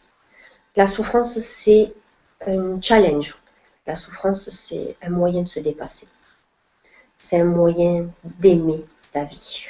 La 0.76 0.86
souffrance, 0.86 1.38
c'est 1.38 1.92
un 2.46 2.80
challenge. 2.80 3.36
La 3.86 3.96
souffrance, 3.96 4.50
c'est 4.50 4.96
un 5.02 5.10
moyen 5.10 5.42
de 5.42 5.46
se 5.46 5.60
dépasser. 5.60 6.06
C'est 7.18 7.40
un 7.40 7.44
moyen 7.44 8.08
d'aimer 8.24 8.84
la 9.14 9.24
vie, 9.24 9.66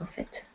en 0.00 0.06
fait. 0.06 0.46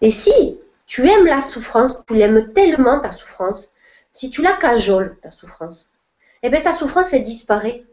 Et 0.00 0.10
si 0.10 0.60
tu 0.86 1.06
aimes 1.08 1.26
la 1.26 1.40
souffrance, 1.40 1.98
tu 2.06 2.14
l'aimes 2.14 2.52
tellement 2.52 3.00
ta 3.00 3.10
souffrance, 3.10 3.70
si 4.10 4.30
tu 4.30 4.42
la 4.42 4.52
cajoles, 4.52 5.16
ta 5.20 5.30
souffrance, 5.30 5.88
eh 6.46 6.50
bien 6.50 6.60
ta 6.60 6.72
souffrance, 6.72 7.12
elle 7.12 7.22
disparaît 7.22 7.84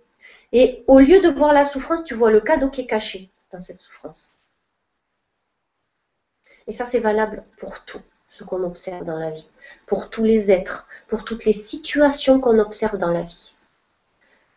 et 0.52 0.84
au 0.88 0.99
lieu 0.99 1.22
de 1.22 1.30
voir 1.30 1.54
la 1.54 1.64
souffrance, 1.64 2.04
tu 2.04 2.14
vois 2.14 2.32
le 2.32 2.41
cadeau 2.41 2.70
qui 2.70 2.82
est 2.82 2.86
caché 2.86 3.30
dans 3.52 3.62
cette 3.62 3.80
souffrance. 3.80 4.32
Et 6.68 6.72
ça, 6.72 6.86
c'est 6.86 6.99
valable 6.99 7.43
pour 7.58 7.84
tout 7.86 8.02
ce 8.28 8.43
qu'on 8.43 8.64
observe 8.64 9.04
dans 9.06 9.18
la 9.18 9.32
vie, 9.32 9.49
pour 9.86 10.10
tous 10.10 10.24
les 10.24 10.52
êtres, 10.52 10.88
pour 11.08 11.24
toutes 11.24 11.45
les 11.45 11.54
situations 11.54 12.39
qu'on 12.39 12.60
observe 12.60 12.97
dans 12.97 13.12
la 13.12 13.22
vie. 13.22 13.56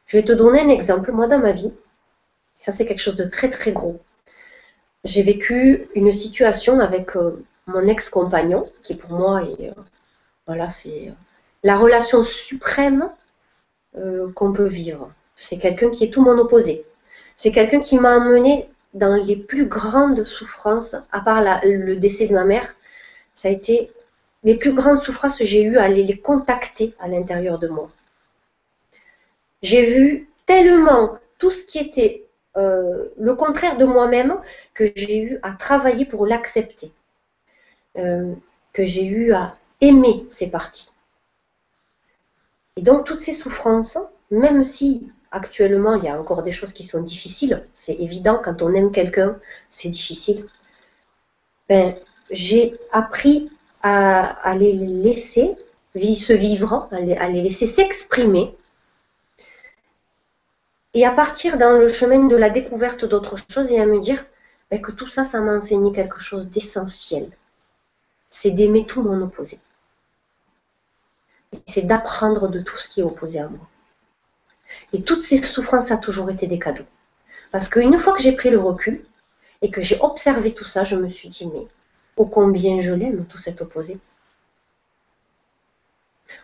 Je 0.06 0.16
vais 0.16 0.24
te 0.24 0.32
donner 0.32 0.60
un 0.60 0.68
exemple. 0.68 1.12
Moi, 1.12 1.28
dans 1.28 1.38
ma 1.38 1.52
vie, 1.52 1.72
ça 2.56 2.72
c'est 2.72 2.86
quelque 2.86 3.00
chose 3.00 3.16
de 3.16 3.24
très 3.24 3.48
très 3.48 3.72
gros. 3.72 4.00
J'ai 5.04 5.22
vécu 5.22 5.88
une 5.94 6.12
situation 6.12 6.78
avec 6.78 7.16
euh, 7.16 7.44
mon 7.66 7.86
ex-compagnon, 7.86 8.70
qui 8.82 8.94
pour 8.94 9.12
moi 9.12 9.42
est, 9.42 9.70
euh, 9.70 9.82
voilà, 10.46 10.68
c'est 10.68 11.08
euh, 11.08 11.12
la 11.62 11.76
relation 11.76 12.22
suprême 12.22 13.10
qu'on 14.34 14.52
peut 14.52 14.66
vivre. 14.66 15.12
C'est 15.36 15.58
quelqu'un 15.58 15.90
qui 15.90 16.04
est 16.04 16.10
tout 16.10 16.22
mon 16.22 16.38
opposé. 16.38 16.84
C'est 17.36 17.52
quelqu'un 17.52 17.80
qui 17.80 17.96
m'a 17.96 18.14
amené 18.14 18.68
dans 18.94 19.14
les 19.14 19.36
plus 19.36 19.66
grandes 19.66 20.24
souffrances, 20.24 20.96
à 21.12 21.20
part 21.20 21.42
le 21.64 21.96
décès 21.96 22.26
de 22.26 22.32
ma 22.32 22.44
mère. 22.44 22.74
Ça 23.34 23.48
a 23.48 23.50
été 23.50 23.90
les 24.44 24.54
plus 24.54 24.72
grandes 24.72 25.00
souffrances 25.00 25.38
que 25.38 25.44
j'ai 25.44 25.62
eues 25.62 25.78
à 25.78 25.88
les, 25.88 26.16
contacter 26.18 26.94
à 27.00 27.08
l'intérieur 27.08 27.58
de 27.58 27.68
moi. 27.68 27.90
J'ai 29.62 29.84
vu 29.84 30.28
tellement 30.46 31.18
tout 31.38 31.50
ce 31.50 31.64
qui 31.64 31.78
était 31.78 32.26
euh, 32.56 33.06
le 33.18 33.34
contraire 33.34 33.76
de 33.76 33.84
moi-même 33.84 34.38
que 34.74 34.84
j'ai 34.94 35.18
eu 35.22 35.38
à 35.42 35.54
travailler 35.54 36.04
pour 36.04 36.26
l'accepter, 36.26 36.92
euh, 37.98 38.34
que 38.72 38.84
j'ai 38.84 39.06
eu 39.06 39.32
à 39.32 39.56
aimer 39.80 40.26
ces 40.30 40.48
parties. 40.48 40.92
Et 42.76 42.82
donc 42.82 43.04
toutes 43.04 43.20
ces 43.20 43.32
souffrances, 43.32 43.98
même 44.30 44.64
si 44.64 45.12
actuellement, 45.30 45.94
il 45.94 46.04
y 46.04 46.08
a 46.08 46.18
encore 46.18 46.42
des 46.42 46.52
choses 46.52 46.72
qui 46.72 46.82
sont 46.82 47.02
difficiles. 47.02 47.62
C'est 47.72 47.94
évident, 47.94 48.40
quand 48.42 48.62
on 48.62 48.72
aime 48.74 48.90
quelqu'un, 48.92 49.38
c'est 49.68 49.88
difficile. 49.88 50.46
Ben, 51.68 51.96
j'ai 52.30 52.78
appris 52.92 53.50
à, 53.82 54.54
les 54.56 54.72
laisser 54.72 55.56
se 55.94 56.32
vivre, 56.32 56.88
à 56.90 57.00
les, 57.00 57.42
laisser 57.42 57.66
s'exprimer. 57.66 58.56
Et 60.94 61.04
à 61.04 61.10
partir 61.10 61.56
dans 61.56 61.72
le 61.72 61.88
chemin 61.88 62.26
de 62.26 62.36
la 62.36 62.50
découverte 62.50 63.04
d'autres 63.04 63.36
choses 63.50 63.72
et 63.72 63.80
à 63.80 63.86
me 63.86 63.98
dire 63.98 64.24
ben, 64.70 64.80
que 64.80 64.92
tout 64.92 65.08
ça, 65.08 65.24
ça 65.24 65.40
m'a 65.40 65.56
enseigné 65.56 65.92
quelque 65.92 66.20
chose 66.20 66.48
d'essentiel. 66.48 67.30
C'est 68.28 68.50
d'aimer 68.50 68.86
tout 68.86 69.02
mon 69.02 69.20
opposé. 69.22 69.60
C'est 71.66 71.82
d'apprendre 71.82 72.48
de 72.48 72.60
tout 72.60 72.76
ce 72.76 72.88
qui 72.88 73.00
est 73.00 73.04
opposé 73.04 73.40
à 73.40 73.48
moi. 73.48 73.66
Et 74.92 75.02
toutes 75.02 75.20
ces 75.20 75.36
souffrances, 75.38 75.88
ça 75.88 75.94
a 75.94 75.98
toujours 75.98 76.30
été 76.30 76.46
des 76.46 76.58
cadeaux. 76.58 76.84
Parce 77.52 77.68
qu'une 77.68 77.98
fois 77.98 78.14
que 78.14 78.22
j'ai 78.22 78.32
pris 78.32 78.50
le 78.50 78.58
recul 78.58 79.04
et 79.62 79.70
que 79.70 79.80
j'ai 79.80 79.98
observé 80.00 80.52
tout 80.52 80.64
ça, 80.64 80.84
je 80.84 80.96
me 80.96 81.08
suis 81.08 81.28
dit, 81.28 81.46
mais 81.46 81.66
ô 82.16 82.26
combien 82.26 82.80
je 82.80 82.92
l'aime, 82.92 83.26
tout 83.26 83.38
cet 83.38 83.60
opposé. 83.60 83.98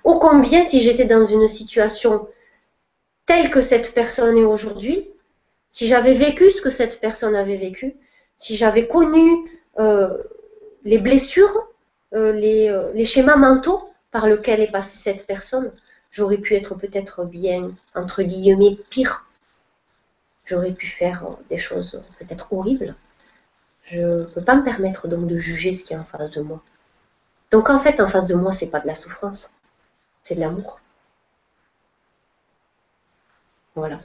Ô 0.04 0.18
combien, 0.18 0.64
si 0.64 0.80
j'étais 0.80 1.04
dans 1.04 1.24
une 1.24 1.48
situation 1.48 2.28
telle 3.26 3.50
que 3.50 3.60
cette 3.60 3.94
personne 3.94 4.36
est 4.36 4.44
aujourd'hui, 4.44 5.08
si 5.70 5.86
j'avais 5.86 6.14
vécu 6.14 6.50
ce 6.50 6.60
que 6.60 6.70
cette 6.70 7.00
personne 7.00 7.36
avait 7.36 7.56
vécu, 7.56 7.94
si 8.36 8.56
j'avais 8.56 8.88
connu 8.88 9.50
euh, 9.78 10.18
les 10.84 10.98
blessures, 10.98 11.68
euh, 12.14 12.32
euh, 12.34 12.92
les, 12.92 13.04
schémas 13.04 13.36
mentaux 13.36 13.89
par 14.10 14.26
lesquels 14.26 14.60
est 14.60 14.70
passée 14.70 14.96
cette 14.96 15.26
personne, 15.26 15.72
j'aurais 16.10 16.38
pu 16.38 16.54
être 16.54 16.74
peut-être 16.74 17.24
bien, 17.24 17.72
entre 17.94 18.22
guillemets, 18.22 18.76
pire. 18.90 19.26
J'aurais 20.44 20.72
pu 20.72 20.86
faire 20.86 21.36
des 21.48 21.58
choses 21.58 22.02
peut-être 22.18 22.52
horribles. 22.52 22.96
Je 23.82 24.00
ne 24.00 24.24
peux 24.24 24.42
pas 24.42 24.56
me 24.56 24.64
permettre 24.64 25.08
donc 25.08 25.26
de 25.26 25.36
juger 25.36 25.72
ce 25.72 25.84
qui 25.84 25.92
est 25.92 25.96
en 25.96 26.04
face 26.04 26.30
de 26.32 26.40
moi. 26.40 26.62
Donc 27.50 27.70
en 27.70 27.78
fait, 27.78 28.00
en 28.00 28.08
face 28.08 28.26
de 28.26 28.34
moi, 28.34 28.52
c'est 28.52 28.70
pas 28.70 28.80
de 28.80 28.86
la 28.86 28.94
souffrance, 28.94 29.50
c'est 30.22 30.34
de 30.34 30.40
l'amour. 30.40 30.80
Voilà. 33.74 34.00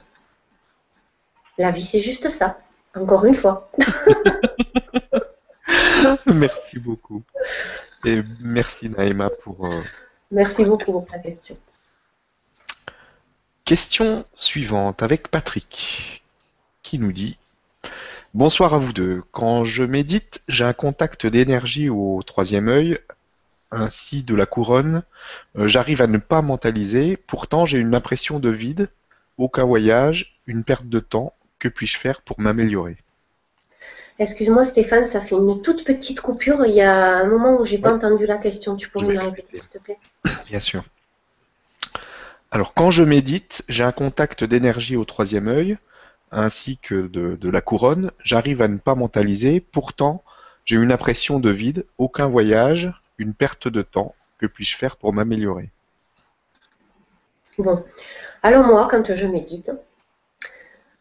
La 1.58 1.70
vie, 1.70 1.82
c'est 1.82 2.00
juste 2.00 2.30
ça. 2.30 2.58
Encore 2.94 3.24
une 3.24 3.34
fois. 3.34 3.70
merci 6.26 6.78
beaucoup. 6.78 7.22
Et 8.04 8.20
merci 8.40 8.88
Naïma 8.88 9.30
pour. 9.30 9.66
Euh, 9.66 9.80
merci 10.30 10.64
beaucoup 10.64 10.92
pour 10.92 11.06
ta 11.06 11.18
question. 11.18 11.56
Question 13.64 14.24
suivante 14.34 15.02
avec 15.02 15.28
Patrick 15.28 16.22
qui 16.82 16.98
nous 16.98 17.12
dit 17.12 17.36
Bonsoir 18.34 18.74
à 18.74 18.78
vous 18.78 18.92
deux. 18.92 19.22
Quand 19.32 19.64
je 19.64 19.82
médite, 19.82 20.42
j'ai 20.46 20.64
un 20.64 20.72
contact 20.72 21.26
d'énergie 21.26 21.88
au 21.88 22.22
troisième 22.22 22.68
œil 22.68 22.98
ainsi 23.70 24.22
de 24.22 24.34
la 24.34 24.46
couronne. 24.46 25.02
Euh, 25.56 25.66
j'arrive 25.66 26.02
à 26.02 26.06
ne 26.06 26.18
pas 26.18 26.42
mentaliser. 26.42 27.16
Pourtant, 27.16 27.66
j'ai 27.66 27.78
une 27.78 27.94
impression 27.94 28.38
de 28.38 28.48
vide, 28.48 28.88
aucun 29.38 29.64
voyage, 29.64 30.38
une 30.46 30.64
perte 30.64 30.88
de 30.88 31.00
temps. 31.00 31.32
Que 31.58 31.68
puis-je 31.68 31.98
faire 31.98 32.20
pour 32.20 32.38
m'améliorer? 32.40 32.96
Excuse-moi 34.18 34.64
Stéphane, 34.64 35.04
ça 35.04 35.20
fait 35.20 35.34
une 35.34 35.60
toute 35.60 35.84
petite 35.84 36.20
coupure. 36.20 36.64
Il 36.64 36.74
y 36.74 36.80
a 36.80 37.18
un 37.18 37.26
moment 37.26 37.60
où 37.60 37.64
j'ai 37.64 37.78
pas 37.78 37.92
entendu 37.92 38.26
la 38.26 38.38
question. 38.38 38.76
Tu 38.76 38.88
pourrais 38.88 39.06
me 39.06 39.12
la 39.12 39.24
répéter 39.24 39.60
s'il 39.60 39.68
te 39.68 39.78
plaît 39.78 39.98
Bien 40.48 40.60
sûr. 40.60 40.84
Alors 42.50 42.72
quand 42.72 42.90
je 42.90 43.02
médite, 43.02 43.62
j'ai 43.68 43.82
un 43.82 43.92
contact 43.92 44.44
d'énergie 44.44 44.96
au 44.96 45.04
troisième 45.04 45.48
œil 45.48 45.76
ainsi 46.32 46.78
que 46.78 47.06
de, 47.06 47.48
la 47.48 47.60
couronne. 47.60 48.10
J'arrive 48.22 48.62
à 48.62 48.68
ne 48.68 48.78
pas 48.78 48.94
mentaliser. 48.94 49.60
Pourtant, 49.60 50.22
j'ai 50.64 50.76
une 50.76 50.92
impression 50.92 51.38
de 51.38 51.50
vide, 51.50 51.84
aucun 51.98 52.26
voyage, 52.26 52.92
une 53.18 53.34
perte 53.34 53.68
de 53.68 53.82
temps. 53.82 54.14
Que 54.38 54.46
puis-je 54.46 54.76
faire 54.76 54.96
pour 54.96 55.12
m'améliorer? 55.12 55.70
Bon. 57.58 57.84
Alors 58.42 58.66
moi, 58.66 58.88
quand 58.90 59.14
je 59.14 59.26
médite, 59.26 59.70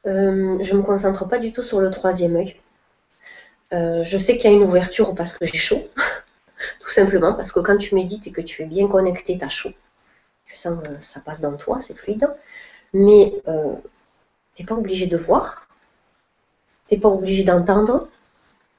euh, 0.06 0.58
je 0.62 0.74
ne 0.74 0.78
me 0.78 0.84
concentre 0.84 1.28
pas 1.28 1.38
du 1.38 1.52
tout 1.52 1.64
sur 1.64 1.82
le 1.82 1.90
troisième 1.90 2.36
œil. 2.36 2.56
Euh, 3.74 4.04
je 4.04 4.18
sais 4.18 4.38
qu'il 4.38 4.50
y 4.50 4.54
a 4.54 4.56
une 4.56 4.64
ouverture 4.64 5.16
parce 5.16 5.34
que 5.34 5.46
j'ai 5.46 5.58
chaud, 5.58 5.82
tout 6.80 6.90
simplement 6.90 7.34
parce 7.34 7.52
que 7.52 7.60
quand 7.60 7.78
tu 7.78 7.96
médites 7.96 8.28
et 8.28 8.32
que 8.32 8.42
tu 8.42 8.62
es 8.62 8.66
bien 8.66 8.88
connecté, 8.88 9.38
tu 9.38 9.46
as 9.46 9.50
chaud. 9.50 9.74
Tu 10.46 10.56
sens 10.56 10.82
que 10.84 11.02
ça 11.02 11.20
passe 11.20 11.42
dans 11.42 11.58
toi, 11.58 11.82
c'est 11.82 11.96
fluide. 11.96 12.30
Mais 12.94 13.34
euh, 13.48 13.74
tu 14.54 14.62
n'es 14.62 14.66
pas 14.66 14.76
obligé 14.76 15.08
de 15.08 15.18
voir, 15.18 15.68
tu 16.88 16.96
n'es 16.96 17.00
pas 17.00 17.10
obligé 17.10 17.44
d'entendre, 17.44 18.08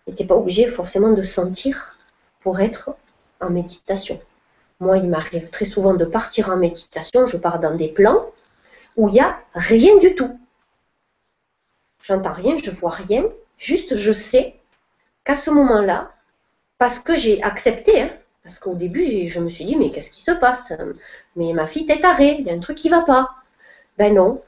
et 0.07 0.14
tu 0.14 0.22
n'es 0.22 0.26
pas 0.28 0.37
obligé 0.37 0.66
forcément 0.66 1.12
de 1.12 1.22
sentir 1.22 1.99
pour 2.41 2.61
être 2.61 2.95
en 3.41 3.51
méditation. 3.51 4.20
Moi, 4.78 4.99
il 4.99 5.09
m'arrive 5.09 5.51
très 5.51 5.64
souvent 5.64 5.95
de 5.95 6.05
partir 6.05 6.51
en 6.51 6.57
méditation, 6.57 7.26
je 7.26 7.37
pars 7.37 7.59
dans 7.59 7.74
des 7.74 7.89
plans 7.89 8.30
où 8.97 9.09
il 9.09 9.12
n'y 9.14 9.20
a 9.20 9.41
rien 9.55 9.97
du 9.99 10.14
tout. 10.14 10.39
J'entends 12.01 12.32
rien, 12.32 12.57
je 12.57 12.70
vois 12.70 12.91
rien, 12.91 13.24
juste 13.59 13.97
je 13.97 14.12
sais 14.12 14.55
qu'à 15.27 15.37
ce 15.37 15.51
moment-là, 15.51 16.14
parce 16.79 16.99
que 16.99 17.14
j'ai 17.14 17.43
accepté, 17.43 18.01
hein, 18.01 18.11
parce 18.43 18.61
qu'au 18.61 18.74
début, 18.74 19.27
je 19.27 19.41
me 19.41 19.51
suis 19.51 19.64
dit, 19.64 19.77
mais 19.77 19.91
qu'est-ce 19.91 20.11
qui 20.11 20.22
se 20.22 20.31
passe? 20.31 20.72
Mais 21.35 21.53
ma 21.53 21.66
fille 21.66 21.85
t'es 21.85 22.01
tarée, 22.01 22.37
il 22.39 22.47
y 22.47 22.51
a 22.51 22.55
un 22.55 22.61
truc 22.61 22.79
qui 22.79 22.89
va 22.89 23.03
pas. 23.03 23.35
Ben 23.99 24.14
non, 24.14 24.43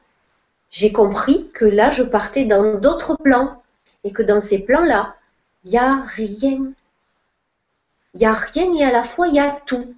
j'ai 0.71 0.93
compris 0.93 1.51
que 1.51 1.65
là, 1.65 1.91
je 1.91 2.05
partais 2.05 2.45
dans 2.45 2.79
d'autres 2.79 3.17
plans 3.17 3.63
et 4.05 4.13
que 4.13 4.23
dans 4.23 4.41
ces 4.41 4.61
plans-là, 4.61 5.17
il 5.65 5.71
n'y 5.71 5.79
a 5.79 6.03
rien. 6.05 6.73
Il 8.15 8.21
n'y 8.21 8.27
a 8.27 8.33
rien 8.33 8.73
et 8.73 8.85
à 8.85 8.93
la 8.93 9.03
fois, 9.03 9.27
il 9.27 9.35
y 9.35 9.41
a 9.41 9.61
tout, 9.67 9.95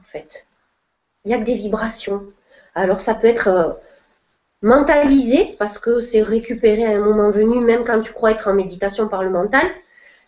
en 0.00 0.04
fait. 0.04 0.46
Il 1.24 1.28
n'y 1.28 1.34
a 1.34 1.38
que 1.38 1.44
des 1.44 1.54
vibrations. 1.54 2.24
Alors, 2.74 3.00
ça 3.00 3.14
peut 3.14 3.26
être 3.26 3.48
euh, 3.48 3.72
mentalisé 4.62 5.56
parce 5.58 5.78
que 5.78 6.00
c'est 6.00 6.22
récupéré 6.22 6.84
à 6.86 6.96
un 6.96 7.00
moment 7.00 7.30
venu, 7.30 7.60
même 7.60 7.84
quand 7.84 8.00
tu 8.00 8.12
crois 8.12 8.30
être 8.30 8.48
en 8.48 8.54
méditation 8.54 9.08
par 9.08 9.24
le 9.24 9.30
mental. 9.30 9.66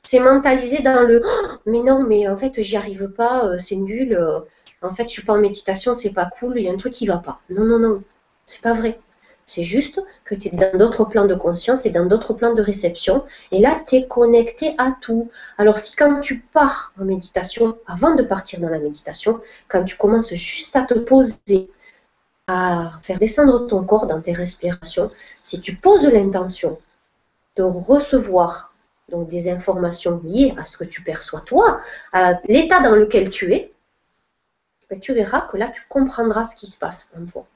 C'est 0.05 0.21
mentalisé 0.21 0.81
dans 0.83 1.03
le 1.03 1.23
mais 1.67 1.81
non, 1.81 2.05
mais 2.05 2.29
en 2.29 2.37
fait, 2.37 2.61
j'y 2.63 2.77
arrive 2.77 3.09
pas, 3.09 3.47
euh, 3.47 3.59
c'est 3.59 3.77
nul. 3.77 4.15
Euh, 4.15 4.41
en 4.83 4.91
fait, 4.91 5.05
je 5.05 5.15
suis 5.15 5.23
pas 5.25 5.33
en 5.35 5.39
méditation, 5.39 5.95
c'est 5.95 6.13
pas 6.13 6.27
cool, 6.27 6.59
il 6.59 6.65
y 6.65 6.69
a 6.69 6.73
un 6.73 6.77
truc 6.77 6.93
qui 6.93 7.07
va 7.07 7.19
pas. 7.19 7.41
Non, 7.51 7.65
non, 7.65 7.79
non, 7.79 8.03
c'est 8.47 8.61
pas 8.61 8.75
vrai. 8.75 9.01
C'est 9.47 9.63
juste 9.63 10.01
que 10.25 10.35
tu 10.35 10.49
es 10.49 10.51
dans 10.51 10.79
d'autres 10.79 11.05
plans 11.05 11.27
de 11.27 11.35
conscience 11.35 11.85
et 11.87 11.91
dans 11.91 12.07
d'autres 12.07 12.33
plans 12.35 12.55
de 12.55 12.63
réception. 12.63 13.25
Et 13.51 13.61
là, 13.61 13.83
tu 13.87 13.97
es 13.97 14.07
connecté 14.07 14.75
à 14.79 14.93
tout. 15.01 15.31
Alors 15.59 15.79
si 15.79 15.97
quand 15.97 16.21
tu 16.21 16.41
pars 16.41 16.93
en 17.01 17.05
méditation, 17.05 17.77
avant 17.87 18.15
de 18.15 18.23
partir 18.23 18.61
dans 18.61 18.71
la 18.71 18.79
méditation, 18.79 19.41
quand 19.69 19.85
tu 19.85 19.97
commences 19.97 20.35
juste 20.35 20.77
à 20.77 20.83
te 20.83 20.95
poser, 20.95 21.71
à 22.47 22.93
faire 23.03 23.19
descendre 23.19 23.67
ton 23.67 23.85
corps 23.85 24.07
dans 24.07 24.21
tes 24.21 24.33
respirations, 24.33 25.11
si 25.43 25.61
tu 25.61 25.77
poses 25.77 26.07
l'intention 26.07 26.79
de 27.57 27.63
recevoir 27.63 28.74
donc 29.11 29.29
des 29.29 29.51
informations 29.51 30.21
liées 30.25 30.55
à 30.57 30.65
ce 30.65 30.77
que 30.77 30.85
tu 30.85 31.03
perçois 31.03 31.41
toi, 31.41 31.81
à 32.13 32.41
l'état 32.45 32.81
dans 32.81 32.97
lequel 32.97 33.31
tu 33.31 33.53
es, 33.53 33.73
ben, 34.91 35.01
tu 35.01 35.13
verras 35.13 35.43
que 35.43 35.57
là, 35.57 35.69
tu 35.69 35.83
comprendras 35.89 36.45
ce 36.45 36.57
qui 36.57 36.67
se 36.67 36.79
passe 36.79 37.09
en 37.17 37.25
toi. 37.27 37.47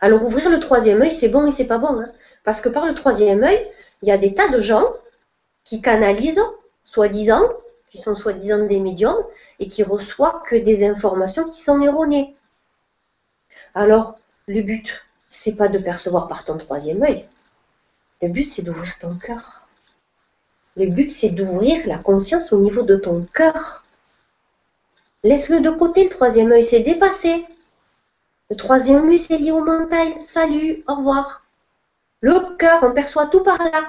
Alors 0.00 0.22
ouvrir 0.24 0.50
le 0.50 0.58
troisième 0.58 1.02
œil, 1.02 1.12
c'est 1.12 1.28
bon 1.28 1.46
et 1.46 1.50
c'est 1.50 1.66
pas 1.66 1.78
bon. 1.78 2.00
Hein. 2.00 2.10
parce 2.44 2.60
que 2.60 2.68
par 2.68 2.86
le 2.86 2.94
troisième 2.94 3.42
œil, 3.42 3.68
il 4.02 4.08
y 4.08 4.12
a 4.12 4.18
des 4.18 4.34
tas 4.34 4.48
de 4.48 4.60
gens 4.60 4.92
qui 5.64 5.80
canalisent, 5.80 6.42
soi-disant, 6.84 7.42
qui 7.90 7.98
sont 7.98 8.14
soi-disant 8.14 8.66
des 8.66 8.80
médiums, 8.80 9.22
et 9.58 9.68
qui 9.68 9.82
reçoivent 9.82 10.42
que 10.46 10.56
des 10.56 10.86
informations 10.86 11.44
qui 11.44 11.60
sont 11.60 11.80
erronées. 11.80 12.36
Alors, 13.74 14.18
le 14.46 14.62
but, 14.62 15.04
c'est 15.30 15.56
pas 15.56 15.68
de 15.68 15.78
percevoir 15.78 16.26
par 16.26 16.44
ton 16.44 16.56
troisième 16.56 17.02
œil. 17.02 17.26
Le 18.20 18.28
but, 18.28 18.44
c'est 18.44 18.62
d'ouvrir 18.62 18.98
ton 18.98 19.16
cœur. 19.16 19.68
Le 20.76 20.86
but, 20.86 21.10
c'est 21.10 21.30
d'ouvrir 21.30 21.86
la 21.86 21.98
conscience 21.98 22.52
au 22.52 22.58
niveau 22.58 22.82
de 22.82 22.96
ton 22.96 23.26
cœur. 23.32 23.84
Laisse-le 25.22 25.60
de 25.60 25.70
côté, 25.70 26.04
le 26.04 26.10
troisième 26.10 26.52
œil, 26.52 26.64
c'est 26.64 26.80
dépassé. 26.80 27.46
Le 28.50 28.56
troisième 28.56 29.08
œil, 29.08 29.18
c'est 29.18 29.38
lié 29.38 29.52
au 29.52 29.64
mental. 29.64 30.22
Salut, 30.22 30.82
au 30.88 30.94
revoir. 30.94 31.44
Le 32.20 32.56
cœur, 32.56 32.82
on 32.82 32.92
perçoit 32.92 33.26
tout 33.26 33.42
par 33.42 33.58
là. 33.58 33.88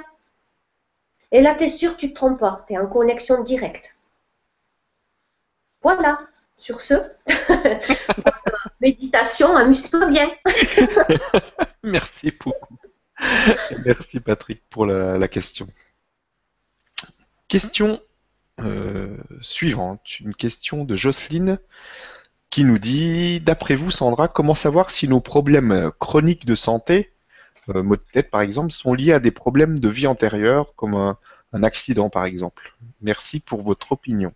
Et 1.31 1.41
là, 1.41 1.55
tu 1.55 1.63
es 1.63 1.67
sûr 1.67 1.97
tu 1.97 2.07
ne 2.07 2.11
te 2.11 2.15
trompes 2.15 2.39
pas. 2.39 2.63
Tu 2.67 2.73
es 2.73 2.77
en 2.77 2.87
connexion 2.87 3.41
directe. 3.41 3.95
Voilà. 5.81 6.19
Sur 6.57 6.81
ce, 6.81 6.93
méditation, 8.81 9.55
amuse-toi 9.55 10.07
bien. 10.07 10.29
Merci 11.83 12.31
beaucoup. 12.31 12.75
Merci 13.85 14.19
Patrick 14.19 14.61
pour 14.69 14.85
la, 14.85 15.27
question. 15.27 15.67
Question 17.47 17.99
euh, 18.61 19.17
suivante, 19.41 20.19
une 20.19 20.35
question 20.35 20.85
de 20.85 20.95
Jocelyne 20.95 21.59
qui 22.49 22.63
nous 22.63 22.79
dit 22.79 23.39
D'après 23.41 23.75
vous, 23.75 23.91
Sandra, 23.91 24.27
comment 24.27 24.55
savoir 24.55 24.89
si 24.89 25.07
nos 25.07 25.21
problèmes 25.21 25.91
chroniques 25.99 26.45
de 26.45 26.55
santé, 26.55 27.11
euh, 27.69 27.83
maux 27.83 27.97
de 27.97 28.03
tête 28.13 28.29
par 28.29 28.41
exemple, 28.41 28.71
sont 28.71 28.93
liés 28.93 29.13
à 29.13 29.19
des 29.19 29.31
problèmes 29.31 29.79
de 29.79 29.89
vie 29.89 30.07
antérieure, 30.07 30.73
comme 30.75 30.95
un, 30.95 31.17
accident 31.63 32.09
par 32.09 32.25
exemple? 32.25 32.75
Merci 33.01 33.39
pour 33.39 33.61
votre 33.61 33.91
opinion. 33.91 34.31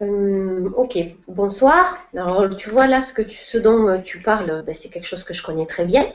Euh, 0.00 0.70
ok, 0.76 0.96
bonsoir. 1.26 1.98
Alors, 2.14 2.54
tu 2.54 2.70
vois 2.70 2.86
là, 2.86 3.00
ce, 3.00 3.12
que 3.12 3.28
ce 3.28 3.58
dont 3.58 3.88
euh, 3.88 3.98
tu 3.98 4.22
parles, 4.22 4.62
ben, 4.64 4.74
c'est 4.74 4.88
quelque 4.90 5.06
chose 5.06 5.24
que 5.24 5.34
je 5.34 5.42
connais 5.42 5.66
très 5.66 5.84
bien, 5.86 6.12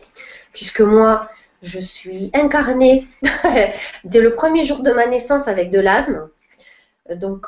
puisque 0.54 0.80
moi, 0.82 1.28
je 1.62 1.80
suis 1.80 2.32
incarnée 2.34 3.08
dès 4.06 4.22
le 4.22 4.36
premier 4.36 4.64
jour 4.64 4.82
de 4.84 4.92
ma 4.92 5.06
naissance 5.06 5.48
avec 5.50 5.70
de 5.70 5.80
l'asthme. 5.80 6.30
Donc, 7.16 7.48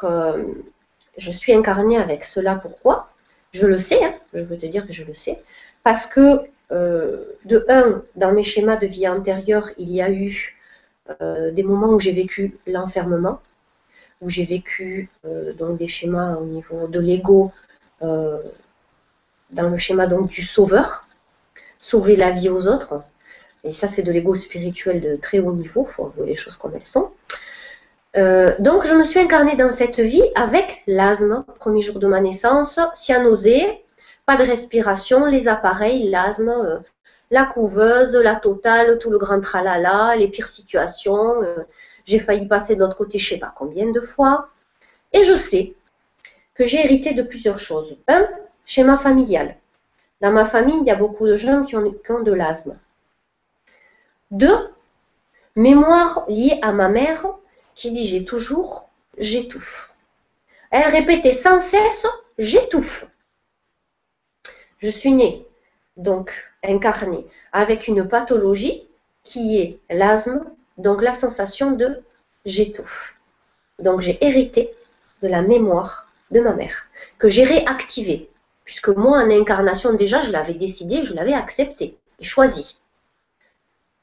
je 1.17 1.31
suis 1.31 1.53
incarnée 1.53 1.97
avec 1.97 2.25
cela. 2.25 2.55
Pourquoi? 2.55 3.09
Je 3.53 3.67
le 3.67 3.77
sais, 3.77 4.03
hein, 4.03 4.15
je 4.33 4.43
veux 4.43 4.57
te 4.57 4.65
dire 4.65 4.85
que 4.85 4.91
je 4.93 5.05
le 5.05 5.13
sais. 5.13 5.41
parce 5.83 6.05
que, 6.07 6.41
de 6.71 7.65
un, 7.69 8.03
dans 8.15 8.33
mes 8.33 8.43
schémas 8.43 8.77
de 8.77 8.87
vie 8.87 9.07
antérieurs, 9.07 9.69
il 9.77 9.91
y 9.91 10.01
a 10.01 10.11
eu 10.11 10.57
des 11.19 11.63
moments 11.63 11.89
où 11.89 11.99
j'ai 11.99 12.11
vécu 12.11 12.57
l'enfermement, 12.67 13.39
où 14.25 14.29
j'ai 14.29 14.43
vécu 14.43 15.09
donc 15.57 15.77
des 15.77 15.87
schémas 15.87 16.35
au 16.35 16.45
niveau 16.45 16.87
de 16.87 16.99
l'ego, 16.99 17.51
dans 18.01 19.69
le 19.69 19.77
schéma 19.77 20.07
donc 20.07 20.27
du 20.27 20.41
sauveur, 20.41 21.07
sauver 21.79 22.15
la 22.15 22.31
vie 22.31 22.49
aux 22.49 22.67
autres. 22.67 23.03
Et 23.63 23.71
ça, 23.71 23.87
c'est 23.87 24.03
de 24.03 24.11
l'ego 24.11 24.35
spirituel 24.35 25.01
de 25.01 25.15
très 25.15 25.39
haut 25.39 25.53
niveau, 25.53 25.85
il 25.89 25.91
faut 25.91 26.05
avouer 26.05 26.27
les 26.27 26.35
choses 26.35 26.57
comme 26.57 26.73
elles 26.75 26.85
sont. 26.85 27.11
Euh, 28.17 28.53
donc, 28.59 28.85
je 28.85 28.93
me 28.93 29.03
suis 29.03 29.19
incarnée 29.19 29.55
dans 29.55 29.71
cette 29.71 29.99
vie 29.99 30.23
avec 30.35 30.83
l'asthme, 30.87 31.43
premier 31.59 31.81
jour 31.81 31.99
de 31.99 32.07
ma 32.07 32.21
naissance, 32.21 32.79
cyanosée, 32.93 33.83
pas 34.25 34.37
de 34.37 34.43
respiration, 34.43 35.25
les 35.25 35.47
appareils, 35.47 36.09
l'asthme, 36.09 36.49
euh, 36.49 36.77
la 37.31 37.45
couveuse, 37.45 38.15
la 38.15 38.35
totale, 38.35 38.99
tout 38.99 39.09
le 39.09 39.17
grand 39.17 39.41
tralala, 39.41 40.15
les 40.15 40.27
pires 40.27 40.47
situations. 40.47 41.41
Euh, 41.43 41.63
j'ai 42.05 42.19
failli 42.19 42.47
passer 42.47 42.75
de 42.75 42.79
l'autre 42.79 42.97
côté, 42.97 43.19
je 43.19 43.29
sais 43.29 43.39
pas 43.39 43.53
combien 43.55 43.91
de 43.91 43.99
fois. 43.99 44.49
Et 45.11 45.23
je 45.23 45.33
sais 45.33 45.73
que 46.53 46.65
j'ai 46.65 46.83
hérité 46.83 47.13
de 47.13 47.23
plusieurs 47.23 47.59
choses. 47.59 47.97
Un, 48.07 48.27
schéma 48.65 48.97
familial. 48.97 49.57
Dans 50.21 50.31
ma 50.31 50.45
famille, 50.45 50.79
il 50.79 50.87
y 50.87 50.91
a 50.91 50.95
beaucoup 50.95 51.27
de 51.27 51.35
gens 51.35 51.63
qui 51.63 51.75
ont, 51.75 52.23
de 52.23 52.33
l'asthme. 52.33 52.77
Deux, 54.31 54.73
mémoire 55.55 56.25
liée 56.27 56.59
à 56.61 56.71
ma 56.71 56.89
mère 56.89 57.25
qui 57.75 57.91
dit 57.91 58.07
j'ai 58.07 58.25
toujours, 58.25 58.89
j'étouffe. 59.17 59.93
Elle 60.71 60.89
répétait 60.91 61.33
sans 61.33 61.59
cesse 61.59 62.07
j'étouffe. 62.37 63.07
Je 64.79 64.89
suis 64.89 65.11
née, 65.11 65.47
donc 65.97 66.51
incarnée, 66.63 67.25
avec 67.51 67.87
une 67.87 68.07
pathologie 68.07 68.87
qui 69.23 69.59
est 69.59 69.79
l'asthme, 69.89 70.43
donc 70.77 71.01
la 71.01 71.13
sensation 71.13 71.71
de 71.71 72.01
j'étouffe. 72.45 73.17
Donc 73.79 74.01
j'ai 74.01 74.23
hérité 74.25 74.71
de 75.21 75.27
la 75.27 75.41
mémoire 75.41 76.07
de 76.31 76.39
ma 76.39 76.53
mère, 76.53 76.87
que 77.17 77.29
j'ai 77.29 77.43
réactivée 77.43 78.29
puisque 78.65 78.89
moi, 78.89 79.19
en 79.19 79.29
incarnation, 79.29 79.93
déjà, 79.93 80.19
je 80.19 80.31
l'avais 80.31 80.55
décidé, 80.55 81.03
je 81.03 81.13
l'avais 81.13 81.33
accepté 81.33 81.97
et 82.19 82.23
choisi. 82.23 82.77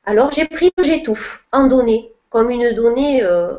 Alors, 0.07 0.31
j'ai 0.31 0.47
pris 0.47 0.71
le 0.79 0.85
j'étouffe 0.85 1.47
en 1.53 1.67
donnée, 1.67 2.13
comme 2.31 2.51
une 2.51 2.73
donnée, 2.73 3.23
euh, 3.23 3.59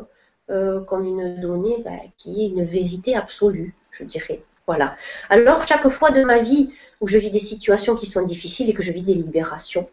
euh, 0.50 0.80
comme 0.80 1.04
une 1.06 1.40
donnée 1.40 1.76
bah, 1.84 1.92
qui 2.16 2.44
est 2.44 2.48
une 2.48 2.64
vérité 2.64 3.14
absolue, 3.14 3.74
je 3.90 4.04
dirais. 4.04 4.42
Voilà. 4.66 4.96
Alors, 5.28 5.66
chaque 5.66 5.88
fois 5.88 6.10
de 6.10 6.24
ma 6.24 6.38
vie 6.38 6.72
où 7.00 7.06
je 7.06 7.18
vis 7.18 7.30
des 7.30 7.38
situations 7.38 7.94
qui 7.94 8.06
sont 8.06 8.22
difficiles 8.22 8.70
et 8.70 8.74
que 8.74 8.82
je 8.82 8.92
vis 8.92 9.02
des 9.02 9.14
libérations, 9.14 9.88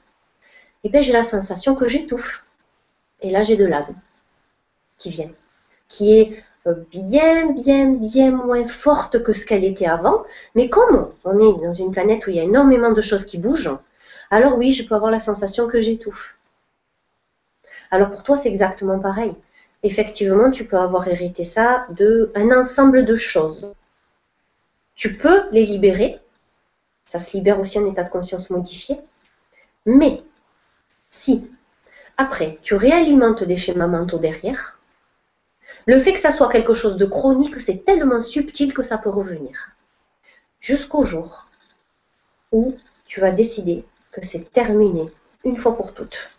eh 0.84 0.90
bien, 0.90 1.02
j'ai 1.02 1.14
la 1.14 1.24
sensation 1.24 1.76
que 1.76 1.88
j'étouffe. 1.88 2.44
Et 3.22 3.30
là, 3.30 3.44
j'ai 3.44 3.56
de 3.56 3.66
l'asthme 3.66 4.00
qui 4.98 5.10
vient, 5.10 5.32
qui 5.88 6.18
est 6.18 6.44
euh, 6.68 6.76
bien, 6.92 7.52
bien, 7.54 7.94
bien 7.94 8.32
moins 8.32 8.66
forte 8.66 9.24
que 9.24 9.34
ce 9.34 9.46
qu'elle 9.46 9.64
était 9.64 9.88
avant. 9.88 10.24
Mais 10.56 10.70
comme 10.70 11.12
on 11.24 11.38
est 11.40 11.66
dans 11.66 11.74
une 11.74 11.92
planète 11.92 12.28
où 12.28 12.30
il 12.30 12.36
y 12.36 12.40
a 12.40 12.44
énormément 12.44 12.92
de 12.92 13.02
choses 13.02 13.26
qui 13.26 13.38
bougent, 13.38 13.78
alors 14.30 14.58
oui, 14.58 14.72
je 14.72 14.88
peux 14.88 14.96
avoir 14.96 15.12
la 15.12 15.20
sensation 15.20 15.68
que 15.68 15.82
j'étouffe. 15.82 16.38
Alors 17.90 18.12
pour 18.12 18.24
toi, 18.24 18.38
c'est 18.38 18.50
exactement 18.50 19.00
pareil. 19.00 19.36
Effectivement, 19.84 20.52
tu 20.52 20.66
peux 20.66 20.78
avoir 20.78 21.08
hérité 21.08 21.44
ça 21.44 21.88
d'un 21.90 22.52
ensemble 22.58 23.06
de 23.06 23.16
choses. 23.16 23.74
Tu 24.96 25.18
peux 25.18 25.50
les 25.52 25.66
libérer. 25.66 26.20
Ça 27.08 27.20
se 27.20 27.36
libère 27.36 27.60
aussi 27.60 27.80
en 27.80 27.86
état 27.86 28.04
de 28.04 28.10
conscience 28.10 28.52
modifié. 28.52 29.02
Mais 29.86 30.24
si, 31.10 31.50
après, 32.22 32.60
tu 32.62 32.76
réalimentes 32.76 33.44
des 33.44 33.58
schémas 33.58 33.88
mentaux 33.88 34.20
derrière, 34.20 34.78
le 35.88 35.98
fait 35.98 36.14
que 36.14 36.20
ça 36.20 36.32
soit 36.32 36.52
quelque 36.52 36.76
chose 36.76 36.96
de 36.96 37.06
chronique, 37.06 37.60
c'est 37.60 37.84
tellement 37.84 38.22
subtil 38.22 38.76
que 38.76 38.84
ça 38.84 39.00
peut 39.00 39.10
revenir. 39.10 39.72
Jusqu'au 40.60 41.04
jour 41.04 41.48
où 42.52 42.78
tu 43.08 43.20
vas 43.20 43.32
décider 43.32 43.84
que 44.12 44.24
c'est 44.24 44.52
terminé 44.52 45.12
une 45.44 45.58
fois 45.58 45.76
pour 45.76 45.96
toutes. 45.96 46.30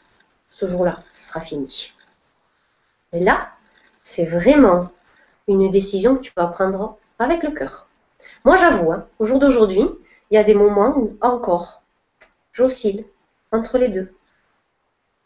Ce 0.51 0.67
jour-là, 0.67 1.03
ça 1.11 1.23
sera 1.23 1.41
fini. 1.41 1.93
Et 3.13 3.19
là, 3.19 3.49
c'est 4.05 4.25
vraiment 4.25 4.93
une 5.49 5.69
décision 5.69 6.15
que 6.15 6.21
tu 6.21 6.33
vas 6.37 6.47
prendre 6.47 6.97
avec 7.19 7.43
le 7.43 7.51
cœur. 7.51 7.89
Moi, 8.45 8.55
j'avoue, 8.57 8.93
hein, 8.93 9.09
au 9.19 9.25
jour 9.25 9.41
d'aujourd'hui, 9.41 9.85
il 10.31 10.35
y 10.37 10.39
a 10.39 10.45
des 10.45 10.55
moments 10.55 10.97
où 10.97 11.17
encore, 11.21 11.83
j'oscille 12.53 13.05
entre 13.51 13.79
les 13.79 13.89
deux. 13.89 14.15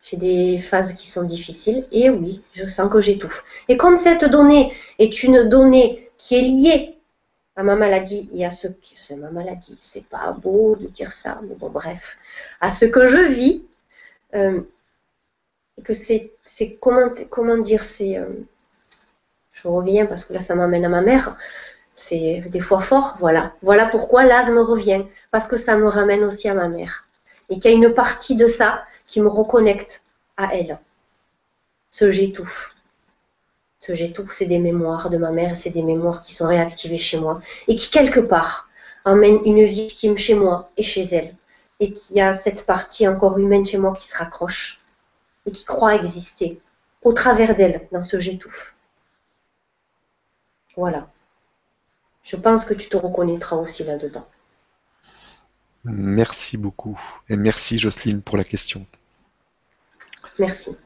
J'ai 0.02 0.16
des 0.16 0.58
phases 0.58 0.92
qui 0.92 1.08
sont 1.08 1.24
difficiles 1.24 1.86
et 1.90 2.10
oui, 2.10 2.42
je 2.52 2.66
sens 2.66 2.90
que 2.90 3.00
j'étouffe. 3.00 3.44
Et 3.68 3.76
comme 3.76 3.98
cette 3.98 4.24
donnée 4.24 4.72
est 4.98 5.22
une 5.22 5.48
donnée 5.48 6.10
qui 6.16 6.36
est 6.36 6.42
liée 6.42 6.98
à 7.56 7.62
ma 7.62 7.74
maladie 7.74 8.28
et 8.32 8.44
à 8.44 8.50
ce 8.50 8.68
que 8.68 8.74
c'est 8.94 9.16
ma 9.16 9.30
maladie, 9.30 9.76
c'est 9.80 10.04
pas 10.04 10.32
beau 10.32 10.76
de 10.76 10.86
dire 10.86 11.12
ça, 11.12 11.40
mais 11.42 11.54
bon 11.54 11.70
bref, 11.70 12.18
à 12.60 12.72
ce 12.72 12.84
que 12.84 13.06
je 13.06 13.18
vis, 13.18 13.64
euh, 14.34 14.60
et 15.78 15.82
que 15.82 15.92
c'est 15.94 16.32
comment 16.80 17.58
dire 17.58 17.82
c'est 17.82 18.18
euh, 18.18 18.28
je 19.52 19.68
reviens 19.68 20.06
parce 20.06 20.24
que 20.24 20.32
là 20.32 20.40
ça 20.40 20.54
m'amène 20.54 20.84
à 20.84 20.88
ma 20.88 21.02
mère 21.02 21.36
c'est 21.94 22.40
des 22.46 22.60
fois 22.60 22.80
fort 22.80 23.16
voilà 23.18 23.54
voilà 23.62 23.86
pourquoi 23.86 24.24
l'asthme 24.24 24.58
revient 24.58 25.04
parce 25.30 25.46
que 25.46 25.56
ça 25.56 25.76
me 25.76 25.86
ramène 25.86 26.24
aussi 26.24 26.48
à 26.48 26.54
ma 26.54 26.68
mère 26.68 27.06
et 27.48 27.58
qu'il 27.58 27.70
y 27.70 27.74
a 27.74 27.76
une 27.76 27.94
partie 27.94 28.36
de 28.36 28.46
ça 28.46 28.84
qui 29.06 29.20
me 29.20 29.28
reconnecte 29.28 30.02
à 30.36 30.54
elle. 30.54 30.78
Ce 31.90 32.10
j'étouffe. 32.10 32.74
Ce 33.78 33.94
j'étouffe, 33.94 34.32
c'est 34.32 34.46
des 34.46 34.58
mémoires 34.58 35.10
de 35.10 35.16
ma 35.16 35.30
mère, 35.30 35.56
c'est 35.56 35.70
des 35.70 35.82
mémoires 35.82 36.20
qui 36.20 36.34
sont 36.34 36.46
réactivées 36.46 36.96
chez 36.96 37.18
moi 37.18 37.40
et 37.68 37.76
qui, 37.76 37.90
quelque 37.90 38.20
part, 38.20 38.68
emmènent 39.04 39.40
une 39.44 39.64
victime 39.64 40.16
chez 40.16 40.34
moi 40.34 40.70
et 40.76 40.82
chez 40.82 41.02
elle. 41.02 41.34
Et 41.78 41.92
qui 41.92 42.20
a 42.20 42.32
cette 42.32 42.64
partie 42.64 43.06
encore 43.06 43.38
humaine 43.38 43.64
chez 43.64 43.76
moi 43.76 43.92
qui 43.92 44.06
se 44.06 44.16
raccroche 44.16 44.80
et 45.44 45.52
qui 45.52 45.64
croit 45.64 45.94
exister 45.94 46.60
au 47.02 47.12
travers 47.12 47.54
d'elle 47.54 47.86
dans 47.92 48.02
ce 48.02 48.18
j'étouffe. 48.18 48.74
Voilà. 50.74 51.08
Je 52.22 52.36
pense 52.36 52.64
que 52.64 52.74
tu 52.74 52.88
te 52.88 52.96
reconnaîtras 52.96 53.56
aussi 53.56 53.84
là-dedans. 53.84 54.26
Merci 55.84 56.56
beaucoup. 56.56 56.98
Et 57.28 57.36
merci 57.36 57.78
Jocelyne 57.78 58.22
pour 58.22 58.36
la 58.36 58.44
question. 58.44 58.86
Merci. 60.38 60.76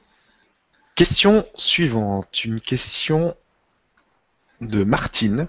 Question 0.95 1.45
suivante. 1.57 2.45
Une 2.45 2.61
question 2.61 3.35
de 4.61 4.85
Martine 4.85 5.49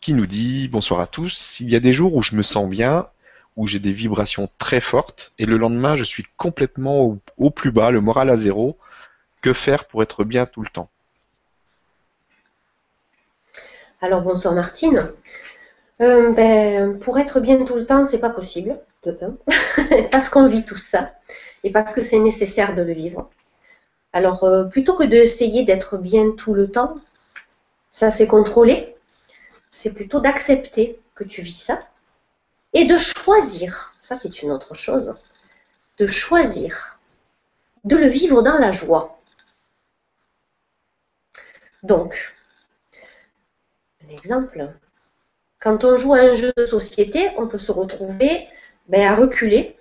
qui 0.00 0.12
nous 0.12 0.26
dit 0.26 0.68
Bonsoir 0.68 1.00
à 1.00 1.06
tous. 1.06 1.60
Il 1.60 1.70
y 1.70 1.76
a 1.76 1.80
des 1.80 1.92
jours 1.92 2.14
où 2.14 2.22
je 2.22 2.34
me 2.34 2.42
sens 2.42 2.68
bien, 2.68 3.08
où 3.56 3.66
j'ai 3.66 3.78
des 3.78 3.92
vibrations 3.92 4.48
très 4.58 4.80
fortes, 4.80 5.32
et 5.38 5.46
le 5.46 5.56
lendemain 5.56 5.96
je 5.96 6.04
suis 6.04 6.24
complètement 6.36 7.00
au, 7.00 7.18
au 7.36 7.50
plus 7.50 7.70
bas, 7.70 7.90
le 7.90 8.00
moral 8.00 8.30
à 8.30 8.36
zéro. 8.36 8.78
Que 9.40 9.54
faire 9.54 9.86
pour 9.86 10.02
être 10.02 10.24
bien 10.24 10.44
tout 10.44 10.60
le 10.60 10.68
temps? 10.68 10.90
Alors 14.02 14.22
bonsoir 14.22 14.54
Martine. 14.54 15.12
Euh, 16.00 16.32
ben, 16.32 16.98
pour 16.98 17.18
être 17.18 17.40
bien 17.40 17.62
tout 17.64 17.74
le 17.74 17.84
temps, 17.84 18.06
c'est 18.06 18.18
pas 18.18 18.30
possible, 18.30 18.80
de 19.02 19.12
parce 20.10 20.30
qu'on 20.30 20.46
vit 20.46 20.64
tout 20.64 20.76
ça 20.76 21.12
et 21.62 21.70
parce 21.70 21.92
que 21.92 22.02
c'est 22.02 22.18
nécessaire 22.18 22.74
de 22.74 22.82
le 22.82 22.92
vivre. 22.92 23.28
Alors, 24.12 24.44
euh, 24.44 24.64
plutôt 24.64 24.94
que 24.96 25.04
d'essayer 25.04 25.62
d'être 25.62 25.98
bien 25.98 26.32
tout 26.32 26.54
le 26.54 26.70
temps, 26.70 26.96
ça 27.90 28.10
c'est 28.10 28.26
contrôlé, 28.26 28.96
c'est 29.68 29.90
plutôt 29.90 30.20
d'accepter 30.20 30.98
que 31.14 31.24
tu 31.24 31.42
vis 31.42 31.60
ça 31.60 31.80
et 32.72 32.86
de 32.86 32.96
choisir, 32.96 33.94
ça 34.00 34.14
c'est 34.14 34.42
une 34.42 34.52
autre 34.52 34.74
chose, 34.74 35.14
de 35.98 36.06
choisir 36.06 36.98
de 37.84 37.96
le 37.96 38.06
vivre 38.06 38.42
dans 38.42 38.58
la 38.58 38.70
joie. 38.70 39.20
Donc, 41.82 42.34
un 44.04 44.08
exemple, 44.08 44.72
quand 45.60 45.84
on 45.84 45.94
joue 45.96 46.14
à 46.14 46.20
un 46.20 46.34
jeu 46.34 46.52
de 46.56 46.64
société, 46.64 47.30
on 47.36 47.46
peut 47.46 47.58
se 47.58 47.70
retrouver 47.70 48.48
ben, 48.88 49.02
à 49.02 49.14
reculer. 49.14 49.78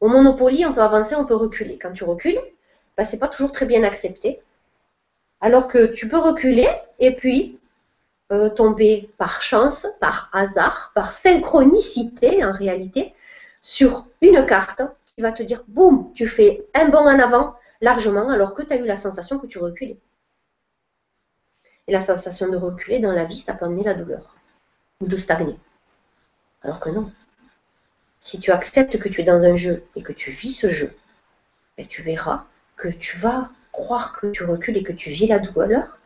Au 0.00 0.08
Monopoly, 0.08 0.64
on 0.64 0.72
peut 0.72 0.80
avancer, 0.80 1.16
on 1.16 1.24
peut 1.24 1.34
reculer. 1.34 1.76
Quand 1.78 1.92
tu 1.92 2.04
recules, 2.04 2.40
ben, 2.96 3.04
ce 3.04 3.12
n'est 3.12 3.18
pas 3.18 3.28
toujours 3.28 3.52
très 3.52 3.66
bien 3.66 3.82
accepté. 3.82 4.40
Alors 5.40 5.66
que 5.66 5.86
tu 5.86 6.08
peux 6.08 6.18
reculer 6.18 6.68
et 7.00 7.16
puis 7.16 7.58
euh, 8.30 8.48
tomber 8.48 9.10
par 9.18 9.42
chance, 9.42 9.88
par 10.00 10.30
hasard, 10.32 10.92
par 10.94 11.12
synchronicité 11.12 12.44
en 12.44 12.52
réalité, 12.52 13.12
sur 13.60 14.06
une 14.20 14.46
carte 14.46 14.82
qui 15.04 15.20
va 15.20 15.32
te 15.32 15.42
dire, 15.42 15.64
boum, 15.66 16.12
tu 16.14 16.28
fais 16.28 16.64
un 16.74 16.88
bond 16.88 17.08
en 17.08 17.18
avant 17.18 17.56
largement 17.80 18.28
alors 18.30 18.54
que 18.54 18.62
tu 18.62 18.72
as 18.72 18.76
eu 18.76 18.86
la 18.86 18.96
sensation 18.96 19.38
que 19.40 19.48
tu 19.48 19.58
reculais. 19.58 19.98
Et 21.88 21.92
la 21.92 22.00
sensation 22.00 22.48
de 22.48 22.56
reculer 22.56 23.00
dans 23.00 23.10
la 23.10 23.24
vie, 23.24 23.38
ça 23.38 23.54
peut 23.54 23.64
amener 23.64 23.82
la 23.82 23.94
douleur 23.94 24.36
de 25.08 25.16
stagner. 25.16 25.58
Alors 26.62 26.80
que 26.80 26.90
non. 26.90 27.12
si 28.20 28.38
tu 28.38 28.52
acceptes 28.52 28.98
que 28.98 29.08
tu 29.08 29.22
es 29.22 29.24
dans 29.24 29.44
un 29.44 29.56
jeu 29.56 29.84
et 29.96 30.02
que 30.02 30.12
tu 30.12 30.30
vis 30.30 30.52
ce 30.52 30.68
jeu, 30.68 30.96
ben, 31.76 31.86
tu 31.86 32.02
verras 32.02 32.46
que 32.76 32.88
tu 32.88 33.18
vas 33.18 33.50
croire 33.72 34.12
que 34.12 34.30
tu 34.30 34.44
recules 34.44 34.76
et 34.76 34.82
que 34.82 34.92
tu 34.92 35.10
vis 35.10 35.26
la 35.26 35.38
douleur. 35.38 35.98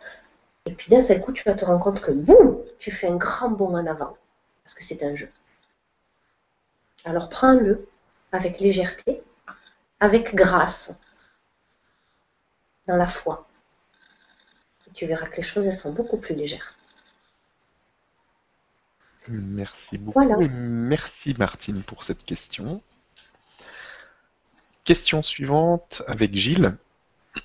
Et 0.65 0.73
puis 0.73 0.89
d'un 0.91 1.03
seul 1.03 1.21
coup, 1.21 1.33
tu 1.33 1.45
vas 1.45 1.55
te 1.55 1.65
rendre 1.65 1.83
compte 1.83 2.01
que 2.01 2.11
boum, 2.11 2.59
tu 2.79 2.91
fais 2.91 3.09
un 3.09 3.17
grand 3.17 3.51
bond 3.51 3.77
en 3.77 3.87
avant. 3.87 4.17
Parce 4.65 4.75
que 4.75 4.85
c'est 4.85 5.03
un 5.03 5.15
jeu. 5.15 5.31
Alors 7.05 7.29
prends-le 7.29 7.89
avec 8.33 8.59
légèreté, 8.61 9.23
avec 10.01 10.35
grâce, 10.35 10.93
dans 12.87 12.97
la 12.97 13.07
foi. 13.07 13.47
Et 14.89 14.93
tu 14.93 15.07
verras 15.07 15.27
que 15.27 15.37
les 15.37 15.43
choses, 15.43 15.67
elles 15.67 15.75
sont 15.75 15.93
beaucoup 15.93 16.17
plus 16.17 16.35
légères. 16.35 16.75
Merci 19.31 19.99
beaucoup. 19.99 20.21
merci 20.51 21.35
Martine 21.39 21.83
pour 21.83 22.05
cette 22.05 22.25
question. 22.25 22.83
Question 24.85 25.23
suivante 25.23 26.03
avec 26.07 26.35
Gilles 26.35 26.77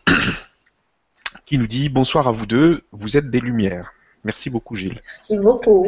qui 1.45 1.57
nous 1.57 1.67
dit 1.67 1.89
bonsoir 1.89 2.27
à 2.27 2.31
vous 2.31 2.45
deux, 2.45 2.83
vous 2.91 3.17
êtes 3.17 3.29
des 3.29 3.39
lumières. 3.39 3.93
Merci 4.23 4.51
beaucoup 4.51 4.75
Gilles. 4.75 5.01
Merci 5.05 5.37
beaucoup. 5.37 5.87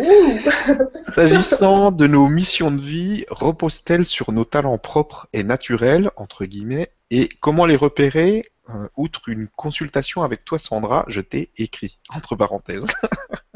S'agissant 1.16 1.92
de 1.92 2.08
nos 2.08 2.28
missions 2.28 2.72
de 2.72 2.82
vie, 2.82 3.26
reposent-elles 3.30 4.06
sur 4.06 4.32
nos 4.32 4.46
talents 4.46 4.80
propres 4.80 5.28
et 5.34 5.44
naturels, 5.44 6.10
entre 6.16 6.46
guillemets, 6.46 6.92
et 7.12 7.30
comment 7.42 7.66
les 7.66 7.76
repérer? 7.76 8.44
Euh, 8.70 8.88
outre 8.96 9.28
une 9.28 9.50
consultation 9.50 10.24
avec 10.24 10.46
toi 10.46 10.58
Sandra, 10.58 11.04
je 11.10 11.20
t'ai 11.20 11.50
écrit, 11.58 12.00
entre 12.10 12.36
parenthèses. 12.36 12.88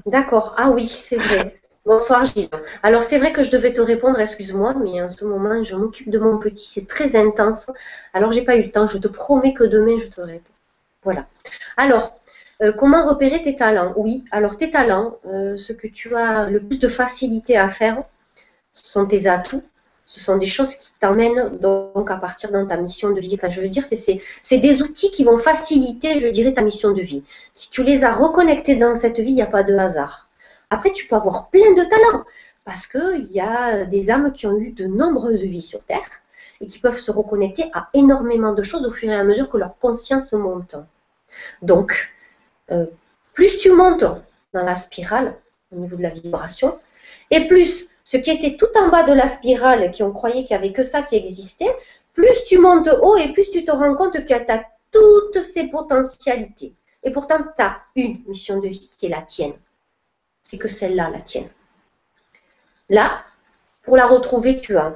D'accord, 0.05 0.53
ah 0.57 0.69
oui, 0.69 0.85
c'est 0.87 1.15
vrai. 1.15 1.55
Bonsoir 1.87 2.25
Gilles. 2.25 2.49
Alors 2.83 3.01
c'est 3.01 3.17
vrai 3.17 3.31
que 3.31 3.41
je 3.41 3.49
devais 3.49 3.71
te 3.71 3.79
répondre, 3.79 4.19
excuse-moi, 4.19 4.73
mais 4.73 5.01
en 5.01 5.07
ce 5.07 5.23
moment 5.23 5.63
je 5.63 5.73
m'occupe 5.77 6.09
de 6.09 6.19
mon 6.19 6.37
petit, 6.37 6.67
c'est 6.67 6.85
très 6.85 7.15
intense. 7.15 7.67
Alors 8.11 8.33
j'ai 8.33 8.41
pas 8.41 8.57
eu 8.57 8.63
le 8.63 8.71
temps, 8.71 8.87
je 8.87 8.97
te 8.97 9.07
promets 9.07 9.53
que 9.53 9.63
demain 9.63 9.95
je 9.95 10.07
te 10.07 10.19
réponds. 10.19 10.51
Voilà. 11.05 11.27
Alors, 11.77 12.19
euh, 12.61 12.73
comment 12.73 13.07
repérer 13.07 13.41
tes 13.41 13.55
talents? 13.55 13.93
Oui, 13.95 14.25
alors 14.31 14.57
tes 14.57 14.69
talents, 14.69 15.15
euh, 15.27 15.55
ce 15.55 15.71
que 15.71 15.87
tu 15.87 16.13
as 16.13 16.49
le 16.49 16.59
plus 16.59 16.77
de 16.79 16.89
facilité 16.89 17.55
à 17.55 17.69
faire, 17.69 18.03
ce 18.73 18.91
sont 18.91 19.05
tes 19.05 19.27
atouts. 19.27 19.63
Ce 20.05 20.19
sont 20.19 20.35
des 20.35 20.45
choses 20.45 20.75
qui 20.75 20.91
t'emmènent 20.99 21.57
donc 21.57 22.11
à 22.11 22.17
partir 22.17 22.51
dans 22.51 22.65
ta 22.65 22.75
mission 22.75 23.11
de 23.11 23.21
vie. 23.21 23.35
Enfin, 23.35 23.47
je 23.47 23.61
veux 23.61 23.69
dire, 23.69 23.85
c'est 23.85 24.57
des 24.57 24.81
outils 24.81 25.11
qui 25.11 25.23
vont 25.23 25.37
faciliter, 25.37 26.19
je 26.19 26.27
dirais, 26.27 26.53
ta 26.53 26.63
mission 26.63 26.91
de 26.91 27.01
vie. 27.01 27.23
Si 27.53 27.69
tu 27.69 27.83
les 27.85 28.03
as 28.03 28.11
reconnectés 28.11 28.75
dans 28.75 28.93
cette 28.93 29.21
vie, 29.21 29.31
il 29.31 29.35
n'y 29.35 29.41
a 29.41 29.45
pas 29.47 29.63
de 29.63 29.73
hasard. 29.77 30.26
Après, 30.69 30.91
tu 30.91 31.07
peux 31.07 31.15
avoir 31.15 31.49
plein 31.49 31.73
de 31.73 31.83
talents 31.83 32.23
parce 32.65 32.87
qu'il 32.87 33.31
y 33.31 33.39
a 33.39 33.85
des 33.85 34.11
âmes 34.11 34.33
qui 34.33 34.45
ont 34.47 34.57
eu 34.57 34.71
de 34.71 34.85
nombreuses 34.85 35.43
vies 35.43 35.61
sur 35.61 35.83
Terre 35.85 36.09
et 36.59 36.65
qui 36.65 36.79
peuvent 36.79 36.99
se 36.99 37.11
reconnecter 37.11 37.69
à 37.73 37.89
énormément 37.93 38.53
de 38.53 38.61
choses 38.61 38.85
au 38.85 38.91
fur 38.91 39.09
et 39.09 39.15
à 39.15 39.23
mesure 39.23 39.49
que 39.49 39.57
leur 39.57 39.77
conscience 39.77 40.33
monte. 40.33 40.75
Donc, 41.61 42.11
euh, 42.71 42.85
plus 43.33 43.57
tu 43.57 43.71
montes 43.71 44.03
dans 44.53 44.63
la 44.63 44.75
spirale 44.75 45.37
au 45.71 45.77
niveau 45.77 45.95
de 45.95 46.01
la 46.01 46.09
vibration, 46.09 46.77
et 47.31 47.47
plus 47.47 47.87
ce 48.03 48.17
qui 48.17 48.31
était 48.31 48.57
tout 48.57 48.71
en 48.77 48.89
bas 48.89 49.03
de 49.03 49.13
la 49.13 49.27
spirale, 49.27 49.91
qui 49.91 50.03
ont 50.03 50.11
croyait 50.11 50.43
qu'il 50.43 50.57
n'y 50.57 50.63
avait 50.63 50.73
que 50.73 50.83
ça 50.83 51.01
qui 51.01 51.15
existait, 51.15 51.73
plus 52.13 52.43
tu 52.45 52.57
montes 52.57 52.89
haut 53.01 53.15
et 53.17 53.31
plus 53.31 53.49
tu 53.49 53.63
te 53.63 53.71
rends 53.71 53.95
compte 53.95 54.13
que 54.13 54.21
tu 54.21 54.33
as 54.33 54.65
toutes 54.91 55.41
ces 55.41 55.67
potentialités. 55.67 56.73
Et 57.03 57.11
pourtant, 57.11 57.37
tu 57.55 57.61
as 57.61 57.77
une 57.95 58.23
mission 58.27 58.59
de 58.59 58.67
vie 58.67 58.89
qui 58.89 59.05
est 59.05 59.09
la 59.09 59.21
tienne 59.21 59.53
c'est 60.47 60.57
que 60.57 60.69
celle-là, 60.69 61.09
la 61.09 61.19
tienne. 61.19 61.49
Là, 62.87 63.25
pour 63.81 63.97
la 63.97 64.07
retrouver, 64.07 64.61
tu 64.61 64.77
as 64.77 64.95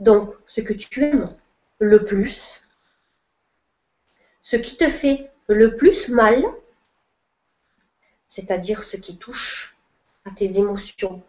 donc 0.00 0.34
ce 0.46 0.62
que 0.62 0.72
tu 0.72 1.04
aimes 1.04 1.36
le 1.78 2.02
plus, 2.02 2.62
ce 4.40 4.56
qui 4.56 4.78
te 4.78 4.88
fait 4.88 5.30
le 5.48 5.76
plus 5.76 6.08
mal, 6.08 6.42
c'est-à-dire 8.28 8.82
ce 8.82 8.96
qui 8.96 9.18
touche 9.18 9.76
à 10.24 10.30
tes 10.30 10.58
émotions 10.58 11.22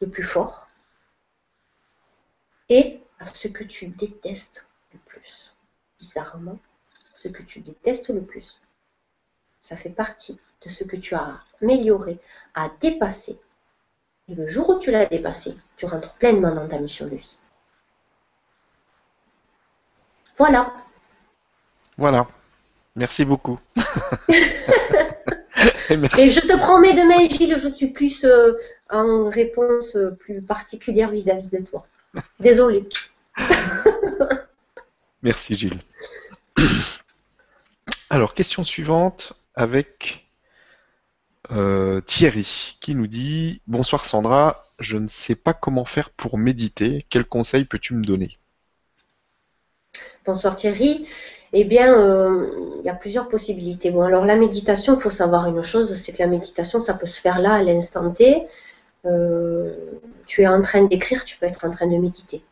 le 0.00 0.08
plus 0.08 0.22
fort, 0.22 0.68
et 2.70 3.02
à 3.18 3.26
ce 3.26 3.46
que 3.46 3.62
tu 3.62 3.88
détestes 3.88 4.66
le 4.94 4.98
plus. 5.00 5.54
Bizarrement, 5.98 6.58
ce 7.12 7.28
que 7.28 7.42
tu 7.42 7.60
détestes 7.60 8.08
le 8.08 8.22
plus. 8.22 8.62
Ça 9.60 9.76
fait 9.76 9.90
partie 9.90 10.40
de 10.64 10.68
ce 10.68 10.84
que 10.84 10.96
tu 10.96 11.14
as 11.14 11.40
amélioré, 11.60 12.18
à 12.54 12.70
dépasser. 12.80 13.38
Et 14.28 14.34
le 14.34 14.46
jour 14.46 14.70
où 14.70 14.78
tu 14.78 14.90
l'as 14.90 15.06
dépassé, 15.06 15.56
tu 15.76 15.86
rentres 15.86 16.14
pleinement 16.14 16.52
dans 16.52 16.68
ta 16.68 16.78
mission 16.78 17.06
de 17.06 17.16
vie. 17.16 17.38
Voilà. 20.38 20.72
Voilà. 21.96 22.26
Merci 22.96 23.24
beaucoup. 23.24 23.58
Et, 25.90 26.30
je 26.30 26.40
te 26.40 26.56
promets 26.58 26.94
demain, 26.94 27.28
Gilles, 27.28 27.58
je 27.58 27.68
suis 27.68 27.88
plus 27.88 28.24
euh, 28.24 28.54
en 28.90 29.28
réponse 29.28 29.96
euh, 29.96 30.10
plus 30.12 30.40
particulière 30.40 31.10
vis-à-vis 31.10 31.48
de 31.48 31.58
toi. 31.58 31.86
Désolée. 32.40 32.88
Merci, 35.22 35.54
Gilles. 35.54 35.80
Alors, 38.10 38.34
question 38.34 38.64
suivante 38.64 39.34
avec 39.54 40.26
euh, 41.52 42.00
Thierry 42.00 42.76
qui 42.80 42.94
nous 42.94 43.06
dit 43.06 43.60
Bonsoir 43.66 44.04
Sandra, 44.04 44.64
je 44.80 44.96
ne 44.96 45.08
sais 45.08 45.34
pas 45.34 45.52
comment 45.52 45.84
faire 45.84 46.10
pour 46.10 46.38
méditer. 46.38 47.04
Quel 47.10 47.24
conseil 47.24 47.64
peux-tu 47.64 47.94
me 47.94 48.04
donner? 48.04 48.38
Bonsoir 50.24 50.56
Thierry. 50.56 51.06
Eh 51.52 51.64
bien, 51.64 51.94
euh, 51.94 52.76
il 52.80 52.86
y 52.86 52.88
a 52.88 52.94
plusieurs 52.94 53.28
possibilités. 53.28 53.90
Bon, 53.90 54.02
alors 54.02 54.24
la 54.24 54.36
méditation, 54.36 54.94
il 54.94 55.00
faut 55.00 55.10
savoir 55.10 55.48
une 55.48 55.62
chose 55.62 55.94
c'est 55.96 56.12
que 56.12 56.18
la 56.18 56.26
méditation, 56.26 56.80
ça 56.80 56.94
peut 56.94 57.06
se 57.06 57.20
faire 57.20 57.38
là, 57.38 57.54
à 57.54 57.62
l'instant 57.62 58.10
T. 58.10 58.46
Euh, 59.04 59.74
tu 60.26 60.42
es 60.42 60.46
en 60.46 60.62
train 60.62 60.84
d'écrire, 60.84 61.24
tu 61.24 61.36
peux 61.36 61.46
être 61.46 61.66
en 61.66 61.70
train 61.70 61.86
de 61.86 61.96
méditer. 61.96 62.42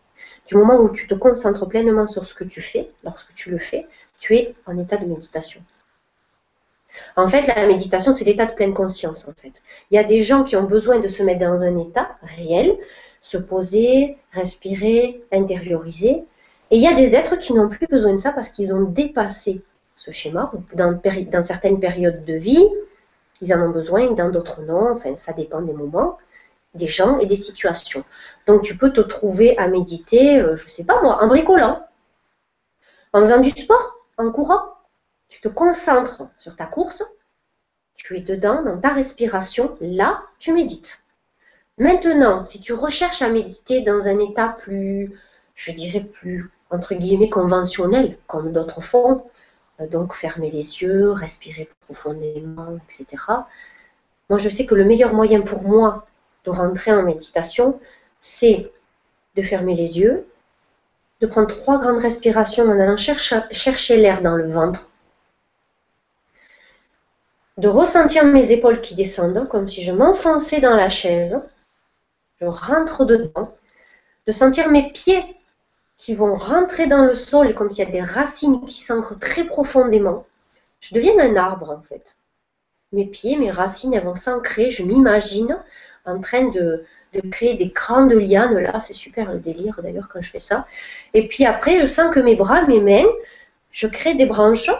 Du 0.46 0.56
moment 0.56 0.80
où 0.80 0.90
tu 0.90 1.06
te 1.06 1.14
concentres 1.14 1.66
pleinement 1.66 2.06
sur 2.06 2.24
ce 2.24 2.34
que 2.34 2.44
tu 2.44 2.60
fais, 2.60 2.90
lorsque 3.04 3.32
tu 3.34 3.50
le 3.50 3.58
fais, 3.58 3.86
tu 4.18 4.34
es 4.34 4.54
en 4.66 4.76
état 4.78 4.96
de 4.96 5.06
méditation. 5.06 5.62
En 7.16 7.28
fait, 7.28 7.46
la 7.46 7.66
méditation, 7.66 8.12
c'est 8.12 8.24
l'état 8.24 8.46
de 8.46 8.52
pleine 8.52 8.74
conscience, 8.74 9.26
en 9.28 9.32
fait. 9.32 9.62
Il 9.90 9.94
y 9.94 9.98
a 9.98 10.04
des 10.04 10.22
gens 10.22 10.44
qui 10.44 10.56
ont 10.56 10.64
besoin 10.64 10.98
de 10.98 11.08
se 11.08 11.22
mettre 11.22 11.40
dans 11.40 11.62
un 11.62 11.78
état 11.78 12.16
réel, 12.22 12.76
se 13.20 13.38
poser, 13.38 14.18
respirer, 14.32 15.22
intérioriser. 15.32 16.24
Et 16.70 16.76
il 16.76 16.82
y 16.82 16.88
a 16.88 16.94
des 16.94 17.14
êtres 17.14 17.36
qui 17.36 17.52
n'ont 17.52 17.68
plus 17.68 17.86
besoin 17.86 18.12
de 18.12 18.18
ça 18.18 18.32
parce 18.32 18.48
qu'ils 18.48 18.74
ont 18.74 18.82
dépassé 18.82 19.62
ce 19.96 20.10
schéma. 20.10 20.50
Dans, 20.74 20.98
dans 21.30 21.42
certaines 21.42 21.80
périodes 21.80 22.24
de 22.24 22.34
vie, 22.34 22.66
ils 23.40 23.54
en 23.54 23.62
ont 23.62 23.70
besoin, 23.70 24.12
dans 24.12 24.30
d'autres 24.30 24.62
non. 24.62 24.90
Enfin, 24.90 25.16
ça 25.16 25.32
dépend 25.32 25.60
des 25.60 25.72
moments, 25.72 26.18
des 26.74 26.86
gens 26.86 27.18
et 27.18 27.26
des 27.26 27.36
situations. 27.36 28.04
Donc, 28.46 28.62
tu 28.62 28.76
peux 28.76 28.92
te 28.92 29.00
trouver 29.00 29.56
à 29.58 29.68
méditer, 29.68 30.40
euh, 30.40 30.56
je 30.56 30.64
ne 30.64 30.68
sais 30.68 30.84
pas 30.84 31.00
moi, 31.02 31.22
en 31.22 31.26
bricolant, 31.26 31.84
en 33.12 33.20
faisant 33.20 33.40
du 33.40 33.50
sport, 33.50 33.96
en 34.16 34.30
courant, 34.30 34.62
tu 35.30 35.40
te 35.40 35.48
concentres 35.48 36.24
sur 36.36 36.54
ta 36.56 36.66
course, 36.66 37.02
tu 37.94 38.16
es 38.16 38.20
dedans, 38.20 38.62
dans 38.62 38.78
ta 38.78 38.90
respiration, 38.90 39.76
là, 39.80 40.22
tu 40.38 40.52
médites. 40.52 41.02
Maintenant, 41.78 42.44
si 42.44 42.60
tu 42.60 42.74
recherches 42.74 43.22
à 43.22 43.30
méditer 43.30 43.80
dans 43.80 44.06
un 44.08 44.18
état 44.18 44.48
plus, 44.48 45.18
je 45.54 45.72
dirais 45.72 46.00
plus, 46.00 46.50
entre 46.70 46.94
guillemets, 46.94 47.30
conventionnel, 47.30 48.18
comme 48.26 48.52
d'autres 48.52 48.82
font, 48.82 49.24
euh, 49.80 49.86
donc 49.86 50.14
fermer 50.14 50.50
les 50.50 50.82
yeux, 50.82 51.12
respirer 51.12 51.70
profondément, 51.86 52.76
etc. 52.84 53.22
Moi, 54.28 54.38
je 54.38 54.48
sais 54.48 54.66
que 54.66 54.74
le 54.74 54.84
meilleur 54.84 55.14
moyen 55.14 55.40
pour 55.40 55.62
moi 55.62 56.06
de 56.44 56.50
rentrer 56.50 56.92
en 56.92 57.02
méditation, 57.02 57.80
c'est 58.20 58.70
de 59.36 59.42
fermer 59.42 59.74
les 59.74 59.98
yeux, 59.98 60.26
de 61.20 61.26
prendre 61.26 61.48
trois 61.48 61.78
grandes 61.78 61.98
respirations 61.98 62.64
en 62.64 62.78
allant 62.78 62.96
chercher 62.96 63.96
l'air 63.96 64.22
dans 64.22 64.36
le 64.36 64.46
ventre, 64.46 64.89
de 67.60 67.68
ressentir 67.68 68.24
mes 68.24 68.52
épaules 68.52 68.80
qui 68.80 68.94
descendent, 68.94 69.46
comme 69.48 69.68
si 69.68 69.82
je 69.82 69.92
m'enfonçais 69.92 70.60
dans 70.60 70.74
la 70.74 70.88
chaise. 70.88 71.42
Je 72.40 72.46
rentre 72.46 73.04
dedans. 73.04 73.54
De 74.26 74.32
sentir 74.32 74.70
mes 74.70 74.90
pieds 74.92 75.22
qui 75.98 76.14
vont 76.14 76.34
rentrer 76.34 76.86
dans 76.86 77.04
le 77.04 77.14
sol, 77.14 77.54
comme 77.54 77.70
s'il 77.70 77.84
y 77.84 77.88
a 77.88 77.90
des 77.90 78.00
racines 78.00 78.64
qui 78.64 78.78
s'ancrent 78.78 79.18
très 79.18 79.44
profondément. 79.44 80.24
Je 80.80 80.94
deviens 80.94 81.18
un 81.18 81.36
arbre, 81.36 81.70
en 81.70 81.82
fait. 81.82 82.16
Mes 82.92 83.04
pieds, 83.04 83.36
mes 83.36 83.50
racines, 83.50 83.92
elles 83.92 84.04
vont 84.04 84.14
s'ancrer. 84.14 84.70
Je 84.70 84.82
m'imagine 84.82 85.58
en 86.06 86.18
train 86.18 86.48
de, 86.48 86.84
de 87.12 87.20
créer 87.28 87.54
des 87.54 87.68
grandes 87.68 88.12
lianes. 88.12 88.58
Là, 88.58 88.78
c'est 88.78 88.94
super 88.94 89.30
le 89.30 89.38
délire, 89.38 89.80
d'ailleurs, 89.82 90.08
quand 90.08 90.22
je 90.22 90.30
fais 90.30 90.38
ça. 90.38 90.66
Et 91.12 91.28
puis 91.28 91.44
après, 91.44 91.78
je 91.78 91.86
sens 91.86 92.14
que 92.14 92.20
mes 92.20 92.36
bras, 92.36 92.62
mes 92.62 92.80
mains, 92.80 93.10
je 93.70 93.86
crée 93.86 94.14
des 94.14 94.26
branches 94.26 94.70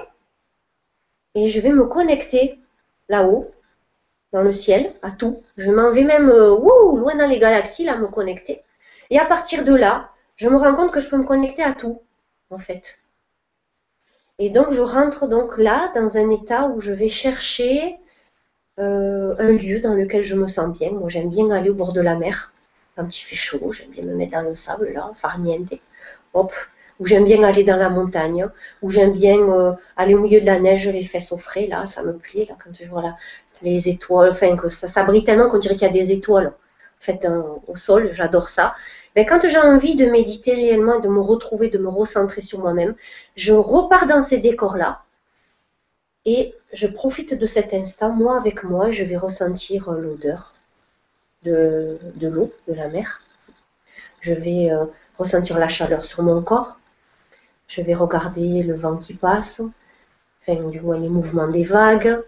et 1.34 1.48
je 1.48 1.60
vais 1.60 1.70
me 1.72 1.84
connecter 1.84 2.59
là-haut, 3.10 3.50
dans 4.32 4.42
le 4.42 4.52
ciel, 4.52 4.94
à 5.02 5.10
tout. 5.10 5.42
Je 5.56 5.70
m'en 5.70 5.90
vais 5.90 6.04
même 6.04 6.30
euh, 6.30 6.56
loin 6.56 7.14
dans 7.16 7.28
les 7.28 7.38
galaxies, 7.38 7.84
là, 7.84 7.96
me 7.96 8.06
connecter. 8.06 8.62
Et 9.10 9.18
à 9.18 9.26
partir 9.26 9.64
de 9.64 9.74
là, 9.74 10.10
je 10.36 10.48
me 10.48 10.56
rends 10.56 10.74
compte 10.74 10.92
que 10.92 11.00
je 11.00 11.10
peux 11.10 11.18
me 11.18 11.24
connecter 11.24 11.62
à 11.62 11.72
tout, 11.72 12.00
en 12.50 12.58
fait. 12.58 12.98
Et 14.38 14.48
donc, 14.48 14.70
je 14.70 14.80
rentre 14.80 15.26
donc 15.26 15.58
là 15.58 15.92
dans 15.94 16.16
un 16.16 16.30
état 16.30 16.68
où 16.68 16.80
je 16.80 16.92
vais 16.92 17.08
chercher 17.08 17.98
euh, 18.78 19.34
un 19.38 19.52
lieu 19.52 19.80
dans 19.80 19.94
lequel 19.94 20.22
je 20.22 20.36
me 20.36 20.46
sens 20.46 20.72
bien. 20.72 20.92
Moi, 20.92 21.08
j'aime 21.08 21.28
bien 21.28 21.50
aller 21.50 21.68
au 21.68 21.74
bord 21.74 21.92
de 21.92 22.00
la 22.00 22.14
mer 22.14 22.52
quand 22.96 23.18
il 23.18 23.22
fait 23.22 23.36
chaud. 23.36 23.70
J'aime 23.72 23.90
bien 23.90 24.04
me 24.04 24.14
mettre 24.14 24.32
dans 24.32 24.42
le 24.42 24.54
sable, 24.54 24.92
là, 24.92 25.10
farniente. 25.14 25.74
Hop. 26.32 26.52
Ou 27.00 27.06
j'aime 27.06 27.24
bien 27.24 27.42
aller 27.42 27.64
dans 27.64 27.76
la 27.76 27.90
montagne. 27.90 28.46
Ou 28.82 28.90
j'aime 28.90 29.12
bien 29.12 29.40
euh, 29.40 29.72
aller 29.96 30.14
au 30.14 30.20
milieu 30.20 30.40
de 30.40 30.46
la 30.46 30.58
neige, 30.58 30.88
les 30.88 31.02
fesses 31.02 31.32
au 31.32 31.38
frais, 31.38 31.66
là. 31.66 31.86
Ça 31.86 32.02
me 32.02 32.12
plaît, 32.12 32.46
là, 32.48 32.56
quand 32.62 32.70
je 32.78 32.86
vois 32.86 33.02
là, 33.02 33.16
les 33.62 33.88
étoiles. 33.88 34.30
Enfin, 34.30 34.56
que 34.56 34.68
ça, 34.68 34.86
ça 34.86 35.02
brille 35.02 35.24
tellement 35.24 35.48
qu'on 35.48 35.58
dirait 35.58 35.74
qu'il 35.74 35.86
y 35.86 35.90
a 35.90 35.92
des 35.92 36.12
étoiles 36.12 36.52
fait 37.00 37.26
au 37.66 37.76
sol, 37.76 38.12
j'adore 38.12 38.48
ça. 38.48 38.74
Mais 39.16 39.26
quand 39.26 39.48
j'ai 39.48 39.58
envie 39.58 39.96
de 39.96 40.06
méditer 40.06 40.54
réellement, 40.54 41.00
de 41.00 41.08
me 41.08 41.20
retrouver, 41.20 41.68
de 41.68 41.78
me 41.78 41.88
recentrer 41.88 42.42
sur 42.42 42.60
moi-même, 42.60 42.94
je 43.34 43.54
repars 43.54 44.06
dans 44.06 44.20
ces 44.20 44.38
décors-là 44.38 45.02
et 46.26 46.54
je 46.72 46.86
profite 46.86 47.34
de 47.34 47.46
cet 47.46 47.72
instant, 47.72 48.12
moi 48.12 48.36
avec 48.36 48.62
moi, 48.62 48.90
je 48.90 49.04
vais 49.04 49.16
ressentir 49.16 49.90
l'odeur 49.92 50.54
de, 51.42 51.98
l'eau, 52.20 52.52
de 52.68 52.74
la 52.74 52.88
mer. 52.88 53.22
Je 54.20 54.34
vais 54.34 54.70
euh, 54.70 54.84
ressentir 55.16 55.58
la 55.58 55.68
chaleur 55.68 56.02
sur 56.02 56.22
mon 56.22 56.42
corps. 56.42 56.78
Je 57.70 57.82
vais 57.82 57.94
regarder 57.94 58.62
le 58.64 58.74
vent 58.74 58.96
qui 58.96 59.14
passe, 59.14 59.62
enfin 60.40 60.56
du 60.68 60.80
moins 60.80 60.98
les 60.98 61.08
mouvements 61.08 61.48
des 61.48 61.62
vagues. 61.62 62.20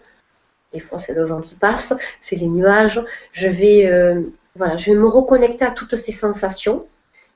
Des 0.72 0.80
fois 0.80 0.98
c'est 0.98 1.14
le 1.14 1.24
vent 1.24 1.40
qui 1.40 1.56
passe, 1.56 1.92
c'est 2.20 2.36
les 2.36 2.46
nuages. 2.46 3.02
Je 3.32 3.48
vais 3.48 3.90
euh, 3.90 4.22
voilà, 4.54 4.76
je 4.76 4.92
vais 4.92 4.96
me 4.96 5.08
reconnecter 5.08 5.64
à 5.64 5.70
toutes 5.70 5.96
ces 5.96 6.12
sensations. 6.12 6.86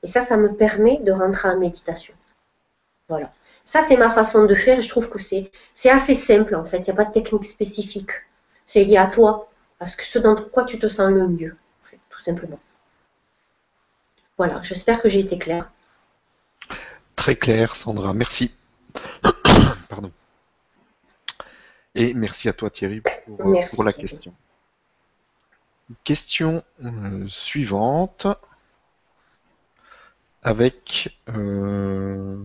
Et 0.03 0.07
ça, 0.07 0.21
ça 0.21 0.37
me 0.37 0.53
permet 0.53 0.99
de 0.99 1.11
rentrer 1.11 1.49
en 1.49 1.57
méditation. 1.57 2.13
Voilà. 3.09 3.33
Ça, 3.63 3.81
c'est 3.81 3.97
ma 3.97 4.09
façon 4.09 4.45
de 4.45 4.55
faire 4.55 4.79
et 4.79 4.81
je 4.81 4.89
trouve 4.89 5.09
que 5.09 5.19
c'est 5.19 5.49
assez 5.89 6.13
simple 6.13 6.55
en 6.55 6.63
fait. 6.63 6.77
Il 6.77 6.83
n'y 6.83 6.91
a 6.91 6.93
pas 6.93 7.05
de 7.05 7.11
technique 7.11 7.45
spécifique. 7.45 8.11
C'est 8.65 8.83
lié 8.85 8.97
à 8.97 9.07
toi, 9.07 9.49
parce 9.79 9.95
que 9.95 10.03
ce 10.03 10.19
dans 10.19 10.35
quoi 10.35 10.65
tu 10.65 10.77
te 10.77 10.87
sens 10.87 11.09
le 11.09 11.27
mieux, 11.27 11.55
en 11.81 11.85
fait, 11.85 11.99
tout 12.09 12.21
simplement. 12.21 12.59
Voilà, 14.37 14.61
j'espère 14.61 15.01
que 15.01 15.09
j'ai 15.09 15.21
été 15.21 15.37
claire. 15.37 15.71
Très 17.17 17.35
clair, 17.35 17.75
Sandra. 17.75 18.13
Merci. 18.13 18.51
Pardon. 19.89 20.11
Et 21.93 22.13
merci 22.13 22.47
à 22.47 22.53
toi, 22.53 22.69
Thierry, 22.69 23.01
pour, 23.25 23.37
pour 23.37 23.83
la 23.83 23.91
question. 23.91 24.33
Question 26.05 26.63
euh, 26.85 27.27
suivante 27.27 28.27
avec 30.43 31.17
euh, 31.29 32.37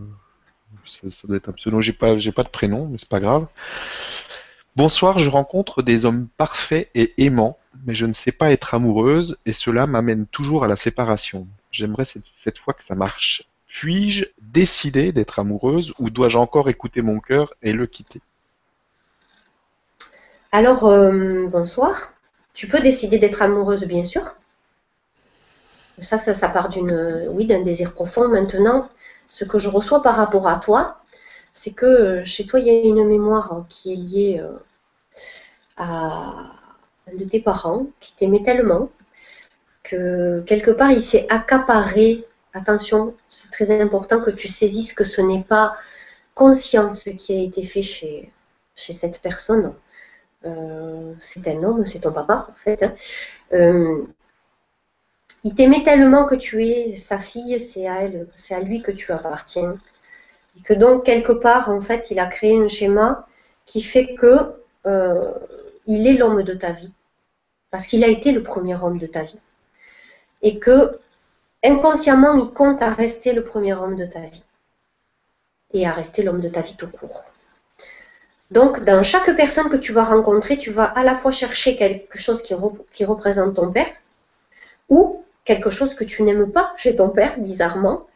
ça, 0.84 1.06
doit 1.24 1.36
être 1.36 1.50
un 1.50 1.52
pseudo. 1.52 1.80
J'ai 1.80 1.92
pas 1.92 2.18
j'ai 2.18 2.32
pas 2.32 2.42
de 2.42 2.48
prénom, 2.48 2.88
mais 2.88 2.98
c'est 2.98 3.08
pas 3.08 3.20
grave. 3.20 3.46
Bonsoir, 4.74 5.18
je 5.18 5.28
rencontre 5.28 5.82
des 5.82 6.06
hommes 6.06 6.28
parfaits 6.28 6.90
et 6.94 7.12
aimants, 7.22 7.58
mais 7.84 7.94
je 7.94 8.06
ne 8.06 8.14
sais 8.14 8.32
pas 8.32 8.52
être 8.52 8.74
amoureuse 8.74 9.38
et 9.44 9.52
cela 9.52 9.86
m'amène 9.86 10.26
toujours 10.26 10.64
à 10.64 10.66
la 10.66 10.76
séparation. 10.76 11.46
J'aimerais 11.70 12.06
cette, 12.06 12.58
fois 12.58 12.72
que 12.72 12.82
ça 12.82 12.94
marche. 12.94 13.50
Puis-je 13.72 14.26
décider 14.40 15.12
d'être 15.12 15.38
amoureuse 15.38 15.94
ou 15.98 16.10
dois-je 16.10 16.36
encore 16.36 16.68
écouter 16.68 17.00
mon 17.00 17.20
cœur 17.20 17.54
et 17.62 17.72
le 17.72 17.86
quitter? 17.86 18.20
Alors, 20.52 20.84
euh, 20.84 21.46
bonsoir. 21.48 22.12
Tu 22.52 22.68
peux 22.68 22.80
décider 22.80 23.18
d'être 23.18 23.40
amoureuse, 23.40 23.84
bien 23.84 24.04
sûr. 24.04 24.36
Ça, 25.98 26.18
ça, 26.18 26.48
part 26.50 26.68
d'une, 26.68 27.26
oui, 27.30 27.46
d'un 27.46 27.62
désir 27.62 27.94
profond. 27.94 28.28
Maintenant, 28.28 28.90
ce 29.28 29.44
que 29.44 29.58
je 29.58 29.70
reçois 29.70 30.02
par 30.02 30.16
rapport 30.16 30.48
à 30.48 30.58
toi, 30.58 30.98
c'est 31.52 31.72
que 31.72 32.22
chez 32.24 32.46
toi, 32.46 32.60
il 32.60 32.66
y 32.66 32.70
a 32.70 32.82
une 32.82 33.08
mémoire 33.08 33.64
qui 33.70 33.92
est 33.92 33.96
liée 33.96 34.40
euh, 34.42 34.52
à 35.78 36.34
un 37.10 37.16
de 37.16 37.24
tes 37.24 37.40
parents 37.40 37.86
qui 38.00 38.14
t'aimait 38.14 38.42
tellement 38.42 38.90
que 39.82 40.40
quelque 40.42 40.70
part, 40.70 40.90
il 40.90 41.02
s'est 41.02 41.26
accaparé. 41.30 42.26
Attention, 42.54 43.14
c'est 43.28 43.50
très 43.50 43.80
important 43.80 44.20
que 44.20 44.30
tu 44.30 44.48
saisisses 44.48 44.92
que 44.92 45.04
ce 45.04 45.20
n'est 45.20 45.42
pas 45.42 45.74
conscient 46.34 46.92
ce 46.94 47.10
qui 47.10 47.32
a 47.34 47.42
été 47.42 47.62
fait 47.62 47.82
chez, 47.82 48.30
chez 48.74 48.92
cette 48.92 49.20
personne. 49.20 49.74
Euh, 50.44 51.14
c'est 51.18 51.46
un 51.48 51.62
homme, 51.62 51.84
c'est 51.84 52.00
ton 52.00 52.12
papa 52.12 52.48
en 52.50 52.54
fait. 52.54 52.82
Hein. 52.82 52.94
Euh, 53.52 54.02
il 55.44 55.54
t'aimait 55.54 55.82
tellement 55.82 56.24
que 56.26 56.34
tu 56.34 56.64
es 56.64 56.96
sa 56.96 57.18
fille, 57.18 57.58
c'est 57.58 57.86
à 57.86 58.60
lui 58.60 58.82
que 58.82 58.92
tu 58.92 59.12
appartiens. 59.12 59.78
Et 60.56 60.62
que 60.62 60.74
donc 60.74 61.04
quelque 61.04 61.32
part 61.32 61.70
en 61.70 61.80
fait, 61.80 62.10
il 62.10 62.18
a 62.18 62.26
créé 62.26 62.58
un 62.58 62.68
schéma 62.68 63.26
qui 63.64 63.80
fait 63.80 64.14
que 64.14 64.54
euh, 64.86 65.32
il 65.86 66.06
est 66.06 66.14
l'homme 66.14 66.42
de 66.42 66.54
ta 66.54 66.72
vie, 66.72 66.92
parce 67.70 67.86
qu'il 67.86 68.04
a 68.04 68.08
été 68.08 68.32
le 68.32 68.42
premier 68.42 68.80
homme 68.82 68.98
de 68.98 69.06
ta 69.06 69.22
vie, 69.22 69.40
et 70.42 70.58
que 70.58 70.98
inconsciemment 71.64 72.34
il 72.34 72.50
compte 72.52 72.82
à 72.82 72.88
rester 72.88 73.32
le 73.32 73.44
premier 73.44 73.74
homme 73.74 73.96
de 73.96 74.06
ta 74.06 74.20
vie 74.20 74.44
et 75.72 75.86
à 75.86 75.92
rester 75.92 76.22
l'homme 76.22 76.40
de 76.40 76.48
ta 76.48 76.60
vie 76.60 76.76
tout 76.76 76.88
court. 76.88 77.24
Donc, 78.50 78.84
dans 78.84 79.02
chaque 79.02 79.34
personne 79.34 79.70
que 79.70 79.78
tu 79.78 79.92
vas 79.92 80.02
rencontrer, 80.02 80.58
tu 80.58 80.70
vas 80.70 80.84
à 80.84 81.02
la 81.04 81.14
fois 81.14 81.30
chercher 81.30 81.74
quelque 81.74 82.18
chose 82.18 82.42
qui, 82.42 83.04
représente 83.04 83.54
ton 83.54 83.72
père 83.72 83.88
ou 84.90 85.24
quelque 85.46 85.70
chose 85.70 85.94
que 85.94 86.04
tu 86.04 86.22
n'aimes 86.22 86.52
pas 86.52 86.74
chez 86.76 86.94
ton 86.94 87.08
père, 87.08 87.38
bizarrement. 87.38 88.06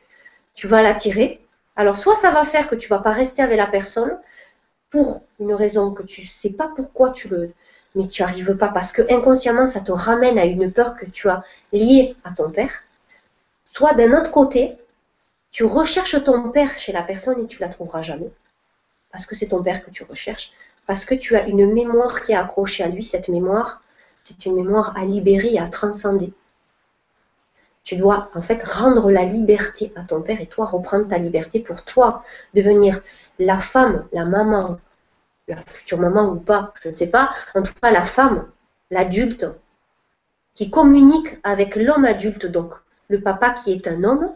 Tu 0.54 0.66
vas 0.66 0.82
l'attirer. 0.82 1.40
Alors, 1.74 1.96
soit 1.96 2.16
ça 2.16 2.30
va 2.32 2.44
faire 2.44 2.68
que 2.68 2.74
tu 2.74 2.88
vas 2.88 2.98
pas 2.98 3.12
rester 3.12 3.42
avec 3.42 3.56
la 3.56 3.66
personne 3.66 4.18
pour 4.90 5.22
une 5.40 5.54
raison 5.54 5.90
que 5.90 6.02
tu 6.02 6.20
ne 6.20 6.26
sais 6.26 6.50
pas 6.50 6.70
pourquoi 6.76 7.10
tu 7.12 7.28
le. 7.28 7.52
Mais 7.94 8.06
tu 8.06 8.22
arrives 8.22 8.56
pas 8.56 8.68
parce 8.68 8.92
que 8.92 9.10
inconsciemment, 9.10 9.66
ça 9.66 9.80
te 9.80 9.92
ramène 9.92 10.38
à 10.38 10.44
une 10.44 10.70
peur 10.70 10.96
que 10.96 11.06
tu 11.06 11.30
as 11.30 11.42
liée 11.72 12.14
à 12.24 12.32
ton 12.32 12.50
père. 12.50 12.82
Soit 13.76 13.92
d'un 13.92 14.18
autre 14.18 14.30
côté, 14.30 14.78
tu 15.50 15.64
recherches 15.64 16.24
ton 16.24 16.50
père 16.50 16.78
chez 16.78 16.92
la 16.92 17.02
personne 17.02 17.42
et 17.42 17.46
tu 17.46 17.60
la 17.60 17.68
trouveras 17.68 18.00
jamais. 18.00 18.32
Parce 19.12 19.26
que 19.26 19.34
c'est 19.34 19.48
ton 19.48 19.62
père 19.62 19.82
que 19.82 19.90
tu 19.90 20.02
recherches, 20.02 20.54
parce 20.86 21.04
que 21.04 21.14
tu 21.14 21.36
as 21.36 21.46
une 21.46 21.70
mémoire 21.70 22.22
qui 22.22 22.32
est 22.32 22.36
accrochée 22.36 22.84
à 22.84 22.88
lui. 22.88 23.04
Cette 23.04 23.28
mémoire, 23.28 23.82
c'est 24.24 24.46
une 24.46 24.54
mémoire 24.54 24.96
à 24.96 25.04
libérer 25.04 25.58
à 25.58 25.68
transcender. 25.68 26.32
Tu 27.84 27.96
dois 27.96 28.30
en 28.34 28.40
fait 28.40 28.66
rendre 28.66 29.10
la 29.10 29.24
liberté 29.24 29.92
à 29.94 30.04
ton 30.04 30.22
père 30.22 30.40
et 30.40 30.46
toi 30.46 30.64
reprendre 30.64 31.06
ta 31.06 31.18
liberté 31.18 31.60
pour 31.60 31.84
toi. 31.84 32.22
Devenir 32.54 33.00
la 33.38 33.58
femme, 33.58 34.08
la 34.10 34.24
maman, 34.24 34.80
la 35.48 35.60
future 35.66 35.98
maman 35.98 36.30
ou 36.30 36.36
pas, 36.36 36.72
je 36.82 36.88
ne 36.88 36.94
sais 36.94 37.08
pas, 37.08 37.30
en 37.54 37.60
tout 37.60 37.74
cas 37.82 37.90
la 37.90 38.06
femme, 38.06 38.48
l'adulte, 38.90 39.44
qui 40.54 40.70
communique 40.70 41.36
avec 41.42 41.76
l'homme 41.76 42.06
adulte, 42.06 42.46
donc 42.46 42.72
le 43.08 43.20
papa 43.20 43.50
qui 43.50 43.72
est 43.72 43.86
un 43.86 44.04
homme, 44.04 44.32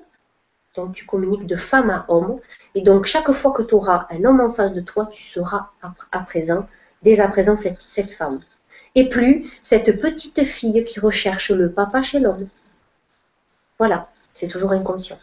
donc 0.74 0.94
tu 0.94 1.04
communiques 1.04 1.46
de 1.46 1.56
femme 1.56 1.90
à 1.90 2.04
homme. 2.08 2.40
Et 2.74 2.82
donc 2.82 3.04
chaque 3.04 3.32
fois 3.32 3.52
que 3.52 3.62
tu 3.62 3.74
auras 3.74 4.06
un 4.10 4.24
homme 4.24 4.40
en 4.40 4.52
face 4.52 4.72
de 4.72 4.80
toi, 4.80 5.06
tu 5.06 5.22
seras 5.22 5.70
à, 5.82 6.20
présent, 6.20 6.68
dès 7.02 7.20
à 7.20 7.28
présent, 7.28 7.56
cette, 7.56 7.82
cette 7.82 8.10
femme. 8.10 8.40
Et 8.94 9.08
plus 9.08 9.50
cette 9.62 10.00
petite 10.00 10.44
fille 10.44 10.84
qui 10.84 11.00
recherche 11.00 11.50
le 11.50 11.70
papa 11.70 12.02
chez 12.02 12.20
l'homme. 12.20 12.48
Voilà, 13.78 14.10
c'est 14.32 14.48
toujours 14.48 14.72
inconscient. 14.72 15.18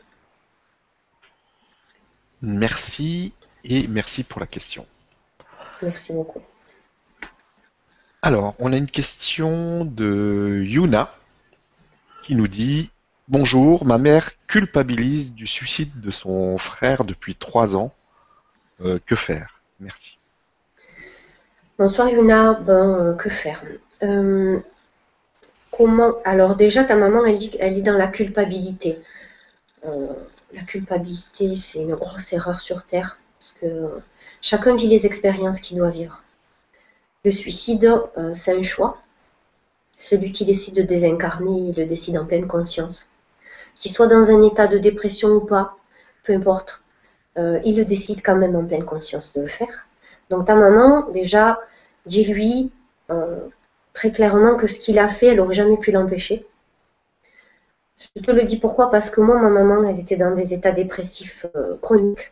Merci 2.41 3.33
et 3.63 3.87
merci 3.87 4.23
pour 4.23 4.39
la 4.39 4.47
question. 4.47 4.85
Merci 5.81 6.13
beaucoup. 6.13 6.41
Alors, 8.21 8.55
on 8.59 8.73
a 8.73 8.77
une 8.77 8.89
question 8.89 9.85
de 9.85 10.63
Yuna 10.65 11.09
qui 12.23 12.35
nous 12.35 12.47
dit 12.47 12.89
Bonjour, 13.29 13.83
ma 13.83 13.97
mère 13.97 14.31
culpabilise 14.47 15.33
du 15.33 15.47
suicide 15.47 15.99
de 15.99 16.11
son 16.11 16.57
frère 16.57 17.03
depuis 17.03 17.35
trois 17.35 17.75
ans. 17.75 17.91
Euh, 18.79 18.99
que 19.05 19.17
faire? 19.17 19.59
Merci. 19.81 20.17
Bonsoir 21.77 22.07
Yuna, 22.07 22.53
bon, 22.53 22.95
euh, 22.95 23.13
que 23.15 23.27
faire? 23.27 23.65
Euh, 24.01 24.61
Comment 25.71 26.13
Alors 26.23 26.55
déjà, 26.55 26.85
ta 26.85 26.95
maman, 26.95 27.25
elle 27.25 27.35
dit 27.35 27.49
qu'elle 27.49 27.77
est 27.77 27.81
dans 27.81 27.97
la 27.97 28.07
culpabilité. 28.07 28.97
la 29.83 30.63
culpabilité, 30.65 31.53
c'est 31.55 31.81
une 31.81 31.95
grosse 31.95 32.31
erreur 32.31 32.61
sur 32.61 32.85
Terre, 32.85 33.19
parce 33.37 33.51
que 33.51 33.99
chacun 34.41 34.73
vit 34.77 34.87
les 34.87 35.05
expériences 35.05 35.59
qu'il 35.59 35.79
doit 35.79 35.89
vivre. 35.89 36.23
Le 37.25 37.31
suicide, 37.31 37.91
c'est 38.31 38.57
un 38.57 38.61
choix. 38.61 39.01
Celui 39.93 40.31
qui 40.31 40.45
décide 40.45 40.75
de 40.75 40.81
désincarner, 40.81 41.71
il 41.71 41.75
le 41.75 41.85
décide 41.85 42.17
en 42.17 42.25
pleine 42.25 42.47
conscience 42.47 43.09
qu'il 43.77 43.91
soit 43.91 44.07
dans 44.07 44.31
un 44.31 44.41
état 44.41 44.67
de 44.67 44.77
dépression 44.77 45.29
ou 45.29 45.41
pas, 45.41 45.77
peu 46.23 46.33
importe, 46.33 46.81
euh, 47.37 47.59
il 47.63 47.77
le 47.77 47.85
décide 47.85 48.21
quand 48.23 48.35
même 48.35 48.55
en 48.55 48.65
pleine 48.65 48.83
conscience 48.85 49.33
de 49.33 49.41
le 49.41 49.47
faire. 49.47 49.87
Donc 50.29 50.45
ta 50.45 50.55
maman, 50.55 51.09
déjà, 51.11 51.59
dis-lui 52.05 52.71
euh, 53.11 53.47
très 53.93 54.11
clairement 54.11 54.55
que 54.55 54.67
ce 54.67 54.79
qu'il 54.79 54.99
a 54.99 55.07
fait, 55.07 55.27
elle 55.27 55.37
n'aurait 55.37 55.53
jamais 55.53 55.77
pu 55.77 55.91
l'empêcher. 55.91 56.45
Je 57.97 58.21
te 58.21 58.31
le 58.31 58.43
dis 58.43 58.57
pourquoi 58.57 58.89
Parce 58.89 59.09
que 59.09 59.21
moi, 59.21 59.39
ma 59.41 59.49
maman, 59.49 59.83
elle 59.83 59.99
était 59.99 60.17
dans 60.17 60.33
des 60.33 60.53
états 60.53 60.71
dépressifs 60.71 61.45
euh, 61.55 61.77
chroniques 61.81 62.31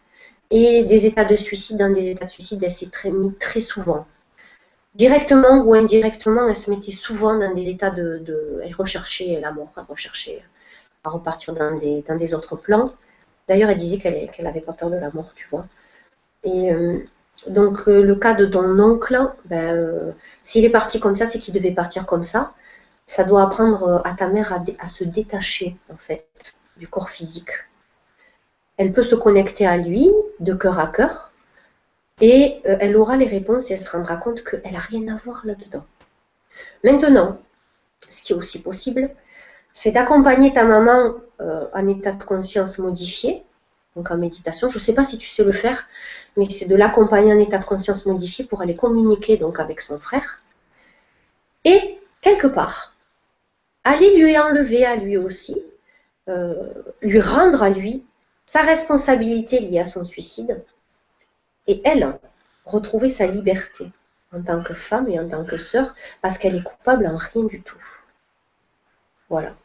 et 0.52 0.84
des 0.84 1.06
états 1.06 1.26
de 1.26 1.36
suicide. 1.36 1.78
Dans 1.78 1.92
des 1.92 2.10
états 2.10 2.26
de 2.26 2.30
suicide, 2.30 2.64
elle 2.64 2.72
s'est 2.72 2.90
très, 2.90 3.12
mis 3.12 3.34
très 3.36 3.62
souvent. 3.62 4.06
Directement 4.96 5.64
ou 5.64 5.74
indirectement, 5.74 6.48
elle 6.48 6.56
se 6.56 6.70
mettait 6.70 6.92
souvent 6.92 7.38
dans 7.38 7.54
des 7.54 7.70
états 7.70 7.90
de. 7.90 8.62
elle 8.64 8.74
recherchait 8.76 9.40
la 9.42 9.52
mort, 9.52 9.72
elle 9.78 9.84
recherchait 9.84 10.44
à 11.08 11.10
repartir 11.12 11.54
dans 11.54 11.76
des, 11.78 12.02
dans 12.08 12.16
des 12.16 12.34
autres 12.34 12.56
plans. 12.56 12.94
D'ailleurs, 13.48 13.70
elle 13.70 13.78
disait 13.78 13.98
qu'elle 13.98 14.30
n'avait 14.46 14.62
pas 14.62 14.74
peur 14.74 14.90
de 14.90 14.98
la 14.98 15.12
mort, 15.12 15.34
tu 15.36 15.48
vois. 15.48 15.66
Et 16.44 16.72
euh, 16.72 17.00
donc, 17.50 17.88
euh, 17.88 18.02
le 18.02 18.16
cas 18.16 18.34
de 18.34 18.46
ton 18.46 18.80
oncle, 18.80 19.20
ben, 19.46 20.14
s'il 20.44 20.66
est 20.66 20.70
parti 20.70 21.00
comme 21.00 21.16
ça, 21.16 21.26
c'est 21.26 21.40
qu'il 21.40 21.54
devait 21.54 21.72
partir 21.72 22.06
comme 22.06 22.24
ça 22.24 22.54
ça 23.06 23.24
doit 23.24 23.44
apprendre 23.44 23.84
euh, 23.84 24.00
à 24.04 24.14
ta 24.14 24.28
mère 24.28 24.54
à, 24.80 24.90
se 24.90 25.04
détacher 25.04 25.78
en 25.92 25.98
fait 25.98 26.28
du 26.78 26.88
corps 26.88 27.10
physique. 27.10 27.52
Elle 28.78 28.92
peut 28.92 29.04
se 29.04 29.16
connecter 29.16 29.66
à 29.66 29.78
lui 29.78 30.10
de 30.40 30.54
cœur 30.54 30.80
à 30.80 30.88
cœur 30.88 31.32
et 32.22 32.62
euh, 32.66 32.78
elle 32.80 32.98
aura 32.98 33.16
les 33.16 33.28
réponses 33.28 33.70
et 33.70 33.76
elle 33.76 33.82
se 33.82 33.92
rendra 33.92 34.18
compte 34.18 34.44
qu'elle 34.44 34.72
n'a 34.72 34.80
rien 34.80 35.08
à 35.14 35.18
voir 35.18 35.46
là-dedans. 35.46 35.86
Maintenant, 36.84 37.40
ce 38.10 38.22
qui 38.22 38.34
est 38.34 38.36
aussi 38.36 38.60
possible, 38.62 39.12
c'est 39.76 39.92
d'accompagner 39.92 40.52
ta 40.52 40.64
maman 40.64 41.14
euh, 41.42 41.68
en 41.72 41.88
état 41.88 42.14
de 42.14 42.24
conscience 42.24 42.80
modifié, 42.80 43.44
donc 43.96 44.10
en 44.10 44.18
méditation. 44.18 44.70
Je 44.70 44.80
ne 44.80 44.82
sais 44.82 44.96
pas 44.96 45.04
si 45.04 45.20
tu 45.20 45.30
sais 45.30 45.44
le 45.44 45.52
faire, 45.52 45.86
mais 46.36 46.46
c'est 46.46 46.66
de 46.66 46.76
l'accompagner 46.76 47.32
en 47.32 47.38
état 47.38 47.60
de 47.60 47.66
conscience 47.66 48.08
modifié 48.08 48.46
pour 48.46 48.62
aller 48.62 48.76
communiquer 48.76 49.38
donc 49.38 49.60
avec 49.60 49.82
son 49.82 50.00
frère. 50.00 50.42
Et 51.66 52.00
quelque 52.22 52.48
part, 52.48 52.96
Allez 53.88 54.18
lui 54.18 54.36
enlever 54.36 54.84
à 54.84 54.96
lui 54.96 55.16
aussi, 55.16 55.64
euh, 56.28 56.74
lui 57.04 57.22
rendre 57.22 57.62
à 57.62 57.70
lui 57.70 58.04
sa 58.48 58.62
responsabilité 58.62 59.60
liée 59.60 59.80
à 59.80 59.86
son 59.86 60.04
suicide, 60.04 60.64
et 61.68 61.82
elle, 61.86 62.20
retrouver 62.66 63.10
sa 63.10 63.28
liberté 63.28 63.92
en 64.34 64.42
tant 64.42 64.64
que 64.64 64.74
femme 64.74 65.08
et 65.08 65.20
en 65.20 65.28
tant 65.28 65.46
que 65.46 65.58
sœur, 65.58 65.94
parce 66.24 66.40
qu'elle 66.40 66.56
est 66.56 66.64
coupable 66.64 67.06
en 67.06 67.16
rien 67.16 67.44
du 67.44 67.62
tout. 67.62 67.82
Voilà. 69.30 69.56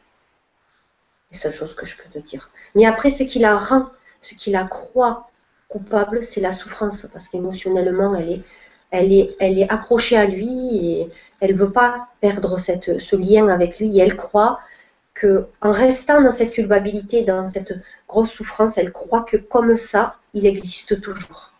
C'est 1.31 1.47
la 1.47 1.51
seule 1.51 1.59
chose 1.59 1.73
que 1.73 1.85
je 1.85 1.97
peux 1.97 2.09
te 2.09 2.19
dire. 2.19 2.49
Mais 2.75 2.85
après, 2.85 3.09
ce 3.09 3.23
qui 3.23 3.39
la 3.39 3.57
rend, 3.57 3.87
ce 4.19 4.35
qui 4.35 4.51
la 4.51 4.65
croit 4.65 5.29
coupable, 5.69 6.23
c'est 6.23 6.41
la 6.41 6.53
souffrance, 6.53 7.07
parce 7.11 7.27
qu'émotionnellement, 7.29 8.13
elle 8.15 8.29
est, 8.29 8.41
elle 8.91 9.11
est, 9.13 9.35
elle 9.39 9.57
est 9.57 9.69
accrochée 9.71 10.17
à 10.17 10.25
lui 10.25 10.77
et 10.77 11.09
elle 11.39 11.53
veut 11.53 11.71
pas 11.71 12.09
perdre 12.19 12.59
cette, 12.59 12.99
ce 12.99 13.15
lien 13.15 13.47
avec 13.47 13.79
lui. 13.79 13.97
Et 13.97 14.01
elle 14.01 14.17
croit 14.17 14.59
que, 15.13 15.47
en 15.61 15.71
restant 15.71 16.21
dans 16.21 16.31
cette 16.31 16.51
culpabilité, 16.51 17.23
dans 17.23 17.47
cette 17.47 17.73
grosse 18.07 18.31
souffrance, 18.31 18.77
elle 18.77 18.91
croit 18.91 19.23
que 19.23 19.37
comme 19.37 19.77
ça, 19.77 20.17
il 20.33 20.45
existe 20.45 20.99
toujours. 21.01 21.53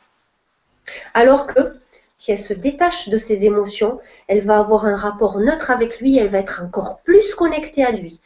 Alors 1.14 1.48
que 1.48 1.80
si 2.18 2.32
elle 2.32 2.40
se 2.40 2.54
détache 2.54 3.10
de 3.10 3.18
ses 3.18 3.46
émotions, 3.46 4.00
elle 4.28 4.42
va 4.42 4.60
avoir 4.60 4.86
un 4.86 4.96
rapport 4.96 5.40
neutre 5.40 5.72
avec 5.72 6.00
lui, 6.00 6.18
elle 6.18 6.28
va 6.28 6.40
être 6.40 6.62
encore 6.64 7.00
plus 7.00 7.34
connectée 7.34 7.84
à 7.84 7.92
lui. 7.92 8.20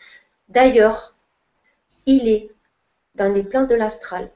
D'ailleurs, 0.49 1.14
il 2.06 2.27
est 2.27 2.52
dans 3.15 3.32
les 3.32 3.44
plans 3.44 3.65
de 3.65 3.76
l'astral. 3.76 4.30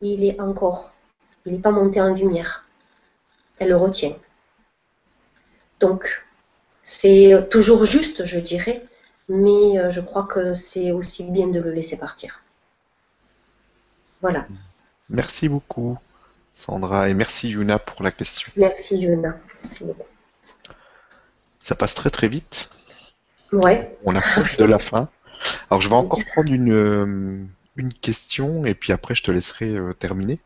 Il 0.00 0.24
est 0.24 0.40
encore, 0.40 0.92
il 1.46 1.52
n'est 1.52 1.58
pas 1.58 1.70
monté 1.70 2.00
en 2.00 2.14
lumière 2.14 2.64
elle 3.58 3.68
le 3.68 3.76
retient. 3.76 4.16
Donc, 5.80 6.24
c'est 6.82 7.48
toujours 7.50 7.84
juste, 7.84 8.24
je 8.24 8.38
dirais, 8.38 8.82
mais 9.28 9.78
euh, 9.78 9.90
je 9.90 10.00
crois 10.00 10.24
que 10.24 10.54
c'est 10.54 10.92
aussi 10.92 11.24
bien 11.24 11.48
de 11.48 11.60
le 11.60 11.72
laisser 11.72 11.96
partir. 11.96 12.42
Voilà. 14.20 14.46
Merci 15.08 15.48
beaucoup, 15.48 15.98
Sandra, 16.52 17.08
et 17.08 17.14
merci 17.14 17.50
Yuna 17.50 17.78
pour 17.78 18.02
la 18.02 18.10
question. 18.10 18.50
Merci 18.56 18.98
Yuna, 18.98 19.38
merci 19.62 19.84
beaucoup. 19.84 20.08
Ça 21.62 21.74
passe 21.74 21.94
très 21.94 22.10
très 22.10 22.28
vite. 22.28 22.70
Ouais. 23.52 23.96
On 24.04 24.14
approche 24.16 24.56
de 24.56 24.64
la 24.64 24.78
fin. 24.78 25.08
Alors 25.70 25.80
je 25.80 25.88
vais 25.88 25.94
encore 25.94 26.24
prendre 26.24 26.52
une, 26.52 26.72
euh, 26.72 27.44
une 27.76 27.92
question 27.92 28.64
et 28.66 28.74
puis 28.74 28.92
après 28.92 29.14
je 29.14 29.22
te 29.22 29.30
laisserai 29.30 29.74
euh, 29.74 29.92
terminer. 29.92 30.38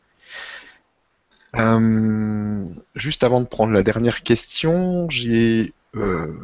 Euh, 1.56 2.66
juste 2.94 3.24
avant 3.24 3.40
de 3.40 3.46
prendre 3.46 3.72
la 3.72 3.82
dernière 3.82 4.22
question, 4.22 5.08
j'ai 5.08 5.72
euh, 5.96 6.34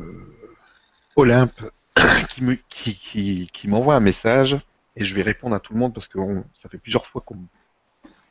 Olympe 1.16 1.60
qui, 2.28 2.42
me, 2.42 2.54
qui, 2.68 3.50
qui, 3.52 3.68
m'envoie 3.68 3.94
un 3.94 4.00
message 4.00 4.56
et 4.96 5.04
je 5.04 5.14
vais 5.14 5.22
répondre 5.22 5.54
à 5.54 5.60
tout 5.60 5.74
le 5.74 5.78
monde 5.78 5.92
parce 5.92 6.08
que 6.08 6.18
ça 6.54 6.68
fait 6.68 6.78
plusieurs 6.78 7.06
fois 7.06 7.22
qu'on 7.22 7.38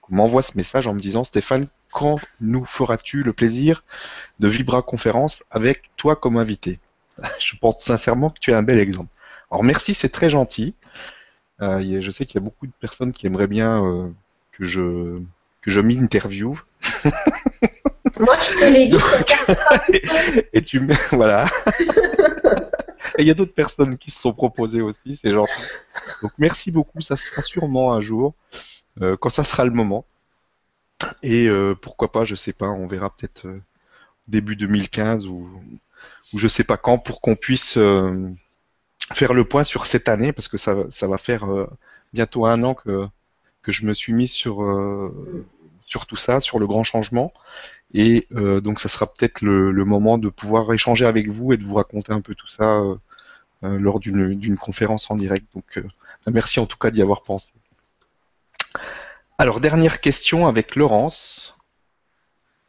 m'envoie 0.10 0.42
ce 0.42 0.58
message 0.58 0.88
en 0.88 0.94
me 0.94 1.00
disant 1.00 1.24
Stéphane, 1.24 1.68
quand 1.92 2.20
nous 2.42 2.66
feras-tu 2.66 3.24
le 3.24 3.34
plaisir 3.34 3.84
de 4.40 4.48
Vibra 4.48 4.82
Conférence 4.82 5.44
avec 5.52 5.92
toi 5.96 6.16
comme 6.16 6.38
invité? 6.38 6.80
Je 7.40 7.56
pense 7.56 7.84
sincèrement 7.84 8.32
que 8.32 8.40
tu 8.40 8.52
es 8.52 8.56
un 8.56 8.64
bel 8.64 8.80
exemple. 8.80 9.10
Alors 9.54 9.64
merci, 9.64 9.94
c'est 9.94 10.10
très 10.10 10.32
gentil. 10.32 10.74
Euh, 11.62 12.02
je 12.02 12.10
sais 12.10 12.26
qu'il 12.26 12.42
y 12.42 12.44
a 12.44 12.44
beaucoup 12.44 12.66
de 12.66 12.72
personnes 12.82 13.14
qui 13.14 13.28
aimeraient 13.28 13.46
bien 13.46 13.86
euh, 13.86 14.10
que 14.52 14.64
je 14.64 15.20
que 15.62 15.70
je 15.70 15.80
m'interviewe. 15.80 16.56
Moi, 18.20 18.36
je 18.40 18.58
te 18.58 18.66
l'ai 18.66 18.88
dit. 18.88 18.98
et, 20.54 20.64
tu 20.64 20.80
me... 20.80 20.96
voilà. 21.16 21.46
et 23.20 23.22
il 23.22 23.28
y 23.28 23.30
a 23.30 23.36
d'autres 23.36 23.54
personnes 23.54 23.96
qui 24.00 24.10
se 24.10 24.20
sont 24.22 24.34
proposées 24.34 24.82
aussi, 24.82 25.16
c'est 25.16 25.32
gentil. 25.32 25.62
Donc 26.24 26.32
merci 26.40 26.72
beaucoup, 26.72 27.00
ça 27.02 27.16
sera 27.16 27.44
sûrement 27.44 27.94
un 27.94 28.02
jour, 28.02 28.34
euh, 29.02 29.16
quand 29.18 29.30
ça 29.30 29.44
sera 29.44 29.66
le 29.66 29.72
moment. 29.72 30.04
Et 31.22 31.48
pourquoi 31.80 32.12
pas, 32.12 32.26
je 32.26 32.34
sais 32.34 32.54
pas, 32.54 32.70
on 32.70 32.88
verra 32.88 33.16
peut-être 33.16 33.48
début 34.28 34.56
2015 34.56 35.28
ou, 35.28 35.48
ou 36.34 36.40
je 36.40 36.48
sais 36.48 36.64
pas 36.64 36.78
quand 36.78 36.98
pour 36.98 37.22
qu'on 37.22 37.36
puisse 37.36 37.78
faire 39.14 39.34
le 39.34 39.46
point 39.46 39.64
sur 39.64 39.86
cette 39.88 40.10
année 40.10 40.34
parce 40.34 40.48
que 40.48 40.58
ça, 40.58 40.76
ça 40.90 41.08
va 41.08 41.18
faire 41.18 41.46
bientôt 42.14 42.46
un 42.46 42.64
an 42.64 42.74
que 42.74 43.08
que 43.64 43.72
je 43.72 43.86
me 43.86 43.94
suis 43.94 44.14
mis 44.14 44.28
sur 44.28 44.62
euh, 44.62 45.46
sur 45.86 46.06
tout 46.06 46.18
ça, 46.18 46.40
sur 46.40 46.60
le 46.60 46.68
grand 46.68 46.84
changement. 46.84 47.34
Et 47.94 48.28
euh, 48.36 48.62
donc, 48.62 48.80
ça 48.80 48.90
sera 48.90 49.08
peut-être 49.08 49.42
le, 49.42 49.72
moment 49.86 50.18
de 50.18 50.30
pouvoir 50.30 50.72
échanger 50.74 51.06
avec 51.06 51.30
vous 51.30 51.54
et 51.54 51.58
de 51.58 51.64
vous 51.64 51.76
raconter 51.76 52.12
un 52.12 52.22
peu 52.22 52.36
tout 52.36 52.48
ça 52.48 52.82
euh, 52.82 52.98
lors 53.62 54.00
d'une 54.00 54.58
conférence 54.58 55.10
en 55.10 55.16
direct. 55.16 55.46
Donc, 55.54 55.82
merci 56.28 56.60
en 56.60 56.66
tout 56.66 56.78
cas 56.78 56.92
d'y 56.92 57.02
avoir 57.02 57.24
pensé. 57.24 57.50
Alors, 59.38 59.60
dernière 59.62 60.02
question 60.02 60.48
avec 60.48 60.76
Laurence 60.76 61.58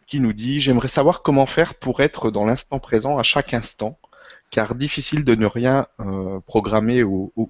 qui 0.07 0.21
nous 0.21 0.33
dit 0.33 0.61
J'aimerais 0.61 0.89
savoir 0.89 1.23
comment 1.23 1.47
faire 1.47 1.75
pour 1.75 2.01
être 2.01 2.31
dans 2.31 2.45
l'instant 2.45 2.79
présent 2.79 3.19
à 3.19 3.23
chaque 3.23 3.55
instant, 3.55 3.99
car 4.55 4.77
difficile 4.77 5.25
de 5.25 5.35
ne 5.35 5.47
rien 5.47 5.89
programmer 6.47 7.03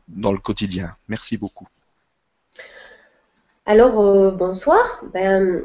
dans 0.08 0.32
le 0.32 0.38
quotidien. 0.38 0.96
Merci 1.08 1.36
beaucoup. 1.36 1.68
Alors, 3.66 4.00
euh, 4.00 4.30
bonsoir. 4.30 5.02
Ben, 5.12 5.62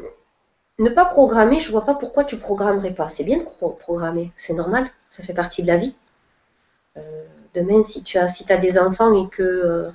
ne 0.80 0.90
pas 0.90 1.06
programmer, 1.06 1.60
je 1.60 1.72
vois 1.72 1.86
pas 1.86 1.96
pourquoi 1.96 2.26
tu 2.26 2.36
programmerais 2.36 2.94
pas. 2.94 3.08
C'est 3.08 3.24
bien 3.24 3.38
de 3.38 3.46
programmer, 3.80 4.34
c'est 4.36 4.54
normal, 4.54 4.90
ça 5.10 5.24
fait 5.24 5.34
partie 5.34 5.62
de 5.62 5.68
la 5.68 5.78
vie. 5.78 5.96
Euh, 6.98 7.24
demain, 7.56 7.84
si 7.84 8.04
tu 8.04 8.18
as, 8.18 8.28
si 8.28 8.52
as 8.52 8.58
des 8.58 8.78
enfants 8.78 9.14
et 9.14 9.30
que 9.30 9.92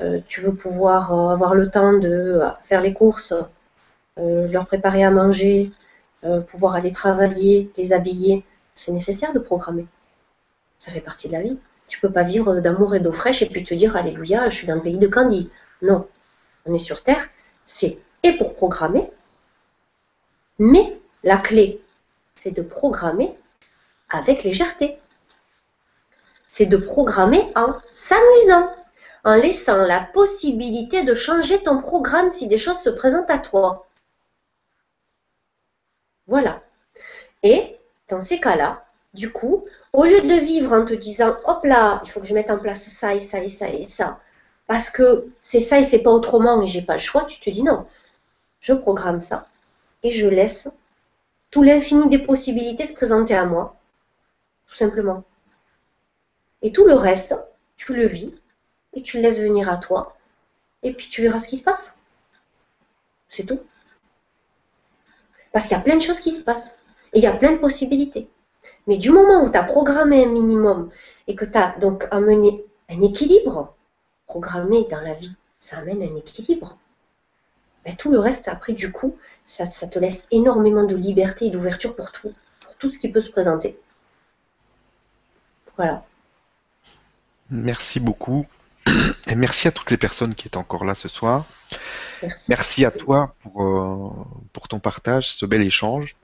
euh, 0.00 0.20
tu 0.26 0.40
veux 0.40 0.54
pouvoir 0.54 1.12
avoir 1.30 1.54
le 1.54 1.70
temps 1.70 1.92
de 1.92 2.40
faire 2.62 2.80
les 2.80 2.92
courses, 2.92 3.34
leur 4.16 4.66
préparer 4.66 5.04
à 5.04 5.12
manger, 5.12 5.70
pouvoir 6.48 6.74
aller 6.74 6.90
travailler, 6.90 7.70
les 7.76 7.92
habiller, 7.92 8.44
c'est 8.74 8.90
nécessaire 8.92 9.32
de 9.32 9.38
programmer. 9.38 9.86
Ça 10.78 10.90
fait 10.90 11.00
partie 11.00 11.28
de 11.28 11.32
la 11.34 11.42
vie. 11.42 11.58
Tu 11.88 12.00
peux 12.00 12.10
pas 12.10 12.22
vivre 12.22 12.60
d'amour 12.60 12.94
et 12.94 13.00
d'eau 13.00 13.12
fraîche 13.12 13.42
et 13.42 13.46
puis 13.46 13.64
te 13.64 13.74
dire 13.74 13.96
Alléluia, 13.96 14.48
je 14.48 14.56
suis 14.56 14.66
dans 14.66 14.74
le 14.74 14.80
pays 14.80 14.98
de 14.98 15.08
Candy. 15.08 15.50
Non, 15.82 16.06
on 16.66 16.74
est 16.74 16.78
sur 16.78 17.02
Terre 17.02 17.28
c'est 17.68 17.98
et 18.24 18.36
pour 18.36 18.54
programmer, 18.54 19.12
mais 20.58 20.98
la 21.22 21.36
clé, 21.36 21.80
c'est 22.34 22.50
de 22.50 22.62
programmer 22.62 23.38
avec 24.08 24.42
légèreté. 24.42 24.98
C'est 26.50 26.66
de 26.66 26.78
programmer 26.78 27.52
en 27.54 27.76
s'amusant, 27.90 28.74
en 29.22 29.34
laissant 29.34 29.76
la 29.76 30.00
possibilité 30.00 31.04
de 31.04 31.14
changer 31.14 31.62
ton 31.62 31.78
programme 31.80 32.30
si 32.30 32.48
des 32.48 32.56
choses 32.56 32.80
se 32.80 32.90
présentent 32.90 33.30
à 33.30 33.38
toi. 33.38 33.86
Voilà. 36.26 36.62
Et 37.42 37.76
dans 38.08 38.20
ces 38.20 38.40
cas-là, 38.40 38.86
du 39.12 39.30
coup, 39.30 39.66
au 39.92 40.04
lieu 40.04 40.20
de 40.20 40.34
vivre 40.34 40.72
en 40.72 40.84
te 40.84 40.94
disant, 40.94 41.36
hop 41.44 41.64
là, 41.64 42.00
il 42.04 42.10
faut 42.10 42.20
que 42.20 42.26
je 42.26 42.34
mette 42.34 42.50
en 42.50 42.58
place 42.58 42.88
ça 42.88 43.14
et 43.14 43.20
ça 43.20 43.42
et 43.42 43.48
ça 43.48 43.68
et 43.68 43.84
ça, 43.84 44.20
parce 44.66 44.90
que 44.90 45.28
c'est 45.40 45.60
ça 45.60 45.78
et 45.78 45.84
c'est 45.84 46.00
pas 46.00 46.10
autrement 46.10 46.60
et 46.62 46.66
j'ai 46.66 46.82
pas 46.82 46.94
le 46.94 46.98
choix, 46.98 47.24
tu 47.24 47.40
te 47.40 47.50
dis 47.50 47.62
non. 47.62 47.86
Je 48.60 48.74
programme 48.74 49.20
ça 49.22 49.48
et 50.02 50.10
je 50.10 50.26
laisse 50.26 50.68
tout 51.50 51.62
l'infini 51.62 52.08
des 52.08 52.18
possibilités 52.18 52.84
se 52.84 52.92
présenter 52.92 53.34
à 53.34 53.44
moi, 53.44 53.76
tout 54.66 54.74
simplement. 54.74 55.24
Et 56.62 56.72
tout 56.72 56.86
le 56.86 56.94
reste, 56.94 57.34
tu 57.76 57.94
le 57.94 58.06
vis 58.06 58.34
et 58.94 59.02
tu 59.02 59.16
le 59.16 59.22
laisses 59.22 59.40
venir 59.40 59.70
à 59.70 59.78
toi. 59.78 60.16
Et 60.82 60.92
puis 60.92 61.08
tu 61.08 61.22
verras 61.22 61.38
ce 61.38 61.48
qui 61.48 61.56
se 61.56 61.62
passe. 61.62 61.94
C'est 63.28 63.44
tout. 63.44 63.60
Parce 65.52 65.66
qu'il 65.66 65.76
y 65.76 65.80
a 65.80 65.82
plein 65.82 65.96
de 65.96 66.02
choses 66.02 66.20
qui 66.20 66.30
se 66.30 66.40
passent. 66.40 66.74
Et 67.12 67.18
il 67.18 67.22
y 67.22 67.26
a 67.26 67.32
plein 67.32 67.52
de 67.52 67.56
possibilités. 67.58 68.28
Mais 68.86 68.96
du 68.96 69.10
moment 69.10 69.44
où 69.44 69.50
tu 69.50 69.58
as 69.58 69.62
programmé 69.62 70.24
un 70.24 70.28
minimum 70.28 70.90
et 71.26 71.34
que 71.34 71.44
tu 71.44 71.58
as 71.58 71.76
donc 71.78 72.06
amené 72.10 72.64
un 72.88 73.00
équilibre, 73.00 73.74
programmé 74.26 74.86
dans 74.90 75.00
la 75.00 75.14
vie, 75.14 75.36
ça 75.58 75.78
amène 75.78 76.02
un 76.02 76.14
équilibre. 76.16 76.76
Ben, 77.84 77.96
tout 77.96 78.10
le 78.10 78.18
reste, 78.18 78.48
après, 78.48 78.72
du 78.72 78.92
coup, 78.92 79.16
ça, 79.44 79.66
te 79.66 79.98
laisse 79.98 80.26
énormément 80.30 80.84
de 80.84 80.94
liberté 80.94 81.46
et 81.46 81.50
d'ouverture 81.50 81.96
pour 81.96 82.12
tout, 82.12 82.32
pour 82.60 82.74
tout 82.76 82.88
ce 82.88 82.98
qui 82.98 83.08
peut 83.08 83.20
se 83.20 83.30
présenter. 83.30 83.78
Voilà. 85.76 86.04
Merci 87.50 88.00
beaucoup. 88.00 88.46
Et 89.26 89.34
merci 89.34 89.68
à 89.68 89.72
toutes 89.72 89.90
les 89.90 89.96
personnes 89.96 90.34
qui 90.34 90.48
étaient 90.48 90.56
encore 90.56 90.84
là 90.84 90.94
ce 90.94 91.08
soir. 91.08 91.46
Merci, 92.48 92.84
à 92.84 92.90
toi 92.90 93.34
pour, 93.42 93.62
euh, 93.62 94.10
pour 94.52 94.68
ton 94.68 94.80
partage, 94.80 95.30
ce 95.32 95.46
bel 95.46 95.62
échange. 95.62 96.16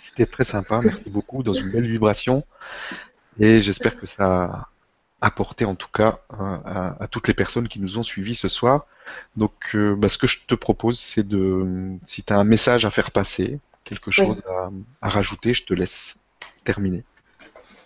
C'était 0.00 0.26
très 0.26 0.44
sympa, 0.44 0.80
merci 0.82 1.10
beaucoup, 1.10 1.42
dans 1.42 1.52
une 1.52 1.70
belle 1.70 1.86
vibration. 1.86 2.44
Et 3.38 3.60
j'espère 3.60 3.96
que 3.96 4.06
ça 4.06 4.44
a 4.44 4.68
apporté 5.20 5.64
en 5.64 5.74
tout 5.74 5.88
cas 5.92 6.20
à, 6.30 7.06
toutes 7.10 7.28
les 7.28 7.34
personnes 7.34 7.68
qui 7.68 7.80
nous 7.80 7.98
ont 7.98 8.02
suivis 8.02 8.34
ce 8.34 8.48
soir. 8.48 8.86
Donc 9.36 9.52
euh, 9.74 9.94
bah, 9.94 10.08
ce 10.08 10.18
que 10.18 10.26
je 10.26 10.46
te 10.46 10.54
propose, 10.54 10.98
c'est 10.98 11.26
de, 11.26 11.96
si 12.06 12.22
tu 12.22 12.32
as 12.32 12.38
un 12.38 12.44
message 12.44 12.84
à 12.84 12.90
faire 12.90 13.10
passer, 13.10 13.58
quelque 13.84 14.10
chose 14.10 14.42
à, 15.00 15.08
rajouter, 15.08 15.54
je 15.54 15.64
te 15.64 15.74
laisse 15.74 16.16
terminer. 16.64 17.04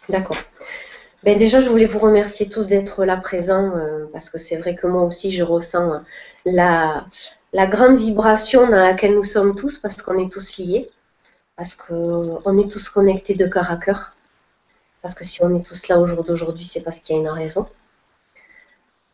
D'accord. 0.09 0.39
Ben 1.23 1.37
déjà, 1.37 1.61
je 1.61 1.69
voulais 1.69 1.87
vous 1.87 1.99
remercier 1.99 2.49
tous 2.49 2.67
d'être 2.67 3.05
là 3.05 3.19
présents, 3.19 3.77
euh, 3.77 4.07
parce 4.11 4.31
que 4.31 4.39
c'est 4.39 4.57
vrai 4.57 4.75
que 4.75 4.87
moi 4.87 5.03
aussi, 5.03 5.31
je 5.31 5.43
ressens 5.43 5.93
euh, 5.93 5.99
la, 6.47 7.07
la 7.53 7.67
grande 7.67 7.97
vibration 7.97 8.63
dans 8.71 8.81
laquelle 8.81 9.15
nous 9.15 9.23
sommes 9.23 9.55
tous, 9.55 9.77
parce 9.77 10.01
qu'on 10.01 10.19
est 10.19 10.33
tous 10.33 10.57
liés, 10.57 10.91
parce 11.61 11.75
qu'on 11.75 12.57
est 12.57 12.71
tous 12.71 12.89
connectés 12.89 13.35
de 13.35 13.45
cœur 13.45 13.71
à 13.71 13.77
cœur. 13.77 14.17
Parce 15.03 15.15
que 15.15 15.25
si 15.25 15.43
on 15.45 15.55
est 15.55 15.67
tous 15.67 15.89
là 15.89 15.99
au 15.99 16.07
jour 16.07 16.25
d'aujourd'hui, 16.25 16.65
c'est 16.65 16.81
parce 16.81 17.01
qu'il 17.01 17.15
y 17.15 17.19
a 17.19 17.21
une 17.21 17.29
raison. 17.29 17.67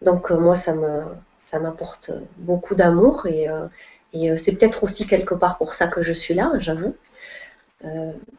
Donc 0.01 0.31
euh, 0.31 0.39
moi, 0.39 0.55
ça 0.55 0.73
me 0.73 1.03
ça 1.45 1.59
m'apporte 1.59 2.13
beaucoup 2.37 2.77
d'amour 2.77 3.27
et, 3.27 3.47
et 4.13 4.37
c'est 4.37 4.53
peut-être 4.53 4.83
aussi 4.83 5.07
quelque 5.07 5.35
part 5.35 5.59
pour 5.59 5.75
ça 5.75 5.87
que 5.87 6.03
je 6.03 6.13
suis 6.13 6.35
là, 6.35 6.51
j'avoue. 6.59 6.97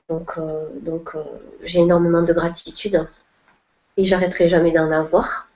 donc 0.09 0.39
donc 0.81 1.15
j'ai 1.63 1.79
énormément 1.79 2.21
de 2.21 2.33
gratitude 2.33 3.07
et 3.97 4.03
j'arrêterai 4.03 4.47
jamais 4.47 4.71
d'en 4.71 4.91
avoir. 4.91 5.47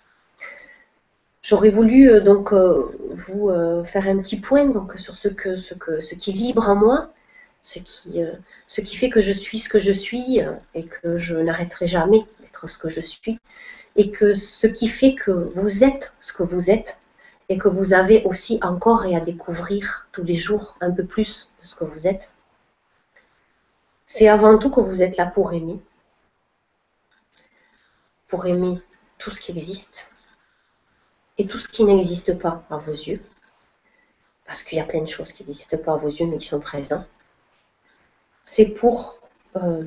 J'aurais 1.42 1.72
voulu 1.72 2.10
euh, 2.10 2.22
donc 2.22 2.54
euh, 2.54 2.86
vous 3.10 3.50
euh, 3.50 3.84
faire 3.84 4.08
un 4.08 4.18
petit 4.20 4.40
point 4.40 4.66
donc 4.66 4.98
sur 4.98 5.16
ce 5.16 5.28
que 5.28 5.56
ce 5.56 5.74
que 5.74 6.00
ce 6.00 6.14
qui 6.16 6.32
vibre 6.32 6.70
en 6.70 6.76
moi, 6.76 7.10
ce 7.62 7.80
qui 7.80 8.22
ce 8.68 8.82
qui 8.82 8.96
fait 8.96 9.10
que 9.10 9.22
je 9.22 9.34
suis 9.34 9.60
ce 9.60 9.70
que 9.70 9.80
je 9.80 9.92
suis 9.92 10.40
et 10.74 10.84
que 10.86 11.16
je 11.16 11.36
n'arrêterai 11.36 11.88
jamais 11.88 12.26
d'être 12.42 12.68
ce 12.68 12.78
que 12.78 12.90
je 12.90 13.00
suis 13.00 13.40
et 13.96 14.12
que 14.12 14.34
ce 14.34 14.68
qui 14.68 14.88
fait 14.88 15.16
que 15.16 15.32
vous 15.32 15.84
êtes 15.84 16.14
ce 16.20 16.34
que 16.34 16.44
vous 16.44 16.72
êtes 16.72 17.02
et 17.52 17.58
que 17.58 17.68
vous 17.68 17.94
avez 17.94 18.24
aussi 18.24 18.60
encore 18.62 19.06
et 19.06 19.14
à 19.14 19.20
découvrir 19.20 20.08
tous 20.14 20.24
les 20.24 20.36
jours 20.36 20.78
un 20.80 20.90
peu 20.90 21.06
plus 21.06 21.52
de 21.60 21.66
ce 21.66 21.76
que 21.76 21.84
vous 21.84 22.08
êtes. 22.08 22.32
C'est 24.06 24.30
avant 24.30 24.58
tout 24.58 24.70
que 24.70 24.80
vous 24.80 25.02
êtes 25.02 25.18
là 25.18 25.26
pour 25.26 25.52
aimer, 25.52 25.82
pour 28.30 28.46
aimer 28.46 28.82
tout 29.18 29.32
ce 29.32 29.42
qui 29.42 29.52
existe 29.52 30.10
et 31.38 31.46
tout 31.46 31.60
ce 31.60 31.68
qui 31.68 31.84
n'existe 31.84 32.40
pas 32.40 32.66
à 32.70 32.78
vos 32.78 32.94
yeux, 32.94 33.22
parce 34.46 34.64
qu'il 34.64 34.78
y 34.78 34.82
a 34.82 34.86
plein 34.86 35.02
de 35.02 35.08
choses 35.08 35.34
qui 35.34 35.44
n'existent 35.44 35.78
pas 35.78 35.96
à 35.96 35.98
vos 35.98 36.08
yeux 36.08 36.28
mais 36.28 36.38
qui 36.38 36.48
sont 36.48 36.62
présentes, 36.62 37.06
c'est 38.44 38.66
pour 38.66 39.18
euh, 39.56 39.84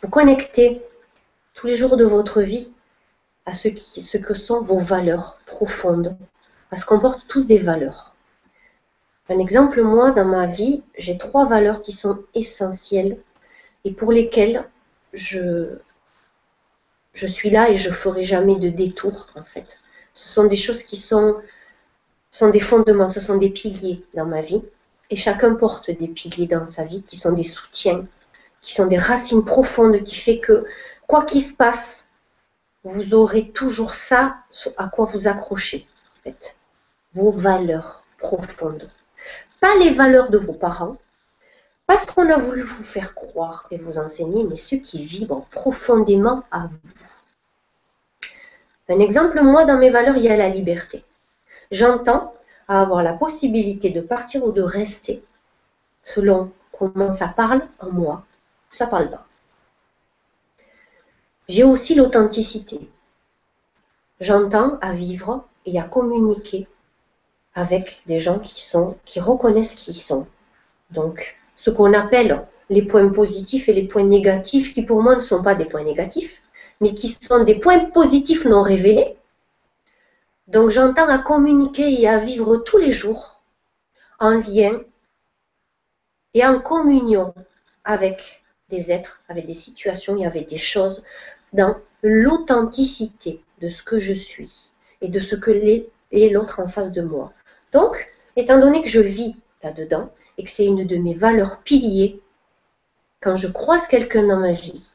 vous 0.00 0.08
connecter 0.08 0.82
tous 1.54 1.66
les 1.66 1.76
jours 1.76 1.96
de 1.96 2.04
votre 2.04 2.42
vie 2.42 2.72
à 3.46 3.54
ce, 3.54 3.68
que 4.18 4.34
sont 4.34 4.60
vos 4.60 4.78
valeurs 4.78 5.40
profondes, 5.46 6.16
parce 6.70 6.84
qu'on 6.84 7.00
porte 7.00 7.26
tous 7.28 7.46
des 7.46 7.58
valeurs. 7.58 8.14
Un 9.28 9.38
exemple, 9.38 9.82
moi, 9.82 10.10
dans 10.10 10.24
ma 10.24 10.46
vie, 10.46 10.84
j'ai 10.96 11.18
trois 11.18 11.46
valeurs 11.46 11.80
qui 11.80 11.92
sont 11.92 12.22
essentielles 12.34 13.18
et 13.84 13.92
pour 13.92 14.12
lesquelles 14.12 14.68
je, 15.12 15.78
suis 17.14 17.50
là 17.50 17.70
et 17.70 17.76
je 17.76 17.90
ferai 17.90 18.22
jamais 18.22 18.56
de 18.56 18.68
détour 18.68 19.26
en 19.34 19.42
fait. 19.42 19.80
Ce 20.14 20.28
sont 20.28 20.44
des 20.44 20.56
choses 20.56 20.82
qui 20.82 20.96
sont, 20.96 21.36
sont 22.30 22.50
des 22.50 22.60
fondements, 22.60 23.08
ce 23.08 23.20
sont 23.20 23.36
des 23.36 23.50
piliers 23.50 24.04
dans 24.14 24.26
ma 24.26 24.40
vie. 24.40 24.64
Et 25.10 25.16
chacun 25.16 25.54
porte 25.54 25.90
des 25.90 26.08
piliers 26.08 26.46
dans 26.46 26.66
sa 26.66 26.84
vie 26.84 27.02
qui 27.02 27.16
sont 27.16 27.32
des 27.32 27.42
soutiens, 27.42 28.06
qui 28.60 28.72
sont 28.72 28.86
des 28.86 28.98
racines 28.98 29.44
profondes 29.44 30.02
qui 30.04 30.16
fait 30.16 30.38
que 30.38 30.64
quoi 31.06 31.24
qu'il 31.24 31.42
se 31.42 31.52
passe, 31.52 32.08
vous 32.84 33.14
aurez 33.14 33.50
toujours 33.50 33.94
ça 33.94 34.36
à 34.76 34.88
quoi 34.88 35.04
vous 35.04 35.28
accrocher 35.28 35.86
en 36.18 36.22
fait. 36.24 36.56
Vos 37.14 37.30
valeurs 37.30 38.04
profondes. 38.18 38.90
Pas 39.60 39.74
les 39.76 39.90
valeurs 39.90 40.30
de 40.30 40.38
vos 40.38 40.54
parents, 40.54 40.96
parce 41.86 42.06
qu'on 42.06 42.30
a 42.30 42.38
voulu 42.38 42.62
vous 42.62 42.82
faire 42.82 43.14
croire 43.14 43.66
et 43.70 43.76
vous 43.76 43.98
enseigner, 43.98 44.44
mais 44.44 44.56
ceux 44.56 44.78
qui 44.78 45.04
vibrent 45.04 45.46
profondément 45.50 46.42
à 46.50 46.68
vous. 46.68 46.92
Un 48.88 48.98
exemple, 48.98 49.42
moi, 49.42 49.64
dans 49.64 49.78
mes 49.78 49.90
valeurs, 49.90 50.16
il 50.16 50.24
y 50.24 50.28
a 50.28 50.36
la 50.36 50.48
liberté. 50.48 51.04
J'entends 51.70 52.34
avoir 52.68 53.02
la 53.02 53.12
possibilité 53.12 53.90
de 53.90 54.00
partir 54.00 54.44
ou 54.44 54.52
de 54.52 54.62
rester 54.62 55.22
selon 56.02 56.50
comment 56.72 57.12
ça 57.12 57.28
parle 57.28 57.66
en 57.80 57.90
moi, 57.90 58.24
ça 58.70 58.86
parle 58.86 59.10
pas. 59.10 59.26
J'ai 61.48 61.64
aussi 61.64 61.94
l'authenticité. 61.94 62.88
J'entends 64.20 64.78
à 64.80 64.92
vivre 64.92 65.44
et 65.66 65.78
à 65.78 65.84
communiquer 65.84 66.66
avec 67.54 68.02
des 68.06 68.18
gens 68.18 68.38
qui 68.38 68.60
sont, 68.60 68.96
qui 69.04 69.20
reconnaissent 69.20 69.74
qui 69.74 69.92
sont. 69.92 70.26
Donc, 70.90 71.36
ce 71.56 71.70
qu'on 71.70 71.92
appelle 71.92 72.46
les 72.70 72.82
points 72.82 73.08
positifs 73.10 73.68
et 73.68 73.72
les 73.72 73.86
points 73.86 74.04
négatifs, 74.04 74.72
qui 74.72 74.82
pour 74.82 75.02
moi 75.02 75.14
ne 75.14 75.20
sont 75.20 75.42
pas 75.42 75.54
des 75.54 75.66
points 75.66 75.84
négatifs, 75.84 76.40
mais 76.80 76.94
qui 76.94 77.08
sont 77.08 77.44
des 77.44 77.58
points 77.58 77.90
positifs 77.90 78.44
non 78.44 78.62
révélés. 78.62 79.16
Donc 80.46 80.70
j'entends 80.70 81.08
à 81.08 81.18
communiquer 81.18 82.00
et 82.00 82.08
à 82.08 82.18
vivre 82.18 82.56
tous 82.58 82.78
les 82.78 82.92
jours 82.92 83.42
en 84.18 84.30
lien 84.30 84.80
et 86.34 86.44
en 86.44 86.60
communion 86.60 87.34
avec 87.84 88.42
des 88.68 88.90
êtres, 88.90 89.22
avec 89.28 89.46
des 89.46 89.54
situations 89.54 90.16
et 90.16 90.26
avec 90.26 90.48
des 90.48 90.58
choses 90.58 91.02
dans 91.52 91.76
l'authenticité 92.02 93.42
de 93.60 93.68
ce 93.68 93.82
que 93.82 93.98
je 93.98 94.12
suis 94.14 94.72
et 95.00 95.08
de 95.08 95.20
ce 95.20 95.36
que 95.36 95.50
est 95.50 96.28
l'autre 96.30 96.60
en 96.60 96.66
face 96.66 96.90
de 96.90 97.02
moi. 97.02 97.32
Donc, 97.72 98.12
étant 98.36 98.58
donné 98.58 98.82
que 98.82 98.88
je 98.88 99.00
vis 99.00 99.34
là-dedans, 99.62 100.10
et 100.38 100.44
que 100.44 100.50
c'est 100.50 100.66
une 100.66 100.86
de 100.86 100.96
mes 100.96 101.14
valeurs 101.14 101.58
piliers, 101.58 102.20
quand 103.20 103.36
je 103.36 103.48
croise 103.48 103.86
quelqu'un 103.86 104.26
dans 104.26 104.38
ma 104.38 104.52
vie, 104.52 104.88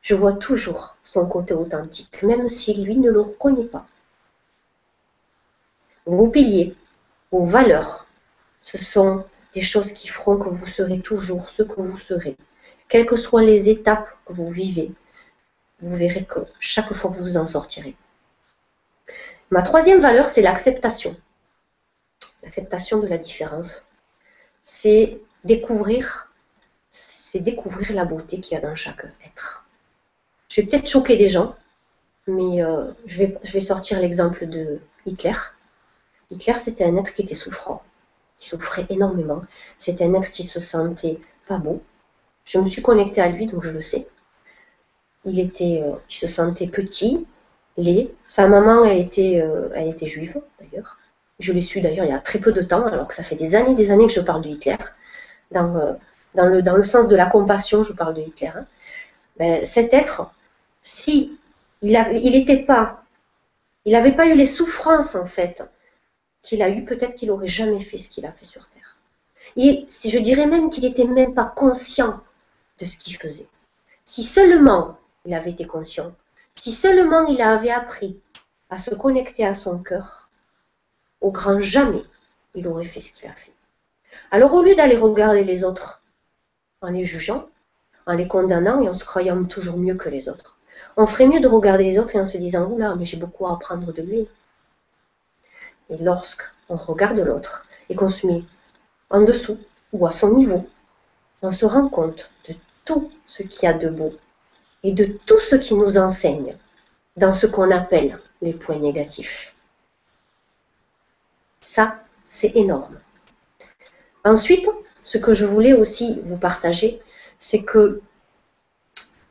je 0.00 0.14
vois 0.14 0.32
toujours 0.32 0.96
son 1.02 1.26
côté 1.26 1.54
authentique, 1.54 2.22
même 2.22 2.48
si 2.48 2.74
lui 2.74 2.96
ne 2.98 3.10
le 3.10 3.20
reconnaît 3.20 3.64
pas. 3.64 3.86
Vos 6.06 6.28
piliers, 6.30 6.74
vos 7.30 7.44
valeurs, 7.44 8.06
ce 8.60 8.78
sont 8.78 9.24
des 9.52 9.62
choses 9.62 9.92
qui 9.92 10.08
feront 10.08 10.38
que 10.38 10.48
vous 10.48 10.66
serez 10.66 11.00
toujours 11.00 11.50
ce 11.50 11.62
que 11.62 11.80
vous 11.80 11.98
serez. 11.98 12.36
Quelles 12.88 13.06
que 13.06 13.16
soient 13.16 13.42
les 13.42 13.68
étapes 13.68 14.08
que 14.24 14.32
vous 14.32 14.50
vivez, 14.50 14.92
vous 15.80 15.94
verrez 15.94 16.24
que 16.24 16.40
chaque 16.60 16.92
fois 16.92 17.10
vous 17.10 17.22
vous 17.22 17.36
en 17.36 17.46
sortirez. 17.46 17.96
Ma 19.50 19.62
troisième 19.62 20.00
valeur, 20.00 20.28
c'est 20.28 20.42
l'acceptation. 20.42 21.16
L'acceptation 22.42 22.98
de 22.98 23.08
la 23.08 23.18
différence 23.18 23.84
c'est 24.66 25.20
découvrir, 25.44 26.30
c'est 26.90 27.40
découvrir 27.40 27.94
la 27.94 28.04
beauté 28.04 28.40
qu'il 28.40 28.56
y 28.56 28.58
a 28.58 28.60
dans 28.60 28.74
chaque 28.74 29.06
être. 29.24 29.64
Je 30.50 30.60
vais 30.60 30.66
peut-être 30.66 30.90
choquer 30.90 31.16
des 31.16 31.28
gens, 31.28 31.54
mais 32.26 32.62
euh, 32.62 32.90
je, 33.06 33.18
vais, 33.18 33.38
je 33.42 33.52
vais 33.52 33.60
sortir 33.60 33.98
l'exemple 34.00 34.46
de 34.46 34.80
Hitler. 35.06 35.32
Hitler, 36.30 36.54
c'était 36.54 36.84
un 36.84 36.96
être 36.96 37.12
qui 37.12 37.22
était 37.22 37.34
souffrant, 37.34 37.82
qui 38.38 38.48
souffrait 38.48 38.86
énormément. 38.88 39.42
C'était 39.78 40.04
un 40.04 40.14
être 40.14 40.30
qui 40.30 40.42
se 40.42 40.60
sentait 40.60 41.18
pas 41.46 41.58
beau. 41.58 41.82
Je 42.44 42.58
me 42.58 42.66
suis 42.66 42.82
connectée 42.82 43.20
à 43.20 43.28
lui, 43.28 43.46
donc 43.46 43.62
je 43.62 43.70
le 43.70 43.80
sais. 43.80 44.08
Il 45.24 45.40
était, 45.40 45.82
euh, 45.84 45.96
il 46.08 46.14
se 46.14 46.26
sentait 46.26 46.66
petit, 46.66 47.26
laid. 47.76 48.14
Sa 48.26 48.48
maman, 48.48 48.84
elle 48.84 48.98
était, 48.98 49.40
euh, 49.42 49.68
elle 49.74 49.88
était 49.88 50.06
juive 50.06 50.40
d'ailleurs. 50.60 50.98
Je 51.38 51.52
l'ai 51.52 51.60
su 51.60 51.80
d'ailleurs 51.80 52.06
il 52.06 52.10
y 52.10 52.14
a 52.14 52.20
très 52.20 52.38
peu 52.38 52.52
de 52.52 52.62
temps, 52.62 52.86
alors 52.86 53.08
que 53.08 53.14
ça 53.14 53.22
fait 53.22 53.36
des 53.36 53.54
années 53.54 53.74
des 53.74 53.90
années 53.90 54.06
que 54.06 54.12
je 54.12 54.20
parle 54.20 54.42
de 54.42 54.48
Hitler. 54.48 54.76
Dans, 55.50 55.76
euh, 55.76 55.94
le 56.34 56.84
sens 56.84 57.08
de 57.08 57.16
la 57.16 57.26
compassion, 57.26 57.82
je 57.82 57.92
parle 57.92 58.14
de 58.14 58.22
Hitler. 58.22 58.48
Hein. 58.54 58.66
Ben, 59.38 59.64
cet 59.66 59.92
être, 59.94 60.30
si 60.82 61.38
il 61.82 61.92
n'était 61.92 62.64
pas 62.64 63.02
il 63.86 63.92
n'avait 63.92 64.12
pas 64.12 64.26
eu 64.26 64.34
les 64.34 64.46
souffrances, 64.46 65.14
en 65.14 65.24
fait, 65.24 65.62
qu'il 66.46 66.62
a 66.62 66.70
eues, 66.70 66.84
peut-être 66.84 67.16
qu'il 67.16 67.28
n'aurait 67.28 67.46
jamais 67.46 67.80
fait 67.80 67.98
ce 67.98 68.08
qu'il 68.08 68.24
a 68.24 68.30
fait 68.30 68.44
sur 68.44 68.68
Terre. 68.68 68.98
Et 69.56 69.86
je 69.88 70.18
dirais 70.18 70.46
même 70.46 70.70
qu'il 70.70 70.84
n'était 70.84 71.04
même 71.04 71.34
pas 71.34 71.44
conscient 71.44 72.20
de 72.78 72.84
ce 72.84 72.96
qu'il 72.96 73.16
faisait. 73.16 73.48
Si 74.04 74.22
seulement 74.22 74.96
il 75.24 75.34
avait 75.34 75.50
été 75.50 75.66
conscient, 75.66 76.12
si 76.54 76.70
seulement 76.70 77.26
il 77.26 77.40
avait 77.42 77.70
appris 77.70 78.20
à 78.70 78.78
se 78.78 78.94
connecter 78.94 79.44
à 79.44 79.54
son 79.54 79.78
cœur, 79.78 80.28
au 81.20 81.32
grand 81.32 81.60
jamais, 81.60 82.04
il 82.54 82.68
aurait 82.68 82.84
fait 82.84 83.00
ce 83.00 83.12
qu'il 83.12 83.28
a 83.28 83.34
fait. 83.34 83.52
Alors 84.30 84.54
au 84.54 84.62
lieu 84.62 84.74
d'aller 84.74 84.96
regarder 84.96 85.42
les 85.42 85.64
autres 85.64 86.04
en 86.80 86.90
les 86.90 87.04
jugeant, 87.04 87.48
en 88.06 88.14
les 88.14 88.28
condamnant 88.28 88.80
et 88.80 88.88
en 88.88 88.94
se 88.94 89.04
croyant 89.04 89.44
toujours 89.44 89.78
mieux 89.78 89.96
que 89.96 90.08
les 90.08 90.28
autres, 90.28 90.58
on 90.96 91.06
ferait 91.06 91.26
mieux 91.26 91.40
de 91.40 91.48
regarder 91.48 91.84
les 91.84 91.98
autres 91.98 92.14
et 92.14 92.20
en 92.20 92.26
se 92.26 92.38
disant 92.38 92.70
Oula, 92.70 92.94
mais 92.94 93.04
j'ai 93.04 93.16
beaucoup 93.16 93.46
à 93.46 93.54
apprendre 93.54 93.92
de 93.92 94.02
lui. 94.02 94.28
Et 95.90 95.96
lorsqu'on 95.98 96.76
regarde 96.76 97.18
l'autre 97.18 97.66
et 97.88 97.94
qu'on 97.94 98.08
se 98.08 98.26
met 98.26 98.44
en 99.10 99.22
dessous 99.22 99.58
ou 99.92 100.06
à 100.06 100.10
son 100.10 100.32
niveau, 100.32 100.68
on 101.42 101.52
se 101.52 101.64
rend 101.64 101.88
compte 101.88 102.30
de 102.48 102.54
tout 102.84 103.10
ce 103.24 103.42
qu'il 103.42 103.64
y 103.64 103.66
a 103.66 103.74
de 103.74 103.88
beau 103.88 104.12
et 104.82 104.92
de 104.92 105.04
tout 105.04 105.38
ce 105.38 105.56
qui 105.56 105.74
nous 105.74 105.98
enseigne 105.98 106.56
dans 107.16 107.32
ce 107.32 107.46
qu'on 107.46 107.70
appelle 107.70 108.18
les 108.42 108.52
points 108.52 108.78
négatifs. 108.78 109.54
Ça, 111.62 112.00
c'est 112.28 112.54
énorme. 112.56 113.00
Ensuite, 114.24 114.68
ce 115.02 115.18
que 115.18 115.34
je 115.34 115.44
voulais 115.44 115.72
aussi 115.72 116.20
vous 116.22 116.38
partager, 116.38 117.00
c'est 117.38 117.62
que 117.62 118.00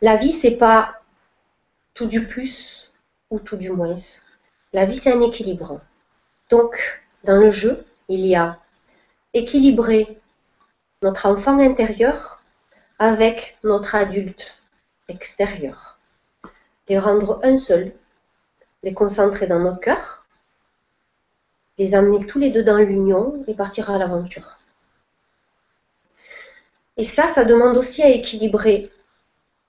la 0.02 0.16
vie, 0.16 0.32
c'est 0.32 0.58
pas 0.58 1.02
tout 1.94 2.06
du 2.06 2.28
plus 2.28 2.92
ou 3.30 3.40
tout 3.40 3.58
du 3.58 3.72
moins. 3.72 3.96
La 4.74 4.86
vie, 4.86 4.96
c'est 4.96 5.14
un 5.14 5.22
équilibre. 5.22 5.82
Donc, 6.50 7.04
dans 7.24 7.38
le 7.38 7.50
jeu, 7.50 7.86
il 8.08 8.26
y 8.26 8.36
a 8.36 8.60
équilibrer 9.34 10.20
notre 11.02 11.26
enfant 11.26 11.60
intérieur 11.60 12.42
avec 13.00 13.58
notre 13.64 13.96
adulte 13.96 14.58
extérieur. 15.08 16.00
Les 16.88 17.00
rendre 17.00 17.40
un 17.44 17.58
seul, 17.58 17.94
les 18.84 18.94
concentrer 18.94 19.48
dans 19.48 19.60
notre 19.60 19.80
cœur, 19.80 20.26
les 21.78 21.96
amener 21.96 22.26
tous 22.26 22.40
les 22.40 22.52
deux 22.52 22.64
dans 22.64 22.78
l'union 22.78 23.44
et 23.48 23.56
partir 23.56 23.90
à 23.90 23.98
l'aventure. 23.98 24.58
Et 26.98 27.04
ça, 27.04 27.28
ça 27.28 27.44
demande 27.44 27.76
aussi 27.76 28.04
à 28.04 28.10
équilibrer 28.10 28.92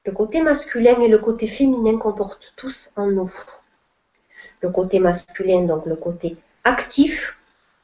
le 0.05 0.13
côté 0.13 0.43
masculin 0.43 1.01
et 1.01 1.09
le 1.09 1.19
côté 1.19 1.47
féminin 1.47 1.99
qu'on 1.99 2.13
porte 2.13 2.53
tous 2.57 2.91
en 2.95 3.11
nous. 3.11 3.33
Le 4.61 4.71
côté 4.71 5.01
masculin, 5.01 5.63
donc 5.63 5.87
le 5.87 5.97
côté 5.97 6.37
actif, 6.67 7.39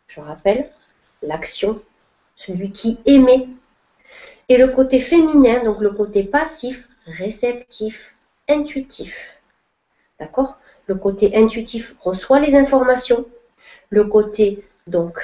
je 0.08 0.20
rappelle, 0.20 0.70
l'action, 1.22 1.80
celui 2.34 2.72
qui 2.72 2.98
aimait. 3.06 3.48
Et 4.48 4.56
le 4.56 4.68
côté 4.68 4.98
féminin, 4.98 5.62
donc 5.62 5.80
le 5.80 5.90
côté 5.90 6.24
passif, 6.24 6.88
réceptif, 7.06 8.16
intuitif. 8.48 9.40
D'accord? 10.18 10.58
Le 10.86 10.96
côté 10.96 11.36
intuitif 11.36 11.94
reçoit 12.00 12.40
les 12.40 12.56
informations. 12.56 13.24
Le 13.90 14.04
côté, 14.04 14.66
donc, 14.88 15.18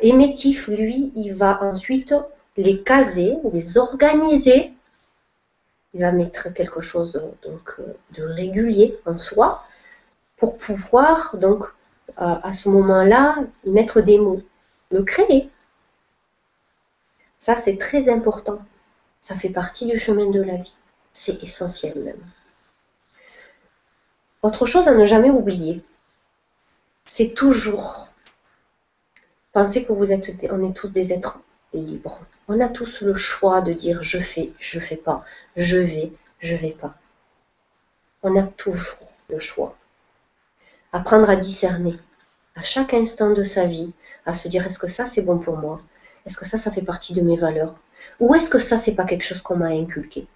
émettif, 0.00 0.68
lui, 0.68 1.12
il 1.16 1.32
va 1.34 1.62
ensuite 1.62 2.14
les 2.56 2.82
caser, 2.82 3.36
les 3.52 3.76
organiser. 3.78 4.72
Il 5.92 6.02
va 6.02 6.12
mettre 6.12 6.52
quelque 6.54 6.80
chose 6.80 7.20
de 8.12 8.22
régulier 8.22 8.96
en 9.06 9.18
soi 9.18 9.64
pour 10.36 10.56
pouvoir, 10.56 11.36
donc, 11.36 11.66
à 12.20 12.52
ce 12.52 12.68
moment-là, 12.68 13.36
mettre 13.64 14.02
des 14.02 14.18
mots, 14.18 14.42
le 14.90 15.02
créer. 15.02 15.48
Ça, 17.38 17.56
c'est 17.56 17.78
très 17.78 18.10
important. 18.10 18.58
Ça 19.22 19.34
fait 19.34 19.48
partie 19.48 19.86
du 19.86 19.98
chemin 19.98 20.28
de 20.30 20.42
la 20.42 20.56
vie. 20.56 20.76
C'est 21.12 21.42
essentiel 21.42 21.98
même. 21.98 22.22
Autre 24.42 24.66
chose 24.66 24.88
à 24.88 24.94
ne 24.94 25.04
jamais 25.04 25.30
oublier, 25.30 25.82
c'est 27.06 27.34
toujours 27.34 28.08
penser 29.52 29.84
que 29.84 29.92
vous 29.92 30.12
êtes, 30.12 30.30
on 30.50 30.62
est 30.62 30.74
tous 30.74 30.92
des 30.92 31.12
êtres 31.12 31.40
libres. 31.72 32.20
On 32.48 32.60
a 32.60 32.68
tous 32.68 33.00
le 33.00 33.14
choix 33.14 33.62
de 33.62 33.72
dire 33.72 34.02
je 34.02 34.18
fais, 34.18 34.52
je 34.58 34.78
fais 34.78 34.96
pas, 34.96 35.24
je 35.56 35.78
vais, 35.78 36.12
je 36.38 36.54
vais 36.54 36.70
pas. 36.70 36.94
On 38.22 38.36
a 38.36 38.42
toujours 38.42 39.08
le 39.28 39.38
choix. 39.38 39.76
Apprendre 40.92 41.30
à 41.30 41.36
discerner 41.36 41.96
à 42.60 42.62
chaque 42.62 42.92
instant 42.92 43.30
de 43.30 43.42
sa 43.42 43.64
vie, 43.64 43.90
à 44.26 44.34
se 44.34 44.46
dire 44.46 44.66
est-ce 44.66 44.78
que 44.78 44.86
ça 44.86 45.06
c'est 45.06 45.22
bon 45.22 45.38
pour 45.38 45.56
moi? 45.56 45.80
Est-ce 46.26 46.36
que 46.36 46.44
ça 46.44 46.58
ça 46.58 46.70
fait 46.70 46.82
partie 46.82 47.14
de 47.14 47.22
mes 47.22 47.36
valeurs? 47.36 47.80
Ou 48.20 48.34
est-ce 48.34 48.50
que 48.50 48.58
ça 48.58 48.76
c'est 48.76 48.94
pas 48.94 49.06
quelque 49.06 49.22
chose 49.22 49.40
qu'on 49.40 49.56
m'a 49.56 49.70
inculqué? 49.70 50.26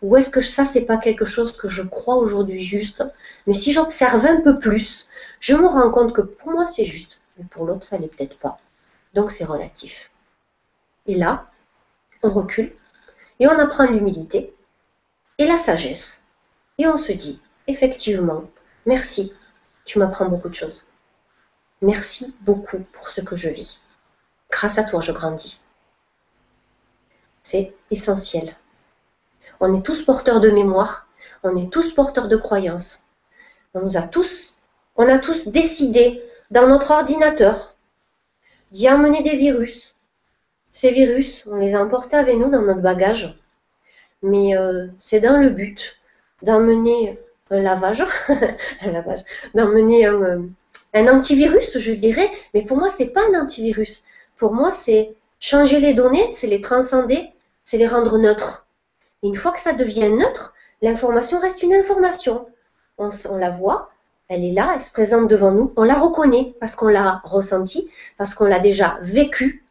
Ou 0.00 0.16
est-ce 0.16 0.30
que 0.30 0.40
ça 0.40 0.64
c'est 0.64 0.86
pas 0.86 0.96
quelque 0.96 1.26
chose 1.26 1.54
que 1.54 1.68
je 1.68 1.82
crois 1.82 2.16
aujourd'hui 2.16 2.62
juste? 2.62 3.04
Mais 3.46 3.52
si 3.52 3.72
j'observe 3.72 4.24
un 4.24 4.40
peu 4.40 4.58
plus, 4.58 5.06
je 5.38 5.54
me 5.54 5.66
rends 5.66 5.90
compte 5.90 6.14
que 6.14 6.22
pour 6.22 6.50
moi 6.50 6.66
c'est 6.66 6.86
juste, 6.86 7.20
mais 7.36 7.44
pour 7.44 7.66
l'autre 7.66 7.84
ça 7.84 7.98
n'est 7.98 8.08
peut-être 8.08 8.38
pas. 8.38 8.58
Donc 9.12 9.30
c'est 9.30 9.44
relatif. 9.44 10.10
Et 11.06 11.14
là, 11.14 11.50
on 12.22 12.30
recule 12.30 12.72
et 13.38 13.46
on 13.48 13.58
apprend 13.58 13.84
l'humilité 13.84 14.54
et 15.36 15.46
la 15.46 15.58
sagesse. 15.58 16.22
Et 16.78 16.86
on 16.86 16.96
se 16.96 17.12
dit, 17.12 17.38
effectivement, 17.66 18.44
merci, 18.86 19.34
tu 19.84 19.98
m'apprends 19.98 20.30
beaucoup 20.30 20.48
de 20.48 20.54
choses. 20.54 20.86
Merci 21.82 22.34
beaucoup 22.42 22.80
pour 22.92 23.08
ce 23.08 23.20
que 23.20 23.36
je 23.36 23.48
vis. 23.48 23.80
Grâce 24.50 24.78
à 24.78 24.84
toi, 24.84 25.00
je 25.00 25.12
grandis. 25.12 25.60
C'est 27.42 27.74
essentiel. 27.90 28.56
On 29.60 29.74
est 29.74 29.82
tous 29.84 30.02
porteurs 30.02 30.40
de 30.40 30.50
mémoire, 30.50 31.06
on 31.42 31.56
est 31.56 31.72
tous 31.72 31.94
porteurs 31.94 32.28
de 32.28 32.36
croyances. 32.36 33.02
On 33.74 33.80
nous 33.80 33.96
a 33.96 34.02
tous, 34.02 34.56
on 34.96 35.08
a 35.08 35.18
tous 35.18 35.48
décidé 35.48 36.22
dans 36.50 36.66
notre 36.66 36.90
ordinateur 36.90 37.74
d'y 38.72 38.88
emmener 38.90 39.22
des 39.22 39.36
virus, 39.36 39.94
ces 40.72 40.90
virus, 40.90 41.44
on 41.46 41.56
les 41.56 41.74
a 41.74 41.82
emportés 41.82 42.16
avec 42.16 42.36
nous 42.36 42.50
dans 42.50 42.62
notre 42.62 42.80
bagage, 42.80 43.36
mais 44.22 44.56
euh, 44.56 44.86
c'est 44.98 45.20
dans 45.20 45.36
le 45.36 45.50
but 45.50 45.96
d'emmener 46.42 47.18
un 47.50 47.60
lavage, 47.60 48.04
un 48.80 48.90
lavage, 48.90 49.20
d'emmener 49.54 50.06
euh, 50.06 50.40
un, 50.94 51.08
antivirus, 51.08 51.78
je 51.78 51.92
dirais, 51.92 52.30
mais 52.54 52.62
pour 52.64 52.76
moi, 52.76 52.90
c'est 52.90 53.06
pas 53.06 53.22
un 53.32 53.40
antivirus. 53.40 54.02
Pour 54.36 54.52
moi, 54.54 54.72
c'est 54.72 55.14
changer 55.38 55.80
les 55.80 55.94
données, 55.94 56.30
c'est 56.32 56.46
les 56.46 56.60
transcender, 56.60 57.30
c'est 57.64 57.78
les 57.78 57.86
rendre 57.86 58.18
neutres. 58.18 58.66
une 59.22 59.36
fois 59.36 59.52
que 59.52 59.60
ça 59.60 59.72
devient 59.72 60.10
neutre, 60.10 60.54
l'information 60.82 61.38
reste 61.38 61.62
une 61.62 61.74
information. 61.74 62.46
On, 62.98 63.10
on, 63.28 63.36
la 63.36 63.50
voit, 63.50 63.90
elle 64.28 64.44
est 64.44 64.52
là, 64.52 64.72
elle 64.74 64.80
se 64.80 64.92
présente 64.92 65.28
devant 65.28 65.52
nous, 65.52 65.72
on 65.76 65.84
la 65.84 65.98
reconnaît 65.98 66.54
parce 66.60 66.76
qu'on 66.76 66.88
l'a 66.88 67.20
ressentie, 67.24 67.90
parce 68.16 68.34
qu'on 68.34 68.46
l'a 68.46 68.58
déjà 68.58 68.98
vécue, 69.02 69.64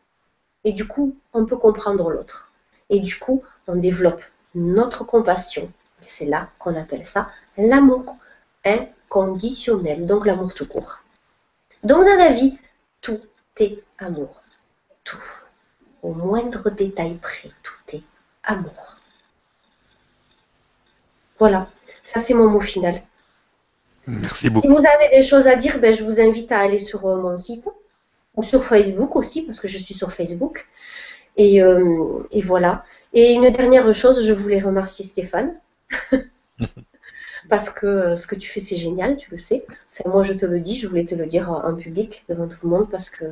et 0.64 0.72
du 0.72 0.88
coup, 0.88 1.16
on 1.34 1.46
peut 1.46 1.58
comprendre 1.58 2.10
l'autre. 2.10 2.52
Et 2.90 3.00
du 3.00 3.18
coup, 3.18 3.44
on 3.68 3.76
développe 3.76 4.24
notre 4.56 5.04
compassion. 5.06 5.72
C'est 6.00 6.26
là 6.26 6.50
qu'on 6.60 6.76
appelle 6.76 7.06
ça 7.06 7.30
l'amour 7.58 8.16
inconditionnel, 8.66 10.06
donc 10.06 10.26
l'amour 10.26 10.54
tout 10.54 10.68
court. 10.68 11.00
Donc 11.84 12.06
dans 12.06 12.18
la 12.18 12.32
vie, 12.32 12.58
tout 13.02 13.20
est 13.60 13.82
amour. 13.98 14.42
Tout. 15.04 15.24
Au 16.02 16.14
moindre 16.14 16.70
détail 16.70 17.16
près, 17.16 17.52
tout 17.64 17.96
est 17.96 18.04
amour. 18.44 18.98
Voilà, 21.38 21.70
ça 22.04 22.20
c'est 22.20 22.34
mon 22.34 22.50
mot 22.50 22.60
final. 22.60 23.02
Merci 24.08 24.50
beaucoup. 24.50 24.68
Si 24.68 24.74
vous 24.74 24.86
avez 24.86 25.16
des 25.16 25.22
choses 25.22 25.48
à 25.48 25.56
dire, 25.56 25.80
ben, 25.80 25.94
je 25.94 26.04
vous 26.04 26.20
invite 26.20 26.52
à 26.52 26.60
aller 26.60 26.80
sur 26.80 27.06
euh, 27.06 27.22
mon 27.22 27.38
site 27.38 27.70
ou 28.36 28.44
sur 28.44 28.64
Facebook 28.64 29.16
aussi, 29.16 29.44
parce 29.44 29.60
que 29.60 29.68
je 29.68 29.78
suis 29.78 29.94
sur 29.94 30.12
Facebook. 30.12 30.68
Euh, 31.40 32.24
et, 32.32 32.42
voilà. 32.42 32.84
Et 33.14 33.34
une 33.34 33.50
dernière 33.50 33.94
chose, 33.94 34.26
je 34.26 34.34
voulais 34.34 34.60
remercier 34.60 35.06
Stéphane. 35.06 35.60
parce 37.50 37.70
que 37.70 37.86
euh, 37.86 38.16
ce 38.16 38.28
que 38.28 38.36
tu 38.36 38.50
fais, 38.50 38.60
c'est 38.60 38.76
génial, 38.76 39.18
tu 39.18 39.32
le 39.32 39.38
sais. 39.38 39.66
Enfin, 39.92 40.10
moi, 40.10 40.24
je 40.24 40.34
te 40.34 40.46
le 40.46 40.60
dis, 40.60 40.76
je 40.76 40.88
voulais 40.88 41.06
te 41.06 41.16
le 41.16 41.26
dire 41.26 41.50
en 41.52 41.76
public, 41.76 42.26
devant 42.30 42.48
tout 42.48 42.60
le 42.64 42.70
monde, 42.70 42.90
parce 42.90 43.10
que, 43.10 43.26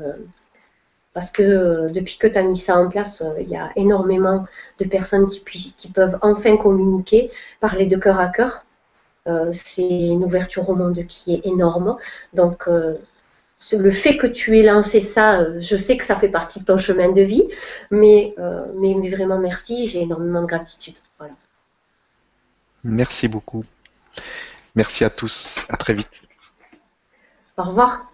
parce 1.14 1.32
que 1.32 1.42
euh, 1.44 1.90
depuis 1.90 2.18
que 2.18 2.28
tu 2.28 2.38
as 2.38 2.44
mis 2.44 2.58
ça 2.58 2.78
en 2.78 2.90
place, 2.90 3.24
il 3.40 3.50
y 3.50 3.56
a 3.56 3.72
énormément 3.76 4.46
de 4.80 4.86
personnes 4.86 5.28
qui, 5.28 5.42
qui 5.76 5.90
peuvent 5.90 6.18
enfin 6.22 6.58
communiquer, 6.58 7.32
parler 7.60 7.86
de 7.86 7.98
cœur 7.98 8.20
à 8.20 8.28
cœur. 8.30 8.66
c'est 9.52 10.08
une 10.08 10.24
ouverture 10.24 10.70
au 10.70 10.76
monde 10.76 11.06
qui 11.08 11.34
est 11.36 11.46
énorme. 11.46 11.98
Donc, 12.34 12.68
le 13.78 13.92
fait 13.92 14.18
que 14.18 14.28
tu 14.28 14.58
aies 14.58 14.64
lancé 14.64 15.00
ça, 15.00 15.42
euh, 15.42 15.58
je 15.62 15.76
sais 15.76 15.98
que 15.98 16.06
ça 16.06 16.16
fait 16.16 16.30
partie 16.30 16.60
de 16.60 16.66
ton 16.66 16.78
chemin 16.78 17.12
de 17.12 17.22
vie, 17.22 17.48
mais, 17.90 18.34
euh, 18.38 18.66
mais, 18.76 18.94
vraiment 19.10 19.40
merci, 19.40 19.88
j'ai 19.88 20.02
énormément 20.02 20.42
de 20.42 20.48
gratitude. 20.48 20.98
Voilà. 21.18 21.34
Merci 22.84 23.28
beaucoup. 23.28 23.64
Merci 24.76 25.04
à 25.04 25.10
tous, 25.10 25.66
à 25.70 25.78
très 25.78 25.94
vite. 25.94 26.12
Au 27.58 27.64
revoir. 27.64 28.12